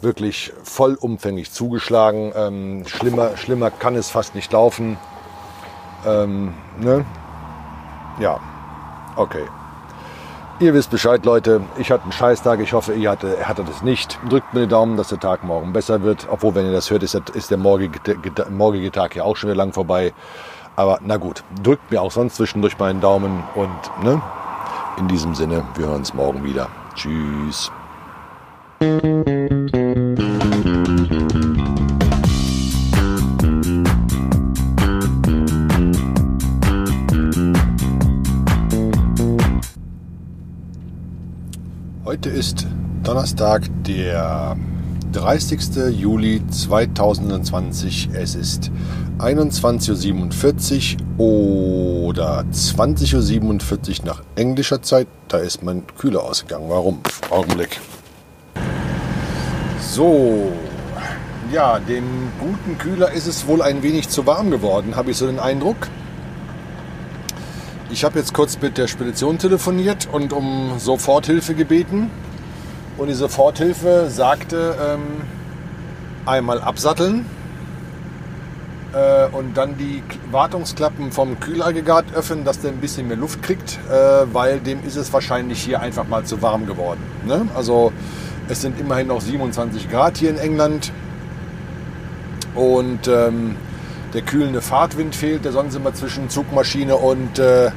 wirklich 0.00 0.52
vollumfänglich 0.62 1.52
zugeschlagen. 1.52 2.32
Ähm, 2.34 2.84
schlimmer, 2.86 3.36
schlimmer 3.36 3.70
kann 3.70 3.96
es 3.96 4.10
fast 4.10 4.34
nicht 4.34 4.52
laufen. 4.52 4.98
Ähm, 6.06 6.54
ne? 6.78 7.04
Ja, 8.20 8.40
okay. 9.16 9.44
Ihr 10.62 10.74
wisst 10.74 10.92
Bescheid, 10.92 11.24
Leute. 11.24 11.60
Ich 11.76 11.90
hatte 11.90 12.04
einen 12.04 12.12
Scheißtag. 12.12 12.60
Ich 12.60 12.72
hoffe, 12.72 12.92
ihr 12.92 13.10
hattet, 13.10 13.48
hattet 13.48 13.68
es 13.68 13.82
nicht. 13.82 14.20
Drückt 14.28 14.54
mir 14.54 14.60
den 14.60 14.68
Daumen, 14.68 14.96
dass 14.96 15.08
der 15.08 15.18
Tag 15.18 15.42
morgen 15.42 15.72
besser 15.72 16.02
wird. 16.02 16.28
Obwohl, 16.30 16.54
wenn 16.54 16.66
ihr 16.66 16.72
das 16.72 16.88
hört, 16.88 17.02
ist 17.02 17.14
der, 17.14 17.22
ist 17.34 17.50
der 17.50 17.58
morgige, 17.58 17.98
der 17.98 18.48
morgige 18.48 18.92
Tag 18.92 19.16
ja 19.16 19.24
auch 19.24 19.34
schon 19.34 19.48
wieder 19.50 19.56
lang 19.56 19.72
vorbei. 19.72 20.14
Aber 20.76 21.00
na 21.02 21.16
gut, 21.16 21.42
drückt 21.64 21.90
mir 21.90 22.00
auch 22.00 22.12
sonst 22.12 22.36
zwischendurch 22.36 22.78
meinen 22.78 23.00
Daumen. 23.00 23.42
Und 23.56 24.04
ne? 24.04 24.22
in 24.98 25.08
diesem 25.08 25.34
Sinne, 25.34 25.64
wir 25.74 25.86
hören 25.86 25.96
uns 25.96 26.14
morgen 26.14 26.44
wieder. 26.44 26.68
Tschüss. 26.94 27.72
Heute 42.24 42.38
ist 42.38 42.68
Donnerstag, 43.02 43.68
der 43.82 44.56
30. 45.10 45.90
Juli 45.90 46.40
2020. 46.48 48.10
Es 48.14 48.36
ist 48.36 48.70
21.47 49.18 50.98
Uhr 51.18 52.06
oder 52.06 52.44
20.47 52.52 54.02
Uhr 54.02 54.06
nach 54.06 54.22
englischer 54.36 54.80
Zeit. 54.82 55.08
Da 55.26 55.38
ist 55.38 55.64
mein 55.64 55.82
Kühler 55.98 56.22
ausgegangen. 56.22 56.66
Warum? 56.68 57.00
Augenblick. 57.28 57.80
So. 59.80 60.52
Ja, 61.52 61.80
dem 61.80 62.04
guten 62.38 62.78
Kühler 62.78 63.10
ist 63.10 63.26
es 63.26 63.48
wohl 63.48 63.62
ein 63.62 63.82
wenig 63.82 64.10
zu 64.10 64.26
warm 64.26 64.52
geworden, 64.52 64.94
habe 64.94 65.10
ich 65.10 65.16
so 65.16 65.26
den 65.26 65.40
Eindruck. 65.40 65.88
Ich 67.92 68.04
habe 68.04 68.18
jetzt 68.18 68.32
kurz 68.32 68.58
mit 68.58 68.78
der 68.78 68.88
Spedition 68.88 69.36
telefoniert 69.36 70.08
und 70.10 70.32
um 70.32 70.78
Soforthilfe 70.78 71.54
gebeten. 71.54 72.10
Und 72.96 73.08
die 73.08 73.14
Soforthilfe 73.14 74.08
sagte, 74.08 74.74
ähm, 74.82 75.02
einmal 76.24 76.62
absatteln 76.62 77.26
äh, 78.94 79.26
und 79.26 79.58
dann 79.58 79.76
die 79.76 80.02
Wartungsklappen 80.30 81.12
vom 81.12 81.38
Kühlaggregat 81.38 82.14
öffnen, 82.14 82.46
dass 82.46 82.60
der 82.60 82.70
ein 82.70 82.78
bisschen 82.78 83.08
mehr 83.08 83.18
Luft 83.18 83.42
kriegt, 83.42 83.78
äh, 83.90 83.92
weil 84.32 84.60
dem 84.60 84.82
ist 84.86 84.96
es 84.96 85.12
wahrscheinlich 85.12 85.62
hier 85.62 85.80
einfach 85.82 86.08
mal 86.08 86.24
zu 86.24 86.40
warm 86.40 86.66
geworden. 86.66 87.02
Ne? 87.26 87.46
Also 87.54 87.92
es 88.48 88.62
sind 88.62 88.80
immerhin 88.80 89.08
noch 89.08 89.20
27 89.20 89.90
Grad 89.90 90.16
hier 90.16 90.30
in 90.30 90.38
England 90.38 90.92
und 92.54 93.06
ähm, 93.06 93.56
der 94.14 94.22
kühlende 94.22 94.60
Fahrtwind 94.60 95.14
fehlt, 95.14 95.44
der 95.44 95.52
sonst 95.52 95.74
immer 95.74 95.94
zwischen 95.94 96.28
Zugmaschine 96.28 96.96
und, 96.96 97.38
äh, 97.38 97.70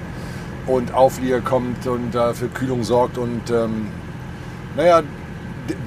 und 0.67 0.93
Auflieger 0.93 1.41
kommt 1.41 1.87
und 1.87 2.15
äh, 2.15 2.33
für 2.33 2.47
Kühlung 2.47 2.83
sorgt 2.83 3.17
und 3.17 3.49
ähm, 3.49 3.87
naja, 4.75 5.01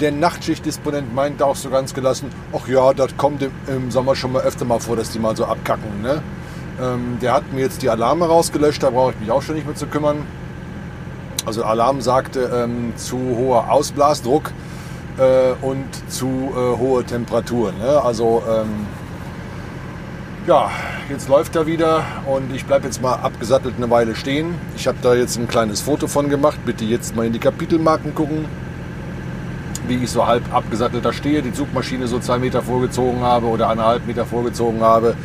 der 0.01 0.11
Nachtschichtdisponent 0.11 1.13
meinte 1.13 1.45
auch 1.45 1.55
so 1.55 1.69
ganz 1.69 1.93
gelassen, 1.93 2.29
ach 2.53 2.67
ja, 2.67 2.93
das 2.93 3.15
kommt 3.17 3.41
im, 3.43 3.51
im, 3.67 3.91
Sommer 3.91 4.15
schon 4.15 4.33
mal 4.33 4.41
öfter 4.41 4.65
mal 4.65 4.79
vor, 4.79 4.95
dass 4.95 5.11
die 5.11 5.19
mal 5.19 5.35
so 5.35 5.45
abkacken. 5.45 6.01
Ne? 6.01 6.21
Ähm, 6.81 7.17
der 7.21 7.33
hat 7.33 7.53
mir 7.53 7.61
jetzt 7.61 7.81
die 7.81 7.89
Alarme 7.89 8.25
rausgelöscht, 8.25 8.83
da 8.83 8.89
brauche 8.89 9.11
ich 9.11 9.19
mich 9.19 9.31
auch 9.31 9.41
schon 9.41 9.55
nicht 9.55 9.65
mehr 9.65 9.75
zu 9.75 9.87
kümmern. 9.87 10.25
Also 11.45 11.63
Alarm 11.63 12.01
sagte 12.01 12.51
ähm, 12.53 12.93
zu 12.97 13.17
hoher 13.17 13.71
Ausblasdruck 13.71 14.51
äh, 15.17 15.65
und 15.65 15.87
zu 16.09 16.51
äh, 16.53 16.77
hohe 16.77 17.03
Temperaturen. 17.05 17.77
Ne? 17.77 18.01
Also 18.01 18.43
ähm, 18.49 18.85
ja, 20.49 20.71
jetzt 21.09 21.29
läuft 21.29 21.55
er 21.55 21.67
wieder 21.67 22.03
und 22.25 22.55
ich 22.55 22.65
bleibe 22.65 22.85
jetzt 22.85 23.03
mal 23.03 23.13
abgesattelt 23.13 23.75
eine 23.77 23.91
Weile 23.91 24.15
stehen. 24.15 24.55
Ich 24.75 24.87
habe 24.87 24.97
da 24.99 25.13
jetzt 25.13 25.37
ein 25.37 25.47
kleines 25.47 25.81
Foto 25.81 26.07
von 26.07 26.27
gemacht. 26.27 26.57
Bitte 26.65 26.85
jetzt 26.85 27.15
mal 27.15 27.27
in 27.27 27.33
die 27.33 27.39
Kapitelmarken 27.39 28.15
gucken 28.15 28.45
wie 29.87 30.03
ich 30.03 30.11
so 30.11 30.27
halb 30.27 30.53
abgesattelt 30.53 31.03
da 31.03 31.11
stehe, 31.11 31.41
die 31.41 31.51
Zugmaschine 31.51 32.07
so 32.07 32.19
zwei 32.19 32.37
Meter 32.37 32.61
vorgezogen 32.61 33.21
habe 33.21 33.47
oder 33.47 33.69
eineinhalb 33.69 34.05
Meter 34.05 34.23
vorgezogen 34.23 34.81
habe, 34.81 35.15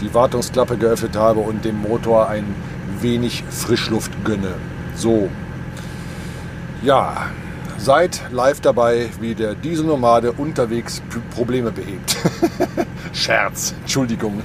die 0.00 0.14
Wartungsklappe 0.14 0.76
geöffnet 0.76 1.16
habe 1.16 1.40
und 1.40 1.64
dem 1.64 1.82
Motor 1.82 2.28
ein 2.28 2.44
wenig 3.00 3.42
Frischluft 3.50 4.12
gönne. 4.24 4.52
So. 4.94 5.28
Ja, 6.82 7.30
seid 7.78 8.20
live 8.32 8.60
dabei, 8.60 9.08
wie 9.20 9.34
der 9.34 9.54
Dieselnomade 9.54 10.32
unterwegs 10.32 11.02
Probleme 11.34 11.70
behebt. 11.70 12.16
Scherz, 13.12 13.74
Entschuldigung. 13.80 14.42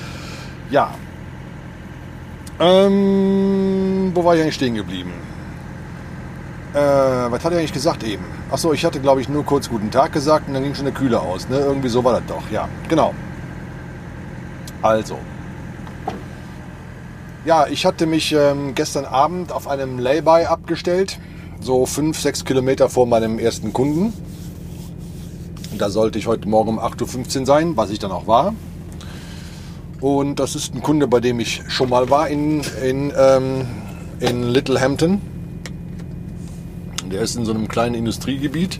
ja. 0.70 0.94
Ähm, 2.60 4.12
wo 4.14 4.24
war 4.24 4.36
ich 4.36 4.42
eigentlich 4.42 4.54
stehen 4.54 4.74
geblieben? 4.74 5.12
Äh, 6.72 6.78
was 6.78 7.44
hat 7.44 7.52
er 7.52 7.58
eigentlich 7.58 7.72
gesagt 7.72 8.02
eben? 8.02 8.24
Achso, 8.50 8.72
ich 8.72 8.84
hatte 8.84 9.00
glaube 9.00 9.20
ich 9.20 9.28
nur 9.28 9.44
kurz 9.44 9.68
guten 9.68 9.90
Tag 9.90 10.12
gesagt 10.12 10.48
und 10.48 10.54
dann 10.54 10.62
ging 10.62 10.74
schon 10.74 10.84
der 10.84 10.94
Kühler 10.94 11.22
aus. 11.22 11.48
Ne? 11.48 11.58
Irgendwie 11.58 11.88
so 11.88 12.02
war 12.04 12.14
das 12.14 12.22
doch. 12.26 12.50
Ja, 12.50 12.68
genau. 12.88 13.14
Also. 14.82 15.18
Ja, 17.44 17.66
ich 17.66 17.84
hatte 17.84 18.06
mich 18.06 18.32
ähm, 18.32 18.74
gestern 18.74 19.04
Abend 19.04 19.52
auf 19.52 19.68
einem 19.68 19.98
Lay-by 19.98 20.46
abgestellt. 20.46 21.18
So 21.64 21.86
5, 21.86 22.20
6 22.20 22.44
Kilometer 22.44 22.90
vor 22.90 23.06
meinem 23.06 23.38
ersten 23.38 23.72
Kunden. 23.72 24.12
Da 25.78 25.88
sollte 25.88 26.18
ich 26.18 26.26
heute 26.26 26.46
Morgen 26.46 26.68
um 26.68 26.78
8.15 26.78 27.40
Uhr 27.40 27.46
sein, 27.46 27.74
was 27.74 27.88
ich 27.88 27.98
dann 27.98 28.12
auch 28.12 28.26
war. 28.26 28.54
Und 30.02 30.40
das 30.40 30.56
ist 30.56 30.74
ein 30.74 30.82
Kunde, 30.82 31.08
bei 31.08 31.20
dem 31.20 31.40
ich 31.40 31.62
schon 31.68 31.88
mal 31.88 32.10
war 32.10 32.28
in, 32.28 32.60
in, 32.86 33.14
ähm, 33.16 33.66
in 34.20 34.42
Littlehampton. 34.42 35.22
Der 37.10 37.22
ist 37.22 37.34
in 37.34 37.46
so 37.46 37.54
einem 37.54 37.66
kleinen 37.66 37.94
Industriegebiet 37.94 38.78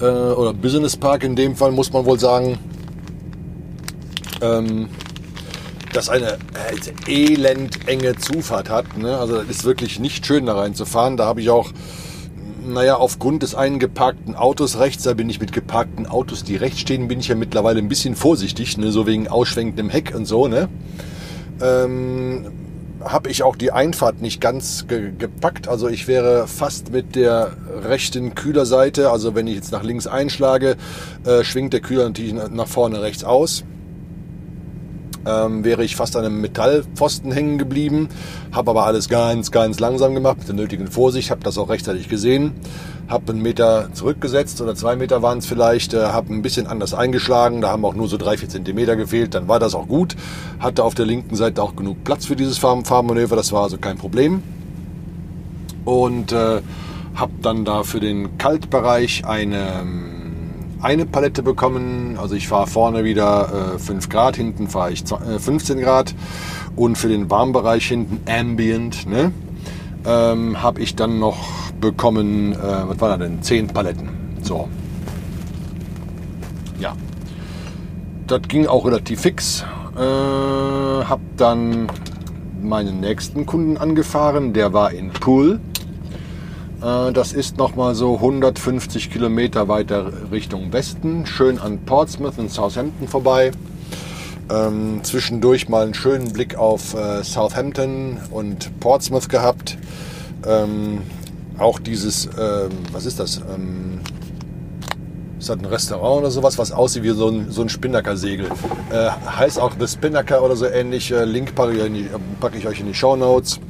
äh, 0.00 0.04
oder 0.04 0.52
Business 0.52 0.96
Park 0.96 1.24
in 1.24 1.34
dem 1.34 1.56
Fall, 1.56 1.72
muss 1.72 1.92
man 1.92 2.06
wohl 2.06 2.20
sagen. 2.20 2.56
Ähm, 4.40 4.90
das 5.96 6.08
eine 6.08 6.38
äh, 7.06 7.24
elendenge 7.32 8.16
Zufahrt 8.16 8.68
hat. 8.68 8.98
Ne? 8.98 9.16
Also 9.16 9.38
das 9.38 9.48
ist 9.48 9.64
wirklich 9.64 9.98
nicht 9.98 10.26
schön 10.26 10.46
da 10.46 10.54
reinzufahren. 10.54 11.16
Da 11.16 11.24
habe 11.24 11.40
ich 11.40 11.50
auch, 11.50 11.72
naja, 12.66 12.96
aufgrund 12.96 13.42
des 13.42 13.54
einen 13.54 13.78
geparkten 13.78 14.34
Autos 14.34 14.78
rechts, 14.78 15.04
da 15.04 15.14
bin 15.14 15.30
ich 15.30 15.40
mit 15.40 15.52
geparkten 15.52 16.06
Autos, 16.06 16.44
die 16.44 16.56
rechts 16.56 16.80
stehen, 16.80 17.08
bin 17.08 17.20
ich 17.20 17.28
ja 17.28 17.34
mittlerweile 17.34 17.78
ein 17.78 17.88
bisschen 17.88 18.14
vorsichtig, 18.14 18.76
ne? 18.76 18.92
so 18.92 19.06
wegen 19.06 19.28
ausschwenkendem 19.28 19.88
Heck 19.88 20.14
und 20.14 20.26
so. 20.26 20.48
Ne? 20.48 20.68
Ähm, 21.62 22.46
habe 23.02 23.30
ich 23.30 23.42
auch 23.42 23.56
die 23.56 23.72
Einfahrt 23.72 24.20
nicht 24.20 24.40
ganz 24.40 24.86
ge 24.88 25.12
gepackt. 25.16 25.68
Also 25.68 25.88
ich 25.88 26.08
wäre 26.08 26.46
fast 26.46 26.92
mit 26.92 27.14
der 27.14 27.52
rechten 27.84 28.34
Kühlerseite, 28.34 29.10
also 29.10 29.34
wenn 29.34 29.46
ich 29.46 29.54
jetzt 29.54 29.72
nach 29.72 29.82
links 29.82 30.06
einschlage, 30.06 30.76
äh, 31.24 31.42
schwingt 31.44 31.72
der 31.72 31.80
Kühler 31.80 32.04
natürlich 32.04 32.34
nach 32.34 32.68
vorne 32.68 33.00
rechts 33.00 33.24
aus. 33.24 33.64
Ähm, 35.26 35.64
wäre 35.64 35.84
ich 35.84 35.96
fast 35.96 36.16
an 36.16 36.24
einem 36.24 36.40
Metallpfosten 36.40 37.32
hängen 37.32 37.58
geblieben, 37.58 38.08
habe 38.52 38.70
aber 38.70 38.86
alles 38.86 39.08
ganz, 39.08 39.50
ganz 39.50 39.80
langsam 39.80 40.14
gemacht 40.14 40.38
mit 40.38 40.48
der 40.48 40.54
nötigen 40.54 40.88
Vorsicht, 40.88 41.30
habe 41.30 41.42
das 41.42 41.58
auch 41.58 41.68
rechtzeitig 41.68 42.08
gesehen 42.08 42.52
habe 43.08 43.32
einen 43.32 43.42
Meter 43.42 43.88
zurückgesetzt 43.92 44.60
oder 44.60 44.74
zwei 44.74 44.96
Meter 44.96 45.22
waren 45.22 45.38
es 45.38 45.46
vielleicht, 45.46 45.94
äh, 45.94 46.06
habe 46.06 46.32
ein 46.32 46.42
bisschen 46.42 46.66
anders 46.66 46.94
eingeschlagen, 46.94 47.60
da 47.60 47.68
haben 47.68 47.84
auch 47.84 47.94
nur 47.94 48.08
so 48.08 48.16
drei, 48.16 48.36
vier 48.36 48.48
Zentimeter 48.48 48.96
gefehlt, 48.96 49.34
dann 49.34 49.48
war 49.48 49.58
das 49.58 49.74
auch 49.74 49.86
gut. 49.86 50.16
Hatte 50.58 50.82
auf 50.84 50.94
der 50.94 51.06
linken 51.06 51.36
Seite 51.36 51.62
auch 51.62 51.76
genug 51.76 52.02
Platz 52.04 52.26
für 52.26 52.36
dieses 52.36 52.58
Fahrmanöver, 52.58 53.36
das 53.36 53.52
war 53.52 53.62
also 53.62 53.78
kein 53.78 53.96
Problem. 53.96 54.42
Und 55.84 56.32
äh, 56.32 56.62
habe 57.14 57.32
dann 57.42 57.64
da 57.64 57.84
für 57.84 58.00
den 58.00 58.38
Kaltbereich 58.38 59.24
eine, 59.24 59.84
eine 60.80 61.06
Palette 61.06 61.42
bekommen. 61.42 62.18
Also 62.20 62.34
ich 62.34 62.48
fahre 62.48 62.66
vorne 62.66 63.04
wieder 63.04 63.74
äh, 63.74 63.78
5 63.78 64.08
Grad, 64.08 64.36
hinten 64.36 64.68
fahre 64.68 64.92
ich 64.92 65.04
15 65.04 65.78
äh, 65.78 65.82
Grad. 65.82 66.14
Und 66.74 66.96
für 66.96 67.08
den 67.08 67.30
Warmbereich 67.30 67.86
hinten 67.86 68.20
Ambient, 68.30 69.06
ne? 69.06 69.32
ähm, 70.06 70.62
habe 70.62 70.80
ich 70.80 70.94
dann 70.94 71.18
noch 71.18 71.36
bekommen, 71.80 72.52
äh, 72.52 72.56
was 72.56 73.00
war 73.00 73.10
da 73.10 73.16
denn? 73.16 73.42
Zehn 73.42 73.66
Paletten. 73.66 74.08
So. 74.42 74.68
Ja. 76.78 76.94
Das 78.26 78.42
ging 78.42 78.66
auch 78.66 78.86
relativ 78.86 79.20
fix. 79.20 79.64
Äh, 79.96 80.00
hab 80.00 81.20
dann 81.36 81.88
meinen 82.62 83.00
nächsten 83.00 83.46
Kunden 83.46 83.76
angefahren. 83.76 84.52
Der 84.52 84.72
war 84.72 84.92
in 84.92 85.10
Poole. 85.10 85.60
Äh, 86.82 87.12
das 87.12 87.32
ist 87.32 87.56
nochmal 87.56 87.94
so 87.94 88.16
150 88.16 89.10
Kilometer 89.10 89.68
weiter 89.68 90.12
Richtung 90.30 90.72
Westen. 90.72 91.26
Schön 91.26 91.58
an 91.58 91.78
Portsmouth 91.84 92.38
und 92.38 92.50
Southampton 92.50 93.08
vorbei. 93.08 93.52
Ähm, 94.48 95.00
zwischendurch 95.02 95.68
mal 95.68 95.84
einen 95.84 95.94
schönen 95.94 96.32
Blick 96.32 96.56
auf 96.56 96.94
äh, 96.94 97.24
Southampton 97.24 98.18
und 98.30 98.78
Portsmouth 98.80 99.28
gehabt. 99.28 99.76
Ähm, 100.46 101.02
auch 101.58 101.78
dieses, 101.78 102.26
ähm, 102.26 102.70
was 102.92 103.06
ist 103.06 103.18
das? 103.18 103.38
Ähm, 103.38 104.00
ist 105.38 105.48
das 105.48 105.58
ein 105.58 105.64
Restaurant 105.64 106.20
oder 106.20 106.30
sowas, 106.30 106.58
was 106.58 106.72
aussieht 106.72 107.02
wie 107.02 107.10
so 107.10 107.28
ein, 107.28 107.50
so 107.50 107.62
ein 107.62 107.68
Spinnaker-Segel. 107.68 108.46
Äh, 108.90 109.10
heißt 109.10 109.58
auch 109.58 109.72
The 109.78 109.86
Spinnaker 109.86 110.42
oder 110.42 110.56
so 110.56 110.66
ähnlich. 110.66 111.10
Äh, 111.10 111.24
Link 111.24 111.54
packe 111.54 111.72
ich, 111.72 111.92
die, 111.92 112.08
packe 112.40 112.56
ich, 112.56 112.66
euch 112.66 112.80
in 112.80 112.86
die 112.86 112.94
Show 112.94 113.16
Notes. 113.16 113.60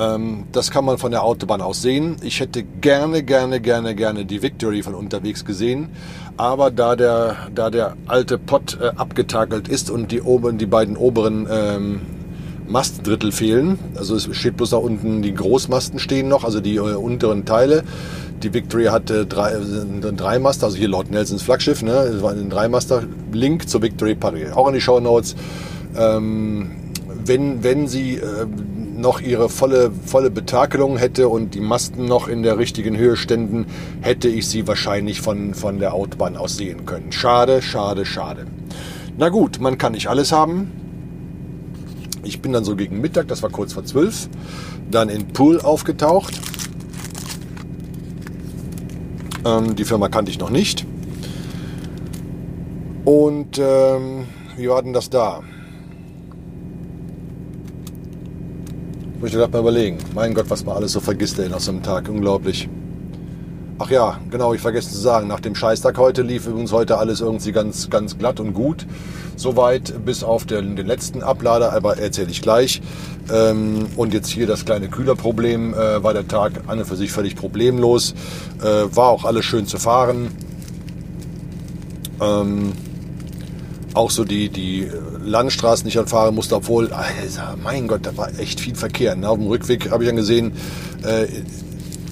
Ähm, 0.00 0.44
das 0.52 0.70
kann 0.70 0.84
man 0.86 0.96
von 0.96 1.10
der 1.10 1.22
Autobahn 1.22 1.60
aus 1.60 1.82
sehen. 1.82 2.16
Ich 2.22 2.40
hätte 2.40 2.62
gerne, 2.62 3.22
gerne, 3.22 3.60
gerne, 3.60 3.94
gerne 3.94 4.24
die 4.24 4.40
Victory 4.40 4.82
von 4.82 4.94
unterwegs 4.94 5.44
gesehen. 5.44 5.90
Aber 6.38 6.70
da 6.70 6.96
der, 6.96 7.36
da 7.54 7.68
der 7.68 7.96
alte 8.06 8.38
Pott 8.38 8.78
äh, 8.80 8.88
abgetakelt 8.96 9.68
ist 9.68 9.90
und 9.90 10.10
die, 10.10 10.22
oben, 10.22 10.56
die 10.56 10.66
beiden 10.66 10.96
oberen 10.96 11.46
ähm, 11.50 12.00
Mastdrittel 12.66 13.30
fehlen. 13.30 13.78
Also 13.94 14.16
es 14.16 14.28
steht 14.34 14.56
bloß 14.56 14.70
da 14.70 14.78
unten, 14.78 15.20
die 15.20 15.34
Großmasten 15.34 15.98
stehen 15.98 16.28
noch, 16.28 16.44
also 16.44 16.60
die 16.60 16.76
äh, 16.76 16.80
unteren 16.80 17.44
Teile. 17.44 17.84
Die 18.42 18.54
Victory 18.54 18.86
hatte 18.86 19.26
drei, 19.26 19.52
äh, 19.52 20.12
drei 20.12 20.38
Master, 20.38 20.66
also 20.66 20.78
hier 20.78 20.88
Lord 20.88 21.10
Nelsons 21.10 21.42
Flaggschiff, 21.42 21.82
ne? 21.82 21.92
Es 21.92 22.22
war 22.22 22.32
ein 22.32 22.48
Dreimaster. 22.48 23.02
Link 23.32 23.68
zur 23.68 23.82
Victory 23.82 24.14
Paris. 24.14 24.52
Auch 24.52 24.68
in 24.68 24.74
die 24.74 24.80
Show 24.80 24.98
Notes. 24.98 25.36
Ähm, 25.94 26.70
wenn, 27.24 27.62
wenn 27.62 27.86
Sie 27.86 28.14
äh, 28.16 28.46
noch 29.00 29.20
ihre 29.20 29.48
volle, 29.48 29.90
volle 30.04 30.30
Betakelung 30.30 30.96
hätte 30.96 31.28
und 31.28 31.54
die 31.54 31.60
Masten 31.60 32.06
noch 32.06 32.28
in 32.28 32.42
der 32.42 32.58
richtigen 32.58 32.96
Höhe 32.96 33.16
ständen, 33.16 33.66
hätte 34.00 34.28
ich 34.28 34.48
sie 34.48 34.66
wahrscheinlich 34.66 35.20
von, 35.20 35.54
von 35.54 35.78
der 35.78 35.94
Autobahn 35.94 36.36
aus 36.36 36.56
sehen 36.56 36.86
können. 36.86 37.12
Schade, 37.12 37.62
schade, 37.62 38.04
schade. 38.04 38.46
Na 39.18 39.28
gut, 39.28 39.60
man 39.60 39.78
kann 39.78 39.92
nicht 39.92 40.08
alles 40.08 40.32
haben. 40.32 40.72
Ich 42.22 42.42
bin 42.42 42.52
dann 42.52 42.64
so 42.64 42.76
gegen 42.76 43.00
Mittag, 43.00 43.28
das 43.28 43.42
war 43.42 43.50
kurz 43.50 43.72
vor 43.72 43.84
zwölf, 43.84 44.28
dann 44.90 45.08
in 45.08 45.28
Pool 45.28 45.60
aufgetaucht. 45.60 46.40
Ähm, 49.44 49.74
die 49.74 49.84
Firma 49.84 50.08
kannte 50.08 50.30
ich 50.30 50.38
noch 50.38 50.50
nicht. 50.50 50.86
Und 53.04 53.58
ähm, 53.58 54.26
wie 54.56 54.68
war 54.68 54.82
denn 54.82 54.92
das 54.92 55.08
da? 55.08 55.40
Muss 59.20 59.28
ich 59.28 59.36
gerade 59.36 59.52
mal 59.52 59.58
überlegen. 59.58 59.98
Mein 60.14 60.32
Gott, 60.32 60.46
was 60.48 60.64
man 60.64 60.76
alles 60.76 60.92
so 60.92 61.00
vergisst 61.00 61.38
ey, 61.38 61.50
nach 61.50 61.60
so 61.60 61.72
einem 61.72 61.82
Tag. 61.82 62.08
Unglaublich. 62.08 62.70
Ach 63.78 63.90
ja, 63.90 64.18
genau, 64.30 64.54
ich 64.54 64.62
vergesse 64.62 64.90
zu 64.92 64.98
sagen, 64.98 65.28
nach 65.28 65.40
dem 65.40 65.54
Scheißtag 65.54 65.98
heute 65.98 66.22
lief 66.22 66.46
übrigens 66.46 66.72
heute 66.72 66.96
alles 66.96 67.20
irgendwie 67.20 67.52
ganz, 67.52 67.90
ganz 67.90 68.16
glatt 68.16 68.40
und 68.40 68.54
gut. 68.54 68.86
Soweit 69.36 70.06
bis 70.06 70.24
auf 70.24 70.46
den, 70.46 70.74
den 70.74 70.86
letzten 70.86 71.22
Ablader, 71.22 71.74
aber 71.74 71.98
erzähle 71.98 72.30
ich 72.30 72.40
gleich. 72.40 72.80
Ähm, 73.30 73.88
und 73.96 74.14
jetzt 74.14 74.28
hier 74.28 74.46
das 74.46 74.64
kleine 74.64 74.88
Kühlerproblem, 74.88 75.74
äh, 75.74 76.02
war 76.02 76.14
der 76.14 76.26
Tag 76.26 76.52
an 76.66 76.78
und 76.78 76.86
für 76.86 76.96
sich 76.96 77.12
völlig 77.12 77.36
problemlos. 77.36 78.14
Äh, 78.62 78.64
war 78.64 79.08
auch 79.08 79.26
alles 79.26 79.44
schön 79.44 79.66
zu 79.66 79.76
fahren. 79.76 80.28
Ähm, 82.22 82.72
auch 83.94 84.10
so 84.10 84.24
die, 84.24 84.48
die 84.48 84.88
Landstraßen, 85.24 85.84
die 85.84 85.88
ich 85.88 85.94
dann 85.94 86.06
fahren 86.06 86.34
musste, 86.34 86.56
obwohl, 86.56 86.92
Alter, 86.92 87.56
mein 87.62 87.88
Gott, 87.88 88.00
da 88.04 88.16
war 88.16 88.38
echt 88.38 88.60
viel 88.60 88.74
Verkehr. 88.74 89.16
Ne? 89.16 89.28
Auf 89.28 89.38
dem 89.38 89.48
Rückweg 89.48 89.90
habe 89.90 90.04
ich 90.04 90.08
dann 90.08 90.16
gesehen, 90.16 90.52
äh, 91.02 91.26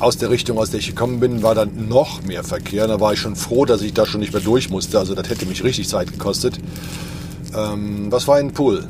aus 0.01 0.17
der 0.17 0.31
Richtung, 0.31 0.59
aus 0.59 0.71
der 0.71 0.81
ich 0.81 0.89
gekommen 0.89 1.21
bin, 1.21 1.43
war 1.43 1.55
dann 1.55 1.89
noch 1.89 2.23
mehr 2.23 2.45
Verkehr. 2.45 2.87
Da 2.87 3.01
war 3.01 3.13
ich 3.13 3.19
schon 3.19 3.37
froh, 3.37 3.65
dass 3.65 3.83
ich 3.83 3.95
da 3.95 4.07
schon 4.07 4.21
nicht 4.21 4.33
mehr 4.33 4.43
durch 4.43 4.71
musste. 4.71 4.99
Also 4.99 5.15
das 5.15 5.29
hätte 5.29 5.47
mich 5.47 5.65
richtig 5.65 5.89
Zeit 5.89 6.13
gekostet. 6.13 6.59
Ähm, 7.57 8.11
was 8.11 8.29
war 8.29 8.37
ein 8.37 8.53
Pool? 8.53 8.87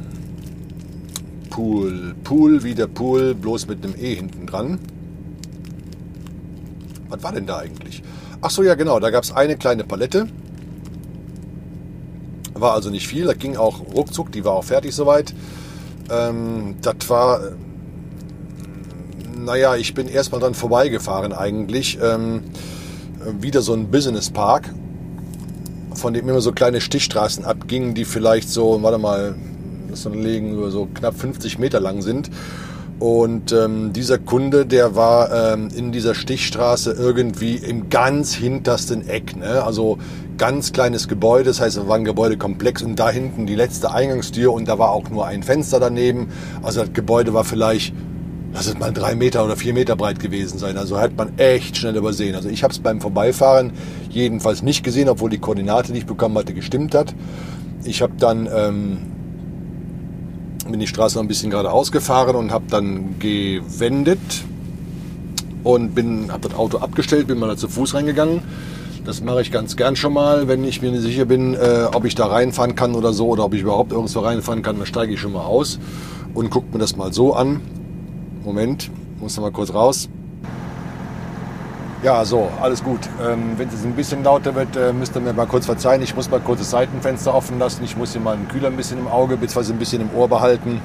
Pool, 1.51 2.15
Pool 2.24 2.62
wie 2.62 2.74
der 2.74 2.86
Pool, 2.86 3.35
bloß 3.35 3.66
mit 3.69 3.85
einem 3.85 3.94
E 3.98 4.15
hinten 4.15 4.47
dran. 4.47 4.78
Was 7.09 7.23
war 7.23 7.32
denn 7.32 7.47
da 7.47 7.59
eigentlich? 7.59 8.02
Ach 8.40 8.51
so, 8.51 8.62
ja 8.62 8.74
genau, 8.74 9.01
da 9.01 9.10
gab 9.10 9.24
es 9.24 9.32
eine 9.32 9.56
kleine 9.56 9.85
Palette. 9.85 10.28
War 12.60 12.74
also 12.74 12.90
nicht 12.90 13.06
viel, 13.06 13.24
das 13.24 13.39
ging 13.39 13.56
auch 13.56 13.80
ruckzuck, 13.94 14.32
die 14.32 14.44
war 14.44 14.52
auch 14.52 14.64
fertig 14.64 14.94
soweit. 14.94 15.35
Ähm, 16.10 16.76
das 16.82 17.09
war, 17.09 17.40
naja, 19.36 19.76
ich 19.76 19.94
bin 19.94 20.09
erstmal 20.09 20.40
dran 20.40 20.55
vorbeigefahren 20.55 21.32
eigentlich. 21.32 21.98
Ähm, 22.02 22.43
wieder 23.40 23.62
so 23.62 23.74
ein 23.74 23.90
Business 23.90 24.30
Park, 24.30 24.72
von 25.94 26.14
dem 26.14 26.28
immer 26.28 26.40
so 26.40 26.52
kleine 26.52 26.80
Stichstraßen 26.80 27.44
abgingen, 27.44 27.94
die 27.94 28.05
vielleicht 28.05 28.48
so, 28.48 28.82
warte 28.82 28.98
mal, 28.98 29.35
das 29.90 30.05
liegen 30.05 30.70
so 30.70 30.86
knapp 30.93 31.18
50 31.18 31.59
Meter 31.59 31.80
lang 31.80 32.02
sind. 32.02 32.30
Und 32.99 33.53
ähm, 33.53 33.93
dieser 33.93 34.19
Kunde, 34.19 34.66
der 34.66 34.97
war 34.97 35.53
ähm, 35.53 35.69
in 35.75 35.93
dieser 35.93 36.15
Stichstraße 36.15 36.93
irgendwie 36.93 37.55
im 37.55 37.91
ganz 37.91 38.35
hintersten 38.35 39.09
Eck. 39.09 39.37
Ne? 39.37 39.62
Also 39.62 39.99
ganz 40.37 40.73
kleines 40.73 41.07
Gebäude, 41.07 41.45
das 41.45 41.61
heißt, 41.61 41.77
es 41.77 41.87
war 41.87 41.97
ein 41.97 42.05
Gebäudekomplex 42.05 42.83
und 42.83 42.97
da 42.97 43.11
hinten 43.11 43.47
die 43.47 43.55
letzte 43.55 43.93
Eingangstür 43.93 44.53
und 44.53 44.66
da 44.66 44.79
war 44.79 44.91
auch 44.91 45.11
nur 45.11 45.27
ein 45.27 45.45
Fenster 45.45 45.79
daneben. 45.79 46.29
Also 46.62 46.81
das 46.81 46.93
Gebäude 46.93 47.35
war 47.35 47.45
vielleicht, 47.45 47.95
lass 48.53 48.66
es 48.66 48.77
mal 48.79 48.93
drei 48.93 49.15
Meter 49.15 49.45
oder 49.45 49.57
vier 49.57 49.75
Meter 49.75 49.95
breit 49.95 50.19
gewesen 50.19 50.59
sein. 50.59 50.77
Also 50.77 50.99
hat 50.99 51.16
man 51.16 51.39
echt 51.39 51.77
schnell 51.77 51.97
übersehen. 51.97 52.35
Also 52.35 52.49
ich 52.49 52.65
habe 52.65 52.73
es 52.73 52.81
beim 52.81 53.01
Vorbeifahren 53.01 53.73
jedenfalls 54.11 54.62
nicht 54.62 54.83
gesehen, 54.83 55.09
obwohl 55.09 55.31
die 55.31 55.39
Koordinate, 55.39 55.93
die 55.93 55.99
ich 55.99 56.07
bekommen 56.07 56.37
hatte, 56.37 56.53
gestimmt 56.53 56.97
hat. 56.97 57.15
Ich 57.85 58.03
habe 58.03 58.15
dann... 58.19 58.49
Ähm, 58.53 59.18
bin 60.70 60.81
die 60.81 60.86
Straße 60.86 61.16
noch 61.16 61.23
ein 61.23 61.28
bisschen 61.28 61.51
geradeaus 61.51 61.93
gefahren 61.93 62.36
und 62.36 62.51
habe 62.51 62.65
dann 62.69 63.19
gewendet 63.19 64.19
und 65.65 65.95
bin, 65.95 66.31
habe 66.31 66.49
das 66.49 66.59
Auto 66.59 66.78
abgestellt, 66.78 67.27
bin 67.27 67.39
mal 67.39 67.49
da 67.49 67.57
zu 67.57 67.69
Fuß 67.69 67.95
reingegangen. 67.95 68.43
Das 69.05 69.23
mache 69.23 69.40
ich 69.40 69.51
ganz 69.51 69.77
gern 69.77 69.97
schon 69.97 70.12
mal, 70.12 70.49
wenn 70.49 70.65
ich 70.65 70.82
mir 70.82 70.90
nicht 70.90 71.03
sicher 71.03 71.24
bin, 71.24 71.55
äh, 71.55 71.86
ob 71.93 72.05
ich 72.05 72.15
da 72.15 72.27
reinfahren 72.27 72.74
kann 72.74 72.95
oder 72.95 73.12
so 73.12 73.28
oder 73.28 73.45
ob 73.45 73.55
ich 73.55 73.62
überhaupt 73.62 73.93
irgendwo 73.93 74.20
reinfahren 74.20 74.62
kann, 74.62 74.77
dann 74.77 74.86
steige 74.86 75.15
ich 75.15 75.20
schon 75.20 75.32
mal 75.32 75.45
aus 75.45 75.78
und 76.35 76.51
gucke 76.51 76.66
mir 76.73 76.78
das 76.78 76.97
mal 76.97 77.12
so 77.12 77.35
an. 77.35 77.61
Moment, 78.45 78.90
muss 79.20 79.36
noch 79.36 79.45
mal 79.45 79.51
kurz 79.51 79.73
raus. 79.73 80.09
Ja, 82.01 82.25
so, 82.25 82.49
alles 82.61 82.85
gut. 82.85 83.01
Ähm, 83.20 83.55
wenn 83.57 83.66
es 83.69 83.83
ein 83.85 83.95
bisschen 83.95 84.23
lauter 84.23 84.55
wird, 84.55 84.77
äh, 84.77 84.93
müsst 84.93 85.16
ihr 85.16 85.20
mir 85.20 85.33
mal 85.33 85.49
kurz 85.49 85.66
verzeihen. 85.66 86.01
Ich 86.01 86.15
muss 86.15 86.31
mal 86.31 86.39
kurz 86.39 86.61
das 86.61 86.70
Seitenfenster 86.70 87.35
offen 87.35 87.59
lassen. 87.59 87.83
Ich 87.83 87.97
muss 87.97 88.12
hier 88.12 88.20
mal 88.20 88.37
einen 88.37 88.47
Kühler 88.47 88.69
ein 88.69 88.77
bisschen 88.77 89.01
im 89.01 89.09
Auge 89.09 89.37
bzw. 89.37 89.73
ein 89.73 89.81
bisschen 89.81 90.03
im 90.03 90.16
Ohr 90.16 90.29
behalten. 90.29 90.81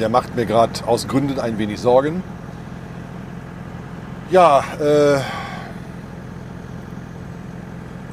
Der 0.00 0.08
macht 0.08 0.34
mir 0.34 0.46
gerade 0.46 0.72
aus 0.86 1.06
Gründen 1.08 1.38
ein 1.38 1.58
wenig 1.58 1.78
Sorgen. 1.78 2.22
Ja, 4.30 4.64
äh, 4.80 5.20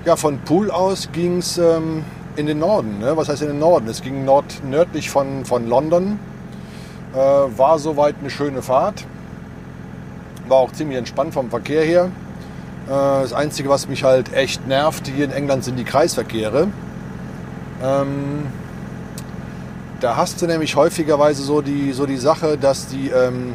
ja 0.05 0.17
von 0.17 0.39
Pool 0.39 0.71
aus 0.71 1.07
ging 1.13 1.37
es 1.37 1.57
ähm, 1.57 2.03
in 2.35 2.45
den 2.45 2.59
Norden. 2.59 2.99
Ne? 2.99 3.15
Was 3.15 3.29
heißt 3.29 3.41
in 3.41 3.47
den 3.47 3.59
Norden? 3.59 3.87
Es 3.87 4.01
ging 4.01 4.25
nord 4.25 4.61
nördlich 4.65 5.09
von, 5.09 5.45
von 5.45 5.65
London. 5.65 6.19
Äh, 7.13 7.17
war 7.17 7.79
soweit 7.79 8.15
eine 8.19 8.29
schöne 8.29 8.61
Fahrt 8.61 9.05
war 10.49 10.57
auch 10.57 10.71
ziemlich 10.71 10.97
entspannt 10.97 11.33
vom 11.33 11.49
Verkehr 11.49 11.83
her. 11.83 12.09
Äh, 12.87 12.89
das 12.89 13.33
Einzige, 13.33 13.69
was 13.69 13.87
mich 13.87 14.03
halt 14.03 14.33
echt 14.33 14.67
nervt 14.67 15.07
hier 15.07 15.25
in 15.25 15.31
England, 15.31 15.63
sind 15.63 15.77
die 15.77 15.83
Kreisverkehre. 15.83 16.67
Ähm, 17.83 18.47
da 19.99 20.15
hast 20.15 20.41
du 20.41 20.47
nämlich 20.47 20.75
häufigerweise 20.75 21.43
so 21.43 21.61
die, 21.61 21.91
so 21.91 22.05
die 22.05 22.17
Sache, 22.17 22.57
dass 22.57 22.87
die, 22.87 23.09
ähm, 23.09 23.53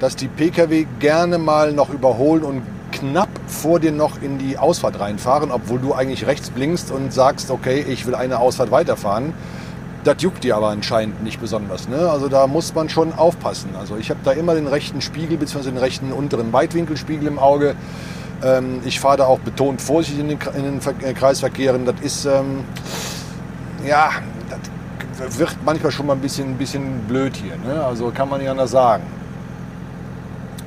dass 0.00 0.16
die 0.16 0.28
Pkw 0.28 0.86
gerne 0.98 1.38
mal 1.38 1.72
noch 1.72 1.90
überholen 1.90 2.42
und 2.42 2.62
knapp 2.92 3.28
vor 3.46 3.80
dir 3.80 3.92
noch 3.92 4.20
in 4.22 4.38
die 4.38 4.58
Ausfahrt 4.58 5.00
reinfahren, 5.00 5.50
obwohl 5.50 5.78
du 5.78 5.94
eigentlich 5.94 6.26
rechts 6.26 6.50
blinkst 6.50 6.90
und 6.90 7.12
sagst, 7.12 7.50
okay, 7.50 7.84
ich 7.88 8.06
will 8.06 8.14
eine 8.14 8.38
Ausfahrt 8.38 8.70
weiterfahren. 8.70 9.32
Das 10.04 10.16
juckt 10.20 10.42
dir 10.42 10.56
aber 10.56 10.68
anscheinend 10.68 11.22
nicht 11.22 11.40
besonders. 11.40 11.88
Ne? 11.88 12.10
Also 12.10 12.28
da 12.28 12.46
muss 12.46 12.74
man 12.74 12.88
schon 12.88 13.12
aufpassen. 13.12 13.70
Also 13.78 13.96
ich 13.96 14.10
habe 14.10 14.20
da 14.24 14.32
immer 14.32 14.54
den 14.54 14.66
rechten 14.66 15.00
Spiegel 15.00 15.36
bzw. 15.38 15.70
den 15.70 15.78
rechten 15.78 16.12
unteren 16.12 16.52
Weitwinkelspiegel 16.52 17.28
im 17.28 17.38
Auge. 17.38 17.76
Ähm, 18.42 18.80
ich 18.84 18.98
fahre 18.98 19.18
da 19.18 19.26
auch 19.26 19.38
betont 19.38 19.80
vorsichtig 19.80 20.20
in 20.20 20.28
den, 20.28 20.38
in 20.56 20.64
den 20.64 20.80
äh, 21.02 21.12
Kreisverkehren. 21.12 21.86
Das 21.86 22.00
ist, 22.00 22.24
ähm, 22.24 22.64
ja, 23.86 24.10
das 25.18 25.38
wird 25.38 25.56
manchmal 25.64 25.92
schon 25.92 26.06
mal 26.06 26.14
ein 26.14 26.20
bisschen, 26.20 26.50
ein 26.50 26.58
bisschen 26.58 27.00
blöd 27.06 27.36
hier. 27.36 27.56
Ne? 27.56 27.84
Also 27.84 28.10
kann 28.10 28.28
man 28.28 28.40
nicht 28.40 28.50
anders 28.50 28.72
sagen. 28.72 29.04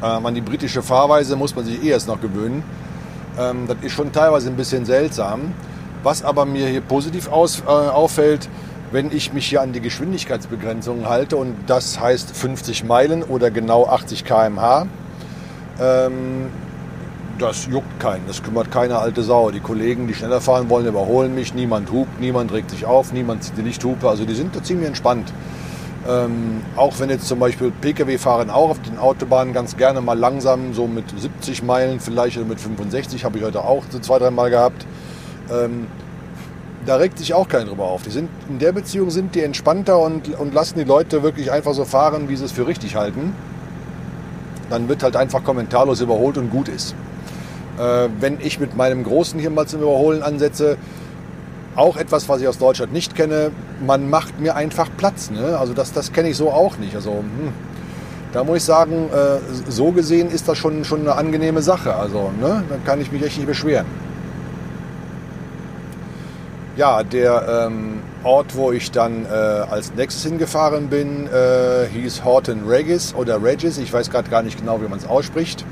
Ähm, 0.01 0.25
an 0.25 0.33
die 0.33 0.41
britische 0.41 0.81
Fahrweise 0.81 1.35
muss 1.35 1.55
man 1.55 1.65
sich 1.65 1.83
eh 1.83 1.89
erst 1.89 2.07
noch 2.07 2.21
gewöhnen. 2.21 2.63
Ähm, 3.37 3.67
das 3.67 3.77
ist 3.81 3.91
schon 3.91 4.13
teilweise 4.13 4.49
ein 4.49 4.55
bisschen 4.55 4.85
seltsam. 4.85 5.53
Was 6.03 6.23
aber 6.23 6.45
mir 6.45 6.67
hier 6.67 6.81
positiv 6.81 7.27
aus, 7.29 7.63
äh, 7.65 7.69
auffällt, 7.69 8.47
wenn 8.95 9.11
ich 9.11 9.33
mich 9.33 9.47
hier 9.47 9.61
an 9.61 9.73
die 9.73 9.81
Geschwindigkeitsbegrenzung 9.81 11.09
halte 11.09 11.35
und 11.35 11.53
das 11.67 11.99
heißt 11.99 12.33
50 12.33 12.85
Meilen 12.85 13.23
oder 13.23 13.51
genau 13.51 13.87
80 13.87 14.23
km/h, 14.23 14.87
ähm, 15.81 16.45
das 17.37 17.67
juckt 17.69 17.99
keinen, 17.99 18.25
das 18.25 18.41
kümmert 18.41 18.71
keine 18.71 18.97
alte 18.99 19.21
Sau. 19.21 19.51
Die 19.51 19.59
Kollegen, 19.59 20.07
die 20.07 20.13
schneller 20.13 20.39
fahren 20.39 20.69
wollen, 20.69 20.87
überholen 20.87 21.35
mich, 21.35 21.53
niemand 21.53 21.91
hupt, 21.91 22.21
niemand 22.21 22.53
regt 22.53 22.71
sich 22.71 22.85
auf, 22.85 23.11
niemand 23.11 23.43
zieht 23.43 23.57
die 23.57 23.63
Lichthupe, 23.63 24.07
also 24.07 24.23
die 24.23 24.33
sind 24.33 24.55
da 24.55 24.63
ziemlich 24.63 24.87
entspannt. 24.87 25.33
Ähm, 26.07 26.61
auch 26.77 26.97
wenn 26.97 27.09
jetzt 27.09 27.27
zum 27.27 27.39
Beispiel 27.39 27.71
Pkw 27.71 28.17
fahren 28.17 28.49
auch 28.49 28.69
auf 28.69 28.81
den 28.81 28.97
Autobahnen 28.97 29.53
ganz 29.53 29.75
gerne 29.75 29.99
mal 29.99 30.17
langsam, 30.17 30.73
so 30.73 30.87
mit 30.87 31.03
70 31.19 31.63
Meilen 31.63 31.99
vielleicht 31.99 32.37
oder 32.37 32.45
mit 32.45 32.61
65, 32.61 33.25
habe 33.25 33.39
ich 33.39 33.43
heute 33.43 33.61
auch 33.65 33.83
so 33.89 33.99
zwei, 33.99 34.19
drei 34.19 34.31
Mal 34.31 34.49
gehabt. 34.49 34.85
Ähm, 35.51 35.87
da 36.85 36.97
regt 36.97 37.17
sich 37.17 37.33
auch 37.33 37.47
keiner 37.47 37.65
drüber 37.65 37.85
auf. 37.85 38.03
Die 38.03 38.11
sind, 38.11 38.29
in 38.49 38.59
der 38.59 38.71
Beziehung 38.71 39.09
sind 39.09 39.35
die 39.35 39.41
entspannter 39.41 39.99
und, 39.99 40.37
und 40.39 40.53
lassen 40.53 40.77
die 40.77 40.83
Leute 40.83 41.23
wirklich 41.23 41.51
einfach 41.51 41.73
so 41.73 41.85
fahren, 41.85 42.29
wie 42.29 42.35
sie 42.35 42.45
es 42.45 42.51
für 42.51 42.67
richtig 42.67 42.95
halten. 42.95 43.33
Dann 44.69 44.87
wird 44.87 45.03
halt 45.03 45.15
einfach 45.15 45.43
kommentarlos 45.43 46.01
überholt 46.01 46.37
und 46.37 46.49
gut 46.49 46.67
ist. 46.67 46.95
Äh, 47.79 48.09
wenn 48.19 48.39
ich 48.39 48.59
mit 48.59 48.75
meinem 48.75 49.03
Großen 49.03 49.39
hier 49.39 49.49
mal 49.49 49.67
zum 49.67 49.81
Überholen 49.81 50.23
ansetze, 50.23 50.77
auch 51.75 51.97
etwas, 51.97 52.29
was 52.29 52.41
ich 52.41 52.47
aus 52.47 52.57
Deutschland 52.57 52.93
nicht 52.93 53.15
kenne, 53.15 53.51
man 53.85 54.09
macht 54.09 54.39
mir 54.39 54.55
einfach 54.55 54.89
Platz. 54.95 55.29
Ne? 55.29 55.57
Also 55.57 55.73
das, 55.73 55.91
das 55.91 56.13
kenne 56.13 56.29
ich 56.29 56.37
so 56.37 56.51
auch 56.51 56.77
nicht. 56.77 56.95
Also 56.95 57.11
hm, 57.11 57.53
da 58.31 58.43
muss 58.43 58.57
ich 58.57 58.63
sagen, 58.63 59.09
äh, 59.13 59.39
so 59.69 59.91
gesehen 59.91 60.29
ist 60.29 60.47
das 60.47 60.57
schon, 60.57 60.85
schon 60.85 61.01
eine 61.01 61.15
angenehme 61.15 61.61
Sache. 61.61 61.95
Also 61.95 62.31
ne? 62.39 62.63
dann 62.69 62.83
kann 62.85 63.01
ich 63.01 63.11
mich 63.11 63.23
echt 63.23 63.37
nicht 63.37 63.47
beschweren. 63.47 63.85
Ja, 66.77 67.03
der 67.03 67.67
ähm, 67.67 68.01
Ort, 68.25 68.57
wo 68.57 68.73
ich 68.73 68.91
dann 68.91 69.25
äh, 69.25 69.29
als 69.29 69.93
nächstes 69.93 70.25
hingefahren 70.25 70.89
bin, 70.89 71.27
äh, 71.27 71.87
hieß 71.87 72.25
Horton 72.25 72.67
Regis 72.67 73.15
oder 73.15 73.41
Regis. 73.41 73.77
Ich 73.77 73.93
weiß 73.93 74.09
gerade 74.09 74.29
gar 74.29 74.41
nicht 74.41 74.59
genau, 74.59 74.81
wie 74.81 74.87
man 74.87 74.99
es 74.99 75.07
ausspricht. 75.07 75.65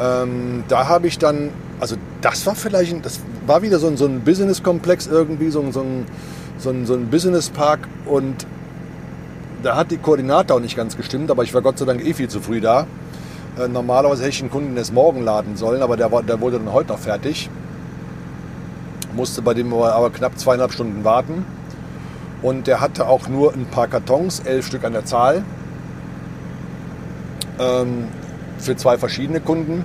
Ähm, 0.00 0.62
da 0.68 0.86
habe 0.86 1.08
ich 1.08 1.18
dann, 1.18 1.50
also 1.80 1.96
das 2.20 2.46
war 2.46 2.54
vielleicht, 2.54 3.04
das 3.04 3.18
war 3.46 3.62
wieder 3.62 3.80
so 3.80 3.88
ein, 3.88 3.96
so 3.96 4.06
ein 4.06 4.20
Business-Komplex 4.20 5.08
irgendwie, 5.08 5.50
so 5.50 5.60
ein, 5.60 5.72
so 5.72 5.80
ein, 5.80 6.06
so 6.58 6.70
ein, 6.70 6.86
so 6.86 6.94
ein 6.94 7.08
Business-Park 7.10 7.88
und 8.04 8.46
da 9.64 9.74
hat 9.74 9.90
die 9.90 9.96
Koordinate 9.96 10.54
auch 10.54 10.60
nicht 10.60 10.76
ganz 10.76 10.96
gestimmt, 10.96 11.32
aber 11.32 11.42
ich 11.42 11.52
war 11.52 11.62
Gott 11.62 11.78
sei 11.78 11.84
Dank 11.84 12.04
eh 12.04 12.14
viel 12.14 12.28
zu 12.28 12.40
früh 12.40 12.60
da. 12.60 12.86
Äh, 13.58 13.66
normalerweise 13.66 14.22
hätte 14.22 14.30
ich 14.30 14.40
den 14.40 14.50
Kunden 14.50 14.76
erst 14.76 14.92
morgen 14.92 15.24
laden 15.24 15.56
sollen, 15.56 15.82
aber 15.82 15.96
der, 15.96 16.10
der 16.22 16.40
wurde 16.40 16.58
dann 16.58 16.72
heute 16.72 16.92
noch 16.92 17.00
fertig. 17.00 17.50
Musste 19.16 19.40
bei 19.40 19.54
dem 19.54 19.72
aber 19.72 20.10
knapp 20.10 20.38
zweieinhalb 20.38 20.72
Stunden 20.72 21.02
warten. 21.02 21.46
Und 22.42 22.66
der 22.66 22.80
hatte 22.80 23.08
auch 23.08 23.28
nur 23.28 23.54
ein 23.54 23.64
paar 23.64 23.88
Kartons, 23.88 24.40
elf 24.40 24.66
Stück 24.66 24.84
an 24.84 24.92
der 24.92 25.06
Zahl. 25.06 25.42
Ähm, 27.58 28.08
für 28.58 28.76
zwei 28.76 28.98
verschiedene 28.98 29.40
Kunden. 29.40 29.84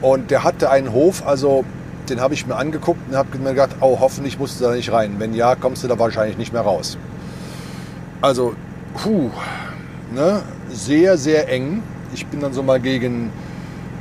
Und 0.00 0.30
der 0.30 0.44
hatte 0.44 0.70
einen 0.70 0.92
Hof, 0.92 1.26
also 1.26 1.64
den 2.08 2.20
habe 2.20 2.34
ich 2.34 2.46
mir 2.46 2.56
angeguckt 2.56 3.00
und 3.10 3.16
habe 3.16 3.36
mir 3.38 3.50
gedacht, 3.50 3.76
oh, 3.80 3.98
hoffentlich 4.00 4.38
musst 4.38 4.60
du 4.60 4.64
da 4.64 4.72
nicht 4.72 4.92
rein. 4.92 5.16
Wenn 5.18 5.34
ja, 5.34 5.54
kommst 5.56 5.82
du 5.82 5.88
da 5.88 5.98
wahrscheinlich 5.98 6.38
nicht 6.38 6.52
mehr 6.52 6.62
raus. 6.62 6.98
Also, 8.20 8.54
puh, 8.94 9.30
ne? 10.14 10.42
sehr, 10.70 11.16
sehr 11.16 11.48
eng. 11.48 11.82
Ich 12.14 12.26
bin 12.26 12.40
dann 12.40 12.52
so 12.52 12.62
mal 12.62 12.80
gegen 12.80 13.30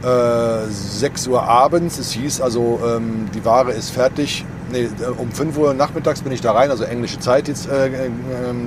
äh, 0.04 0.68
6 0.70 1.28
Uhr 1.28 1.44
abends. 1.44 2.00
Es 2.00 2.12
hieß 2.12 2.42
also, 2.42 2.80
ähm, 2.86 3.30
die 3.34 3.44
Ware 3.46 3.72
ist 3.72 3.92
fertig. 3.92 4.46
Nee, 4.72 4.90
um 5.18 5.32
5 5.32 5.58
Uhr 5.58 5.74
nachmittags 5.74 6.22
bin 6.22 6.32
ich 6.32 6.42
da 6.42 6.54
rein, 6.54 6.70
also 6.70 6.84
englische 6.84 7.20
Zeit 7.20 7.48
jetzt 7.48 7.70
äh, 7.70 7.88
äh, 7.88 8.10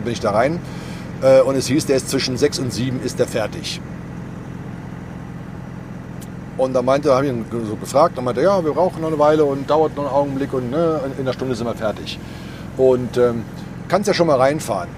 bin 0.05 0.12
ich 0.12 0.20
da 0.20 0.32
rein. 0.32 0.61
Äh, 1.23 1.40
und 1.40 1.56
es 1.56 1.66
hieß, 1.66 1.86
der 1.86 1.97
ist 1.97 2.11
zwischen 2.11 2.36
6 2.36 2.59
und 2.59 2.73
7 2.73 3.02
ist 3.02 3.19
der 3.19 3.27
fertig. 3.27 3.81
Und 6.56 6.73
da 6.73 6.82
meinte, 6.82 7.12
habe 7.12 7.27
ich 7.27 7.32
ihn 7.32 7.44
so 7.66 7.77
gefragt, 7.77 8.16
und 8.16 8.24
meinte, 8.24 8.43
ja, 8.43 8.65
wir 8.65 8.73
brauchen 8.73 9.01
noch 9.01 9.09
eine 9.09 9.19
Weile 9.19 9.44
und 9.44 9.69
dauert 9.69 9.97
noch 9.97 10.05
einen 10.05 10.15
Augenblick 10.15 10.52
und 10.52 10.70
ne, 10.70 11.01
in 11.16 11.23
einer 11.23 11.32
Stunde 11.32 11.55
sind 11.56 11.66
wir 11.66 11.74
fertig. 11.74 12.19
Und 12.77 13.16
ähm, 13.16 13.43
kannst 13.89 14.06
ja 14.06 14.15
schon 14.15 14.28
mal 14.28 14.36
reinfahren. 14.36 14.89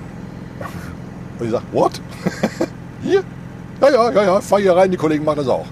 Und 1.39 1.47
ich 1.47 1.53
sage, 1.53 1.65
what? 1.73 2.01
hier? 3.03 3.23
Ja, 3.81 3.91
ja, 3.91 4.11
ja, 4.11 4.25
ja, 4.25 4.41
fahr 4.41 4.59
hier 4.59 4.75
rein, 4.75 4.91
die 4.91 4.97
Kollegen 4.97 5.25
machen 5.25 5.39
das 5.39 5.49
auch. 5.49 5.67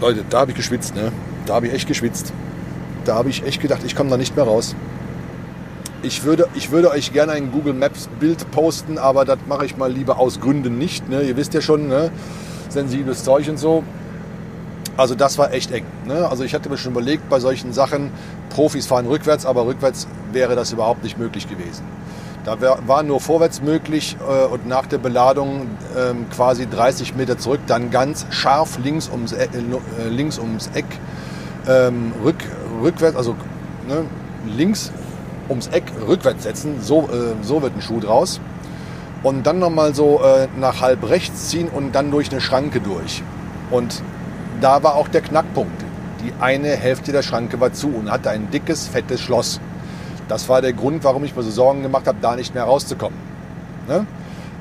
Leute, 0.00 0.24
da 0.30 0.40
habe 0.40 0.52
ich 0.52 0.56
geschwitzt, 0.56 0.94
ne? 0.94 1.12
Da 1.44 1.54
habe 1.54 1.66
ich 1.66 1.74
echt 1.74 1.86
geschwitzt. 1.86 2.32
Da 3.04 3.16
habe 3.16 3.28
ich 3.28 3.44
echt 3.44 3.60
gedacht, 3.60 3.82
ich 3.84 3.94
komme 3.94 4.08
da 4.08 4.16
nicht 4.16 4.34
mehr 4.34 4.46
raus. 4.46 4.74
Ich 6.02 6.24
würde, 6.24 6.48
ich 6.54 6.70
würde 6.70 6.90
euch 6.90 7.12
gerne 7.12 7.32
ein 7.32 7.52
Google 7.52 7.74
Maps 7.74 8.08
Bild 8.18 8.50
posten, 8.50 8.96
aber 8.96 9.26
das 9.26 9.38
mache 9.46 9.66
ich 9.66 9.76
mal 9.76 9.92
lieber 9.92 10.18
aus 10.18 10.40
Gründen 10.40 10.78
nicht. 10.78 11.08
Ne? 11.10 11.22
Ihr 11.22 11.36
wisst 11.36 11.52
ja 11.52 11.60
schon, 11.60 11.88
ne? 11.88 12.10
sensibles 12.70 13.24
Zeug 13.24 13.48
und 13.50 13.58
so. 13.58 13.84
Also 14.96 15.14
das 15.14 15.36
war 15.36 15.52
echt 15.52 15.70
eng. 15.70 15.84
Ne? 16.06 16.26
Also 16.26 16.44
ich 16.44 16.54
hatte 16.54 16.70
mir 16.70 16.78
schon 16.78 16.92
überlegt, 16.92 17.28
bei 17.28 17.38
solchen 17.38 17.74
Sachen, 17.74 18.10
Profis 18.48 18.86
fahren 18.86 19.06
rückwärts, 19.06 19.44
aber 19.44 19.66
rückwärts 19.66 20.08
wäre 20.32 20.56
das 20.56 20.72
überhaupt 20.72 21.02
nicht 21.02 21.18
möglich 21.18 21.46
gewesen. 21.46 21.84
Da 22.44 22.56
war 22.86 23.02
nur 23.02 23.20
vorwärts 23.20 23.60
möglich 23.60 24.16
äh, 24.20 24.46
und 24.46 24.66
nach 24.66 24.86
der 24.86 24.98
Beladung 24.98 25.66
ähm, 25.96 26.26
quasi 26.30 26.66
30 26.66 27.14
Meter 27.14 27.36
zurück, 27.36 27.60
dann 27.66 27.90
ganz 27.90 28.26
scharf 28.30 28.78
links 28.78 29.10
ums, 29.10 29.32
e 29.32 29.36
äh, 29.36 30.08
links 30.08 30.38
ums 30.38 30.70
Eck, 30.72 30.86
ähm, 31.68 32.12
rück, 32.24 32.42
rückwärts, 32.82 33.16
also 33.16 33.36
ne, 33.86 34.04
links 34.46 34.90
ums 35.50 35.66
Eck 35.68 35.84
rückwärts 36.08 36.44
setzen, 36.44 36.80
so, 36.80 37.08
äh, 37.12 37.34
so 37.42 37.60
wird 37.60 37.76
ein 37.76 37.82
Schuh 37.82 38.00
draus. 38.00 38.40
Und 39.22 39.46
dann 39.46 39.58
nochmal 39.58 39.94
so 39.94 40.22
äh, 40.22 40.48
nach 40.58 40.80
halb 40.80 41.06
rechts 41.10 41.50
ziehen 41.50 41.68
und 41.68 41.92
dann 41.94 42.10
durch 42.10 42.30
eine 42.30 42.40
Schranke 42.40 42.80
durch. 42.80 43.22
Und 43.70 44.02
da 44.62 44.82
war 44.82 44.94
auch 44.94 45.08
der 45.08 45.20
Knackpunkt. 45.20 45.84
Die 46.24 46.32
eine 46.40 46.68
Hälfte 46.68 47.12
der 47.12 47.22
Schranke 47.22 47.60
war 47.60 47.74
zu 47.74 47.88
und 47.88 48.10
hatte 48.10 48.30
ein 48.30 48.50
dickes, 48.50 48.88
fettes 48.88 49.20
Schloss. 49.20 49.60
Das 50.30 50.48
war 50.48 50.62
der 50.62 50.72
Grund, 50.72 51.02
warum 51.02 51.24
ich 51.24 51.34
mir 51.34 51.42
so 51.42 51.50
Sorgen 51.50 51.82
gemacht 51.82 52.06
habe, 52.06 52.18
da 52.22 52.36
nicht 52.36 52.54
mehr 52.54 52.62
rauszukommen. 52.62 53.18
Ne? 53.88 54.06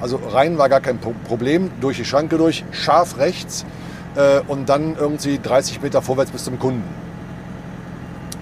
Also 0.01 0.19
rein 0.31 0.57
war 0.57 0.67
gar 0.67 0.79
kein 0.79 0.97
Problem, 0.97 1.69
durch 1.79 1.97
die 1.97 2.05
Schranke 2.05 2.39
durch, 2.39 2.65
scharf 2.71 3.19
rechts 3.19 3.67
äh, 4.15 4.39
und 4.47 4.67
dann 4.67 4.95
irgendwie 4.95 5.37
30 5.37 5.79
Meter 5.83 6.01
vorwärts 6.01 6.31
bis 6.31 6.45
zum 6.45 6.57
Kunden. 6.57 6.83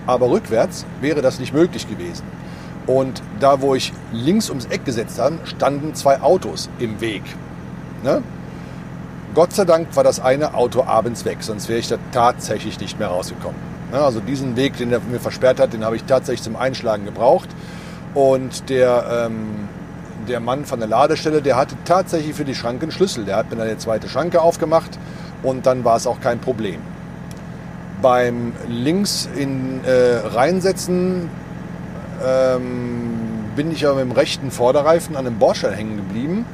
Aber 0.06 0.30
rückwärts 0.30 0.86
wäre 1.02 1.22
das 1.22 1.38
nicht 1.38 1.54
möglich 1.54 1.90
gewesen. 1.90 2.24
Und 2.86 3.22
da, 3.42 3.60
wo 3.60 3.76
ich 3.76 3.92
links 4.14 4.48
ums 4.48 4.68
Eck 4.68 4.86
gesetzt 4.86 5.20
habe, 5.20 5.40
standen 5.44 5.96
zwei 5.96 6.22
Autos 6.22 6.70
im 6.80 7.02
Weg. 7.02 7.24
Ne? 8.06 8.24
Gott 9.36 9.52
sei 9.52 9.66
Dank 9.66 9.94
war 9.98 10.06
das 10.06 10.22
eine 10.22 10.54
Auto 10.54 10.84
abends 10.84 11.26
weg, 11.26 11.40
sonst 11.42 11.68
wäre 11.68 11.80
ich 11.80 11.90
da 11.90 11.98
tatsächlich 12.14 12.80
nicht 12.80 12.98
mehr 12.98 13.10
rausgekommen. 13.10 13.77
Also 13.92 14.20
diesen 14.20 14.56
Weg, 14.56 14.78
den 14.78 14.92
er 14.92 15.00
mir 15.00 15.20
versperrt 15.20 15.60
hat, 15.60 15.74
den 15.74 15.86
habe 15.86 15.96
ich 15.96 16.04
tatsächlich 16.04 16.44
zum 16.44 16.56
Einschlagen 16.56 17.06
gebraucht. 17.06 17.50
Und 18.14 18.70
der, 18.70 19.28
ähm, 19.28 19.70
der 20.28 20.40
Mann 20.40 20.66
von 20.66 20.80
der 20.80 20.90
Ladestelle, 20.90 21.42
der 21.42 21.56
hatte 21.56 21.76
tatsächlich 21.86 22.36
für 22.36 22.46
die 22.46 22.56
Schranke 22.56 22.84
einen 22.84 22.92
Schlüssel. 22.92 23.26
Der 23.26 23.38
hat 23.38 23.50
mir 23.50 23.58
dann 23.58 23.68
eine 23.68 23.78
zweite 23.78 24.10
Schranke 24.10 24.42
aufgemacht 24.42 24.98
und 25.44 25.66
dann 25.66 25.86
war 25.86 25.96
es 25.96 26.08
auch 26.08 26.20
kein 26.20 26.40
Problem. 26.40 26.82
Beim 28.02 28.54
links 28.68 29.28
in 29.36 29.84
äh, 29.84 30.18
reinsetzen 30.28 31.30
ähm, 32.26 33.18
bin 33.56 33.72
ich 33.72 33.82
ja 33.82 33.94
mit 33.94 34.02
dem 34.02 34.12
rechten 34.12 34.52
Vorderreifen 34.52 35.16
an 35.16 35.26
einem 35.26 35.40
Bordstein 35.40 35.74
hängen 35.74 35.98
geblieben. 35.98 36.46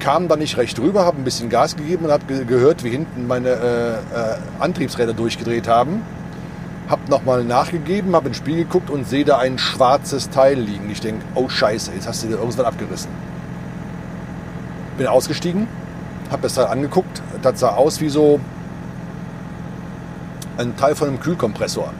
Kam 0.00 0.28
da 0.28 0.36
nicht 0.36 0.56
recht 0.56 0.78
rüber, 0.78 1.04
habe 1.04 1.18
ein 1.18 1.24
bisschen 1.24 1.50
Gas 1.50 1.76
gegeben 1.76 2.06
und 2.06 2.12
habe 2.12 2.24
ge 2.26 2.44
gehört, 2.44 2.84
wie 2.84 2.90
hinten 2.90 3.26
meine 3.26 3.48
äh, 3.48 3.92
äh, 3.92 3.96
Antriebsräder 4.60 5.12
durchgedreht 5.12 5.66
haben. 5.68 6.02
Habe 6.88 7.02
nochmal 7.10 7.44
nachgegeben, 7.44 8.14
habe 8.14 8.28
ins 8.28 8.38
Spiel 8.38 8.56
geguckt 8.56 8.88
und 8.88 9.06
sehe 9.06 9.24
da 9.24 9.38
ein 9.38 9.58
schwarzes 9.58 10.30
Teil 10.30 10.58
liegen. 10.58 10.90
Ich 10.90 11.00
denke, 11.00 11.24
oh 11.34 11.48
Scheiße, 11.48 11.92
jetzt 11.94 12.08
hast 12.08 12.22
du 12.22 12.28
dir 12.28 12.36
irgendwas 12.36 12.64
abgerissen. 12.64 13.10
Bin 14.96 15.06
ausgestiegen, 15.06 15.68
habe 16.30 16.42
das 16.42 16.54
Teil 16.54 16.66
angeguckt. 16.66 17.22
Das 17.42 17.60
sah 17.60 17.70
aus 17.70 18.00
wie 18.00 18.08
so 18.08 18.40
ein 20.56 20.76
Teil 20.76 20.94
von 20.94 21.08
einem 21.08 21.20
Kühlkompressor. 21.20 21.92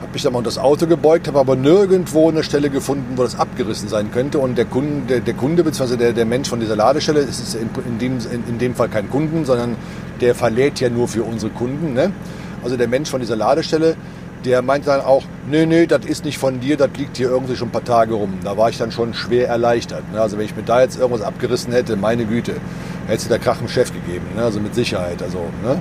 Habe 0.00 0.12
mich 0.12 0.22
dann 0.22 0.32
mal 0.32 0.38
unter 0.38 0.48
das 0.50 0.58
Auto 0.58 0.86
gebeugt, 0.86 1.28
habe 1.28 1.38
aber 1.38 1.56
nirgendwo 1.56 2.28
eine 2.28 2.42
Stelle 2.42 2.70
gefunden, 2.70 3.14
wo 3.16 3.22
das 3.22 3.38
abgerissen 3.38 3.88
sein 3.88 4.10
könnte. 4.12 4.38
Und 4.38 4.56
der 4.56 4.64
Kunde, 4.64 5.06
der, 5.08 5.20
der 5.20 5.34
Kunde 5.34 5.64
bzw. 5.64 5.96
Der, 5.96 6.12
der 6.12 6.24
Mensch 6.24 6.48
von 6.48 6.60
dieser 6.60 6.76
Ladestelle, 6.76 7.20
es 7.20 7.40
ist 7.40 7.54
in, 7.54 7.68
in, 7.86 7.98
dem, 7.98 8.18
in, 8.30 8.48
in 8.48 8.58
dem 8.58 8.74
Fall 8.74 8.88
kein 8.88 9.10
Kunden, 9.10 9.44
sondern 9.44 9.76
der 10.20 10.34
verlädt 10.34 10.80
ja 10.80 10.88
nur 10.88 11.08
für 11.08 11.22
unsere 11.22 11.50
Kunden. 11.50 11.94
Ne? 11.94 12.12
Also 12.62 12.76
der 12.76 12.88
Mensch 12.88 13.10
von 13.10 13.20
dieser 13.20 13.36
Ladestelle, 13.36 13.96
der 14.44 14.62
meint 14.62 14.86
dann 14.86 15.00
auch, 15.00 15.24
nö, 15.50 15.66
nö, 15.66 15.86
das 15.86 16.04
ist 16.04 16.24
nicht 16.24 16.38
von 16.38 16.60
dir, 16.60 16.76
das 16.76 16.90
liegt 16.96 17.16
hier 17.16 17.28
irgendwie 17.28 17.56
schon 17.56 17.68
ein 17.68 17.72
paar 17.72 17.84
Tage 17.84 18.14
rum. 18.14 18.34
Da 18.44 18.56
war 18.56 18.68
ich 18.68 18.78
dann 18.78 18.92
schon 18.92 19.14
schwer 19.14 19.48
erleichtert. 19.48 20.10
Ne? 20.12 20.20
Also 20.20 20.38
wenn 20.38 20.44
ich 20.44 20.56
mir 20.56 20.62
da 20.62 20.80
jetzt 20.80 20.98
irgendwas 20.98 21.22
abgerissen 21.22 21.72
hätte, 21.72 21.96
meine 21.96 22.24
Güte, 22.24 22.52
hätte 23.06 23.22
es 23.22 23.28
der 23.28 23.38
Krach 23.38 23.60
im 23.60 23.68
Chef 23.68 23.92
gegeben. 23.92 24.26
Ne? 24.36 24.42
Also 24.42 24.60
mit 24.60 24.74
Sicherheit. 24.74 25.22
Also, 25.22 25.38
ne? 25.64 25.80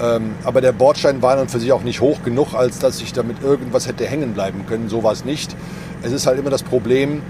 Ähm, 0.00 0.34
aber 0.44 0.60
der 0.60 0.72
Bordstein 0.72 1.22
war 1.22 1.36
dann 1.36 1.48
für 1.48 1.60
sich 1.60 1.72
auch 1.72 1.82
nicht 1.82 2.00
hoch 2.00 2.22
genug, 2.24 2.54
als 2.54 2.78
dass 2.78 3.00
ich 3.00 3.12
damit 3.12 3.42
irgendwas 3.42 3.86
hätte 3.86 4.06
hängen 4.06 4.34
bleiben 4.34 4.66
können. 4.66 4.88
So 4.88 5.02
war 5.02 5.12
es 5.12 5.24
nicht. 5.24 5.54
Es 6.02 6.12
ist 6.12 6.26
halt 6.26 6.38
immer 6.38 6.50
das 6.50 6.62
Problem, 6.62 7.22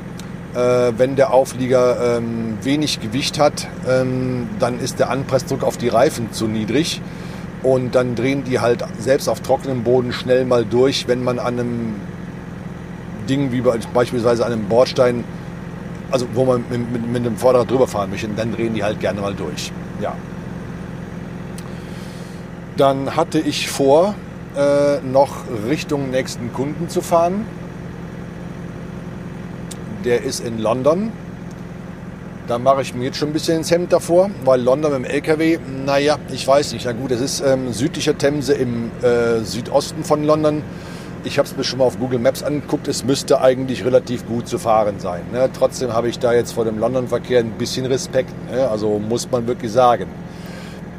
äh, 0.54 0.92
wenn 0.96 1.16
der 1.16 1.32
Auflieger 1.34 2.18
ähm, 2.18 2.58
wenig 2.62 3.00
Gewicht 3.00 3.38
hat, 3.38 3.66
ähm, 3.88 4.48
dann 4.60 4.80
ist 4.80 4.98
der 4.98 5.10
Anpressdruck 5.10 5.62
auf 5.62 5.76
die 5.76 5.88
Reifen 5.88 6.32
zu 6.32 6.46
niedrig. 6.46 7.02
Und 7.64 7.94
dann 7.94 8.14
drehen 8.14 8.44
die 8.44 8.60
halt 8.60 8.84
selbst 8.98 9.26
auf 9.26 9.40
trockenem 9.40 9.82
Boden 9.82 10.12
schnell 10.12 10.44
mal 10.44 10.64
durch, 10.64 11.08
wenn 11.08 11.24
man 11.24 11.38
an 11.38 11.58
einem 11.58 11.94
Ding 13.28 13.52
wie 13.52 13.62
beispielsweise 13.62 14.44
an 14.44 14.52
einem 14.52 14.68
Bordstein, 14.68 15.24
also 16.10 16.26
wo 16.34 16.44
man 16.44 16.64
mit, 16.70 16.92
mit, 16.92 17.08
mit 17.08 17.26
einem 17.26 17.38
Vorderrad 17.38 17.70
drüber 17.70 17.88
fahren 17.88 18.10
möchte, 18.10 18.28
dann 18.28 18.52
drehen 18.52 18.74
die 18.74 18.84
halt 18.84 19.00
gerne 19.00 19.22
mal 19.22 19.34
durch. 19.34 19.72
Ja. 20.00 20.14
Dann 22.76 23.16
hatte 23.16 23.38
ich 23.38 23.70
vor, 23.70 24.14
äh, 24.56 25.00
noch 25.00 25.44
Richtung 25.66 26.10
nächsten 26.10 26.52
Kunden 26.52 26.90
zu 26.90 27.00
fahren. 27.00 27.46
Der 30.04 30.22
ist 30.22 30.40
in 30.40 30.58
London. 30.58 31.12
Da 32.46 32.58
mache 32.58 32.82
ich 32.82 32.94
mir 32.94 33.04
jetzt 33.04 33.16
schon 33.16 33.30
ein 33.30 33.32
bisschen 33.32 33.56
ins 33.56 33.70
Hemd 33.70 33.90
davor, 33.90 34.30
weil 34.44 34.60
London 34.60 34.92
mit 34.92 35.10
dem 35.10 35.14
LKW, 35.14 35.58
naja, 35.86 36.18
ich 36.30 36.46
weiß 36.46 36.74
nicht. 36.74 36.84
Na 36.84 36.92
gut, 36.92 37.10
es 37.10 37.20
ist 37.22 37.40
ähm, 37.40 37.72
südlicher 37.72 38.18
Themse 38.18 38.52
im 38.52 38.90
äh, 39.02 39.40
Südosten 39.40 40.04
von 40.04 40.24
London. 40.24 40.62
Ich 41.24 41.38
habe 41.38 41.48
es 41.48 41.56
mir 41.56 41.64
schon 41.64 41.78
mal 41.78 41.86
auf 41.86 41.98
Google 41.98 42.18
Maps 42.18 42.42
angeguckt. 42.42 42.86
Es 42.86 43.02
müsste 43.02 43.40
eigentlich 43.40 43.86
relativ 43.86 44.26
gut 44.26 44.46
zu 44.46 44.58
fahren 44.58 45.00
sein. 45.00 45.22
Ne? 45.32 45.48
Trotzdem 45.58 45.94
habe 45.94 46.10
ich 46.10 46.18
da 46.18 46.34
jetzt 46.34 46.52
vor 46.52 46.66
dem 46.66 46.78
London-Verkehr 46.78 47.40
ein 47.40 47.52
bisschen 47.52 47.86
Respekt. 47.86 48.34
Ne? 48.52 48.68
Also 48.68 48.98
muss 48.98 49.30
man 49.30 49.46
wirklich 49.46 49.72
sagen. 49.72 50.06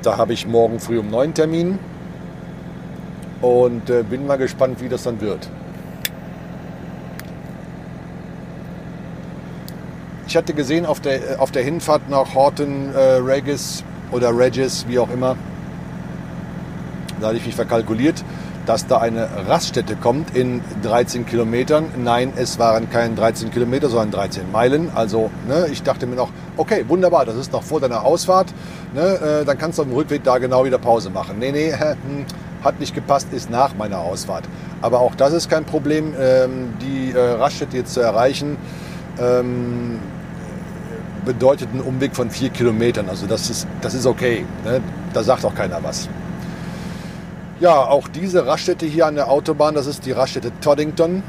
Da 0.02 0.18
habe 0.18 0.34
ich 0.34 0.48
morgen 0.48 0.80
früh 0.80 0.98
um 0.98 1.10
neun 1.12 1.36
Termin. 1.36 1.78
und 3.42 3.90
äh, 3.92 4.04
bin 4.04 4.26
mal 4.26 4.38
gespannt, 4.38 4.82
wie 4.82 4.90
das 4.90 5.04
dann 5.04 5.22
wird. 5.22 5.48
Ich 10.36 10.38
hatte 10.38 10.54
gesehen 10.54 10.86
auf 10.86 11.00
der, 11.00 11.40
auf 11.40 11.52
der 11.52 11.64
Hinfahrt 11.64 12.10
nach 12.10 12.36
Horton 12.36 12.94
äh, 12.94 13.00
Regis 13.00 13.86
oder 14.12 14.38
Regis, 14.38 14.86
wie 14.86 15.00
auch 15.00 15.10
immer, 15.10 15.38
da 17.22 17.28
hatte 17.28 17.38
ich 17.38 17.46
mich 17.46 17.56
verkalkuliert, 17.56 18.22
dass 18.66 18.86
da 18.86 18.98
eine 18.98 19.30
Raststätte 19.48 19.96
kommt 19.96 20.36
in 20.36 20.60
13 20.84 21.26
Kilometern. 21.26 21.86
Nein, 22.04 22.34
es 22.36 22.60
waren 22.60 22.90
keine 22.90 23.16
13 23.16 23.50
Kilometer, 23.50 23.88
sondern 23.88 24.12
13 24.12 24.52
Meilen. 24.52 24.92
Also 24.94 25.32
ne, 25.48 25.68
ich 25.72 25.84
dachte 25.84 26.06
mir 26.06 26.18
noch, 26.18 26.32
okay, 26.58 26.84
wunderbar, 26.86 27.24
das 27.24 27.38
ist 27.38 27.54
noch 27.54 27.64
vor 27.64 27.80
deiner 27.80 28.04
Ausfahrt. 28.04 28.54
Ne, 28.94 29.02
äh, 29.04 29.46
dann 29.46 29.58
kannst 29.58 29.78
du 29.78 29.84
auf 29.84 29.88
dem 29.88 29.96
Rückweg 29.96 30.26
da 30.26 30.38
genau 30.40 30.66
wieder 30.66 30.80
Pause 30.80 31.12
machen. 31.12 31.40
Nee, 31.40 31.54
nee, 31.54 31.72
hm, 31.80 32.26
hat 32.62 32.82
nicht 32.82 32.94
gepasst, 32.94 33.30
ist 33.32 33.50
nach 33.50 33.74
meiner 33.78 34.00
Ausfahrt. 34.00 34.44
Aber 34.82 35.00
auch 35.00 35.16
das 35.16 35.32
ist 35.32 35.50
kein 35.50 35.64
Problem, 35.64 36.14
ähm, 36.20 36.74
die 36.82 37.14
äh, 37.14 37.20
Raststätte 37.20 37.78
jetzt 37.78 37.94
zu 37.94 38.02
erreichen. 38.02 38.58
Ähm, 39.18 40.02
bedeutet 41.26 41.70
einen 41.72 41.82
Umweg 41.82 42.16
von 42.16 42.30
vier 42.30 42.50
Kilometern. 42.50 43.10
Also 43.10 43.28
das 43.28 43.50
ist, 43.50 43.68
das 43.82 43.94
ist 43.94 44.06
okay. 44.06 44.46
Ne? 44.64 44.82
Da 45.14 45.24
sagt 45.24 45.44
auch 45.44 45.56
keiner 45.56 45.84
was. 45.84 46.08
Ja, 47.60 47.76
auch 47.76 48.08
diese 48.08 48.46
Raststätte 48.46 48.86
hier 48.86 49.08
an 49.08 49.16
der 49.16 49.30
Autobahn, 49.30 49.76
das 49.76 49.88
ist 49.88 50.06
die 50.06 50.12
Raststätte 50.12 50.52
Toddington. 50.62 51.24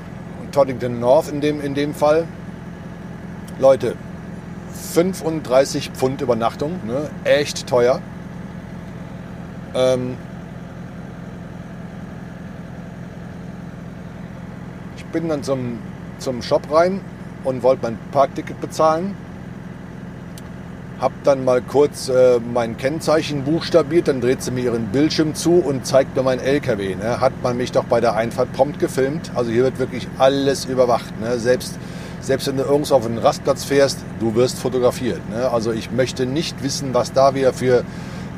Toddington 0.53 1.01
North 1.01 1.29
in 1.29 1.41
dem, 1.41 1.61
in 1.61 1.75
dem 1.75 1.95
Fall. 1.95 2.27
Leute, 3.59 3.97
35 4.93 5.91
Pfund 5.91 6.21
Übernachtung, 6.21 6.73
ne? 6.87 7.11
echt 7.25 7.67
teuer. 7.67 8.01
Ähm 9.75 10.17
ich 14.97 15.05
bin 15.07 15.29
dann 15.29 15.43
zum, 15.43 15.79
zum 16.19 16.43
Shop 16.43 16.71
rein 16.71 17.01
und 17.45 17.63
wollte 17.63 17.83
mein 17.83 17.99
Parkticket 18.13 18.61
bezahlen 18.61 19.15
habe 21.01 21.15
dann 21.25 21.45
mal 21.45 21.61
kurz 21.61 22.09
äh, 22.09 22.41
mein 22.53 22.77
Kennzeichen 22.77 23.45
buchstabiert, 23.45 24.09
dann 24.09 24.21
dreht 24.21 24.43
sie 24.43 24.51
mir 24.51 24.65
ihren 24.65 24.87
Bildschirm 24.87 25.35
zu 25.35 25.55
und 25.55 25.87
zeigt 25.87 26.17
mir 26.17 26.23
mein 26.23 26.41
LKW. 26.41 26.95
Ne? 26.95 27.21
Hat 27.21 27.33
man 27.43 27.57
mich 27.57 27.73
doch 27.73 27.85
bei 27.85 28.01
der 28.01 28.15
Einfahrt 28.17 28.53
prompt 28.53 28.79
gefilmt. 28.79 29.31
Also 29.35 29.51
hier 29.51 29.65
wird 29.65 29.79
wirklich 29.79 30.09
alles 30.19 30.65
überwacht. 30.65 31.21
Ne? 31.21 31.39
Selbst, 31.39 31.79
selbst 32.21 32.47
wenn 32.49 32.57
du 32.57 32.63
irgendwo 32.63 32.95
auf 32.95 33.05
einen 33.05 33.19
Rastplatz 33.19 33.65
fährst, 33.65 33.99
du 34.21 34.35
wirst 34.35 34.59
fotografiert. 34.59 35.21
Ne? 35.31 35.51
Also 35.51 35.73
ich 35.73 35.91
möchte 35.91 36.25
nicht 36.25 36.63
wissen, 36.63 36.95
was 36.95 37.13
da 37.13 37.35
wieder 37.35 37.53
für 37.53 37.85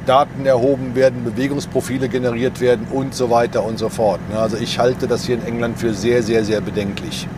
Daten 0.06 0.44
erhoben 0.46 0.94
werden, 0.94 1.22
Bewegungsprofile 1.24 2.08
generiert 2.08 2.60
werden 2.60 2.86
und 2.90 3.14
so 3.14 3.30
weiter 3.30 3.62
und 3.64 3.78
so 3.78 3.88
fort. 3.88 4.20
Ne? 4.30 4.38
Also 4.38 4.56
ich 4.56 4.78
halte 4.80 5.06
das 5.06 5.24
hier 5.24 5.36
in 5.36 5.46
England 5.46 5.78
für 5.78 5.94
sehr, 5.94 6.22
sehr, 6.22 6.44
sehr 6.44 6.60
bedenklich 6.60 7.28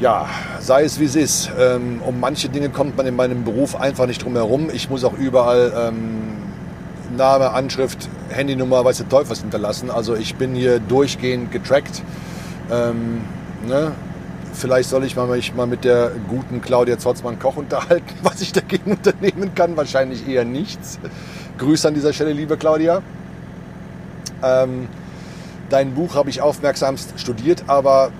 ja, 0.00 0.28
sei 0.60 0.84
es 0.84 0.98
wie 0.98 1.04
es 1.04 1.14
ist. 1.14 1.50
Ähm, 1.58 2.00
um 2.04 2.18
manche 2.20 2.48
Dinge 2.48 2.70
kommt 2.70 2.96
man 2.96 3.06
in 3.06 3.14
meinem 3.14 3.44
Beruf 3.44 3.76
einfach 3.76 4.06
nicht 4.06 4.24
drum 4.24 4.34
herum. 4.34 4.70
Ich 4.72 4.88
muss 4.88 5.04
auch 5.04 5.12
überall 5.12 5.72
ähm, 5.76 6.32
Name, 7.16 7.50
Anschrift, 7.50 8.08
Handynummer, 8.30 8.84
weiß 8.84 8.98
der 8.98 9.08
Teufel 9.08 9.30
was 9.30 9.40
hinterlassen. 9.40 9.90
Also 9.90 10.16
ich 10.16 10.36
bin 10.36 10.54
hier 10.54 10.80
durchgehend 10.80 11.52
getrackt. 11.52 12.02
Ähm, 12.70 13.20
ne? 13.66 13.92
Vielleicht 14.54 14.88
soll 14.88 15.04
ich 15.04 15.16
mich 15.16 15.54
mal 15.54 15.66
mit 15.66 15.84
der 15.84 16.12
guten 16.28 16.60
Claudia 16.60 16.98
Zotzmann-Koch 16.98 17.56
unterhalten, 17.56 18.14
was 18.22 18.40
ich 18.40 18.52
dagegen 18.52 18.92
unternehmen 18.92 19.54
kann. 19.54 19.76
Wahrscheinlich 19.76 20.26
eher 20.26 20.44
nichts. 20.44 20.98
Grüße 21.58 21.86
an 21.86 21.94
dieser 21.94 22.12
Stelle, 22.14 22.32
liebe 22.32 22.56
Claudia. 22.56 23.02
Ähm, 24.42 24.88
dein 25.68 25.94
Buch 25.94 26.14
habe 26.14 26.30
ich 26.30 26.40
aufmerksamst 26.40 27.20
studiert, 27.20 27.64
aber 27.66 28.10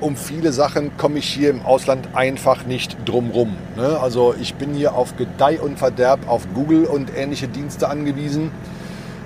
um 0.00 0.16
viele 0.16 0.52
Sachen 0.52 0.96
komme 0.96 1.18
ich 1.18 1.28
hier 1.28 1.50
im 1.50 1.62
Ausland 1.62 2.08
einfach 2.14 2.66
nicht 2.66 2.96
drumrum. 3.04 3.56
Ne? 3.76 3.98
Also 4.00 4.34
ich 4.40 4.54
bin 4.54 4.74
hier 4.74 4.94
auf 4.94 5.16
Gedeih 5.16 5.60
und 5.60 5.78
Verderb 5.78 6.28
auf 6.28 6.46
Google 6.54 6.84
und 6.84 7.10
ähnliche 7.16 7.48
Dienste 7.48 7.88
angewiesen. 7.88 8.50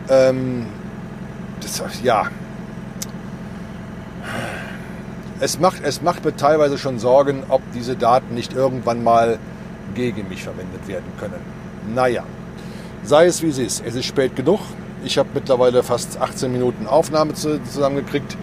Ähm, 0.09 0.67
das, 1.61 1.83
ja, 2.03 2.29
es 5.41 5.61
macht, 5.61 5.83
es 5.85 6.03
macht 6.03 6.25
mir 6.25 6.37
teilweise 6.37 6.79
schon 6.79 6.99
Sorgen, 6.99 7.45
ob 7.49 7.63
diese 7.73 7.97
Daten 7.97 8.35
nicht 8.35 8.53
irgendwann 8.53 9.05
mal 9.05 9.39
gegen 9.95 10.29
mich 10.29 10.43
verwendet 10.43 10.87
werden 10.89 11.13
können. 11.19 11.41
Naja, 11.95 12.25
sei 13.05 13.27
es 13.27 13.43
wie 13.43 13.49
es 13.49 13.59
ist. 13.59 13.83
Es 13.87 13.95
ist 13.95 14.07
spät 14.07 14.35
genug. 14.37 14.61
Ich 15.05 15.17
habe 15.17 15.29
mittlerweile 15.35 15.83
fast 15.83 16.21
18 16.21 16.51
Minuten 16.51 16.87
Aufnahme 16.87 17.35
zusammengekriegt. 17.35 18.37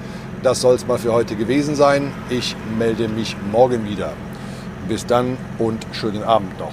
Das 0.46 0.62
soll 0.62 0.76
es 0.76 0.86
mal 0.86 1.00
für 1.00 1.12
heute 1.12 1.36
gewesen 1.36 1.74
sein. 1.74 2.12
Ich 2.30 2.56
melde 2.78 3.08
mich 3.08 3.36
morgen 3.52 3.90
wieder. 3.90 4.14
Bis 4.88 5.04
dann 5.04 5.40
und 5.58 5.88
schönen 5.92 6.22
Abend 6.22 6.52
noch. 6.60 6.72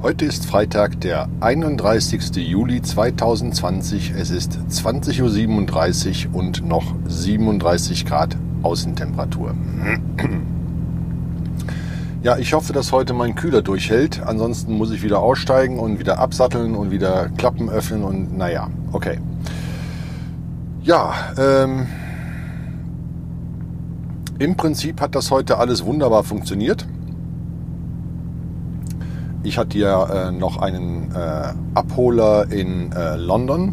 Heute 0.00 0.24
ist 0.24 0.46
Freitag, 0.46 0.98
der 1.02 1.28
31. 1.40 2.36
Juli 2.36 2.80
2020. 2.80 4.14
Es 4.16 4.30
ist 4.30 4.58
20.37 4.70 6.28
Uhr 6.30 6.38
und 6.38 6.66
noch 6.66 6.94
37 7.04 8.06
Grad 8.06 8.34
Außentemperatur. 8.62 9.54
Ja, 12.22 12.36
ich 12.36 12.52
hoffe, 12.52 12.74
dass 12.74 12.92
heute 12.92 13.14
mein 13.14 13.34
Kühler 13.34 13.62
durchhält. 13.62 14.22
Ansonsten 14.22 14.74
muss 14.76 14.90
ich 14.90 15.02
wieder 15.02 15.20
aussteigen 15.20 15.78
und 15.78 15.98
wieder 15.98 16.18
absatteln 16.18 16.74
und 16.74 16.90
wieder 16.90 17.30
Klappen 17.38 17.70
öffnen 17.70 18.04
und 18.04 18.36
naja, 18.36 18.68
okay. 18.92 19.18
Ja, 20.82 21.14
ähm, 21.38 21.86
im 24.38 24.54
Prinzip 24.54 25.00
hat 25.00 25.14
das 25.14 25.30
heute 25.30 25.56
alles 25.56 25.86
wunderbar 25.86 26.22
funktioniert. 26.22 26.86
Ich 29.42 29.56
hatte 29.56 29.78
ja 29.78 30.28
äh, 30.28 30.30
noch 30.30 30.58
einen 30.58 31.12
äh, 31.14 31.54
Abholer 31.72 32.52
in 32.52 32.92
äh, 32.92 33.16
London. 33.16 33.72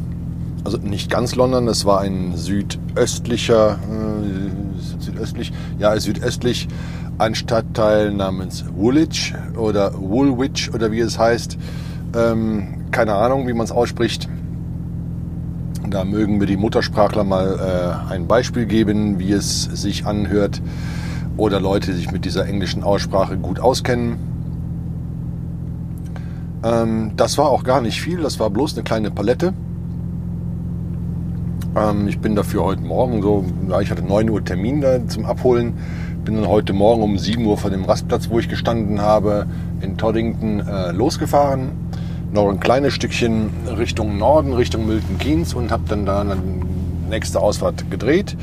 Also 0.63 0.77
nicht 0.77 1.11
ganz 1.11 1.35
London, 1.35 1.67
es 1.67 1.83
war 1.83 1.99
ein 1.99 2.37
südöstlicher, 2.37 3.73
äh, 3.73 5.01
südöstlich, 5.01 5.51
ja, 5.79 5.99
südöstlich 5.99 6.69
ein 7.17 7.35
Stadtteil 7.35 8.13
namens 8.13 8.65
Woolwich 8.75 9.33
oder 9.57 9.93
Woolwich 9.95 10.73
oder 10.73 10.91
wie 10.91 10.99
es 10.99 11.17
heißt. 11.17 11.57
Ähm, 12.15 12.85
keine 12.91 13.15
Ahnung, 13.15 13.47
wie 13.47 13.53
man 13.53 13.65
es 13.65 13.71
ausspricht. 13.71 14.29
Da 15.89 16.03
mögen 16.03 16.39
wir 16.39 16.47
die 16.47 16.57
Muttersprachler 16.57 17.23
mal 17.23 18.07
äh, 18.09 18.13
ein 18.13 18.27
Beispiel 18.27 18.65
geben, 18.65 19.19
wie 19.19 19.31
es 19.31 19.63
sich 19.63 20.05
anhört. 20.05 20.61
Oder 21.37 21.59
Leute, 21.59 21.91
die 21.91 21.97
sich 21.97 22.11
mit 22.11 22.25
dieser 22.25 22.45
englischen 22.47 22.83
Aussprache 22.83 23.37
gut 23.37 23.59
auskennen. 23.59 24.17
Ähm, 26.63 27.11
das 27.15 27.37
war 27.37 27.49
auch 27.49 27.63
gar 27.63 27.81
nicht 27.81 28.01
viel, 28.01 28.21
das 28.21 28.39
war 28.39 28.49
bloß 28.49 28.73
eine 28.73 28.83
kleine 28.83 29.11
Palette. 29.11 29.53
Ähm, 31.77 32.07
ich 32.07 32.19
bin 32.19 32.35
dafür 32.35 32.63
heute 32.63 32.81
Morgen 32.81 33.21
so, 33.21 33.45
ja, 33.69 33.81
ich 33.81 33.91
hatte 33.91 34.03
9 34.03 34.29
Uhr 34.29 34.43
Termin 34.43 34.81
da 34.81 35.07
zum 35.07 35.25
Abholen 35.25 35.75
bin 36.27 36.35
dann 36.35 36.49
heute 36.49 36.73
Morgen 36.73 37.03
um 37.03 37.17
7 37.17 37.45
Uhr 37.45 37.57
von 37.57 37.71
dem 37.71 37.85
Rastplatz, 37.85 38.29
wo 38.29 38.37
ich 38.37 38.49
gestanden 38.49 38.99
habe, 38.99 39.47
in 39.79 39.97
Toddington 39.97 40.59
äh, 40.59 40.91
losgefahren. 40.91 41.71
Noch 42.33 42.49
ein 42.49 42.59
kleines 42.59 42.93
Stückchen 42.93 43.49
Richtung 43.77 44.17
Norden, 44.17 44.51
Richtung 44.51 44.85
Milton 44.85 45.17
Keynes 45.19 45.53
und 45.53 45.71
habe 45.71 45.83
dann 45.87 46.05
da 46.05 46.19
eine 46.19 46.35
nächste 47.09 47.39
Ausfahrt 47.39 47.89
gedreht. 47.89 48.35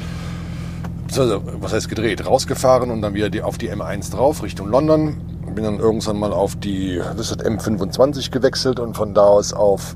Also, 1.15 1.43
was 1.61 1.75
heißt 1.75 1.91
gedreht? 1.91 2.27
Rausgefahren 2.27 2.91
und 2.91 3.03
dann 3.03 3.13
wieder 3.13 3.29
die, 3.29 3.43
auf 3.43 3.59
die 3.59 3.71
M1 3.71 4.13
drauf, 4.13 4.43
Richtung 4.43 4.69
London. 4.69 5.19
Bin 5.55 5.65
dann 5.65 5.79
irgendwann 5.79 6.19
mal 6.19 6.33
auf 6.33 6.57
die 6.57 7.03
das 7.19 7.33
ist 7.33 7.47
M25 7.47 8.31
gewechselt 8.31 8.81
und 8.81 8.97
von 8.97 9.13
da 9.13 9.25
aus 9.25 9.53
auf 9.53 9.95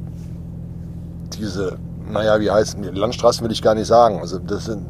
diese, 1.39 1.79
naja, 2.11 2.41
wie 2.41 2.51
heißen 2.51 2.83
die? 2.83 2.89
Landstraßen 2.89 3.45
will 3.45 3.53
ich 3.53 3.63
gar 3.63 3.75
nicht 3.75 3.87
sagen. 3.87 4.21
Also 4.21 4.39
das 4.39 4.67
sind 4.67 4.87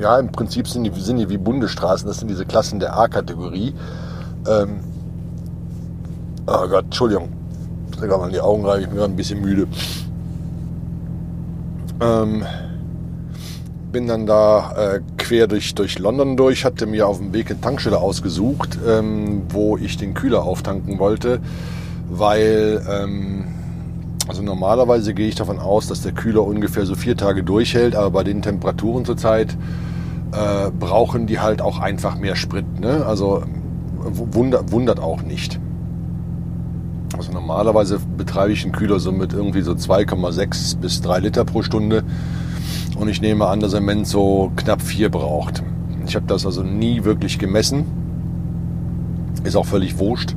ja, 0.00 0.18
im 0.18 0.32
Prinzip 0.32 0.68
sind 0.68 0.84
die, 0.84 1.00
sind 1.00 1.18
die 1.18 1.28
wie 1.28 1.38
Bundesstraßen, 1.38 2.06
das 2.06 2.18
sind 2.18 2.28
diese 2.28 2.44
Klassen 2.44 2.80
der 2.80 2.96
A-Kategorie. 2.96 3.74
Ähm, 4.48 4.80
oh 6.46 6.68
Gott, 6.68 6.84
Entschuldigung, 6.84 7.28
da 8.00 8.06
kann 8.06 8.20
man 8.20 8.32
die 8.32 8.40
Augen 8.40 8.64
rein, 8.64 8.82
ich 8.82 8.88
bin 8.88 8.96
gerade 8.96 9.12
ein 9.12 9.16
bisschen 9.16 9.40
müde. 9.40 9.66
Ähm, 12.00 12.44
bin 13.92 14.06
dann 14.06 14.26
da 14.26 14.94
äh, 14.94 15.00
quer 15.18 15.46
durch, 15.46 15.74
durch 15.74 15.98
London 15.98 16.36
durch, 16.36 16.64
hatte 16.64 16.86
mir 16.86 17.06
auf 17.06 17.18
dem 17.18 17.32
Weg 17.32 17.50
eine 17.50 17.60
Tankstelle 17.60 17.98
ausgesucht, 17.98 18.78
ähm, 18.86 19.42
wo 19.50 19.76
ich 19.76 19.98
den 19.98 20.14
Kühler 20.14 20.42
auftanken 20.42 20.98
wollte, 20.98 21.40
weil 22.08 22.82
ähm, 22.90 23.44
also 24.28 24.42
normalerweise 24.42 25.14
gehe 25.14 25.28
ich 25.28 25.34
davon 25.34 25.58
aus, 25.58 25.88
dass 25.88 26.02
der 26.02 26.12
Kühler 26.12 26.44
ungefähr 26.44 26.86
so 26.86 26.94
vier 26.94 27.16
Tage 27.16 27.42
durchhält, 27.42 27.96
aber 27.96 28.10
bei 28.10 28.24
den 28.24 28.40
Temperaturen 28.40 29.04
zurzeit 29.04 29.56
äh, 30.32 30.70
brauchen 30.70 31.26
die 31.26 31.40
halt 31.40 31.60
auch 31.60 31.80
einfach 31.80 32.16
mehr 32.16 32.36
Sprit. 32.36 32.80
Ne? 32.80 33.04
Also 33.04 33.42
wundert, 33.98 34.72
wundert 34.72 35.00
auch 35.00 35.22
nicht. 35.22 35.58
Also 37.16 37.32
normalerweise 37.32 37.98
betreibe 38.16 38.52
ich 38.52 38.64
einen 38.64 38.72
Kühler 38.72 38.98
so 38.98 39.12
mit 39.12 39.32
irgendwie 39.32 39.60
so 39.62 39.72
2,6 39.72 40.78
bis 40.78 41.02
3 41.02 41.20
Liter 41.20 41.44
pro 41.44 41.62
Stunde. 41.62 42.04
Und 42.96 43.08
ich 43.08 43.20
nehme 43.20 43.46
an, 43.48 43.60
dass 43.60 43.74
er 43.74 43.80
Mensch 43.80 44.08
so 44.08 44.52
knapp 44.56 44.80
4 44.82 45.10
braucht. 45.10 45.62
Ich 46.06 46.14
habe 46.14 46.26
das 46.26 46.46
also 46.46 46.62
nie 46.62 47.04
wirklich 47.04 47.38
gemessen. 47.38 47.84
Ist 49.44 49.56
auch 49.56 49.66
völlig 49.66 49.98
wurscht. 49.98 50.34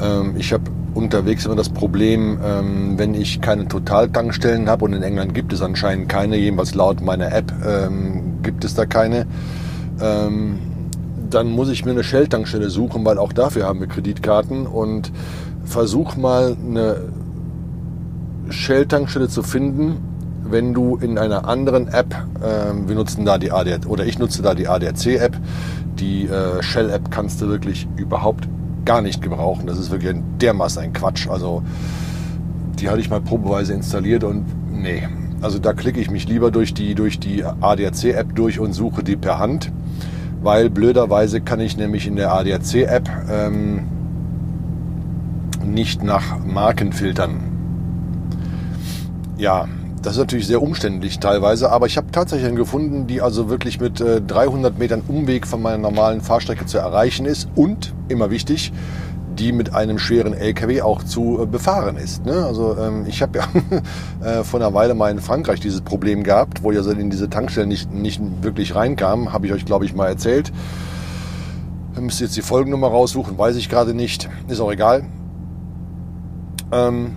Ähm, 0.00 0.34
ich 0.38 0.52
habe 0.52 0.64
unterwegs 0.96 1.44
immer 1.44 1.56
das 1.56 1.68
Problem, 1.68 2.38
ähm, 2.44 2.98
wenn 2.98 3.14
ich 3.14 3.40
keine 3.40 3.68
Totaltankstellen 3.68 4.68
habe 4.68 4.84
und 4.86 4.92
in 4.94 5.02
England 5.02 5.34
gibt 5.34 5.52
es 5.52 5.62
anscheinend 5.62 6.08
keine, 6.08 6.36
jedenfalls 6.36 6.74
laut 6.74 7.00
meiner 7.02 7.32
App 7.32 7.52
ähm, 7.66 8.38
gibt 8.42 8.64
es 8.64 8.74
da 8.74 8.86
keine, 8.86 9.26
dann 9.98 11.50
muss 11.50 11.70
ich 11.70 11.84
mir 11.86 11.92
eine 11.92 12.04
Shell-Tankstelle 12.04 12.68
suchen, 12.68 13.04
weil 13.04 13.16
auch 13.16 13.32
dafür 13.32 13.64
haben 13.64 13.80
wir 13.80 13.86
Kreditkarten 13.86 14.66
und 14.66 15.10
versuch 15.64 16.16
mal 16.16 16.56
eine 16.62 16.96
Shell-Tankstelle 18.50 19.28
zu 19.28 19.42
finden, 19.42 19.96
wenn 20.44 20.74
du 20.74 20.96
in 20.96 21.18
einer 21.18 21.48
anderen 21.48 21.88
App, 21.88 22.14
äh, 22.40 22.88
wir 22.88 22.94
nutzen 22.94 23.24
da 23.24 23.38
die 23.38 23.50
ADAC, 23.50 23.86
oder 23.86 24.06
ich 24.06 24.18
nutze 24.18 24.42
da 24.42 24.54
die 24.54 24.68
ADAC-App, 24.68 25.36
die 25.98 26.26
äh, 26.26 26.62
Shell-App 26.62 27.10
kannst 27.10 27.40
du 27.40 27.48
wirklich 27.48 27.88
überhaupt 27.96 28.48
gar 28.86 29.02
nicht 29.02 29.20
gebrauchen. 29.20 29.66
Das 29.66 29.78
ist 29.78 29.90
wirklich 29.90 30.14
ein 30.14 30.38
dermaßen 30.40 30.82
ein 30.82 30.92
Quatsch. 30.94 31.28
Also 31.28 31.62
die 32.78 32.88
hatte 32.88 33.00
ich 33.00 33.10
mal 33.10 33.20
probeweise 33.20 33.74
installiert 33.74 34.24
und 34.24 34.46
nee. 34.72 35.02
Also 35.42 35.58
da 35.58 35.74
klicke 35.74 36.00
ich 36.00 36.10
mich 36.10 36.26
lieber 36.26 36.50
durch 36.50 36.72
die, 36.72 36.94
durch 36.94 37.20
die 37.20 37.44
ADAC-App 37.44 38.34
durch 38.34 38.58
und 38.58 38.72
suche 38.72 39.04
die 39.04 39.16
per 39.16 39.38
Hand, 39.38 39.70
weil 40.42 40.70
blöderweise 40.70 41.42
kann 41.42 41.60
ich 41.60 41.76
nämlich 41.76 42.06
in 42.06 42.16
der 42.16 42.32
ADAC-App 42.32 43.10
ähm, 43.30 43.84
nicht 45.64 46.02
nach 46.02 46.38
Marken 46.44 46.92
filtern. 46.92 47.40
Ja, 49.36 49.68
das 50.02 50.14
ist 50.14 50.18
natürlich 50.18 50.46
sehr 50.46 50.62
umständlich 50.62 51.18
teilweise, 51.18 51.70
aber 51.70 51.86
ich 51.86 51.96
habe 51.96 52.10
tatsächlich 52.12 52.46
einen 52.46 52.56
gefunden, 52.56 53.06
die 53.06 53.20
also 53.20 53.48
wirklich 53.48 53.80
mit 53.80 54.00
äh, 54.00 54.20
300 54.20 54.78
Metern 54.78 55.02
Umweg 55.08 55.46
von 55.46 55.60
meiner 55.60 55.78
normalen 55.78 56.20
Fahrstrecke 56.20 56.66
zu 56.66 56.78
erreichen 56.78 57.26
ist 57.26 57.48
und, 57.54 57.94
immer 58.08 58.30
wichtig, 58.30 58.72
die 59.38 59.52
mit 59.52 59.74
einem 59.74 59.98
schweren 59.98 60.32
LKW 60.32 60.82
auch 60.82 61.02
zu 61.02 61.42
äh, 61.42 61.46
befahren 61.46 61.96
ist. 61.96 62.24
Ne? 62.24 62.44
Also 62.44 62.76
ähm, 62.78 63.04
ich 63.06 63.22
habe 63.22 63.38
ja 63.38 63.48
äh, 64.40 64.44
vor 64.44 64.60
einer 64.60 64.72
Weile 64.74 64.94
mal 64.94 65.10
in 65.10 65.18
Frankreich 65.18 65.60
dieses 65.60 65.80
Problem 65.80 66.22
gehabt, 66.22 66.62
wo 66.62 66.72
ich 66.72 66.78
also 66.78 66.90
in 66.92 67.10
diese 67.10 67.28
Tankstellen 67.28 67.68
nicht, 67.68 67.92
nicht 67.92 68.20
wirklich 68.42 68.74
reinkam, 68.74 69.32
habe 69.32 69.46
ich 69.46 69.52
euch 69.52 69.64
glaube 69.64 69.84
ich 69.84 69.94
mal 69.94 70.06
erzählt. 70.06 70.52
Ihr 71.94 72.02
müsst 72.02 72.20
jetzt 72.20 72.36
die 72.36 72.42
Folgennummer 72.42 72.88
raussuchen, 72.88 73.38
weiß 73.38 73.56
ich 73.56 73.68
gerade 73.68 73.94
nicht, 73.94 74.28
ist 74.48 74.60
auch 74.60 74.70
egal. 74.70 75.04
Ähm, 76.72 77.12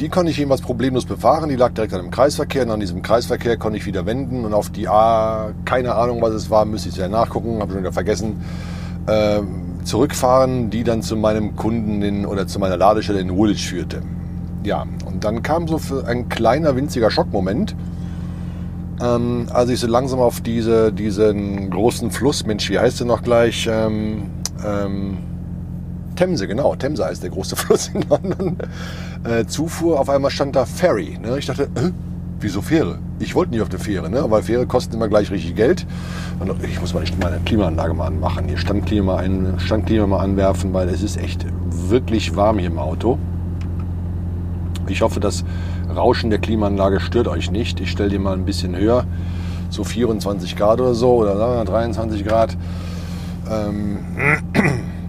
die 0.00 0.08
konnte 0.08 0.30
ich 0.30 0.38
jedenfalls 0.38 0.62
problemlos 0.62 1.04
befahren. 1.04 1.50
Die 1.50 1.56
lag 1.56 1.72
direkt 1.72 1.92
an 1.92 2.00
dem 2.00 2.10
Kreisverkehr. 2.10 2.62
Und 2.62 2.70
an 2.70 2.80
diesem 2.80 3.02
Kreisverkehr 3.02 3.58
konnte 3.58 3.78
ich 3.78 3.86
wieder 3.86 4.06
wenden. 4.06 4.44
Und 4.44 4.54
auf 4.54 4.70
die 4.70 4.88
A, 4.88 5.52
keine 5.66 5.94
Ahnung, 5.94 6.22
was 6.22 6.32
es 6.32 6.48
war, 6.48 6.64
müsste 6.64 6.88
ich 6.88 6.96
ja 6.96 7.08
nachgucken, 7.08 7.60
habe 7.60 7.72
schon 7.72 7.80
wieder 7.82 7.92
vergessen, 7.92 8.40
äh, 9.06 9.40
zurückfahren, 9.84 10.70
die 10.70 10.84
dann 10.84 11.02
zu 11.02 11.16
meinem 11.16 11.54
Kunden 11.54 12.02
in, 12.02 12.24
oder 12.24 12.46
zu 12.46 12.58
meiner 12.58 12.78
Ladestelle 12.78 13.20
in 13.20 13.36
Woolwich 13.36 13.68
führte. 13.68 14.02
Ja, 14.64 14.86
und 15.06 15.24
dann 15.24 15.42
kam 15.42 15.68
so 15.68 15.78
ein 16.04 16.28
kleiner, 16.28 16.76
winziger 16.76 17.10
Schockmoment. 17.10 17.74
Ähm, 19.02 19.46
als 19.52 19.70
ich 19.70 19.80
so 19.80 19.86
langsam 19.86 20.20
auf 20.20 20.40
diese, 20.40 20.92
diesen 20.92 21.70
großen 21.70 22.10
Fluss, 22.10 22.44
Mensch, 22.44 22.68
wie 22.70 22.78
heißt 22.78 23.00
der 23.00 23.06
noch 23.06 23.22
gleich? 23.22 23.68
Ähm, 23.70 24.24
ähm, 24.66 25.18
Themse, 26.20 26.46
genau, 26.46 26.76
Themse 26.76 27.06
heißt 27.06 27.22
der 27.22 27.30
große 27.30 27.56
Fluss 27.56 27.88
in 27.94 28.04
London, 28.10 28.58
äh, 29.24 29.46
zufuhr, 29.46 29.98
auf 29.98 30.10
einmal 30.10 30.30
stand 30.30 30.54
da 30.54 30.66
Ferry. 30.66 31.18
Ne? 31.18 31.38
Ich 31.38 31.46
dachte, 31.46 31.62
äh, 31.62 31.92
wieso 32.40 32.60
Fähre? 32.60 32.98
Ich 33.20 33.34
wollte 33.34 33.52
nicht 33.52 33.62
auf 33.62 33.70
der 33.70 33.80
Fähre, 33.80 34.10
ne? 34.10 34.26
weil 34.28 34.42
Fähre 34.42 34.66
kosten 34.66 34.96
immer 34.96 35.08
gleich 35.08 35.30
richtig 35.30 35.56
Geld. 35.56 35.86
Und 36.38 36.62
ich 36.62 36.78
muss 36.78 36.92
mal 36.92 37.00
nicht 37.00 37.18
meine 37.18 37.38
Klimaanlage 37.38 37.94
mal 37.94 38.06
anmachen, 38.06 38.46
hier 38.48 38.58
Standklima, 38.58 39.16
ein, 39.16 39.54
Standklima 39.58 40.06
mal 40.06 40.18
anwerfen, 40.18 40.74
weil 40.74 40.90
es 40.90 41.02
ist 41.02 41.16
echt 41.16 41.46
wirklich 41.70 42.36
warm 42.36 42.58
hier 42.58 42.68
im 42.68 42.78
Auto. 42.78 43.18
Ich 44.88 45.00
hoffe, 45.00 45.20
das 45.20 45.42
Rauschen 45.88 46.28
der 46.28 46.38
Klimaanlage 46.38 47.00
stört 47.00 47.28
euch 47.28 47.50
nicht. 47.50 47.80
Ich 47.80 47.90
stelle 47.90 48.10
die 48.10 48.18
mal 48.18 48.34
ein 48.34 48.44
bisschen 48.44 48.76
höher, 48.76 49.06
so 49.70 49.84
24 49.84 50.54
Grad 50.54 50.82
oder 50.82 50.94
so 50.94 51.14
oder 51.14 51.64
23 51.64 52.26
Grad. 52.26 52.58
Ähm, 53.50 54.00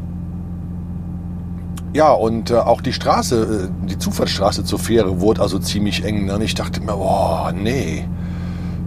ja, 1.93 2.11
und 2.11 2.51
äh, 2.51 2.55
auch 2.55 2.81
die 2.81 2.93
Straße, 2.93 3.69
äh, 3.69 3.87
die 3.87 3.97
Zufahrtsstraße 3.97 4.63
zur 4.63 4.79
Fähre 4.79 5.19
wurde 5.19 5.41
also 5.41 5.59
ziemlich 5.59 6.05
eng. 6.05 6.25
Ne? 6.25 6.35
Und 6.35 6.41
ich 6.41 6.55
dachte 6.55 6.79
mir, 6.81 6.95
boah, 6.95 7.51
nee, 7.53 8.07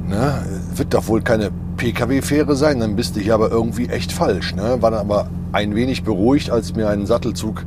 ne? 0.08 0.44
wird 0.74 0.94
doch 0.94 1.06
wohl 1.08 1.20
keine 1.22 1.50
Pkw-Fähre 1.76 2.56
sein, 2.56 2.80
dann 2.80 2.96
bist 2.96 3.16
du 3.16 3.20
hier 3.20 3.34
aber 3.34 3.50
irgendwie 3.50 3.88
echt 3.88 4.12
falsch. 4.12 4.54
Ne? 4.54 4.80
War 4.80 4.90
dann 4.90 5.00
aber 5.00 5.28
ein 5.52 5.74
wenig 5.74 6.02
beruhigt, 6.02 6.50
als 6.50 6.74
mir 6.74 6.88
ein 6.88 7.06
Sattelzug 7.06 7.64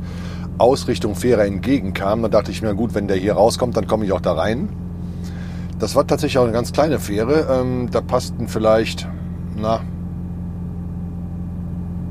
aus 0.58 0.88
Richtung 0.88 1.14
Fähre 1.14 1.44
entgegenkam. 1.44 2.22
Dann 2.22 2.30
dachte 2.30 2.50
ich 2.50 2.60
mir, 2.60 2.74
gut, 2.74 2.94
wenn 2.94 3.06
der 3.06 3.16
hier 3.16 3.34
rauskommt, 3.34 3.76
dann 3.76 3.86
komme 3.86 4.04
ich 4.04 4.12
auch 4.12 4.20
da 4.20 4.32
rein. 4.32 4.68
Das 5.78 5.94
war 5.94 6.04
tatsächlich 6.04 6.38
auch 6.38 6.44
eine 6.44 6.52
ganz 6.52 6.72
kleine 6.72 6.98
Fähre. 6.98 7.46
Ähm, 7.60 7.88
da 7.92 8.00
passten 8.00 8.48
vielleicht, 8.48 9.06
na, 9.56 9.80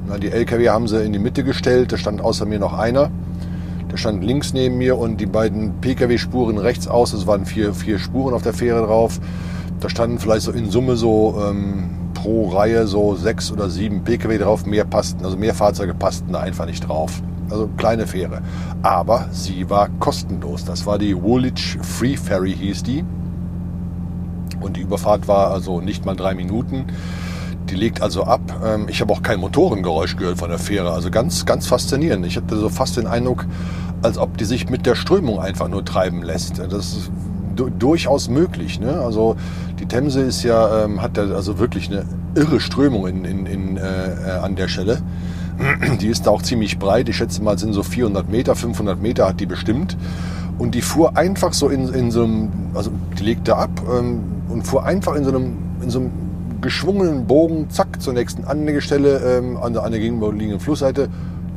na, 0.08 0.18
die 0.18 0.32
LKW 0.32 0.70
haben 0.70 0.88
sie 0.88 1.04
in 1.04 1.12
die 1.12 1.20
Mitte 1.20 1.44
gestellt, 1.44 1.92
da 1.92 1.98
stand 1.98 2.22
außer 2.22 2.46
mir 2.46 2.60
noch 2.60 2.74
einer. 2.74 3.12
Der 3.92 3.98
stand 3.98 4.24
links 4.24 4.54
neben 4.54 4.78
mir 4.78 4.98
und 4.98 5.20
die 5.20 5.26
beiden 5.26 5.80
Pkw-Spuren 5.82 6.58
rechts 6.58 6.88
aus. 6.88 7.14
Es 7.14 7.28
waren 7.28 7.46
vier, 7.46 7.74
vier 7.74 8.00
Spuren 8.00 8.34
auf 8.34 8.42
der 8.42 8.54
Fähre 8.54 8.86
drauf. 8.86 9.20
Da 9.80 9.90
standen 9.90 10.20
vielleicht 10.20 10.42
so 10.42 10.52
in 10.52 10.70
Summe 10.70 10.96
so 10.96 11.42
ähm, 11.50 11.90
pro 12.14 12.50
Reihe 12.50 12.88
so 12.88 13.16
sechs 13.16 13.52
oder 13.52 13.70
sieben 13.70 14.04
Pkw 14.04 14.38
drauf. 14.38 14.66
Mehr 14.66 14.86
passten, 14.86 15.24
also 15.24 15.38
mehr 15.38 15.54
Fahrzeuge 15.54 15.94
passten 15.94 16.34
da 16.34 16.40
einfach 16.40 16.66
nicht 16.66 16.88
drauf. 16.88 17.22
Also 17.50 17.70
kleine 17.78 18.08
Fähre. 18.08 18.42
Aber 18.82 19.28
sie 19.32 19.70
war 19.70 19.90
kostenlos. 20.00 20.66
Das 20.66 20.86
war 20.86 20.98
die 20.98 21.16
Woolwich 21.22 21.78
Free 21.82 22.18
Ferry 22.18 22.54
hieß 22.54 22.84
die. 22.84 23.06
Und 24.60 24.76
die 24.76 24.82
Überfahrt 24.82 25.28
war 25.28 25.52
also 25.52 25.80
nicht 25.80 26.06
mal 26.06 26.16
drei 26.16 26.34
Minuten. 26.34 26.88
Die 27.69 27.76
legt 27.76 28.02
also 28.02 28.23
ab. 28.23 28.41
Ähm, 28.65 28.88
ich 28.89 29.02
habe 29.02 29.14
auch 29.14 29.22
kein 29.22 29.39
Motorengeräusch 29.39 30.15
gehört 30.15 30.38
von 30.38 30.49
der 30.49 30.60
Fähre. 30.60 30.91
Also 30.91 31.11
ganz, 31.11 31.45
ganz 31.45 31.68
faszinierend. 31.68 32.26
Ich 32.26 32.38
hatte 32.38 32.57
so 32.57 32.69
fast 32.69 32.98
den 32.98 33.07
Eindruck, 33.07 33.45
als 34.02 34.18
ob 34.18 34.38
die 34.38 34.45
sich 34.45 34.69
mit 34.69 34.85
der 34.85 34.95
Strömung 34.95 35.39
einfach 35.39 35.68
nur 35.68 35.84
treiben 35.84 36.22
lässt. 36.22 36.60
Das 36.60 36.73
ist 36.73 37.11
durchaus 37.56 38.30
möglich. 38.30 38.80
Ne? 38.80 38.99
Also 39.02 39.35
die 39.80 39.85
Themse 39.85 40.22
ist 40.22 40.44
ja, 40.44 40.85
ähm, 40.85 41.02
hat 41.02 41.18
ja 41.18 41.23
also 41.23 41.60
wirklich 41.60 41.89
eine 41.89 42.06
irre 42.35 42.60
Strömung 42.60 43.07
in, 43.07 43.26
in, 43.26 43.45
in, 43.45 43.77
äh, 43.77 43.81
äh 43.81 44.30
an 44.41 44.56
der 44.56 44.68
Stelle. 44.68 45.02
Die 46.02 46.07
ist 46.07 46.27
da 46.27 46.31
auch 46.31 46.44
ziemlich 46.44 46.77
breit. 46.77 47.10
Ich 47.10 47.18
schätze 47.18 47.41
mal, 47.41 47.57
sind 47.57 47.73
so 47.73 47.84
400 47.84 48.30
Meter, 48.30 48.56
500 48.56 49.02
Meter 49.02 49.27
hat 49.27 49.39
die 49.39 49.48
bestimmt. 49.48 49.98
Und 50.60 50.73
die 50.76 50.81
fuhr 50.81 51.18
einfach 51.18 51.53
so 51.53 51.69
in, 51.69 51.91
in 51.94 52.11
so 52.11 52.23
einem, 52.23 52.52
also 52.73 52.91
die 53.19 53.23
legte 53.23 53.56
ab 53.56 53.69
ähm, 53.91 54.22
und 54.49 54.64
fuhr 54.64 54.85
einfach 54.85 55.15
in 55.15 55.23
so 55.23 55.30
einem, 55.30 55.57
in 55.81 55.89
so 55.89 55.99
einem 55.99 56.11
geschwungenen 56.62 57.28
Bogen, 57.28 57.70
zack, 57.70 58.02
zur 58.02 58.14
nächsten 58.14 58.46
Anlegestelle 58.46 59.38
ähm, 59.38 59.58
an 59.58 59.74
der, 59.74 59.84
an 59.84 59.92
der 59.92 60.00
gegenüberliegenden 60.00 60.60
Flussseite, 60.60 61.10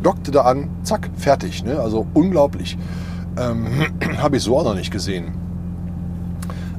dockte 0.03 0.31
da 0.31 0.43
an, 0.43 0.69
zack, 0.83 1.11
fertig. 1.17 1.65
Ne? 1.65 1.79
Also 1.79 2.07
unglaublich. 2.15 2.79
Ähm, 3.39 3.67
habe 4.19 4.37
ich 4.37 4.43
so 4.43 4.57
auch 4.57 4.65
noch 4.65 4.75
nicht 4.75 4.91
gesehen. 4.91 5.33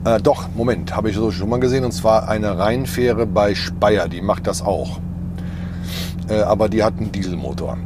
Äh, 0.04 0.20
doch, 0.20 0.48
Moment, 0.56 0.96
habe 0.96 1.10
ich 1.10 1.16
so 1.16 1.32
schon 1.32 1.50
mal 1.50 1.60
gesehen. 1.60 1.86
Und 1.86 1.92
zwar 1.92 2.28
eine 2.28 2.58
Rheinfähre 2.58 3.26
bei 3.28 3.54
Speyer, 3.56 4.08
die 4.08 4.22
macht 4.22 4.48
das 4.48 4.62
auch. 4.62 5.00
Äh, 6.28 6.42
aber 6.42 6.70
die 6.70 6.84
hat 6.84 6.98
einen 6.98 7.12
Dieselmotor. 7.12 7.78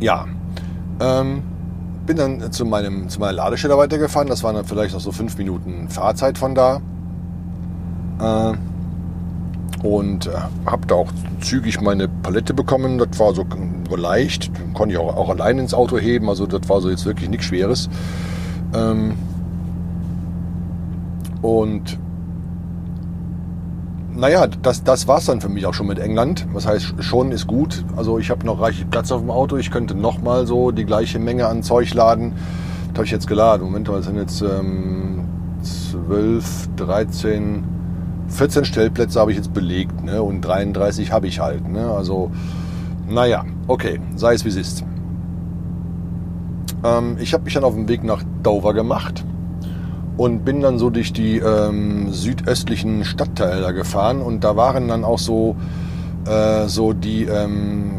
Ja. 0.00 0.26
Ähm, 1.00 1.42
bin 2.06 2.16
dann 2.16 2.52
zu, 2.52 2.64
meinem, 2.64 3.08
zu 3.08 3.18
meiner 3.18 3.32
Ladestelle 3.32 3.76
weitergefahren. 3.76 4.28
Das 4.28 4.44
waren 4.44 4.54
dann 4.54 4.64
vielleicht 4.64 4.94
auch 4.94 5.00
so 5.00 5.10
fünf 5.10 5.36
Minuten 5.38 5.88
Fahrzeit 5.88 6.38
von 6.38 6.54
da. 6.54 6.80
Äh, 8.20 8.54
und 9.82 10.26
äh, 10.26 10.30
habe 10.64 10.86
da 10.86 10.94
auch 10.94 11.12
zügig 11.40 11.80
meine 11.80 12.08
Palette 12.08 12.54
bekommen. 12.54 12.98
Das 12.98 13.18
war 13.18 13.34
so 13.34 13.44
leicht, 13.94 14.50
konnte 14.74 14.94
ich 14.94 15.00
auch, 15.00 15.14
auch 15.16 15.28
allein 15.28 15.58
ins 15.58 15.74
Auto 15.74 15.98
heben. 15.98 16.28
Also 16.28 16.46
das 16.46 16.68
war 16.68 16.80
so 16.80 16.90
jetzt 16.90 17.06
wirklich 17.06 17.28
nichts 17.28 17.46
Schweres. 17.46 17.88
Ähm, 18.74 19.14
und 21.42 21.98
naja, 24.14 24.46
das, 24.46 24.82
das 24.82 25.06
war 25.06 25.18
es 25.18 25.26
dann 25.26 25.40
für 25.40 25.50
mich 25.50 25.66
auch 25.66 25.74
schon 25.74 25.86
mit 25.86 25.98
England. 25.98 26.46
Was 26.52 26.66
heißt, 26.66 26.94
schon 27.00 27.32
ist 27.32 27.46
gut. 27.46 27.84
Also 27.96 28.18
ich 28.18 28.30
habe 28.30 28.46
noch 28.46 28.60
reichlich 28.60 28.88
Platz 28.88 29.12
auf 29.12 29.20
dem 29.20 29.30
Auto. 29.30 29.56
Ich 29.56 29.70
könnte 29.70 29.94
nochmal 29.94 30.46
so 30.46 30.70
die 30.70 30.86
gleiche 30.86 31.18
Menge 31.18 31.46
an 31.46 31.62
Zeug 31.62 31.92
laden. 31.92 32.32
Das 32.88 32.98
habe 32.98 33.04
ich 33.04 33.10
jetzt 33.10 33.26
geladen. 33.26 33.64
Moment, 33.64 33.88
das 33.88 34.06
sind 34.06 34.16
jetzt 34.16 34.40
ähm, 34.40 35.24
12, 35.62 36.70
13, 36.76 37.75
14 38.28 38.64
Stellplätze 38.64 39.20
habe 39.20 39.30
ich 39.30 39.36
jetzt 39.36 39.52
belegt 39.52 40.04
ne? 40.04 40.22
und 40.22 40.40
33 40.40 41.12
habe 41.12 41.26
ich 41.26 41.40
halt. 41.40 41.68
Ne? 41.68 41.90
Also, 41.90 42.30
naja, 43.08 43.44
okay, 43.66 44.00
sei 44.16 44.34
es 44.34 44.44
wie 44.44 44.48
es 44.48 44.56
ist. 44.56 44.84
Ähm, 46.84 47.16
ich 47.20 47.32
habe 47.34 47.44
mich 47.44 47.54
dann 47.54 47.64
auf 47.64 47.74
den 47.74 47.88
Weg 47.88 48.04
nach 48.04 48.22
Dover 48.42 48.74
gemacht 48.74 49.24
und 50.16 50.44
bin 50.44 50.60
dann 50.60 50.78
so 50.78 50.90
durch 50.90 51.12
die 51.12 51.38
ähm, 51.38 52.12
südöstlichen 52.12 53.04
Stadtteile 53.04 53.74
gefahren 53.74 54.22
und 54.22 54.44
da 54.44 54.56
waren 54.56 54.88
dann 54.88 55.04
auch 55.04 55.18
so, 55.18 55.56
äh, 56.26 56.68
so 56.68 56.92
die 56.92 57.24
ähm, 57.24 57.92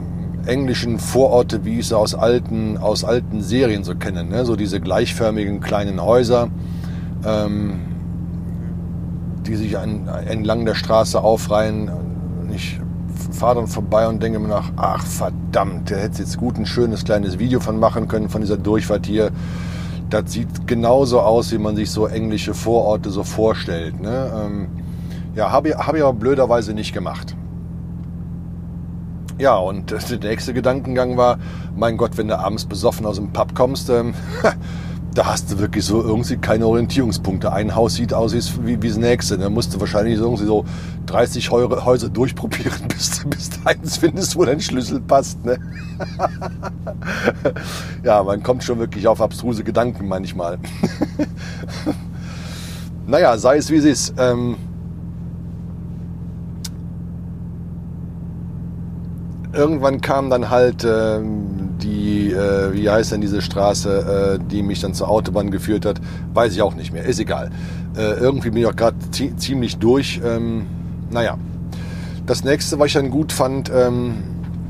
englischen 0.46 0.98
Vororte, 0.98 1.66
wie 1.66 1.80
ich 1.80 1.90
sie 1.90 1.98
aus 1.98 2.16
alten, 2.16 2.78
aus 2.78 3.04
alten 3.04 3.42
Serien 3.42 3.84
so 3.84 3.96
kenne. 3.96 4.24
Ne? 4.24 4.46
So 4.46 4.56
diese 4.56 4.80
gleichförmigen 4.80 5.60
kleinen 5.60 6.02
Häuser, 6.02 6.50
ähm, 7.26 7.80
die 9.48 9.56
sich 9.56 9.78
an, 9.78 10.08
entlang 10.28 10.66
der 10.66 10.76
Straße 10.76 11.20
aufreihen. 11.22 11.90
Ich 12.54 12.80
fahre 13.32 13.56
dann 13.56 13.68
vorbei 13.68 14.08
und 14.08 14.22
denke 14.22 14.40
mir 14.40 14.48
nach, 14.48 14.72
ach 14.76 15.06
verdammt, 15.06 15.90
der 15.90 16.00
hätte 16.00 16.22
jetzt 16.22 16.38
gut 16.38 16.58
ein 16.58 16.66
schönes 16.66 17.04
kleines 17.04 17.40
Video 17.40 17.60
von 17.60 17.80
machen 17.80 18.08
können, 18.08 18.30
von 18.30 18.42
dieser 18.42 18.58
Durchfahrt 18.58 19.06
hier. 19.06 19.32
Das 20.10 20.32
sieht 20.32 20.68
genauso 20.68 21.20
aus, 21.20 21.52
wie 21.52 21.58
man 21.58 21.76
sich 21.76 21.92
so 21.92 22.08
englische 22.08 22.54
Vororte 22.54 23.10
so 23.10 23.24
vorstellt. 23.24 24.00
Ne? 24.00 24.32
Ähm, 24.34 24.68
ja, 25.36 25.52
habe 25.52 25.70
ich, 25.70 25.76
hab 25.76 25.96
ich 25.96 26.02
aber 26.02 26.14
blöderweise 26.14 26.74
nicht 26.74 26.94
gemacht. 26.94 27.36
Ja, 29.38 29.58
und 29.58 29.92
der 30.10 30.20
nächste 30.20 30.54
Gedankengang 30.54 31.18
war, 31.18 31.40
mein 31.76 31.98
Gott, 31.98 32.18
wenn 32.18 32.28
du 32.28 32.40
abends 32.40 32.66
besoffen 32.66 33.06
aus 33.06 33.18
dem 33.18 33.34
Pub 33.34 33.54
kommst, 33.54 33.90
ähm, 33.90 34.14
da 35.14 35.26
hast 35.26 35.52
du 35.52 35.60
wirklich 35.60 35.86
so 35.86 36.02
irgendwie 36.02 36.38
keine 36.38 36.68
Orientierungspunkte. 36.68 37.52
Ein 37.52 37.76
Haus 37.76 37.96
sieht 37.96 38.14
aus 38.14 38.34
wie, 38.34 38.82
wie 38.82 38.88
das 38.88 38.98
nächste. 38.98 39.38
Da 39.38 39.50
musst 39.50 39.74
du 39.74 39.80
wahrscheinlich 39.80 40.20
irgendwie 40.20 40.46
so 40.46 40.66
30 41.08 41.50
Häuser 41.52 42.10
durchprobieren, 42.10 42.88
bis, 42.88 43.26
bis 43.26 43.50
du 43.50 43.58
eins 43.66 43.98
findest, 43.98 44.36
wo 44.36 44.46
dein 44.46 44.60
Schlüssel 44.60 45.00
passt. 45.00 45.44
Ne? 45.44 45.58
ja, 48.04 48.22
man 48.24 48.44
kommt 48.44 48.64
schon 48.64 48.80
wirklich 48.80 49.08
auf 49.08 49.22
abstruse 49.22 49.64
Gedanken 49.64 50.08
manchmal. 50.08 50.60
naja, 53.08 53.38
sei 53.38 53.58
es 53.58 53.72
wie 53.72 53.78
es 53.78 53.86
ist. 53.86 54.14
Ähm, 54.18 54.58
irgendwann 59.58 60.02
kam 60.02 60.30
dann 60.30 60.50
halt 60.50 60.86
ähm, 60.86 61.76
die, 61.82 62.32
äh, 62.32 62.74
wie 62.74 62.90
heißt 62.90 63.12
denn 63.12 63.22
diese 63.22 63.42
Straße, 63.42 64.38
äh, 64.40 64.50
die 64.52 64.64
mich 64.64 64.80
dann 64.80 64.94
zur 64.94 65.10
Autobahn 65.10 65.52
geführt 65.52 65.86
hat, 65.86 66.00
weiß 66.34 66.54
ich 66.54 66.62
auch 66.62 66.76
nicht 66.76 66.94
mehr, 66.94 67.04
ist 67.04 67.20
egal. 67.20 67.50
Äh, 67.96 68.14
irgendwie 68.20 68.52
bin 68.52 68.62
ich 68.62 68.68
auch 68.68 68.76
gerade 68.76 68.98
ziemlich 69.38 69.78
durch. 69.78 70.22
Ähm, 70.24 70.68
naja, 71.10 71.38
das 72.26 72.44
nächste, 72.44 72.78
was 72.80 72.88
ich 72.88 72.94
dann 72.94 73.10
gut 73.10 73.32
fand, 73.32 73.72
ähm, 73.74 74.16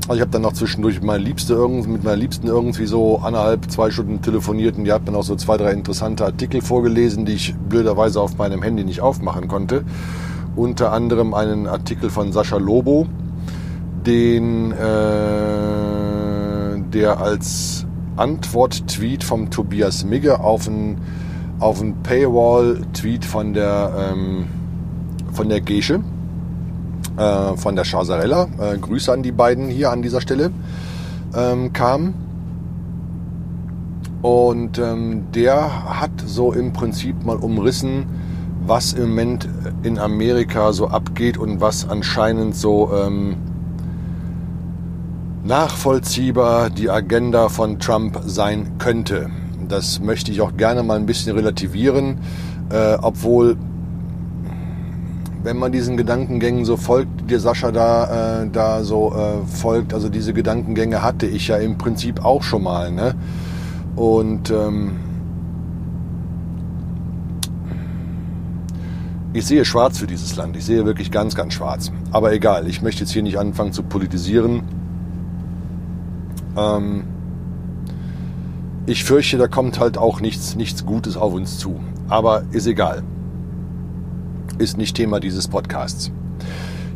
also 0.08 0.14
ich 0.14 0.20
habe 0.22 0.30
dann 0.30 0.42
noch 0.42 0.54
zwischendurch 0.54 1.02
mit 1.02 1.20
Liebste 1.20 1.68
mit 1.68 2.02
meiner 2.02 2.16
Liebsten 2.16 2.46
irgendwie 2.46 2.86
so 2.86 3.18
anderthalb, 3.18 3.70
zwei 3.70 3.90
Stunden 3.90 4.22
telefoniert 4.22 4.78
und 4.78 4.84
die 4.84 4.92
hat 4.92 5.04
mir 5.04 5.12
noch 5.12 5.22
so 5.22 5.36
zwei, 5.36 5.58
drei 5.58 5.72
interessante 5.72 6.24
Artikel 6.24 6.62
vorgelesen, 6.62 7.26
die 7.26 7.34
ich 7.34 7.54
blöderweise 7.54 8.20
auf 8.20 8.38
meinem 8.38 8.62
Handy 8.62 8.84
nicht 8.84 9.02
aufmachen 9.02 9.48
konnte. 9.48 9.84
Unter 10.56 10.92
anderem 10.92 11.34
einen 11.34 11.66
Artikel 11.66 12.08
von 12.08 12.32
Sascha 12.32 12.56
Lobo, 12.56 13.06
den, 14.06 14.72
äh, 14.72 14.76
der 16.92 17.20
als 17.20 17.86
Antwort-Tweet 18.16 19.22
vom 19.24 19.50
Tobias 19.50 20.04
Migge 20.04 20.40
auf 20.40 20.66
ein, 20.66 20.98
auf 21.60 21.82
Paywall-Tweet 22.02 23.24
von 23.24 23.54
der, 23.54 24.12
ähm, 24.12 24.46
von 25.32 25.48
der 25.48 25.60
Gesche, 25.60 26.00
äh, 27.16 27.56
von 27.56 27.76
der 27.76 27.84
Chasarella, 27.84 28.48
äh, 28.58 28.78
Grüße 28.78 29.12
an 29.12 29.22
die 29.22 29.32
beiden 29.32 29.68
hier 29.68 29.90
an 29.90 30.02
dieser 30.02 30.20
Stelle, 30.20 30.50
ähm, 31.36 31.72
kam. 31.72 32.14
Und 34.22 34.78
ähm, 34.78 35.26
der 35.32 36.00
hat 36.00 36.10
so 36.26 36.52
im 36.52 36.72
Prinzip 36.72 37.24
mal 37.24 37.36
umrissen, 37.36 38.06
was 38.66 38.92
im 38.92 39.10
Moment 39.10 39.48
in 39.82 39.98
Amerika 39.98 40.72
so 40.72 40.88
abgeht 40.88 41.38
und 41.38 41.60
was 41.60 41.88
anscheinend 41.88 42.56
so 42.56 42.90
ähm, 42.92 43.36
nachvollziehbar 45.48 46.68
die 46.68 46.90
Agenda 46.90 47.48
von 47.48 47.80
Trump 47.80 48.20
sein 48.26 48.76
könnte. 48.78 49.30
Das 49.66 49.98
möchte 49.98 50.30
ich 50.30 50.42
auch 50.42 50.56
gerne 50.56 50.82
mal 50.82 50.98
ein 50.98 51.06
bisschen 51.06 51.34
relativieren, 51.34 52.18
äh, 52.70 52.96
obwohl 53.00 53.56
wenn 55.42 55.56
man 55.56 55.72
diesen 55.72 55.96
Gedankengängen 55.96 56.66
so 56.66 56.76
folgt, 56.76 57.30
dir 57.30 57.40
Sascha 57.40 57.72
da, 57.72 58.42
äh, 58.42 58.50
da 58.50 58.84
so 58.84 59.14
äh, 59.14 59.46
folgt, 59.46 59.94
also 59.94 60.10
diese 60.10 60.34
Gedankengänge 60.34 61.02
hatte 61.02 61.26
ich 61.26 61.48
ja 61.48 61.56
im 61.56 61.78
Prinzip 61.78 62.24
auch 62.24 62.42
schon 62.42 62.64
mal. 62.64 62.92
Ne? 62.92 63.14
Und 63.96 64.50
ähm, 64.50 64.96
ich 69.32 69.46
sehe 69.46 69.64
schwarz 69.64 69.96
für 69.98 70.06
dieses 70.06 70.36
Land. 70.36 70.56
Ich 70.56 70.66
sehe 70.66 70.84
wirklich 70.84 71.10
ganz, 71.10 71.34
ganz 71.34 71.54
schwarz. 71.54 71.90
Aber 72.10 72.32
egal, 72.34 72.66
ich 72.68 72.82
möchte 72.82 73.04
jetzt 73.04 73.12
hier 73.12 73.22
nicht 73.22 73.38
anfangen 73.38 73.72
zu 73.72 73.82
politisieren. 73.82 74.77
Ähm, 76.58 77.04
ich 78.86 79.04
fürchte, 79.04 79.38
da 79.38 79.48
kommt 79.48 79.78
halt 79.78 79.98
auch 79.98 80.20
nichts, 80.20 80.56
nichts 80.56 80.86
Gutes 80.86 81.16
auf 81.16 81.34
uns 81.34 81.58
zu. 81.58 81.78
Aber 82.08 82.42
ist 82.52 82.66
egal. 82.66 83.02
Ist 84.58 84.78
nicht 84.78 84.96
Thema 84.96 85.20
dieses 85.20 85.46
Podcasts. 85.46 86.10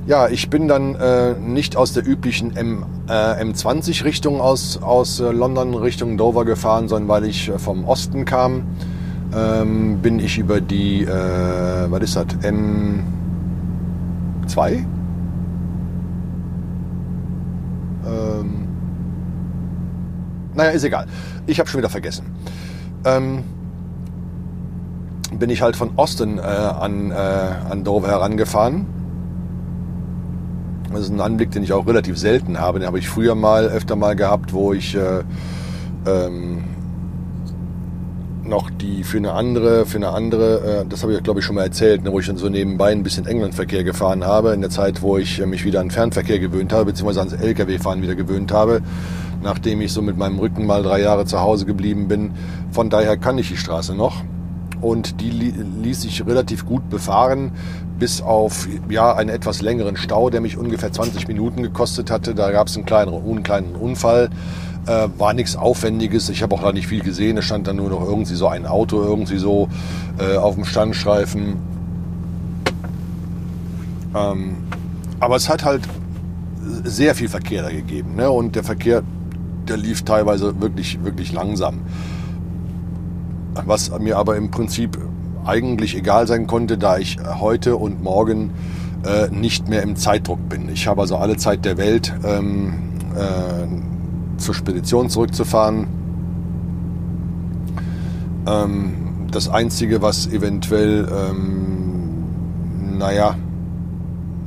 Ja, 0.07 0.29
ich 0.29 0.51
bin 0.51 0.67
dann 0.67 0.97
äh, 0.97 1.35
nicht 1.35 1.77
aus 1.77 1.93
der 1.93 2.05
üblichen 2.05 2.57
M, 2.57 2.85
äh, 3.09 3.13
M20-Richtung 3.13 4.41
aus, 4.41 4.83
aus 4.83 5.21
äh, 5.21 5.31
London 5.31 5.75
Richtung 5.75 6.17
Dover 6.17 6.45
gefahren, 6.45 6.89
sondern 6.89 7.09
weil 7.09 7.25
ich 7.25 7.49
äh, 7.49 7.59
vom 7.59 7.85
Osten 7.85 8.25
kam, 8.25 8.65
ähm, 9.33 9.99
bin 9.99 10.19
ich 10.19 10.39
über 10.39 10.61
die, 10.61 11.05
äh, 11.05 11.89
was 11.89 12.03
ist 12.03 12.17
das, 12.17 12.27
M2? 12.43 14.85
Ähm, 18.05 18.63
naja, 20.55 20.71
ist 20.71 20.85
egal. 20.85 21.07
Ich 21.47 21.59
habe 21.59 21.69
schon 21.69 21.79
wieder 21.79 21.91
vergessen. 21.91 22.27
Ähm, 23.05 23.45
bin 25.39 25.51
ich 25.51 25.63
halt 25.63 25.77
von 25.77 25.91
Osten 25.97 26.39
äh, 26.39 26.43
an, 26.43 27.11
äh, 27.11 27.15
an 27.15 27.85
Dover 27.85 28.09
herangefahren. 28.09 28.87
Das 30.93 31.03
ist 31.03 31.11
ein 31.11 31.21
Anblick, 31.21 31.51
den 31.51 31.63
ich 31.63 31.73
auch 31.73 31.87
relativ 31.87 32.19
selten 32.19 32.61
habe. 32.61 32.79
Den 32.79 32.87
habe 32.87 32.99
ich 32.99 33.09
früher 33.09 33.35
mal 33.35 33.67
öfter 33.67 33.97
mal 33.97 34.15
gehabt, 34.15 34.53
wo 34.53 34.75
ich 34.75 34.95
äh, 34.95 35.23
ähm, 36.07 36.65
noch 38.45 38.69
die 38.69 39.03
für 39.03 39.17
eine 39.17 39.33
andere, 39.33 39.87
für 39.87 39.97
eine 39.97 40.11
andere, 40.11 40.83
äh, 40.83 40.87
das 40.87 41.03
habe 41.03 41.15
ich 41.15 41.23
glaube 41.23 41.41
ich 41.41 41.47
schon 41.47 41.55
mal 41.55 41.63
erzählt, 41.63 42.05
ne, 42.05 42.13
wo 42.13 42.21
ich 42.21 42.27
dann 42.27 42.37
so 42.37 42.51
nebenbei 42.51 42.93
ein 42.93 43.03
bisschen 43.03 43.27
Englandverkehr 43.27 43.85
gefahren 43.85 44.25
habe, 44.25 44.53
in 44.53 44.61
der 44.61 44.69
Zeit, 44.69 45.01
wo 45.01 45.17
ich 45.17 45.41
äh, 45.41 45.47
mich 45.47 45.65
wieder 45.65 45.81
an 45.81 45.91
Fernverkehr 45.91 46.39
gewöhnt 46.39 46.73
habe, 46.73 46.87
beziehungsweise 46.87 47.21
ans 47.21 47.33
Lkw-Fahren 47.33 48.03
wieder 48.03 48.15
gewöhnt 48.15 48.53
habe 48.53 48.83
nachdem 49.43 49.81
ich 49.81 49.93
so 49.93 50.03
mit 50.03 50.17
meinem 50.17 50.39
Rücken 50.39 50.67
mal 50.67 50.83
drei 50.83 51.01
Jahre 51.01 51.25
zu 51.25 51.41
Hause 51.41 51.67
geblieben 51.67 52.09
bin. 52.09 52.33
Von 52.71 52.91
daher 52.91 53.17
kann 53.17 53.39
ich 53.39 53.49
die 53.49 53.57
Straße 53.57 53.95
noch. 53.95 54.23
Und 54.81 55.21
die 55.21 55.31
ließ 55.31 56.03
sich 56.03 56.27
relativ 56.27 56.67
gut 56.67 56.91
befahren, 56.91 57.53
bis 58.01 58.21
auf 58.21 58.67
ja, 58.89 59.15
einen 59.15 59.31
etwas 59.31 59.63
längeren 59.63 59.97
Stau, 59.97 60.29
der 60.29 60.41
mich 60.41 60.57
ungefähr 60.57 60.91
20 60.91 61.29
Minuten 61.29 61.63
gekostet 61.63 62.11
hatte. 62.11 62.35
Da 62.35 62.51
gab 62.51 62.67
es 62.67 62.77
einen 62.77 62.85
kleinen, 62.85 63.15
einen 63.15 63.45
kleinen 63.45 63.77
Unfall. 63.77 64.31
Äh, 64.87 65.09
war 65.19 65.35
nichts 65.35 65.55
Aufwendiges. 65.55 66.29
Ich 66.29 66.43
habe 66.43 66.57
auch 66.57 66.63
da 66.63 66.73
nicht 66.73 66.89
viel 66.89 67.03
gesehen. 67.03 67.39
Es 67.39 67.45
stand 67.45 67.69
dann 67.69 67.77
nur 67.77 67.91
noch 67.91 68.05
irgendwie 68.05 68.35
so 68.35 68.49
ein 68.49 68.67
Auto 68.67 69.01
irgendwie 69.01 69.39
so 69.39 69.69
äh, 70.19 70.37
auf 70.37 70.57
dem 70.57 70.65
Standstreifen. 70.65 71.59
Ähm, 74.17 74.57
aber 75.21 75.37
es 75.37 75.49
hat 75.49 75.65
halt 75.65 75.83
sehr 76.83 77.15
viel 77.15 77.29
Verkehr 77.29 77.63
da 77.63 77.71
gegeben. 77.71 78.17
Ne? 78.17 78.29
Und 78.29 78.57
der 78.57 78.65
Verkehr 78.65 79.03
der 79.69 79.77
lief 79.77 80.03
teilweise 80.03 80.61
wirklich, 80.61 81.03
wirklich 81.05 81.33
langsam. 81.33 81.81
Was 83.67 83.97
mir 83.99 84.17
aber 84.17 84.37
im 84.37 84.51
Prinzip 84.51 84.99
eigentlich 85.45 85.97
egal 85.97 86.27
sein 86.27 86.47
konnte, 86.47 86.79
da 86.79 86.99
ich 86.99 87.19
heute 87.41 87.77
und 87.77 88.03
morgen 88.03 88.51
äh, 89.05 89.29
nicht 89.29 89.69
mehr 89.69 89.83
im 89.83 89.97
Zeitdruck 89.97 90.49
bin. 90.49 90.69
Ich 90.69 90.87
habe 90.87 91.01
also 91.01 91.17
alle 91.17 91.37
Zeit 91.37 91.65
der 91.65 91.77
Welt, 91.77 92.15
ähm, 92.25 92.75
äh, 93.17 94.39
zur 94.39 94.55
Spedition 94.55 95.11
zurückzufahren. 95.11 95.87
Ähm, 98.47 98.93
das 99.31 99.49
Einzige, 99.49 100.03
was 100.03 100.27
eventuell, 100.27 101.09
ähm, 101.11 102.99
naja, 102.99 103.37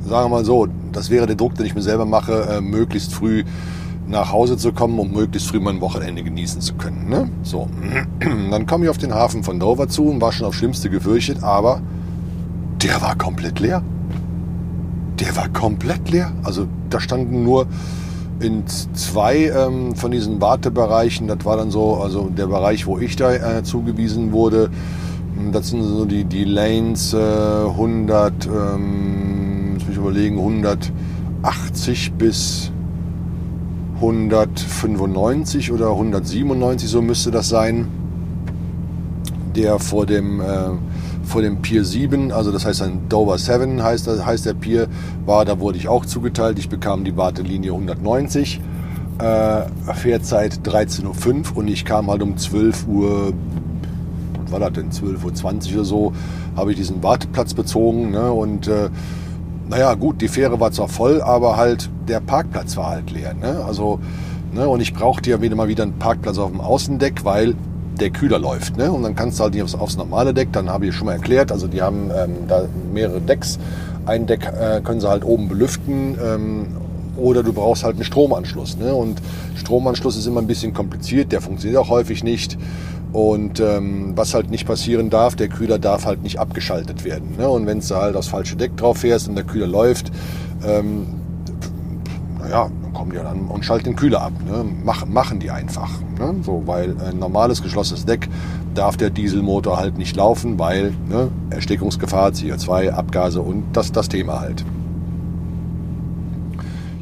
sagen 0.06 0.24
wir 0.26 0.36
mal 0.36 0.44
so, 0.44 0.68
das 0.92 1.10
wäre 1.10 1.26
der 1.26 1.36
Druck, 1.36 1.54
den 1.56 1.66
ich 1.66 1.74
mir 1.74 1.82
selber 1.82 2.06
mache, 2.06 2.48
äh, 2.48 2.60
möglichst 2.60 3.12
früh 3.12 3.44
nach 4.08 4.32
Hause 4.32 4.56
zu 4.56 4.72
kommen, 4.72 4.98
um 4.98 5.12
möglichst 5.12 5.48
früh 5.48 5.60
mein 5.60 5.80
Wochenende 5.80 6.22
genießen 6.22 6.60
zu 6.60 6.74
können. 6.74 7.08
Ne? 7.08 7.28
So, 7.42 7.68
dann 8.50 8.66
komme 8.66 8.84
ich 8.84 8.90
auf 8.90 8.98
den 8.98 9.14
Hafen 9.14 9.42
von 9.42 9.58
Dover 9.58 9.88
zu 9.88 10.06
und 10.06 10.20
war 10.20 10.32
schon 10.32 10.46
aufs 10.46 10.58
Schlimmste 10.58 10.90
gefürchtet, 10.90 11.42
aber 11.42 11.80
der 12.82 13.00
war 13.00 13.16
komplett 13.16 13.60
leer. 13.60 13.82
der 15.18 15.34
war 15.34 15.48
komplett 15.48 16.10
leer. 16.10 16.32
Also 16.44 16.66
da 16.90 17.00
standen 17.00 17.42
nur 17.42 17.66
in 18.38 18.66
zwei 18.66 19.46
ähm, 19.46 19.94
von 19.94 20.10
diesen 20.10 20.40
Wartebereichen, 20.40 21.26
das 21.26 21.44
war 21.44 21.56
dann 21.56 21.70
so, 21.70 21.96
also 21.96 22.28
der 22.28 22.46
Bereich, 22.46 22.86
wo 22.86 22.98
ich 22.98 23.16
da 23.16 23.32
äh, 23.32 23.62
zugewiesen 23.62 24.32
wurde, 24.32 24.70
hm, 25.36 25.52
das 25.52 25.68
sind 25.68 25.82
so 25.82 26.04
die, 26.04 26.24
die 26.24 26.44
Lanes 26.44 27.14
äh, 27.14 27.16
100, 27.16 28.46
ähm, 28.46 29.74
muss 29.74 29.86
mich 29.88 29.96
überlegen, 29.96 30.38
180 30.38 32.12
bis 32.12 32.70
195 33.96 35.72
oder 35.72 35.90
197, 35.90 36.88
so 36.88 37.02
müsste 37.02 37.30
das 37.30 37.48
sein. 37.48 37.88
Der 39.54 39.78
vor 39.78 40.04
dem, 40.04 40.40
äh, 40.40 40.44
vor 41.24 41.40
dem 41.40 41.62
Pier 41.62 41.84
7, 41.84 42.30
also 42.30 42.52
das 42.52 42.66
heißt 42.66 42.82
ein 42.82 43.08
Dover 43.08 43.38
7 43.38 43.82
heißt, 43.82 44.06
heißt 44.24 44.44
der 44.44 44.54
Pier, 44.54 44.88
war, 45.24 45.44
da 45.44 45.58
wurde 45.60 45.78
ich 45.78 45.88
auch 45.88 46.04
zugeteilt. 46.04 46.58
Ich 46.58 46.68
bekam 46.68 47.04
die 47.04 47.16
Wartelinie 47.16 47.72
190, 47.72 48.60
äh, 49.18 49.62
Fährzeit 49.94 50.60
13.05 50.62 51.52
Uhr 51.52 51.58
und 51.58 51.68
ich 51.68 51.86
kam 51.86 52.10
halt 52.10 52.22
um 52.22 52.36
12 52.36 52.86
Uhr, 52.86 53.32
was 54.42 54.52
war 54.52 54.60
das 54.60 54.72
denn, 54.74 54.90
12.20 54.90 55.68
Uhr 55.70 55.74
oder 55.74 55.84
so, 55.84 56.12
habe 56.54 56.72
ich 56.72 56.76
diesen 56.76 57.02
Warteplatz 57.02 57.54
bezogen 57.54 58.10
ne, 58.10 58.30
und 58.30 58.68
äh, 58.68 58.90
naja, 59.68 59.94
gut, 59.94 60.20
die 60.20 60.28
Fähre 60.28 60.60
war 60.60 60.72
zwar 60.72 60.88
voll, 60.88 61.20
aber 61.20 61.56
halt 61.56 61.90
der 62.08 62.20
Parkplatz 62.20 62.76
war 62.76 62.90
halt 62.90 63.10
leer. 63.10 63.34
Ne? 63.34 63.64
Also, 63.64 63.98
ne, 64.52 64.68
und 64.68 64.80
ich 64.80 64.94
brauchte 64.94 65.30
ja 65.30 65.40
wieder 65.40 65.56
mal 65.56 65.68
wieder 65.68 65.82
einen 65.82 65.98
Parkplatz 65.98 66.38
auf 66.38 66.50
dem 66.50 66.60
Außendeck, 66.60 67.24
weil 67.24 67.54
der 68.00 68.10
Kühler 68.10 68.38
läuft. 68.38 68.76
Ne? 68.76 68.92
Und 68.92 69.02
dann 69.02 69.16
kannst 69.16 69.38
du 69.38 69.44
halt 69.44 69.54
nicht 69.54 69.62
aufs, 69.62 69.74
aufs 69.74 69.96
normale 69.96 70.34
Deck, 70.34 70.52
dann 70.52 70.70
habe 70.70 70.86
ich 70.86 70.94
schon 70.94 71.06
mal 71.06 71.14
erklärt, 71.14 71.50
also 71.50 71.66
die 71.66 71.82
haben 71.82 72.10
ähm, 72.16 72.34
da 72.46 72.66
mehrere 72.92 73.20
Decks. 73.20 73.58
Ein 74.04 74.26
Deck 74.26 74.46
äh, 74.46 74.80
können 74.82 75.00
sie 75.00 75.08
halt 75.08 75.24
oben 75.24 75.48
belüften 75.48 76.16
ähm, 76.22 76.66
oder 77.16 77.42
du 77.42 77.52
brauchst 77.52 77.82
halt 77.82 77.96
einen 77.96 78.04
Stromanschluss. 78.04 78.76
Ne? 78.76 78.94
Und 78.94 79.20
Stromanschluss 79.56 80.16
ist 80.16 80.26
immer 80.26 80.40
ein 80.40 80.46
bisschen 80.46 80.74
kompliziert, 80.74 81.32
der 81.32 81.40
funktioniert 81.40 81.80
auch 81.80 81.88
häufig 81.88 82.22
nicht. 82.22 82.56
Und 83.16 83.60
ähm, 83.60 84.12
was 84.14 84.34
halt 84.34 84.50
nicht 84.50 84.66
passieren 84.66 85.08
darf, 85.08 85.36
der 85.36 85.48
Kühler 85.48 85.78
darf 85.78 86.04
halt 86.04 86.22
nicht 86.22 86.38
abgeschaltet 86.38 87.02
werden. 87.02 87.36
Ne? 87.38 87.48
Und 87.48 87.64
wenn 87.64 87.80
du 87.80 87.94
halt 87.94 88.14
aufs 88.14 88.28
falsche 88.28 88.56
Deck 88.56 88.76
drauf 88.76 88.98
fährst 88.98 89.26
und 89.26 89.36
der 89.36 89.44
Kühler 89.44 89.66
läuft, 89.66 90.12
ähm, 90.62 91.06
naja, 92.38 92.68
dann 92.82 92.92
kommen 92.92 93.12
die 93.12 93.16
dann 93.16 93.46
und 93.46 93.64
schalten 93.64 93.84
den 93.84 93.96
Kühler 93.96 94.20
ab. 94.20 94.32
Ne? 94.46 94.66
Mach, 94.84 95.06
machen 95.06 95.40
die 95.40 95.50
einfach. 95.50 95.90
Ne? 96.18 96.34
So, 96.42 96.64
weil 96.66 96.94
ein 97.08 97.18
normales 97.18 97.62
geschlossenes 97.62 98.04
Deck 98.04 98.28
darf 98.74 98.98
der 98.98 99.08
Dieselmotor 99.08 99.78
halt 99.78 99.96
nicht 99.96 100.14
laufen, 100.14 100.58
weil 100.58 100.92
ne, 101.08 101.30
Erstickungsgefahr, 101.48 102.32
CO2, 102.32 102.90
Abgase 102.90 103.40
und 103.40 103.64
das, 103.72 103.92
das 103.92 104.10
Thema 104.10 104.40
halt. 104.40 104.62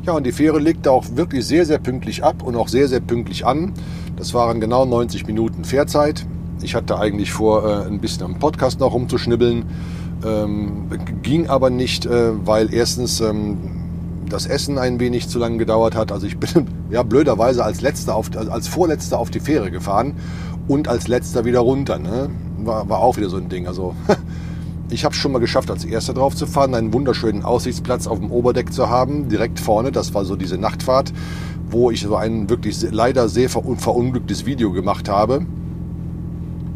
Ja, 0.06 0.12
und 0.12 0.24
die 0.24 0.32
Fähre 0.32 0.60
legte 0.60 0.92
auch 0.92 1.04
wirklich 1.16 1.44
sehr, 1.44 1.66
sehr 1.66 1.78
pünktlich 1.78 2.22
ab 2.22 2.44
und 2.44 2.54
auch 2.54 2.68
sehr, 2.68 2.86
sehr 2.86 3.00
pünktlich 3.00 3.44
an. 3.44 3.72
Das 4.16 4.34
waren 4.34 4.60
genau 4.60 4.84
90 4.84 5.26
Minuten 5.26 5.64
Fährzeit. 5.64 6.24
Ich 6.62 6.74
hatte 6.74 6.98
eigentlich 6.98 7.32
vor, 7.32 7.64
äh, 7.64 7.86
ein 7.86 8.00
bisschen 8.00 8.22
am 8.22 8.38
Podcast 8.38 8.80
noch 8.80 8.92
rumzuschnibbeln. 8.92 9.64
Ähm, 10.24 10.88
ging 11.22 11.48
aber 11.48 11.70
nicht, 11.70 12.06
äh, 12.06 12.32
weil 12.46 12.72
erstens 12.72 13.20
ähm, 13.20 13.58
das 14.28 14.46
Essen 14.46 14.78
ein 14.78 15.00
wenig 15.00 15.28
zu 15.28 15.38
lange 15.38 15.58
gedauert 15.58 15.94
hat. 15.94 16.12
Also 16.12 16.26
ich 16.26 16.38
bin 16.38 16.66
ja 16.90 17.02
blöderweise 17.02 17.64
als 17.64 17.80
letzter 17.80 18.14
auf, 18.14 18.30
als 18.36 18.68
vorletzter 18.68 19.18
auf 19.18 19.30
die 19.30 19.40
Fähre 19.40 19.70
gefahren 19.70 20.14
und 20.68 20.88
als 20.88 21.08
letzter 21.08 21.44
wieder 21.44 21.60
runter. 21.60 21.98
Ne? 21.98 22.30
War, 22.58 22.88
war 22.88 23.00
auch 23.00 23.16
wieder 23.16 23.28
so 23.28 23.36
ein 23.36 23.48
Ding. 23.48 23.66
Also 23.66 23.94
ich 24.90 25.04
habe 25.04 25.14
es 25.14 25.20
schon 25.20 25.32
mal 25.32 25.40
geschafft, 25.40 25.70
als 25.70 25.84
erster 25.84 26.14
drauf 26.14 26.34
zu 26.34 26.46
fahren, 26.46 26.74
einen 26.74 26.92
wunderschönen 26.92 27.44
Aussichtsplatz 27.44 28.06
auf 28.06 28.18
dem 28.18 28.30
Oberdeck 28.30 28.72
zu 28.72 28.88
haben, 28.88 29.28
direkt 29.28 29.60
vorne. 29.60 29.92
Das 29.92 30.14
war 30.14 30.24
so 30.24 30.36
diese 30.36 30.56
Nachtfahrt, 30.56 31.12
wo 31.70 31.90
ich 31.90 32.02
so 32.02 32.16
ein 32.16 32.48
wirklich 32.48 32.80
leider 32.90 33.28
sehr 33.28 33.48
verunglücktes 33.48 34.46
Video 34.46 34.72
gemacht 34.72 35.08
habe. 35.08 35.46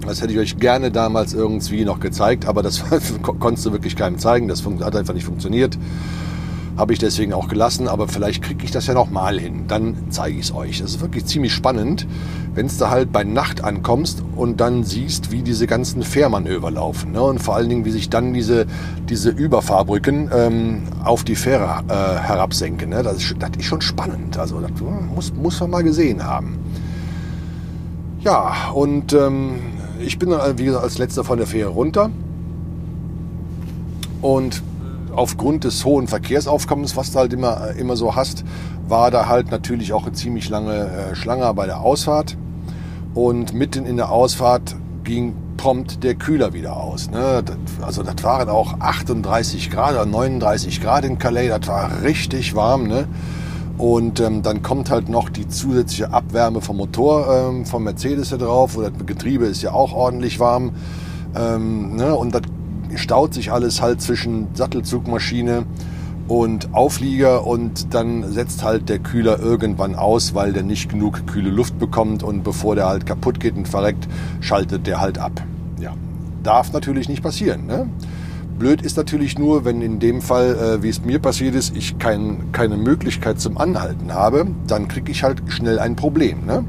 Das 0.06 0.23
hätte 0.23 0.32
ich 0.32 0.39
euch 0.39 0.59
gerne 0.59 0.90
damals 0.90 1.35
irgendwie 1.35 1.85
noch 1.85 2.01
gezeigt, 2.01 2.47
aber 2.47 2.62
das 2.62 2.85
konntest 3.23 3.66
du 3.66 3.73
wirklich 3.73 3.97
keinem 3.97 4.19
zeigen. 4.19 4.48
Das 4.48 4.65
hat 4.65 4.97
einfach 4.97 5.15
nicht 5.15 5.24
funktioniert. 5.24 5.78
Habe 6.78 6.92
ich 6.92 7.00
deswegen 7.00 7.32
auch 7.32 7.48
gelassen, 7.48 7.88
aber 7.88 8.06
vielleicht 8.06 8.40
kriege 8.40 8.64
ich 8.64 8.70
das 8.70 8.86
ja 8.86 8.94
noch 8.94 9.10
mal 9.10 9.40
hin. 9.40 9.64
Dann 9.66 9.96
zeige 10.10 10.38
ich 10.38 10.44
es 10.44 10.55
euch. 10.55 10.80
Das 10.80 10.92
ist 10.92 11.00
wirklich 11.00 11.26
ziemlich 11.26 11.52
spannend, 11.52 12.06
wenn 12.55 12.68
du 12.68 12.74
da 12.78 12.88
halt 12.88 13.10
bei 13.10 13.24
Nacht 13.24 13.64
ankommst 13.64 14.22
und 14.36 14.60
dann 14.60 14.84
siehst, 14.84 15.32
wie 15.32 15.42
diese 15.42 15.66
ganzen 15.66 16.05
Fährmanöver 16.05 16.70
laufen. 16.70 17.10
Ne? 17.10 17.20
Und 17.20 17.40
vor 17.40 17.56
allen 17.56 17.68
Dingen, 17.68 17.84
wie 17.84 17.90
sich 17.90 18.10
dann 18.10 18.32
diese, 18.32 18.66
diese 19.09 19.30
Überfahrbrücken 19.30 20.30
ähm, 20.32 20.82
auf 21.02 21.24
die 21.24 21.34
Fähre 21.34 21.82
äh, 21.88 21.92
herabsenken. 21.92 22.90
Ne? 22.90 23.02
Das, 23.02 23.16
ist, 23.16 23.34
das 23.40 23.50
ist 23.59 23.64
schon 23.64 23.80
spannend. 23.80 24.38
Also 24.38 24.60
das 24.60 24.70
muss, 25.12 25.34
muss 25.34 25.59
man 25.59 25.70
mal 25.70 25.82
gesehen 25.82 26.22
haben. 26.22 26.59
Ja, 28.20 28.70
und 28.72 29.12
ähm, 29.14 29.56
ich 29.98 30.20
bin 30.20 30.30
dann, 30.30 30.59
wie 30.59 30.66
gesagt, 30.66 30.84
als 30.84 30.98
letzter 30.98 31.24
von 31.24 31.38
der 31.38 31.48
Fähre 31.48 31.70
runter. 31.70 32.10
Und 34.22 34.62
aufgrund 35.19 35.65
des 35.65 35.85
hohen 35.85 36.07
Verkehrsaufkommens, 36.07 36.97
was 36.97 37.11
du 37.11 37.19
halt 37.19 37.32
immer, 37.32 37.73
immer 37.77 37.97
so 37.97 38.15
hast, 38.15 38.45
war 38.86 39.11
da 39.11 39.27
halt 39.27 39.51
natürlich 39.51 39.93
auch 39.93 40.05
eine 40.05 40.12
ziemlich 40.12 40.49
lange 40.49 40.74
äh, 40.74 41.15
Schlange 41.16 41.53
bei 41.55 41.66
der 41.66 41.81
Ausfahrt. 41.81 42.36
Und 43.15 43.53
mitten 43.53 43.85
in 43.85 43.97
der 43.97 44.12
Ausfahrt 44.12 44.77
ging 45.03 45.35
prompt 45.57 46.05
der 46.05 46.15
Kühler 46.15 46.53
wieder 46.53 46.77
aus. 46.77 47.11
Ne? 47.11 47.43
Also 47.82 48.05
das 48.05 48.23
waren 48.23 48.49
auch 48.49 48.78
38 48.78 49.70
Grad 49.70 49.95
oder 49.95 50.07
39 50.07 50.81
Grad 50.81 51.05
in 51.05 51.19
Calais, 51.19 51.49
das 51.49 51.66
war 51.66 52.03
richtig 52.03 52.55
warm. 52.55 52.86
Ne? 52.86 53.09
Und 53.77 54.20
ähm, 54.20 54.43
dann 54.43 54.62
kommt 54.62 54.89
halt 54.89 55.09
noch 55.09 55.31
die 55.31 55.49
zusätzliche 55.49 56.12
Abwärme 56.12 56.61
vom 56.61 56.77
Motor 56.77 57.51
ähm, 57.51 57.66
vom 57.66 57.82
Mercedes 57.82 58.28
hier 58.28 58.39
drauf. 58.39 58.77
Und 58.77 58.85
das 58.85 59.07
Getriebe 59.07 59.47
ist 59.47 59.62
ja 59.62 59.73
auch 59.73 59.93
ordentlich 59.93 60.39
warm. 60.39 60.73
Ähm, 61.35 61.97
ne? 61.97 62.15
Und 62.15 62.35
das 62.36 62.43
staut 62.97 63.35
sich 63.35 63.52
alles 63.52 63.82
halt 63.82 64.01
zwischen 64.01 64.48
Sattelzugmaschine 64.55 65.66
und 66.28 66.74
Auflieger 66.74 67.47
und 67.47 67.94
dann 67.94 68.31
setzt 68.31 68.62
halt 68.62 68.89
der 68.89 68.98
Kühler 68.98 69.40
irgendwann 69.40 69.94
aus, 69.94 70.35
weil 70.35 70.52
der 70.52 70.62
nicht 70.62 70.90
genug 70.90 71.27
kühle 71.27 71.51
Luft 71.51 71.78
bekommt 71.78 72.23
und 72.23 72.44
bevor 72.44 72.74
der 72.74 72.86
halt 72.86 73.06
kaputt 73.06 73.40
geht 73.40 73.56
und 73.56 73.66
verreckt, 73.66 74.06
schaltet 74.40 74.86
der 74.86 75.01
halt 75.01 75.19
ab. 75.19 75.43
Ja, 75.81 75.94
darf 76.43 76.73
natürlich 76.73 77.09
nicht 77.09 77.23
passieren. 77.23 77.66
Ne? 77.66 77.89
Blöd 78.59 78.82
ist 78.82 78.97
natürlich 78.97 79.39
nur, 79.39 79.65
wenn 79.65 79.81
in 79.81 80.01
dem 80.01 80.20
Fall, 80.20 80.56
äh, 80.56 80.82
wie 80.82 80.89
es 80.89 81.02
mir 81.02 81.19
passiert 81.19 81.55
ist, 81.55 81.77
ich 81.77 81.98
kein, 81.98 82.52
keine 82.52 82.77
Möglichkeit 82.77 83.40
zum 83.40 83.56
Anhalten 83.56 84.12
habe, 84.12 84.48
dann 84.66 84.89
kriege 84.89 85.10
ich 85.10 85.23
halt 85.23 85.43
schnell 85.47 85.78
ein 85.78 85.97
Problem. 85.97 86.44
Ne? 86.44 86.65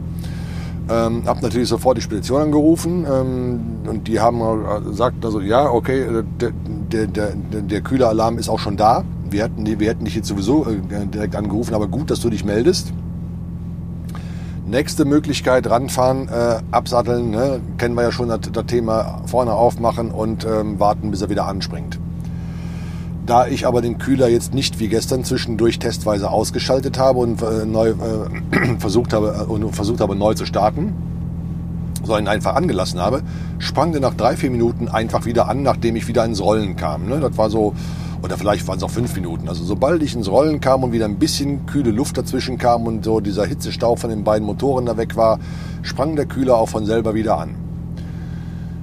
Ähm, 0.89 1.23
hab 1.27 1.41
natürlich 1.43 1.69
sofort 1.69 1.97
die 1.97 2.01
Spedition 2.01 2.41
angerufen 2.41 3.05
ähm, 3.05 3.59
und 3.87 4.07
die 4.07 4.19
haben 4.19 4.41
gesagt, 4.85 5.23
also 5.23 5.39
ja, 5.39 5.69
okay, 5.69 6.01
äh, 6.01 6.23
der, 6.39 6.51
der, 7.05 7.05
der, 7.07 7.61
der 7.61 7.81
Kühleralarm 7.81 8.39
ist 8.39 8.49
auch 8.49 8.57
schon 8.57 8.75
da. 8.75 9.03
Wir 9.29 9.43
hätten, 9.43 9.65
wir 9.67 9.87
hätten 9.87 10.05
dich 10.05 10.15
jetzt 10.15 10.27
sowieso 10.27 10.65
äh, 10.65 11.05
direkt 11.05 11.35
angerufen, 11.35 11.75
aber 11.75 11.87
gut, 11.87 12.09
dass 12.09 12.21
du 12.21 12.31
dich 12.31 12.43
meldest. 12.43 12.91
Nächste 14.65 15.05
Möglichkeit, 15.05 15.69
ranfahren, 15.69 16.27
äh, 16.27 16.59
absatteln, 16.71 17.31
ne? 17.31 17.61
kennen 17.77 17.93
wir 17.93 18.03
ja 18.03 18.11
schon 18.11 18.29
das, 18.29 18.39
das 18.51 18.65
Thema, 18.65 19.21
vorne 19.27 19.53
aufmachen 19.53 20.09
und 20.09 20.45
ähm, 20.45 20.79
warten, 20.79 21.11
bis 21.11 21.21
er 21.21 21.29
wieder 21.29 21.45
anspringt. 21.45 21.99
Da 23.29 23.45
ich 23.45 23.67
aber 23.67 23.83
den 23.83 23.99
Kühler 23.99 24.27
jetzt 24.27 24.55
nicht 24.55 24.79
wie 24.79 24.87
gestern 24.87 25.23
zwischendurch 25.23 25.77
testweise 25.77 26.31
ausgeschaltet 26.31 26.97
habe 26.97 27.19
und 27.19 27.43
äh, 27.43 27.63
neu, 27.63 27.89
äh, 27.89 28.75
versucht, 28.79 29.13
habe, 29.13 29.41
äh, 29.41 29.43
und 29.43 29.71
versucht 29.75 30.01
habe 30.01 30.15
neu 30.15 30.33
zu 30.33 30.47
starten, 30.47 30.95
sondern 32.03 32.27
einfach 32.27 32.55
angelassen 32.55 32.99
habe, 32.99 33.21
sprang 33.59 33.91
der 33.91 34.01
nach 34.01 34.15
drei, 34.15 34.35
vier 34.35 34.49
Minuten 34.49 34.87
einfach 34.87 35.25
wieder 35.25 35.47
an, 35.47 35.61
nachdem 35.61 35.95
ich 35.95 36.07
wieder 36.07 36.25
ins 36.25 36.41
Rollen 36.41 36.75
kam. 36.75 37.07
Ne? 37.07 37.19
Das 37.19 37.37
war 37.37 37.51
so, 37.51 37.75
oder 38.23 38.35
vielleicht 38.35 38.67
waren 38.67 38.77
es 38.77 38.83
auch 38.83 38.89
fünf 38.89 39.13
Minuten. 39.13 39.47
Also 39.47 39.63
sobald 39.63 40.01
ich 40.01 40.15
ins 40.15 40.27
Rollen 40.27 40.59
kam 40.59 40.81
und 40.81 40.91
wieder 40.91 41.05
ein 41.05 41.19
bisschen 41.19 41.67
kühle 41.67 41.91
Luft 41.91 42.17
dazwischen 42.17 42.57
kam 42.57 42.87
und 42.87 43.05
so 43.05 43.19
dieser 43.19 43.45
Hitzestau 43.45 43.95
von 43.95 44.09
den 44.09 44.23
beiden 44.23 44.47
Motoren 44.47 44.87
da 44.87 44.97
weg 44.97 45.15
war, 45.15 45.37
sprang 45.83 46.15
der 46.15 46.25
Kühler 46.25 46.57
auch 46.57 46.69
von 46.69 46.83
selber 46.87 47.13
wieder 47.13 47.37
an. 47.37 47.68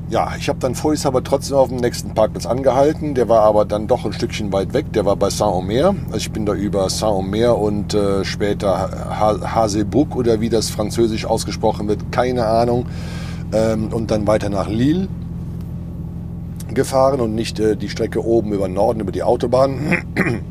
Ja, 0.08 0.34
ich 0.38 0.48
habe 0.48 0.60
dann 0.60 0.76
aber 1.04 1.24
trotzdem 1.24 1.56
auf 1.56 1.68
dem 1.68 1.78
nächsten 1.78 2.14
Parkplatz 2.14 2.46
angehalten. 2.46 3.14
Der 3.14 3.28
war 3.28 3.40
aber 3.40 3.64
dann 3.64 3.88
doch 3.88 4.04
ein 4.04 4.12
Stückchen 4.12 4.52
weit 4.52 4.72
weg. 4.72 4.92
Der 4.92 5.04
war 5.04 5.16
bei 5.16 5.30
Saint-Omer. 5.30 5.96
Also 6.06 6.18
ich 6.18 6.30
bin 6.30 6.46
da 6.46 6.54
über 6.54 6.88
Saint-Omer 6.88 7.58
und 7.58 7.92
äh, 7.92 8.24
später 8.24 8.88
Hasebuc 9.52 10.14
oder 10.14 10.40
wie 10.40 10.48
das 10.48 10.70
französisch 10.70 11.24
ausgesprochen 11.26 11.88
wird, 11.88 12.12
keine 12.12 12.46
Ahnung. 12.46 12.86
Ähm, 13.52 13.92
und 13.92 14.12
dann 14.12 14.28
weiter 14.28 14.48
nach 14.48 14.68
Lille 14.68 15.08
gefahren 16.72 17.20
und 17.20 17.34
nicht 17.34 17.58
äh, 17.58 17.76
die 17.76 17.88
Strecke 17.88 18.24
oben 18.24 18.52
über 18.52 18.68
Norden, 18.68 19.00
über 19.00 19.12
die 19.12 19.24
Autobahn. 19.24 20.04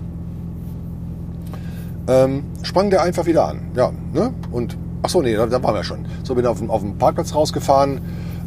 ähm, 2.10 2.44
sprang 2.61 2.90
der 2.90 3.03
einfach 3.03 3.26
wieder 3.26 3.48
an. 3.48 3.72
Ja, 3.73 3.91
ne? 4.14 4.34
Und, 4.52 4.77
ach 5.02 5.10
so, 5.10 5.22
nee, 5.22 5.34
da, 5.34 5.45
da 5.45 5.64
waren 5.64 5.76
wir 5.76 5.84
schon. 5.86 6.06
So, 6.23 6.36
bin 6.36 6.45
auf, 6.45 6.61
auf 6.68 6.82
dem 6.82 6.98
Parkplatz 6.98 7.34
rausgefahren 7.34 8.02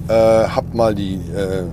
äh, 0.08 0.48
hab 0.48 0.74
mal 0.74 0.94
die, 0.94 1.14
äh, 1.14 1.64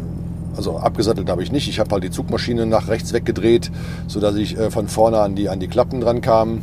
Also 0.58 0.78
abgesattelt 0.78 1.30
habe 1.30 1.44
ich 1.44 1.52
nicht. 1.52 1.68
Ich 1.68 1.80
habe 1.80 1.92
halt 1.92 2.04
die 2.04 2.12
Zugmaschine 2.12 2.66
nach 2.66 2.88
rechts 2.88 3.12
weggedreht, 3.12 3.72
sodass 4.08 4.36
ich 4.36 4.58
äh, 4.58 4.72
von 4.72 4.88
vorne 4.88 5.20
an 5.20 5.36
die, 5.36 5.50
an 5.50 5.60
die 5.60 5.68
Klappen 5.68 6.00
dran 6.00 6.22
kam. 6.22 6.62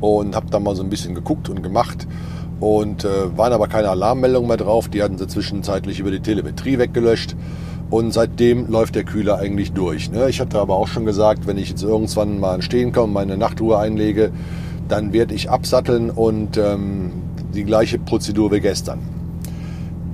Und 0.00 0.34
habe 0.36 0.46
dann 0.50 0.62
mal 0.62 0.76
so 0.76 0.82
ein 0.82 0.90
bisschen 0.90 1.14
geguckt 1.14 1.48
und 1.48 1.62
gemacht. 1.62 2.06
Und 2.60 3.04
äh, 3.04 3.36
waren 3.36 3.52
aber 3.52 3.66
keine 3.66 3.88
Alarmmeldungen 3.88 4.46
mehr 4.46 4.56
drauf. 4.56 4.88
Die 4.88 5.02
hatten 5.02 5.18
sie 5.18 5.26
zwischenzeitlich 5.26 5.98
über 5.98 6.12
die 6.12 6.20
Telemetrie 6.20 6.78
weggelöscht. 6.78 7.34
Und 7.90 8.12
seitdem 8.12 8.70
läuft 8.70 8.94
der 8.94 9.04
Kühler 9.04 9.38
eigentlich 9.38 9.72
durch. 9.72 10.10
Ne? 10.10 10.28
Ich 10.28 10.40
hatte 10.40 10.60
aber 10.60 10.76
auch 10.76 10.88
schon 10.88 11.04
gesagt, 11.04 11.46
wenn 11.46 11.58
ich 11.58 11.70
jetzt 11.70 11.82
irgendwann 11.82 12.38
mal 12.38 12.62
Stehen 12.62 12.92
komme, 12.92 13.12
meine 13.12 13.36
Nachtruhe 13.36 13.78
einlege, 13.78 14.30
dann 14.88 15.12
werde 15.12 15.34
ich 15.34 15.50
absatteln 15.50 16.10
und 16.10 16.56
ähm, 16.56 17.10
die 17.54 17.64
gleiche 17.64 17.98
Prozedur 17.98 18.50
wie 18.52 18.60
gestern. 18.60 19.11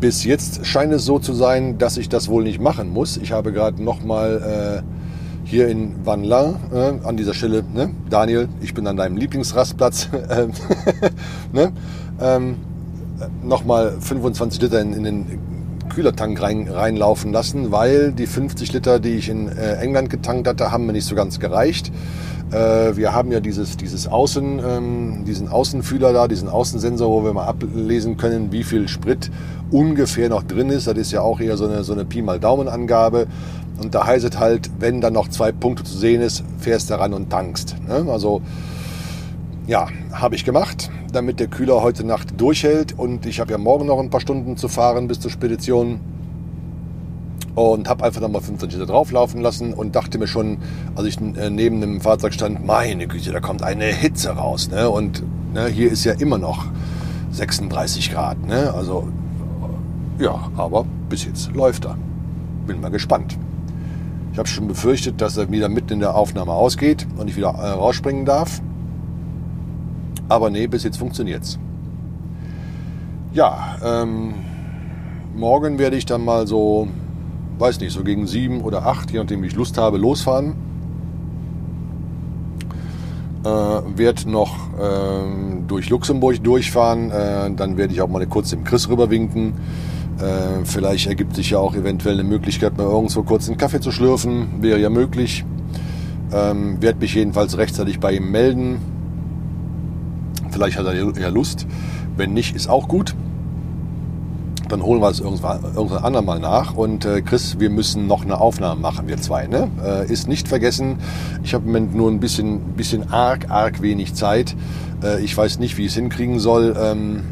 Bis 0.00 0.24
jetzt 0.24 0.64
scheint 0.64 0.92
es 0.92 1.04
so 1.04 1.18
zu 1.18 1.34
sein, 1.34 1.78
dass 1.78 1.96
ich 1.96 2.08
das 2.08 2.28
wohl 2.28 2.44
nicht 2.44 2.60
machen 2.60 2.90
muss. 2.90 3.16
Ich 3.16 3.32
habe 3.32 3.52
gerade 3.52 3.82
nochmal 3.82 4.82
äh, 4.84 5.48
hier 5.48 5.68
in 5.68 6.04
Van 6.04 6.22
La, 6.22 6.54
äh, 6.72 7.04
an 7.04 7.16
dieser 7.16 7.34
Stelle, 7.34 7.64
ne? 7.74 7.90
Daniel, 8.08 8.48
ich 8.60 8.74
bin 8.74 8.86
an 8.86 8.96
deinem 8.96 9.16
Lieblingsrastplatz, 9.16 10.08
ähm, 10.30 10.52
ne? 11.52 11.72
ähm, 12.20 12.56
nochmal 13.42 13.96
25 14.00 14.62
Liter 14.62 14.80
in, 14.80 14.92
in 14.92 15.02
den 15.04 15.26
Kühlertank 15.98 16.40
rein, 16.40 16.68
reinlaufen 16.68 17.32
lassen, 17.32 17.72
weil 17.72 18.12
die 18.12 18.28
50 18.28 18.72
Liter, 18.72 19.00
die 19.00 19.16
ich 19.16 19.28
in 19.28 19.48
äh, 19.48 19.78
England 19.78 20.10
getankt 20.10 20.46
hatte, 20.46 20.70
haben 20.70 20.86
mir 20.86 20.92
nicht 20.92 21.06
so 21.06 21.16
ganz 21.16 21.40
gereicht. 21.40 21.90
Äh, 22.52 22.96
wir 22.96 23.12
haben 23.14 23.32
ja 23.32 23.40
dieses, 23.40 23.76
dieses 23.76 24.06
Außen, 24.06 24.60
ähm, 24.64 25.24
diesen 25.26 25.48
Außenfühler 25.48 26.12
da, 26.12 26.28
diesen 26.28 26.48
Außensensor, 26.48 27.10
wo 27.10 27.24
wir 27.24 27.32
mal 27.32 27.46
ablesen 27.46 28.16
können, 28.16 28.52
wie 28.52 28.62
viel 28.62 28.86
Sprit 28.86 29.32
ungefähr 29.72 30.28
noch 30.28 30.44
drin 30.44 30.70
ist. 30.70 30.86
Das 30.86 30.96
ist 30.96 31.10
ja 31.10 31.22
auch 31.22 31.40
eher 31.40 31.56
so 31.56 31.64
eine, 31.66 31.82
so 31.82 31.94
eine 31.94 32.04
Pi 32.04 32.22
mal 32.22 32.38
Daumen-Angabe. 32.38 33.26
Und 33.82 33.92
da 33.92 34.06
heißt 34.06 34.24
es 34.24 34.38
halt, 34.38 34.70
wenn 34.78 35.00
dann 35.00 35.14
noch 35.14 35.26
zwei 35.26 35.50
Punkte 35.50 35.82
zu 35.82 35.98
sehen 35.98 36.20
ist, 36.20 36.44
fährst 36.60 36.90
du 36.90 36.94
ran 36.94 37.12
und 37.12 37.28
tankst. 37.28 37.74
Ne? 37.88 38.06
Also 38.08 38.40
ja, 39.68 39.86
habe 40.12 40.34
ich 40.34 40.44
gemacht, 40.44 40.90
damit 41.12 41.38
der 41.38 41.46
Kühler 41.46 41.82
heute 41.82 42.02
Nacht 42.02 42.40
durchhält. 42.40 42.98
Und 42.98 43.26
ich 43.26 43.38
habe 43.38 43.52
ja 43.52 43.58
morgen 43.58 43.86
noch 43.86 44.00
ein 44.00 44.08
paar 44.10 44.20
Stunden 44.20 44.56
zu 44.56 44.66
fahren 44.66 45.06
bis 45.06 45.20
zur 45.20 45.30
Spedition 45.30 46.00
und 47.54 47.88
habe 47.88 48.04
einfach 48.04 48.22
nochmal 48.22 48.40
25 48.40 48.78
Liter 48.78 48.90
drauflaufen 48.90 49.42
lassen 49.42 49.74
und 49.74 49.94
dachte 49.94 50.18
mir 50.18 50.26
schon, 50.26 50.58
als 50.96 51.06
ich 51.06 51.20
äh, 51.20 51.50
neben 51.50 51.82
dem 51.82 52.00
Fahrzeug 52.00 52.32
stand, 52.32 52.66
meine 52.66 53.06
Güte, 53.06 53.30
da 53.30 53.40
kommt 53.40 53.62
eine 53.62 53.84
Hitze 53.84 54.30
raus. 54.30 54.70
Ne? 54.70 54.88
Und 54.88 55.22
ne, 55.52 55.66
hier 55.66 55.92
ist 55.92 56.04
ja 56.04 56.14
immer 56.14 56.38
noch 56.38 56.64
36 57.32 58.10
Grad. 58.10 58.46
Ne? 58.46 58.72
Also 58.72 59.08
ja, 60.18 60.50
aber 60.56 60.86
bis 61.10 61.26
jetzt 61.26 61.52
läuft 61.52 61.84
er. 61.84 61.98
Bin 62.66 62.80
mal 62.80 62.90
gespannt. 62.90 63.36
Ich 64.32 64.38
habe 64.38 64.48
schon 64.48 64.66
befürchtet, 64.66 65.20
dass 65.20 65.36
er 65.36 65.50
wieder 65.50 65.68
mitten 65.68 65.94
in 65.94 66.00
der 66.00 66.14
Aufnahme 66.14 66.52
ausgeht 66.52 67.06
und 67.18 67.28
ich 67.28 67.36
wieder 67.36 67.50
äh, 67.50 67.68
rausspringen 67.70 68.24
darf. 68.24 68.62
Aber 70.28 70.50
nee, 70.50 70.66
bis 70.66 70.84
jetzt 70.84 70.98
funktioniert's. 70.98 71.58
Ja, 73.32 73.76
ähm, 73.84 74.34
morgen 75.36 75.78
werde 75.78 75.96
ich 75.96 76.06
dann 76.06 76.24
mal 76.24 76.46
so 76.46 76.88
weiß 77.58 77.80
nicht, 77.80 77.92
so 77.92 78.02
gegen 78.04 78.26
sieben 78.26 78.60
oder 78.62 78.86
acht, 78.86 79.10
je 79.10 79.18
nachdem 79.18 79.42
wie 79.42 79.48
ich 79.48 79.54
Lust 79.54 79.78
habe, 79.78 79.98
losfahren. 79.98 80.54
Äh, 83.44 83.48
werde 83.48 84.30
noch 84.30 84.54
äh, 84.78 85.62
durch 85.66 85.88
Luxemburg 85.90 86.42
durchfahren. 86.42 87.10
Äh, 87.10 87.50
dann 87.54 87.76
werde 87.76 87.92
ich 87.92 88.00
auch 88.00 88.08
mal 88.08 88.24
kurz 88.26 88.50
dem 88.50 88.64
Chris 88.64 88.88
rüberwinken. 88.88 89.54
Äh, 90.18 90.64
vielleicht 90.64 91.06
ergibt 91.06 91.36
sich 91.36 91.50
ja 91.50 91.58
auch 91.58 91.74
eventuell 91.74 92.14
eine 92.14 92.24
Möglichkeit, 92.24 92.76
mal 92.76 92.84
irgendwo 92.84 93.22
kurz 93.22 93.48
einen 93.48 93.56
Kaffee 93.56 93.80
zu 93.80 93.92
schlürfen. 93.92 94.60
Wäre 94.60 94.78
ja 94.80 94.90
möglich. 94.90 95.44
Ähm, 96.32 96.82
werde 96.82 96.98
mich 96.98 97.14
jedenfalls 97.14 97.56
rechtzeitig 97.56 98.00
bei 98.00 98.12
ihm 98.12 98.30
melden. 98.30 98.80
Vielleicht 100.58 100.76
hat 100.76 100.86
er 100.86 101.16
ja 101.16 101.28
Lust. 101.28 101.68
Wenn 102.16 102.34
nicht, 102.34 102.56
ist 102.56 102.68
auch 102.68 102.88
gut 102.88 103.14
dann 104.68 104.82
holen 104.82 105.00
wir 105.00 105.08
es 105.08 105.20
irgendwann, 105.20 105.62
irgendwann 105.62 106.04
andermal 106.04 106.40
nach. 106.40 106.74
Und 106.74 107.06
äh, 107.06 107.22
Chris, 107.22 107.58
wir 107.58 107.70
müssen 107.70 108.06
noch 108.06 108.22
eine 108.22 108.38
Aufnahme 108.38 108.78
machen, 108.78 109.08
wir 109.08 109.16
zwei. 109.16 109.46
Ne? 109.46 109.70
Äh, 109.82 110.12
ist 110.12 110.28
nicht 110.28 110.46
vergessen, 110.46 110.98
ich 111.42 111.54
habe 111.54 111.64
im 111.64 111.72
Moment 111.72 111.94
nur 111.94 112.10
ein 112.10 112.20
bisschen, 112.20 112.60
bisschen 112.74 113.10
arg, 113.10 113.50
arg 113.50 113.80
wenig 113.80 114.12
Zeit. 114.12 114.54
Äh, 115.02 115.22
ich 115.22 115.34
weiß 115.34 115.58
nicht, 115.58 115.78
wie 115.78 115.86
ich 115.86 115.92
es 115.92 115.94
hinkriegen 115.94 116.38
soll. 116.38 116.76
Ähm, 116.78 117.22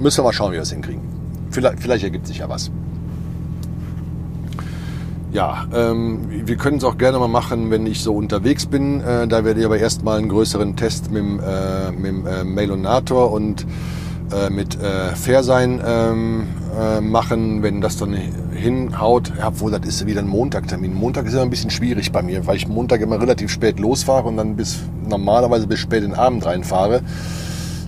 müssen 0.00 0.18
wir 0.18 0.24
mal 0.24 0.32
schauen, 0.32 0.50
wie 0.50 0.56
wir 0.56 0.62
es 0.62 0.72
hinkriegen. 0.72 1.02
Vielleicht, 1.50 1.78
vielleicht 1.78 2.02
ergibt 2.02 2.26
sich 2.26 2.38
ja 2.38 2.48
was. 2.48 2.72
Ja, 5.34 5.66
ähm, 5.74 6.46
wir 6.46 6.54
können 6.54 6.76
es 6.76 6.84
auch 6.84 6.96
gerne 6.96 7.18
mal 7.18 7.26
machen, 7.26 7.68
wenn 7.72 7.86
ich 7.86 8.02
so 8.02 8.14
unterwegs 8.14 8.66
bin. 8.66 9.00
Äh, 9.00 9.26
da 9.26 9.44
werde 9.44 9.58
ich 9.58 9.66
aber 9.66 9.78
erstmal 9.78 10.18
einen 10.18 10.28
größeren 10.28 10.76
Test 10.76 11.10
mit 11.10 11.24
dem, 11.24 11.40
äh, 11.40 11.90
mit 11.90 12.24
äh, 12.24 12.44
Mailonator 12.44 13.32
und 13.32 13.66
äh, 14.32 14.48
mit 14.48 14.80
äh, 14.80 15.16
Fairsein 15.16 15.82
ähm, 15.84 16.46
äh, 16.80 17.00
machen, 17.00 17.64
wenn 17.64 17.80
das 17.80 17.96
dann 17.96 18.14
hinhaut, 18.14 19.32
obwohl 19.44 19.72
das 19.72 19.84
ist 19.88 20.06
wieder 20.06 20.20
ein 20.20 20.28
Montagtermin. 20.28 20.94
Montag 20.94 21.26
ist 21.26 21.32
immer 21.32 21.42
ein 21.42 21.50
bisschen 21.50 21.70
schwierig 21.70 22.12
bei 22.12 22.22
mir, 22.22 22.46
weil 22.46 22.54
ich 22.54 22.68
Montag 22.68 23.00
immer 23.00 23.20
relativ 23.20 23.50
spät 23.50 23.80
losfahre 23.80 24.28
und 24.28 24.36
dann 24.36 24.54
bis 24.54 24.78
normalerweise 25.04 25.66
bis 25.66 25.80
spät 25.80 26.04
in 26.04 26.10
den 26.10 26.18
Abend 26.18 26.46
reinfahre. 26.46 27.00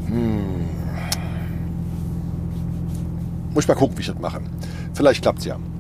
Hm. 0.08 0.64
Muss 3.54 3.62
ich 3.62 3.68
mal 3.68 3.74
gucken, 3.74 3.96
wie 3.98 4.00
ich 4.00 4.08
das 4.08 4.18
mache. 4.18 4.40
Vielleicht 4.94 5.22
klappt 5.22 5.38
es 5.38 5.44
ja. 5.44 5.54
Ja. 5.54 5.75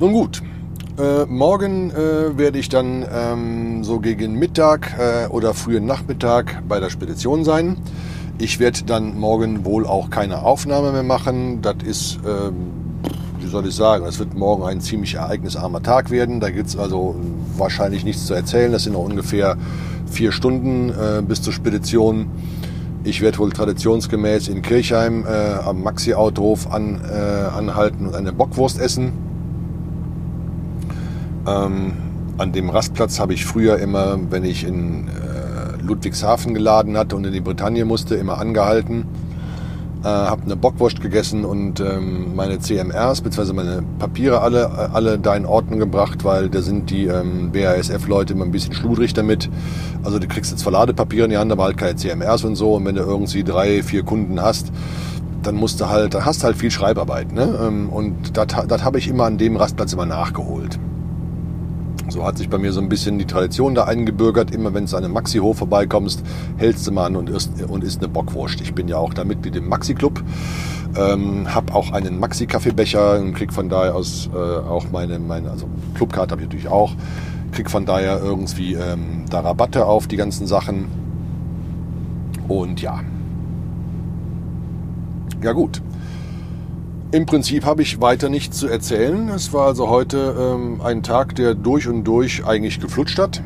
Nun 0.00 0.14
gut. 0.14 0.40
Äh, 0.98 1.26
morgen 1.26 1.90
äh, 1.90 2.38
werde 2.38 2.58
ich 2.58 2.70
dann 2.70 3.04
ähm, 3.12 3.84
so 3.84 4.00
gegen 4.00 4.32
Mittag 4.32 4.98
äh, 4.98 5.26
oder 5.26 5.52
frühen 5.52 5.84
Nachmittag 5.84 6.62
bei 6.66 6.80
der 6.80 6.88
Spedition 6.88 7.44
sein. 7.44 7.76
Ich 8.38 8.60
werde 8.60 8.82
dann 8.84 9.20
morgen 9.20 9.66
wohl 9.66 9.86
auch 9.86 10.08
keine 10.08 10.42
Aufnahme 10.42 10.92
mehr 10.92 11.02
machen. 11.02 11.60
Das 11.60 11.76
ist, 11.84 12.18
ähm, 12.26 12.70
wie 13.40 13.46
soll 13.48 13.66
ich 13.66 13.74
sagen, 13.74 14.06
es 14.06 14.18
wird 14.18 14.32
morgen 14.32 14.62
ein 14.62 14.80
ziemlich 14.80 15.16
ereignisarmer 15.16 15.82
Tag 15.82 16.10
werden. 16.10 16.40
Da 16.40 16.48
gibt 16.48 16.68
es 16.68 16.78
also 16.78 17.14
wahrscheinlich 17.58 18.02
nichts 18.02 18.24
zu 18.24 18.32
erzählen. 18.32 18.72
Das 18.72 18.84
sind 18.84 18.94
noch 18.94 19.04
ungefähr 19.04 19.58
vier 20.06 20.32
Stunden 20.32 20.88
äh, 20.88 21.20
bis 21.20 21.42
zur 21.42 21.52
Spedition. 21.52 22.30
Ich 23.04 23.20
werde 23.20 23.36
wohl 23.36 23.52
traditionsgemäß 23.52 24.48
in 24.48 24.62
Kirchheim 24.62 25.26
äh, 25.26 25.58
am 25.62 25.82
Maxi-Autohof 25.82 26.72
an, 26.72 27.02
äh, 27.04 27.54
anhalten 27.54 28.06
und 28.06 28.14
eine 28.14 28.32
Bockwurst 28.32 28.80
essen 28.80 29.28
ähm, 31.50 31.92
an 32.38 32.52
dem 32.52 32.70
Rastplatz 32.70 33.20
habe 33.20 33.34
ich 33.34 33.44
früher 33.44 33.78
immer, 33.78 34.18
wenn 34.30 34.44
ich 34.44 34.64
in 34.64 35.08
äh, 35.08 35.82
Ludwigshafen 35.82 36.54
geladen 36.54 36.96
hatte 36.96 37.16
und 37.16 37.24
in 37.24 37.32
die 37.32 37.40
Bretagne 37.40 37.84
musste, 37.84 38.14
immer 38.14 38.38
angehalten. 38.38 39.04
Äh, 40.02 40.06
habe 40.06 40.42
eine 40.44 40.56
Bockwurst 40.56 41.02
gegessen 41.02 41.44
und 41.44 41.80
ähm, 41.80 42.34
meine 42.34 42.58
CMRs 42.58 43.20
bzw. 43.20 43.52
meine 43.52 43.82
Papiere 43.98 44.40
alle, 44.40 44.62
äh, 44.62 44.94
alle 44.94 45.18
da 45.18 45.36
in 45.36 45.44
Ordnung 45.44 45.78
gebracht, 45.78 46.24
weil 46.24 46.48
da 46.48 46.62
sind 46.62 46.88
die 46.88 47.04
ähm, 47.04 47.52
BASF-Leute 47.52 48.32
immer 48.32 48.46
ein 48.46 48.50
bisschen 48.50 48.72
schludrig 48.72 49.12
damit. 49.12 49.50
Also 50.02 50.18
du 50.18 50.26
kriegst 50.26 50.52
jetzt 50.52 50.62
Verladepapiere 50.62 51.26
in 51.26 51.30
die 51.32 51.36
Hand, 51.36 51.52
aber 51.52 51.64
halt 51.64 51.76
keine 51.76 51.96
CMRs 51.96 52.44
und 52.44 52.56
so. 52.56 52.76
Und 52.76 52.86
wenn 52.86 52.94
du 52.94 53.02
irgendwie 53.02 53.44
drei, 53.44 53.82
vier 53.82 54.02
Kunden 54.02 54.40
hast, 54.40 54.72
dann 55.42 55.56
musst 55.56 55.82
du 55.82 55.90
halt, 55.90 56.14
da 56.14 56.24
hast 56.24 56.44
halt 56.44 56.56
viel 56.56 56.70
Schreibarbeit. 56.70 57.32
Ne? 57.32 57.58
Ähm, 57.62 57.90
und 57.90 58.38
das 58.38 58.82
habe 58.82 58.98
ich 58.98 59.06
immer 59.06 59.24
an 59.24 59.36
dem 59.36 59.56
Rastplatz 59.58 59.92
immer 59.92 60.06
nachgeholt. 60.06 60.78
So 62.10 62.24
hat 62.24 62.38
sich 62.38 62.50
bei 62.50 62.58
mir 62.58 62.72
so 62.72 62.80
ein 62.80 62.88
bisschen 62.88 63.18
die 63.18 63.24
Tradition 63.24 63.74
da 63.74 63.84
eingebürgert. 63.84 64.52
Immer 64.52 64.74
wenn 64.74 64.86
du 64.86 64.96
an 64.96 65.04
einem 65.04 65.14
Maxi-Hof 65.14 65.58
vorbeikommst, 65.58 66.22
hältst 66.56 66.86
du 66.86 66.92
mal 66.92 67.06
an 67.06 67.16
und 67.16 67.30
isst, 67.30 67.62
und 67.62 67.84
isst 67.84 68.00
eine 68.00 68.08
Bockwurst. 68.08 68.60
Ich 68.60 68.74
bin 68.74 68.88
ja 68.88 68.96
auch 68.96 69.14
da 69.14 69.24
Mitglied 69.24 69.56
im 69.56 69.68
Maxi-Club. 69.68 70.22
Ähm, 70.96 71.54
hab 71.54 71.72
auch 71.74 71.92
einen 71.92 72.18
Maxi-Kaffeebecher 72.18 73.20
und 73.20 73.34
krieg 73.34 73.52
von 73.52 73.68
daher 73.68 73.94
aus 73.94 74.28
äh, 74.34 74.36
auch 74.36 74.90
meine, 74.90 75.20
meine 75.20 75.50
also 75.50 75.68
Clubkarte 75.94 76.32
habe 76.32 76.42
ich 76.42 76.48
natürlich 76.48 76.68
auch. 76.68 76.94
Krieg 77.52 77.70
von 77.70 77.86
daher 77.86 78.20
irgendwie 78.20 78.74
ähm, 78.74 79.24
da 79.30 79.40
Rabatte 79.40 79.86
auf 79.86 80.08
die 80.08 80.16
ganzen 80.16 80.48
Sachen. 80.48 80.86
Und 82.48 82.82
ja. 82.82 83.00
Ja 85.42 85.52
gut. 85.52 85.80
Im 87.12 87.26
Prinzip 87.26 87.64
habe 87.64 87.82
ich 87.82 88.00
weiter 88.00 88.28
nichts 88.28 88.58
zu 88.58 88.68
erzählen. 88.68 89.30
Es 89.30 89.52
war 89.52 89.66
also 89.66 89.88
heute 89.88 90.36
ähm, 90.38 90.80
ein 90.80 91.02
Tag, 91.02 91.34
der 91.34 91.54
durch 91.56 91.88
und 91.88 92.04
durch 92.04 92.46
eigentlich 92.46 92.78
geflutscht 92.78 93.18
hat. 93.18 93.42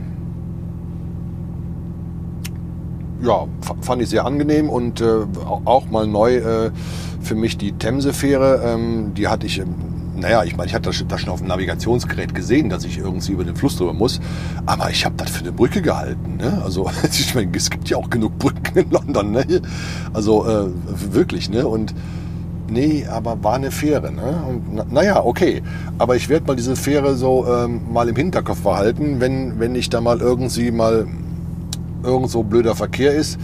Ja, 3.23 3.47
fand 3.81 4.03
ich 4.03 4.11
sehr 4.11 4.27
angenehm 4.27 4.69
und 4.69 5.01
äh, 5.01 5.25
auch 5.65 5.87
mal 5.87 6.07
neu 6.07 6.37
äh, 6.37 6.71
für 7.23 7.35
mich 7.35 7.57
die 7.57 7.73
Themse-Fähre. 7.73 8.63
Ähm, 8.63 9.15
die 9.15 9.29
hatte 9.29 9.47
ich 9.47 9.63
naja, 10.17 10.45
ich 10.45 10.57
meine, 10.57 10.69
ich 10.69 10.75
hatte 10.75 10.91
das 10.91 11.21
schon 11.21 11.31
auf 11.31 11.41
dem 11.41 11.49
Navigationsgerät 11.49 12.35
gesehen, 12.35 12.69
dass 12.69 12.85
ich 12.85 12.99
irgendwie 12.99 13.33
über 13.33 13.45
den 13.45 13.57
Fluss 13.57 13.77
drüber 13.77 13.95
muss. 13.95 14.21
Aber 14.67 14.91
ich 14.91 15.05
habe 15.05 15.17
das 15.17 15.31
für 15.31 15.41
eine 15.41 15.53
Brücke 15.53 15.83
gehalten. 15.83 16.37
Ne? 16.37 16.61
Also 16.63 16.89
ich 17.11 17.35
meine, 17.35 17.51
es 17.57 17.71
gibt 17.71 17.89
ja 17.89 17.97
auch 17.97 18.11
genug 18.11 18.39
Brücken 18.39 18.79
in 18.79 18.91
London. 18.91 19.33
Ne? 19.33 19.63
Also 20.13 20.47
äh, 20.47 20.67
wirklich. 21.13 21.51
Ne? 21.51 21.67
Und 21.67 21.95
nee, 22.69 23.07
aber 23.07 23.43
war 23.43 23.55
eine 23.55 23.71
Fähre. 23.71 24.13
Ne? 24.13 24.45
Und 24.49 24.93
naja, 24.93 25.25
okay. 25.25 25.63
Aber 25.99 26.17
ich 26.17 26.29
werde 26.29 26.47
mal 26.47 26.57
diese 26.57 26.77
Fähre 26.77 27.17
so 27.17 27.47
ähm, 27.47 27.81
mal 27.93 28.09
im 28.09 28.17
Hinterkopf 28.17 28.63
behalten, 28.63 29.21
wenn, 29.21 29.59
wenn 29.59 29.75
ich 29.75 29.91
da 29.91 30.01
mal 30.01 30.21
irgendwie 30.21 30.71
mal 30.71 31.07
irgend 32.03 32.31
so 32.31 32.43
blöder 32.43 32.75
Verkehr 32.75 33.15
ist 33.15 33.39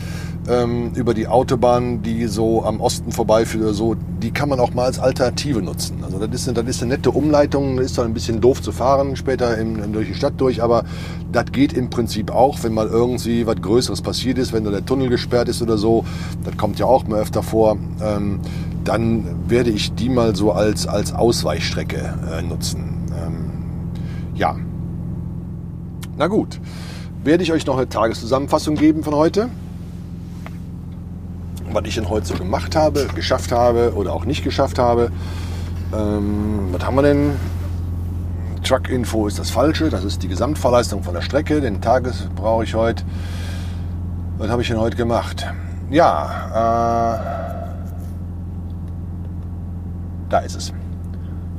ähm, 0.49 0.93
über 0.95 1.15
die 1.15 1.29
Autobahn, 1.29 2.03
die 2.03 2.27
so 2.27 2.65
am 2.65 2.81
Osten 2.81 3.13
vorbeiführt 3.13 3.63
oder 3.63 3.75
so, 3.75 3.95
die 4.23 4.31
kann 4.31 4.49
man 4.49 4.59
auch 4.61 4.75
mal 4.75 4.85
als 4.85 4.99
Alternative 4.99 5.63
nutzen. 5.63 6.03
Also 6.03 6.19
das 6.19 6.29
ist, 6.35 6.49
eine, 6.49 6.63
das 6.63 6.77
ist 6.77 6.83
eine 6.83 6.95
nette 6.95 7.11
Umleitung, 7.11 7.79
ist 7.79 7.99
dann 7.99 8.07
ein 8.07 8.15
bisschen 8.15 8.41
doof 8.41 8.63
zu 8.63 8.73
fahren 8.73 9.17
später 9.17 9.57
in, 9.59 9.93
durch 9.93 10.09
die 10.09 10.15
Stadt 10.15 10.35
durch, 10.39 10.63
aber 10.63 10.85
das 11.33 11.47
geht 11.53 11.73
im 11.73 11.91
Prinzip 11.91 12.31
auch, 12.31 12.63
wenn 12.63 12.73
mal 12.73 12.87
irgendwie 12.87 13.47
was 13.47 13.61
Größeres 13.61 14.03
passiert 14.03 14.39
ist, 14.39 14.53
wenn 14.53 14.65
da 14.65 14.71
der 14.71 14.85
Tunnel 14.85 15.09
gesperrt 15.09 15.49
ist 15.49 15.63
oder 15.63 15.79
so, 15.79 16.05
das 16.45 16.57
kommt 16.57 16.79
ja 16.79 16.87
auch 16.87 17.07
mal 17.07 17.21
öfter 17.21 17.43
vor, 17.43 17.77
ähm, 18.03 18.41
dann 18.85 19.25
werde 19.47 19.71
ich 19.71 19.95
die 19.95 20.09
mal 20.09 20.35
so 20.35 20.53
als, 20.53 20.87
als 20.87 21.13
Ausweichstrecke 21.13 22.15
äh, 22.33 22.43
nutzen. 22.43 23.07
Ähm, 23.15 23.51
ja. 24.35 24.57
Na 26.17 26.27
gut. 26.27 26.61
Werde 27.23 27.43
ich 27.43 27.53
euch 27.53 27.67
noch 27.67 27.77
eine 27.77 27.89
Tageszusammenfassung 27.89 28.77
geben 28.77 29.05
von 29.05 29.15
heute 29.15 29.51
was 31.73 31.85
ich 31.87 31.95
denn 31.95 32.09
heute 32.09 32.27
so 32.27 32.35
gemacht 32.35 32.77
habe, 32.77 33.07
geschafft 33.15 33.53
habe 33.53 33.93
oder 33.95 34.13
auch 34.13 34.25
nicht 34.25 34.45
geschafft 34.45 34.79
habe. 34.79 35.11
Ähm, 35.93 36.69
was 36.73 36.85
haben 36.85 36.97
wir 36.97 37.03
denn? 37.03 37.33
Truck-Info 38.63 39.27
ist 39.27 39.39
das 39.39 39.51
Falsche. 39.51 39.89
Das 39.91 40.05
ist 40.05 40.23
die 40.23 40.29
Gesamtfahrleistung 40.29 41.03
von 41.03 41.15
der 41.15 41.23
Strecke. 41.23 41.61
Den 41.61 41.81
Tages 41.81 42.29
brauche 42.37 42.65
ich 42.65 42.75
heute. 42.75 43.05
Was 44.39 44.51
habe 44.51 44.63
ich 44.63 44.69
denn 44.69 44.79
heute 44.79 44.97
gemacht? 44.97 45.47
Ja, 45.91 47.15
äh, 47.15 47.19
da 50.29 50.39
ist 50.39 50.57
es. 50.57 50.73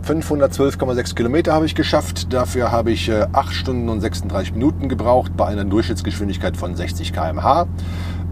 512,6 0.07 1.15
Kilometer 1.15 1.53
habe 1.53 1.65
ich 1.65 1.75
geschafft. 1.75 2.33
Dafür 2.33 2.71
habe 2.71 2.91
ich 2.91 3.09
äh, 3.09 3.27
8 3.33 3.53
Stunden 3.53 3.89
und 3.89 4.01
36 4.01 4.53
Minuten 4.53 4.89
gebraucht 4.89 5.35
bei 5.37 5.45
einer 5.45 5.63
Durchschnittsgeschwindigkeit 5.63 6.57
von 6.57 6.75
60 6.75 7.13
km/h 7.13 7.67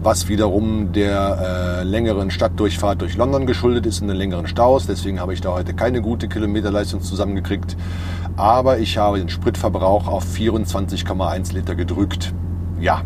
was 0.02 0.28
wiederum 0.28 0.92
der 0.92 1.80
äh, 1.80 1.84
längeren 1.84 2.30
Stadtdurchfahrt 2.30 3.02
durch 3.02 3.16
London 3.16 3.46
geschuldet 3.46 3.86
ist 3.86 4.00
und 4.00 4.08
den 4.08 4.16
längeren 4.16 4.46
Staus. 4.46 4.86
Deswegen 4.86 5.20
habe 5.20 5.34
ich 5.34 5.40
da 5.40 5.52
heute 5.52 5.74
keine 5.74 6.00
gute 6.00 6.28
Kilometerleistung 6.28 7.02
zusammengekriegt. 7.02 7.76
Aber 8.36 8.78
ich 8.78 8.96
habe 8.96 9.18
den 9.18 9.28
Spritverbrauch 9.28 10.08
auf 10.08 10.24
24,1 10.24 11.52
Liter 11.52 11.74
gedrückt. 11.74 12.32
Ja. 12.80 13.02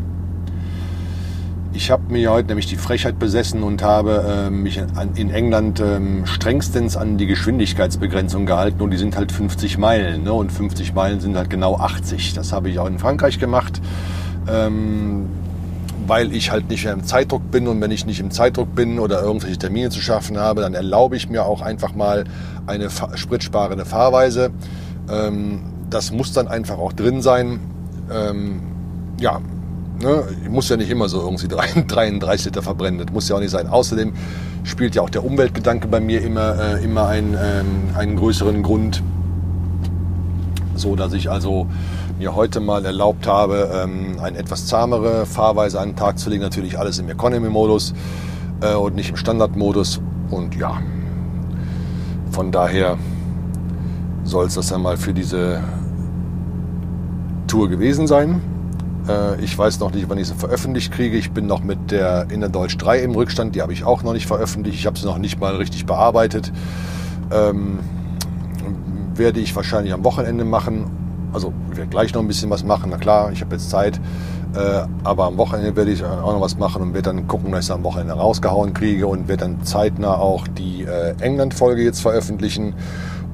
Ich 1.73 1.91
habe 1.91 2.05
mir 2.13 2.31
heute 2.31 2.49
nämlich 2.49 2.67
die 2.67 2.77
Frechheit 2.77 3.19
besessen 3.19 3.65
und 3.65 3.83
habe 3.83 4.47
äh, 4.47 4.51
mich 4.51 4.81
in 5.17 5.31
England 5.31 5.81
ähm, 5.81 6.25
strengstens 6.25 6.97
an 6.97 7.19
die 7.19 7.27
Geschwindigkeitsbegrenzung 7.27 8.47
gehalten 8.47 8.81
und 8.81 8.93
die 8.93 8.97
sind 8.97 9.17
halt 9.17 9.33
50 9.33 9.79
Meilen. 9.79 10.23
Ne? 10.23 10.33
Und 10.33 10.53
50 10.53 10.95
Meilen 10.95 11.19
sind 11.19 11.37
halt 11.37 11.51
genau 11.51 11.77
80. 11.77 12.35
Das 12.35 12.53
habe 12.53 12.71
ich 12.71 12.79
auch 12.79 12.87
in 12.87 13.01
Frankreich 13.01 13.41
gemacht. 13.41 13.81
Ähm, 14.49 15.27
weil 16.07 16.35
ich 16.35 16.51
halt 16.51 16.69
nicht 16.69 16.85
mehr 16.85 16.93
im 16.93 17.05
Zeitdruck 17.05 17.51
bin 17.51 17.67
und 17.69 17.81
wenn 17.81 17.91
ich 17.91 18.07
nicht 18.07 18.21
im 18.21 18.31
Zeitdruck 18.31 18.75
bin 18.75 18.99
oder 18.99 19.23
irgendwelche 19.23 19.59
Termine 19.59 19.91
zu 19.91 20.01
schaffen 20.01 20.39
habe, 20.39 20.61
dann 20.61 20.75
erlaube 20.75 21.17
ich 21.17 21.29
mir 21.29 21.45
auch 21.45 21.63
einfach 21.63 21.95
mal 21.95 22.25
eine 22.67 22.89
spritsparende 23.15 23.85
Fahrweise. 23.85 24.51
Ähm, 25.11 25.63
das 25.91 26.13
muss 26.13 26.33
dann 26.33 26.49
einfach 26.49 26.79
auch 26.79 26.93
drin 26.93 27.23
sein. 27.23 27.61
Ähm, 28.13 28.63
ja, 29.21 29.41
ne, 30.03 30.25
ich 30.43 30.51
muss 30.51 30.69
ja 30.69 30.77
nicht 30.77 30.91
immer 30.91 31.09
so 31.09 31.21
irgendwie 31.21 31.49
33 31.49 32.45
Liter 32.47 32.63
verbrennen, 32.63 32.99
das 32.99 33.13
muss 33.13 33.29
ja 33.29 33.37
auch 33.37 33.41
nicht 33.41 33.51
sein. 33.51 33.67
Außerdem 33.67 34.13
spielt 34.65 34.95
ja 34.95 35.03
auch 35.03 35.11
der 35.11 35.25
Umweltgedanke 35.25 35.89
bei 35.89 36.01
mir 36.01 36.23
immer, 36.23 36.59
äh, 36.59 36.85
immer 36.85 37.07
einen, 37.09 37.35
ähm, 37.35 37.97
einen 37.97 38.17
größeren 38.17 38.63
Grund, 38.63 39.03
so 40.75 40.97
dass 40.97 41.13
ich 41.13 41.31
also 41.31 41.67
mir 42.19 42.35
heute 42.35 42.61
mal 42.61 42.85
erlaubt 42.85 43.27
habe, 43.27 43.71
ähm, 43.75 44.17
eine 44.23 44.39
etwas 44.39 44.67
zahmere 44.67 45.27
Fahrweise 45.27 45.81
an 45.81 45.91
den 45.91 45.97
Tag 45.97 46.19
zu 46.19 46.31
legen. 46.31 46.43
Natürlich 46.43 46.79
alles 46.79 46.99
im 46.99 47.09
Economy-Modus 47.09 47.95
äh, 48.61 48.75
und 48.75 48.95
nicht 48.95 49.11
im 49.11 49.17
Standard-Modus. 49.17 50.01
Und 50.31 50.55
ja, 50.57 50.81
von 52.31 52.53
daher 52.53 52.99
soll 54.25 54.47
es 54.47 54.55
das 54.55 54.69
dann 54.69 54.83
mal 54.83 54.97
für 54.97 55.13
diese 55.13 55.61
Tour 57.47 57.69
gewesen 57.69 58.07
sein. 58.07 58.41
Äh, 59.09 59.41
ich 59.43 59.57
weiß 59.57 59.81
noch 59.81 59.93
nicht, 59.93 60.09
wann 60.09 60.19
ich 60.19 60.29
sie 60.29 60.35
veröffentlicht 60.35 60.93
kriege. 60.93 61.17
Ich 61.17 61.33
bin 61.33 61.47
noch 61.47 61.63
mit 61.63 61.91
der 61.91 62.29
Innerdeutsch 62.31 62.77
3 62.79 63.01
im 63.01 63.13
Rückstand. 63.13 63.55
Die 63.55 63.63
habe 63.63 63.73
ich 63.73 63.85
auch 63.85 64.03
noch 64.03 64.13
nicht 64.13 64.27
veröffentlicht. 64.27 64.79
Ich 64.79 64.87
habe 64.87 64.99
sie 64.99 65.07
noch 65.07 65.19
nicht 65.19 65.41
mal 65.41 65.57
richtig 65.57 65.85
bearbeitet. 65.85 66.53
Ähm, 67.33 67.81
werde 69.15 69.41
ich 69.41 69.55
wahrscheinlich 69.55 69.93
am 69.93 70.05
Wochenende 70.05 70.45
machen 70.45 71.04
also 71.35 71.53
ich 71.71 71.77
werde 71.77 71.91
gleich 71.91 72.15
noch 72.15 72.23
ein 72.23 72.29
bisschen 72.29 72.49
was 72.51 72.65
machen, 72.65 72.89
na 72.91 72.97
klar, 72.97 73.33
ich 73.33 73.41
habe 73.41 73.57
jetzt 73.57 73.69
Zeit. 73.69 74.01
Äh, 74.55 74.87
aber 75.03 75.25
am 75.25 75.37
Wochenende 75.37 75.75
werde 75.75 75.91
ich 75.91 76.05
auch 76.05 76.33
noch 76.33 76.41
was 76.41 76.57
machen 76.57 76.81
und 76.81 76.95
werde 76.95 77.11
dann 77.11 77.27
gucken, 77.27 77.51
dass 77.51 77.65
ich 77.65 77.71
es 77.71 77.75
am 77.75 77.83
Wochenende 77.83 78.15
rausgehauen 78.15 78.73
kriege 78.73 79.09
und 79.09 79.27
werde 79.27 79.45
dann 79.45 79.65
zeitnah 79.65 80.15
auch 80.15 80.47
die 80.47 80.85
äh, 80.85 81.15
England-Folge 81.21 81.83
jetzt 81.83 82.01
veröffentlichen. 82.01 82.75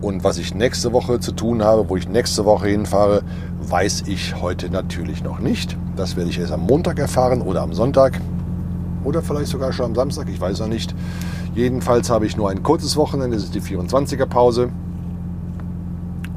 Und 0.00 0.24
was 0.24 0.38
ich 0.38 0.54
nächste 0.54 0.94
Woche 0.94 1.20
zu 1.20 1.32
tun 1.32 1.62
habe, 1.62 1.90
wo 1.90 1.96
ich 1.96 2.08
nächste 2.08 2.46
Woche 2.46 2.68
hinfahre, 2.68 3.22
weiß 3.68 4.04
ich 4.06 4.40
heute 4.40 4.70
natürlich 4.70 5.22
noch 5.22 5.40
nicht. 5.40 5.76
Das 5.94 6.16
werde 6.16 6.30
ich 6.30 6.38
erst 6.38 6.52
am 6.52 6.62
Montag 6.62 6.98
erfahren 6.98 7.42
oder 7.42 7.60
am 7.60 7.74
Sonntag 7.74 8.18
oder 9.04 9.20
vielleicht 9.20 9.48
sogar 9.48 9.72
schon 9.72 9.86
am 9.86 9.94
Samstag, 9.94 10.28
ich 10.30 10.40
weiß 10.40 10.60
noch 10.60 10.68
nicht. 10.68 10.94
Jedenfalls 11.54 12.08
habe 12.08 12.24
ich 12.24 12.36
nur 12.36 12.48
ein 12.48 12.62
kurzes 12.62 12.96
Wochenende, 12.96 13.36
das 13.36 13.44
ist 13.44 13.54
die 13.54 13.60
24er 13.60 14.24
Pause. 14.24 14.70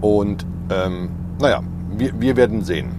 Und 0.01 0.45
ähm, 0.69 1.09
naja, 1.43 1.61
wir, 1.97 2.19
wir 2.19 2.37
werden 2.37 2.63
sehen. 2.63 2.91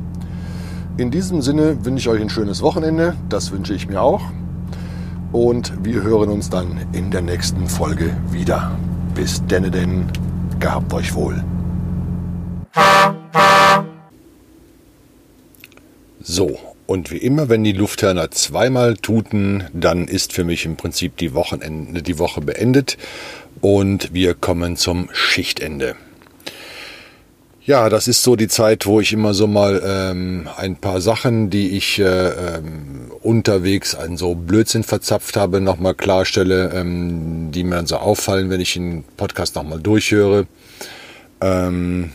In 0.99 1.11
diesem 1.11 1.41
Sinne 1.41 1.85
wünsche 1.85 2.11
ich 2.11 2.15
euch 2.15 2.21
ein 2.21 2.29
schönes 2.29 2.61
Wochenende. 2.63 3.17
Das 3.29 3.51
wünsche 3.51 3.75
ich 3.75 3.89
mir 3.89 4.01
auch. 4.01 4.23
Und 5.33 5.73
wir 5.83 6.03
hören 6.03 6.29
uns 6.29 6.51
dann 6.51 6.87
in 6.93 7.11
der 7.11 7.23
nächsten 7.23 7.67
Folge 7.67 8.15
wieder. 8.31 8.71
Bis 9.15 9.45
denne 9.47 9.71
denn, 9.71 10.05
gehabt 10.61 10.93
euch 10.93 11.15
wohl. 11.15 11.43
So, 16.21 16.59
und 16.87 17.11
wie 17.11 17.17
immer, 17.17 17.49
wenn 17.49 17.65
die 17.65 17.73
Lufthörner 17.73 18.31
zweimal 18.31 18.97
tuten, 18.97 19.65
dann 19.73 20.07
ist 20.07 20.35
für 20.35 20.45
mich 20.45 20.67
im 20.67 20.77
Prinzip 20.77 21.17
die, 21.17 21.33
Wochenende, 21.33 22.03
die 22.03 22.19
Woche 22.19 22.43
beendet 22.43 22.99
und 23.63 24.13
wir 24.13 24.35
kommen 24.35 24.77
zum 24.77 25.09
Schichtende. 25.13 25.97
Ja, 27.67 27.89
das 27.89 28.09
ist 28.09 28.23
so 28.23 28.37
die 28.37 28.49
Zeit, 28.49 28.85
wo 28.85 29.01
ich 29.01 29.15
immer 29.15 29.33
so 29.33 29.47
mal 29.47 29.83
ähm, 29.83 30.51
ein 30.59 30.77
paar 30.77 31.01
Sachen, 31.01 31.49
die 31.49 31.71
ich 31.71 31.99
äh, 31.99 32.05
ähm, 32.05 33.11
unterwegs 33.23 33.95
an 33.95 34.19
so 34.19 34.35
Blödsinn 34.35 34.83
verzapft 34.83 35.39
habe, 35.39 35.63
nochmal 35.63 35.95
klarstelle, 35.95 36.73
ähm, 36.75 37.53
die 37.53 37.65
mir 37.65 37.77
dann 37.77 37.87
so 37.87 37.97
auffallen, 37.97 38.51
wenn 38.51 38.61
ich 38.61 38.75
den 38.75 39.03
Podcast 39.17 39.57
nochmal 39.57 39.81
durchhöre. 39.81 40.47
Ähm, 41.41 42.13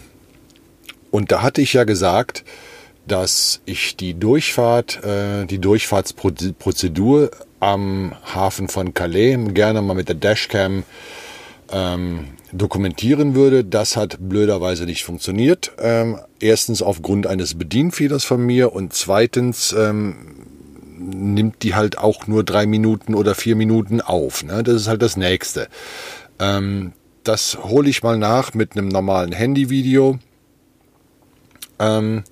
und 1.09 1.31
da 1.31 1.41
hatte 1.41 1.61
ich 1.61 1.73
ja 1.73 1.83
gesagt, 1.83 2.43
dass 3.07 3.61
ich 3.65 3.95
die 3.95 4.13
Durchfahrt, 4.13 5.03
äh, 5.03 5.47
die 5.47 5.57
Durchfahrtsprozedur 5.57 7.31
am 7.59 8.13
Hafen 8.35 8.67
von 8.67 8.93
Calais 8.93 9.35
gerne 9.55 9.81
mal 9.81 9.95
mit 9.95 10.09
der 10.09 10.15
Dashcam 10.15 10.83
ähm, 11.71 12.29
dokumentieren 12.51 13.35
würde. 13.35 13.63
Das 13.63 13.95
hat 13.95 14.17
blöderweise 14.19 14.85
nicht 14.85 15.03
funktioniert. 15.03 15.71
Ähm, 15.79 16.19
erstens 16.39 16.81
aufgrund 16.81 17.27
eines 17.27 17.57
Bedienfehlers 17.57 18.25
von 18.25 18.45
mir 18.45 18.73
und 18.73 18.93
zweitens 18.93 19.73
ähm, 19.73 20.15
nimmt 20.97 21.63
die 21.63 21.75
halt 21.75 21.97
auch 21.97 22.27
nur 22.27 22.43
drei 22.43 22.65
Minuten 22.65 23.15
oder 23.15 23.35
vier 23.35 23.55
Minuten 23.55 24.01
auf. 24.01 24.43
Ne? 24.43 24.63
Das 24.63 24.75
ist 24.75 24.87
halt 24.87 25.01
das 25.01 25.17
Nächste. 25.17 25.67
Ähm, 26.39 26.93
das 27.23 27.57
hole 27.63 27.89
ich 27.89 28.03
mal 28.03 28.17
nach 28.17 28.53
mit 28.53 28.73
einem 28.73 28.87
normalen 28.87 29.31
Handyvideo. 29.31 30.19
Ähm, 31.79 32.23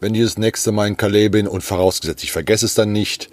wenn 0.00 0.14
ich 0.14 0.22
das 0.22 0.38
nächste 0.38 0.72
Mal 0.72 0.88
in 0.88 0.96
Calais 0.96 1.30
bin 1.30 1.48
und 1.48 1.62
vorausgesetzt, 1.62 2.22
ich 2.22 2.32
vergesse 2.32 2.66
es 2.66 2.74
dann 2.74 2.92
nicht, 2.92 3.30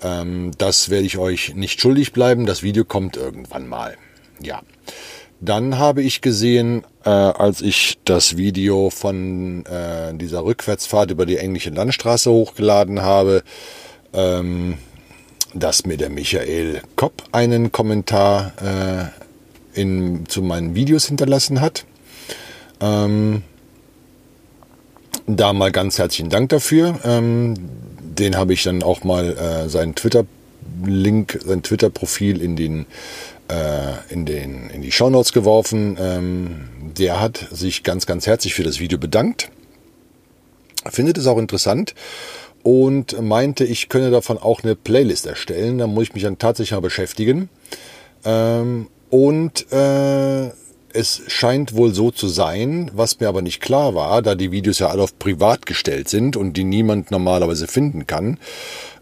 ähm, 0.00 0.52
das 0.58 0.90
werde 0.90 1.06
ich 1.06 1.18
euch 1.18 1.54
nicht 1.54 1.80
schuldig 1.80 2.12
bleiben. 2.12 2.46
Das 2.46 2.62
Video 2.62 2.84
kommt 2.84 3.16
irgendwann 3.16 3.66
mal. 3.66 3.96
Ja. 4.44 4.62
Dann 5.40 5.78
habe 5.78 6.02
ich 6.02 6.20
gesehen, 6.20 6.84
äh, 7.04 7.10
als 7.10 7.60
ich 7.60 7.98
das 8.04 8.36
Video 8.36 8.90
von 8.90 9.66
äh, 9.66 10.14
dieser 10.14 10.44
Rückwärtsfahrt 10.44 11.10
über 11.10 11.26
die 11.26 11.36
englische 11.36 11.70
Landstraße 11.70 12.30
hochgeladen 12.30 13.02
habe, 13.02 13.42
ähm, 14.12 14.78
dass 15.52 15.84
mir 15.86 15.96
der 15.96 16.10
Michael 16.10 16.80
Kopp 16.96 17.24
einen 17.32 17.72
Kommentar 17.72 18.52
äh, 19.74 19.80
in, 19.80 20.26
zu 20.26 20.42
meinen 20.42 20.74
Videos 20.74 21.06
hinterlassen 21.06 21.60
hat. 21.60 21.84
Ähm, 22.80 23.42
da 25.26 25.52
mal 25.52 25.72
ganz 25.72 25.98
herzlichen 25.98 26.30
Dank 26.30 26.50
dafür. 26.50 26.98
Ähm, 27.04 27.54
den 28.18 28.36
habe 28.36 28.52
ich 28.52 28.62
dann 28.62 28.82
auch 28.82 29.04
mal 29.04 29.36
äh, 29.36 29.68
seinen 29.68 29.94
Twitter-Link, 29.94 31.40
sein 31.44 31.62
Twitter-Profil 31.62 32.40
in 32.40 32.56
den 32.56 32.86
in 34.08 34.24
den 34.24 34.70
in 34.70 34.82
die 34.82 34.92
Shownotes 34.92 35.32
geworfen. 35.32 35.96
Ähm, 36.00 36.68
der 36.96 37.20
hat 37.20 37.48
sich 37.50 37.82
ganz 37.82 38.06
ganz 38.06 38.26
herzlich 38.26 38.54
für 38.54 38.62
das 38.62 38.80
Video 38.80 38.98
bedankt. 38.98 39.50
Findet 40.86 41.18
es 41.18 41.26
auch 41.26 41.38
interessant 41.38 41.94
und 42.62 43.20
meinte, 43.20 43.64
ich 43.64 43.88
könne 43.88 44.10
davon 44.10 44.38
auch 44.38 44.62
eine 44.62 44.74
Playlist 44.74 45.26
erstellen. 45.26 45.78
Da 45.78 45.86
muss 45.86 46.04
ich 46.04 46.14
mich 46.14 46.22
dann 46.22 46.38
tatsächlich 46.38 46.72
mal 46.72 46.80
beschäftigen. 46.80 47.50
Ähm, 48.24 48.88
und 49.10 49.70
äh, 49.70 50.50
es 50.94 51.22
scheint 51.26 51.74
wohl 51.74 51.92
so 51.92 52.10
zu 52.10 52.28
sein, 52.28 52.90
was 52.94 53.20
mir 53.20 53.28
aber 53.28 53.42
nicht 53.42 53.60
klar 53.60 53.94
war, 53.94 54.22
da 54.22 54.34
die 54.34 54.52
Videos 54.52 54.78
ja 54.78 54.88
alle 54.88 55.02
auf 55.02 55.18
privat 55.18 55.66
gestellt 55.66 56.08
sind 56.08 56.36
und 56.36 56.56
die 56.56 56.64
niemand 56.64 57.10
normalerweise 57.10 57.66
finden 57.66 58.06
kann. 58.06 58.38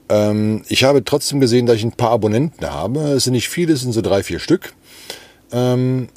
Ähm, 0.08 0.62
ich 0.68 0.84
habe 0.84 1.04
trotzdem 1.04 1.40
gesehen, 1.40 1.66
dass 1.66 1.76
ich 1.76 1.84
ein 1.84 1.92
paar 1.92 2.10
Abonnenten 2.10 2.68
habe. 2.70 3.00
Es 3.00 3.24
sind 3.24 3.34
nicht 3.34 3.48
viele, 3.48 3.72
es 3.72 3.82
sind 3.82 3.92
so 3.92 4.02
drei, 4.02 4.22
vier 4.22 4.38
Stück. 4.38 4.74
Ähm, 5.52 6.08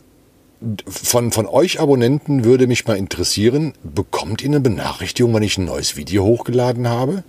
von, 0.88 1.32
von 1.32 1.46
euch 1.46 1.80
Abonnenten 1.80 2.44
würde 2.44 2.68
mich 2.68 2.88
mal 2.88 2.98
interessieren, 2.98 3.74
bekommt 3.84 4.42
ihr 4.42 4.50
eine 4.50 4.60
Benachrichtigung, 4.60 5.34
wenn 5.34 5.44
ich 5.44 5.58
ein 5.58 5.66
neues 5.66 5.96
Video 5.98 6.24
hochgeladen 6.24 6.88
habe? 6.88 7.24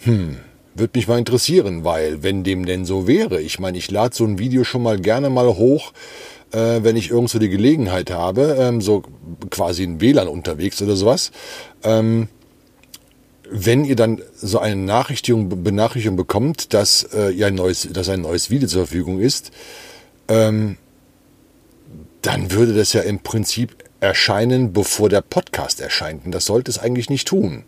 Hm, 0.00 0.36
würde 0.74 0.98
mich 0.98 1.06
mal 1.06 1.18
interessieren, 1.18 1.84
weil 1.84 2.22
wenn 2.22 2.44
dem 2.44 2.66
denn 2.66 2.84
so 2.84 3.06
wäre, 3.06 3.40
ich 3.40 3.58
meine, 3.58 3.78
ich 3.78 3.90
lade 3.90 4.14
so 4.14 4.24
ein 4.24 4.38
Video 4.38 4.64
schon 4.64 4.82
mal 4.82 4.98
gerne 4.98 5.30
mal 5.30 5.46
hoch, 5.56 5.92
äh, 6.52 6.82
wenn 6.82 6.96
ich 6.96 7.10
irgendwo 7.10 7.38
die 7.38 7.48
Gelegenheit 7.48 8.10
habe, 8.10 8.56
ähm, 8.58 8.80
so 8.80 9.02
quasi 9.50 9.84
in 9.84 10.00
WLAN 10.00 10.28
unterwegs 10.28 10.80
oder 10.82 10.96
sowas. 10.96 11.30
Ähm, 11.82 12.28
wenn 13.50 13.84
ihr 13.84 13.96
dann 13.96 14.22
so 14.34 14.58
eine 14.58 14.76
Nachrichtigung, 14.76 15.62
Benachrichtigung 15.62 16.16
bekommt, 16.16 16.72
dass 16.72 17.04
äh, 17.12 17.30
ihr 17.30 17.46
ein 17.46 17.54
neues, 17.54 17.88
dass 17.92 18.08
ein 18.08 18.22
neues 18.22 18.50
Video 18.50 18.68
zur 18.68 18.86
Verfügung 18.86 19.20
ist, 19.20 19.50
ähm, 20.28 20.76
dann 22.22 22.50
würde 22.50 22.74
das 22.74 22.92
ja 22.94 23.02
im 23.02 23.20
Prinzip 23.20 23.83
erscheinen, 24.04 24.72
bevor 24.72 25.08
der 25.08 25.22
Podcast 25.22 25.80
erscheint. 25.80 26.26
Und 26.26 26.32
das 26.32 26.44
sollte 26.44 26.70
es 26.70 26.78
eigentlich 26.78 27.10
nicht 27.10 27.26
tun. 27.26 27.64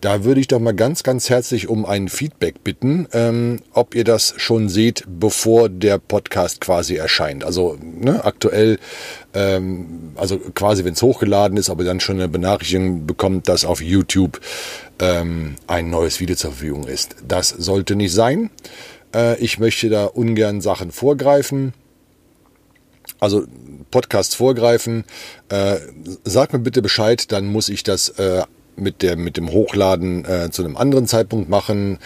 Da 0.00 0.24
würde 0.24 0.40
ich 0.40 0.48
doch 0.48 0.58
mal 0.58 0.74
ganz, 0.74 1.02
ganz 1.02 1.28
herzlich 1.28 1.68
um 1.68 1.84
ein 1.86 2.08
Feedback 2.08 2.64
bitten, 2.64 3.06
ähm, 3.12 3.60
ob 3.72 3.94
ihr 3.94 4.04
das 4.04 4.34
schon 4.36 4.68
seht, 4.68 5.04
bevor 5.06 5.68
der 5.68 5.98
Podcast 5.98 6.60
quasi 6.60 6.96
erscheint. 6.96 7.44
Also 7.44 7.78
ne, 7.80 8.24
aktuell, 8.24 8.78
ähm, 9.34 10.12
also 10.16 10.38
quasi 10.38 10.84
wenn 10.84 10.94
es 10.94 11.02
hochgeladen 11.02 11.56
ist, 11.56 11.70
aber 11.70 11.84
dann 11.84 12.00
schon 12.00 12.16
eine 12.16 12.28
Benachrichtigung 12.28 13.06
bekommt, 13.06 13.48
dass 13.48 13.64
auf 13.64 13.80
YouTube 13.80 14.40
ähm, 14.98 15.56
ein 15.66 15.90
neues 15.90 16.20
Video 16.20 16.36
zur 16.36 16.50
Verfügung 16.50 16.86
ist. 16.86 17.16
Das 17.26 17.48
sollte 17.48 17.94
nicht 17.96 18.12
sein. 18.12 18.50
Äh, 19.14 19.38
ich 19.38 19.58
möchte 19.58 19.88
da 19.88 20.06
ungern 20.06 20.60
Sachen 20.60 20.90
vorgreifen 20.90 21.74
also 23.22 23.44
Podcasts 23.90 24.34
vorgreifen, 24.34 25.04
äh, 25.48 25.76
sag 26.24 26.52
mir 26.52 26.58
bitte 26.58 26.82
Bescheid, 26.82 27.30
dann 27.30 27.46
muss 27.46 27.68
ich 27.68 27.84
das 27.84 28.08
äh, 28.10 28.42
mit, 28.74 29.02
der, 29.02 29.16
mit 29.16 29.36
dem 29.36 29.50
Hochladen 29.52 30.24
äh, 30.24 30.50
zu 30.50 30.64
einem 30.64 30.76
anderen 30.76 31.06
Zeitpunkt 31.06 31.48
machen. 31.48 31.98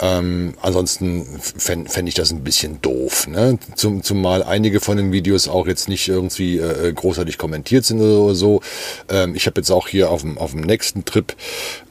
Ähm, 0.00 0.54
ansonsten 0.60 1.38
fände 1.38 1.90
fänd 1.90 2.08
ich 2.08 2.14
das 2.14 2.32
ein 2.32 2.42
bisschen 2.42 2.80
doof. 2.82 3.28
Ne? 3.28 3.58
Zum, 3.76 4.02
zumal 4.02 4.42
einige 4.42 4.80
von 4.80 4.96
den 4.96 5.12
Videos 5.12 5.48
auch 5.48 5.66
jetzt 5.66 5.88
nicht 5.88 6.08
irgendwie 6.08 6.58
äh, 6.58 6.92
großartig 6.92 7.38
kommentiert 7.38 7.84
sind 7.84 8.00
oder 8.00 8.34
so. 8.34 8.60
Ähm, 9.08 9.34
ich 9.34 9.46
habe 9.46 9.60
jetzt 9.60 9.70
auch 9.70 9.86
hier 9.86 10.10
auf 10.10 10.22
dem, 10.22 10.38
auf 10.38 10.52
dem 10.52 10.62
nächsten 10.62 11.04
Trip, 11.04 11.36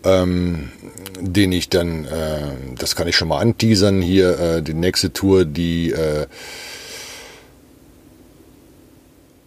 ähm, 0.04 0.72
den 1.20 1.52
ich 1.52 1.70
dann, 1.70 2.06
äh, 2.06 2.52
das 2.78 2.96
kann 2.96 3.08
ich 3.08 3.16
schon 3.16 3.28
mal 3.28 3.40
anteasern, 3.40 4.02
hier 4.02 4.40
äh, 4.40 4.62
die 4.62 4.74
nächste 4.74 5.14
Tour, 5.14 5.46
die... 5.46 5.92
Äh, 5.92 6.26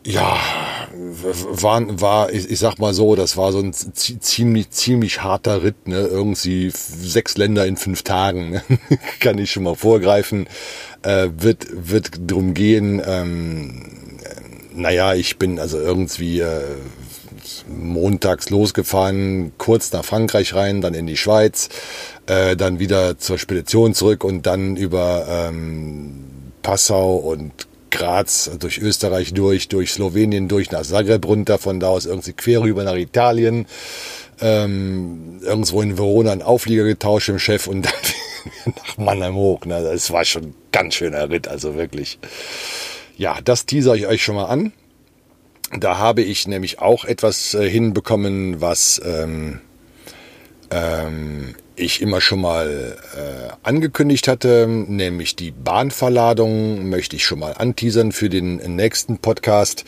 ja, 0.07 0.39
war, 0.95 2.01
war 2.01 2.33
ich, 2.33 2.51
ich 2.51 2.59
sag 2.59 2.79
mal 2.79 2.95
so, 2.95 3.17
das 3.17 3.37
war 3.37 3.53
so 3.53 3.59
ein 3.59 3.73
ziemlich, 3.73 4.71
ziemlich 4.71 5.23
harter 5.23 5.63
Ritt, 5.63 5.89
ne? 5.89 6.07
Irgendwie 6.07 6.71
sechs 6.71 7.37
Länder 7.37 7.67
in 7.67 7.77
fünf 7.77 8.03
Tagen, 8.03 8.51
ne? 8.51 8.63
kann 9.21 9.39
ich 9.39 9.51
schon 9.51 9.65
mal 9.65 9.75
vorgreifen. 9.75 10.47
Äh, 11.03 11.29
wird, 11.37 11.67
wird 11.71 12.11
drum 12.27 12.55
gehen, 12.55 13.03
ähm, 13.05 13.83
naja, 14.75 15.15
ich 15.15 15.39
bin 15.39 15.59
also 15.59 15.79
irgendwie 15.79 16.41
äh, 16.41 16.63
montags 17.69 18.51
losgefahren, 18.51 19.53
kurz 19.59 19.93
nach 19.93 20.05
Frankreich 20.05 20.55
rein, 20.55 20.81
dann 20.81 20.95
in 20.95 21.07
die 21.07 21.17
Schweiz, 21.17 21.69
äh, 22.27 22.57
dann 22.57 22.79
wieder 22.79 23.19
zur 23.19 23.39
Spedition 23.39 23.95
zurück 23.95 24.25
und 24.25 24.47
dann 24.47 24.77
über 24.77 25.27
ähm, 25.29 26.25
Passau 26.63 27.17
und 27.17 27.67
Graz, 27.97 28.51
durch 28.59 28.79
Österreich 28.79 29.33
durch, 29.33 29.69
durch 29.69 29.93
Slowenien 29.93 30.49
durch, 30.49 30.71
nach 30.71 30.83
Zagreb 30.83 31.27
runter, 31.27 31.59
von 31.59 31.81
da 31.81 31.89
aus 31.89 32.05
irgendwie 32.05 32.35
quer 32.35 32.61
rüber 32.61 32.85
nach 32.85 32.97
Italien, 32.97 33.67
ähm, 34.41 35.41
irgendwo 35.43 35.81
in 35.81 35.97
Verona 35.97 36.33
einen 36.33 36.43
Auflieger 36.43 36.85
getauscht 36.85 37.31
im 37.31 37.39
Chef 37.39 37.67
und 37.67 37.83
dann 38.67 38.75
nach 38.77 38.99
Mannheim 38.99 39.35
hoch. 39.35 39.65
Ne? 39.65 39.83
Das 39.83 40.11
war 40.13 40.27
schon 40.27 40.55
ganz 40.73 40.95
schöner 40.95 41.31
Ritt, 41.31 41.49
also 41.49 41.75
wirklich. 41.75 42.19
Ja, 43.17 43.39
das 43.43 43.65
teaser 43.65 43.95
ich 43.95 44.07
euch 44.07 44.23
schon 44.23 44.35
mal 44.35 44.45
an. 44.45 44.73
Da 45.79 45.97
habe 45.97 46.21
ich 46.21 46.47
nämlich 46.47 46.79
auch 46.79 47.07
etwas 47.07 47.55
äh, 47.55 47.69
hinbekommen, 47.69 48.61
was 48.61 49.01
ähm, 49.05 49.61
ähm, 50.71 51.55
ich 51.77 52.01
immer 52.01 52.21
schon 52.21 52.41
mal 52.41 52.97
äh, 53.15 53.53
angekündigt 53.63 54.29
hatte, 54.29 54.67
nämlich 54.67 55.37
die 55.37 55.51
Bahnverladung, 55.51 56.89
möchte 56.89 57.17
ich 57.17 57.25
schon 57.25 57.39
mal 57.39 57.53
anteasern 57.53 58.13
für 58.13 58.29
den 58.29 58.57
nächsten 58.75 59.19
Podcast. 59.19 59.85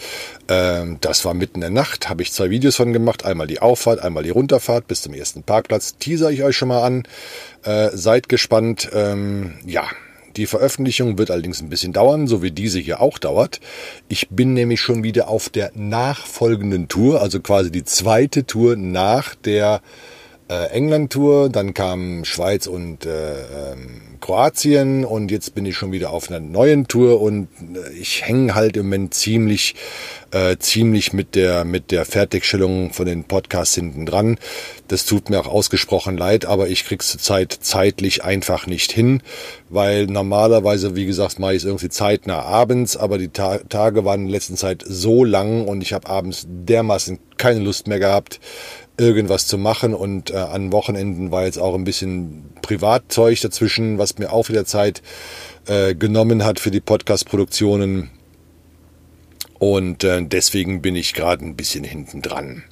Ähm, 0.49 0.99
das 1.01 1.25
war 1.25 1.35
mitten 1.35 1.57
in 1.57 1.61
der 1.63 1.71
Nacht, 1.71 2.09
habe 2.09 2.23
ich 2.23 2.33
zwei 2.33 2.51
Videos 2.51 2.77
von 2.77 2.93
gemacht, 2.93 3.25
einmal 3.25 3.47
die 3.47 3.61
Auffahrt, 3.61 4.01
einmal 4.01 4.23
die 4.23 4.31
Runterfahrt 4.31 4.87
bis 4.87 5.03
zum 5.03 5.15
ersten 5.15 5.43
Parkplatz. 5.43 5.97
Teaser 5.97 6.31
ich 6.31 6.45
euch 6.45 6.57
schon 6.57 6.69
mal 6.69 6.83
an. 6.83 7.05
Äh, 7.65 7.91
seid 7.95 8.29
gespannt. 8.29 8.91
Ähm, 8.93 9.55
ja, 9.67 9.89
die 10.37 10.47
Veröffentlichung 10.47 11.19
wird 11.19 11.31
allerdings 11.31 11.61
ein 11.61 11.71
bisschen 11.71 11.93
dauern, 11.93 12.29
so 12.29 12.43
wie 12.43 12.51
diese 12.51 12.79
hier 12.79 13.01
auch 13.01 13.19
dauert. 13.19 13.61
Ich 14.09 14.29
bin 14.31 14.53
nämlich 14.53 14.81
schon 14.81 15.03
wieder 15.03 15.29
auf 15.29 15.49
der 15.49 15.73
nachfolgenden 15.75 16.89
Tour, 16.89 17.21
also 17.23 17.41
quasi 17.41 17.73
die 17.73 17.85
zweite 17.85 18.45
Tour 18.45 18.77
nach 18.77 19.35
der 19.35 19.81
äh, 20.49 20.71
England-Tour, 20.71 21.51
dann 21.51 21.75
kam 21.75 22.25
Schweiz 22.25 22.67
und 22.67 23.05
äh, 23.05 23.73
ähm, 23.73 24.01
Kroatien 24.21 25.05
und 25.05 25.31
jetzt 25.31 25.55
bin 25.55 25.65
ich 25.67 25.77
schon 25.77 25.93
wieder 25.93 26.11
auf 26.11 26.31
einer 26.31 26.41
neuen 26.41 26.89
Tour 26.89 27.21
und 27.21 27.49
äh, 27.61 27.93
ich 27.93 28.27
hänge 28.27 28.55
halt 28.55 28.77
im 28.77 28.87
Moment 28.87 29.15
ziemlich, 29.15 29.75
äh, 30.33 30.57
ziemlich 30.59 31.13
mit 31.13 31.35
der, 31.35 31.65
mit 31.65 31.91
der 31.91 32.05
Fertigstellung 32.05 32.93
von 32.93 33.07
den 33.07 33.25
Podcasts 33.25 33.75
hinten 33.75 34.07
dran. 34.07 34.39
Das 34.89 35.05
tut 35.05 35.31
mir 35.31 35.39
auch 35.39 35.47
ausgesprochen 35.47 36.17
leid, 36.17 36.47
aber 36.47 36.69
ich 36.69 36.85
krieg's 36.85 37.11
zurzeit 37.11 37.57
zeitlich 37.61 38.25
einfach 38.25 38.67
nicht 38.67 38.91
hin, 38.91 39.23
weil 39.69 40.07
normalerweise, 40.07 40.97
wie 40.97 41.07
gesagt, 41.07 41.39
mache 41.39 41.55
ich 41.55 41.65
irgendwie 41.65 41.91
zeitnah 41.91 42.41
abends, 42.43 42.97
aber 42.97 43.19
die 43.19 43.29
Ta 43.29 43.59
Tage 43.69 44.05
waren 44.05 44.23
in 44.23 44.29
letzter 44.29 44.57
Zeit 44.57 44.83
so 44.87 45.25
lang 45.25 45.67
und 45.67 45.83
ich 45.83 45.93
habe 45.93 46.09
abends 46.09 46.47
dermaßen 46.49 47.19
keine 47.37 47.61
Lust 47.61 47.87
mehr 47.87 48.01
gehabt, 48.01 48.41
irgendwas 48.99 49.47
zu 49.47 49.57
machen 49.57 49.95
und 49.95 50.31
äh, 50.31 50.37
an 50.37 50.73
Wochenenden 50.73 51.31
war 51.31 51.45
jetzt 51.45 51.59
auch 51.59 51.75
ein 51.75 51.85
bisschen 51.85 52.45
Privatzeug 52.63 53.41
dazwischen, 53.41 53.97
was 53.99 54.19
mir 54.19 54.33
auch 54.33 54.49
wieder 54.49 54.65
Zeit 54.65 55.03
äh, 55.67 55.95
genommen 55.95 56.45
hat 56.45 56.61
für 56.61 56.71
die 56.71 56.81
Podcast-Produktionen 56.81 58.11
und 59.59 60.05
äh, 60.05 60.23
deswegen 60.23 60.83
bin 60.83 60.97
ich 60.97 61.15
gerade 61.15 61.45
ein 61.45 61.57
bisschen 61.57 61.85
hinten 61.85 62.23
dran. 62.23 62.65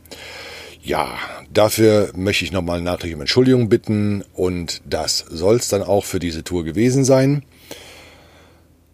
Ja, 0.82 1.18
dafür 1.52 2.10
möchte 2.14 2.44
ich 2.44 2.52
nochmal 2.52 2.80
nachträglich 2.80 3.16
um 3.16 3.20
Entschuldigung 3.22 3.68
bitten 3.68 4.24
und 4.34 4.82
das 4.84 5.18
soll 5.18 5.56
es 5.56 5.68
dann 5.68 5.82
auch 5.82 6.04
für 6.04 6.18
diese 6.18 6.44
Tour 6.44 6.64
gewesen 6.64 7.04
sein. 7.04 7.44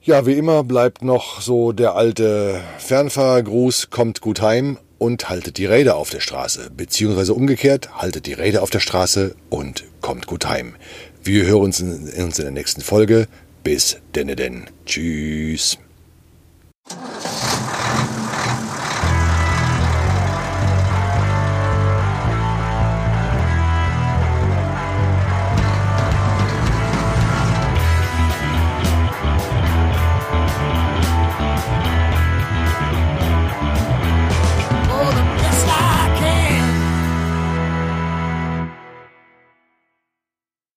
Ja, 0.03 0.27
wie 0.27 0.33
immer 0.33 0.65
bleibt 0.65 1.03
noch 1.03 1.41
so 1.41 1.73
der 1.73 1.95
alte 1.95 2.61
Fernfahrgruß, 2.79 3.91
kommt 3.91 4.21
gut 4.21 4.41
heim 4.41 4.79
und 5.03 5.29
haltet 5.29 5.59
die 5.59 5.67
Räder 5.67 5.97
auf 5.97 6.11
der 6.11 6.21
Straße, 6.21 6.71
beziehungsweise 6.71 7.35
umgekehrt, 7.35 7.97
haltet 7.97 8.27
die 8.27 8.35
Räder 8.35 8.63
auf 8.63 8.71
der 8.71 8.79
Straße 8.79 9.35
und 9.51 9.83
kommt 10.01 10.29
gut 10.29 10.47
heim. 10.47 10.77
Wir 11.25 11.45
hören 11.45 11.63
uns 11.63 11.81
in, 11.81 12.09
uns 12.25 12.39
in 12.39 12.45
der 12.45 12.53
nächsten 12.53 12.83
Folge. 12.83 13.27
Bis 13.65 13.99
denn 14.15 14.29
denn. 14.29 14.71
Tschüss. 14.87 15.77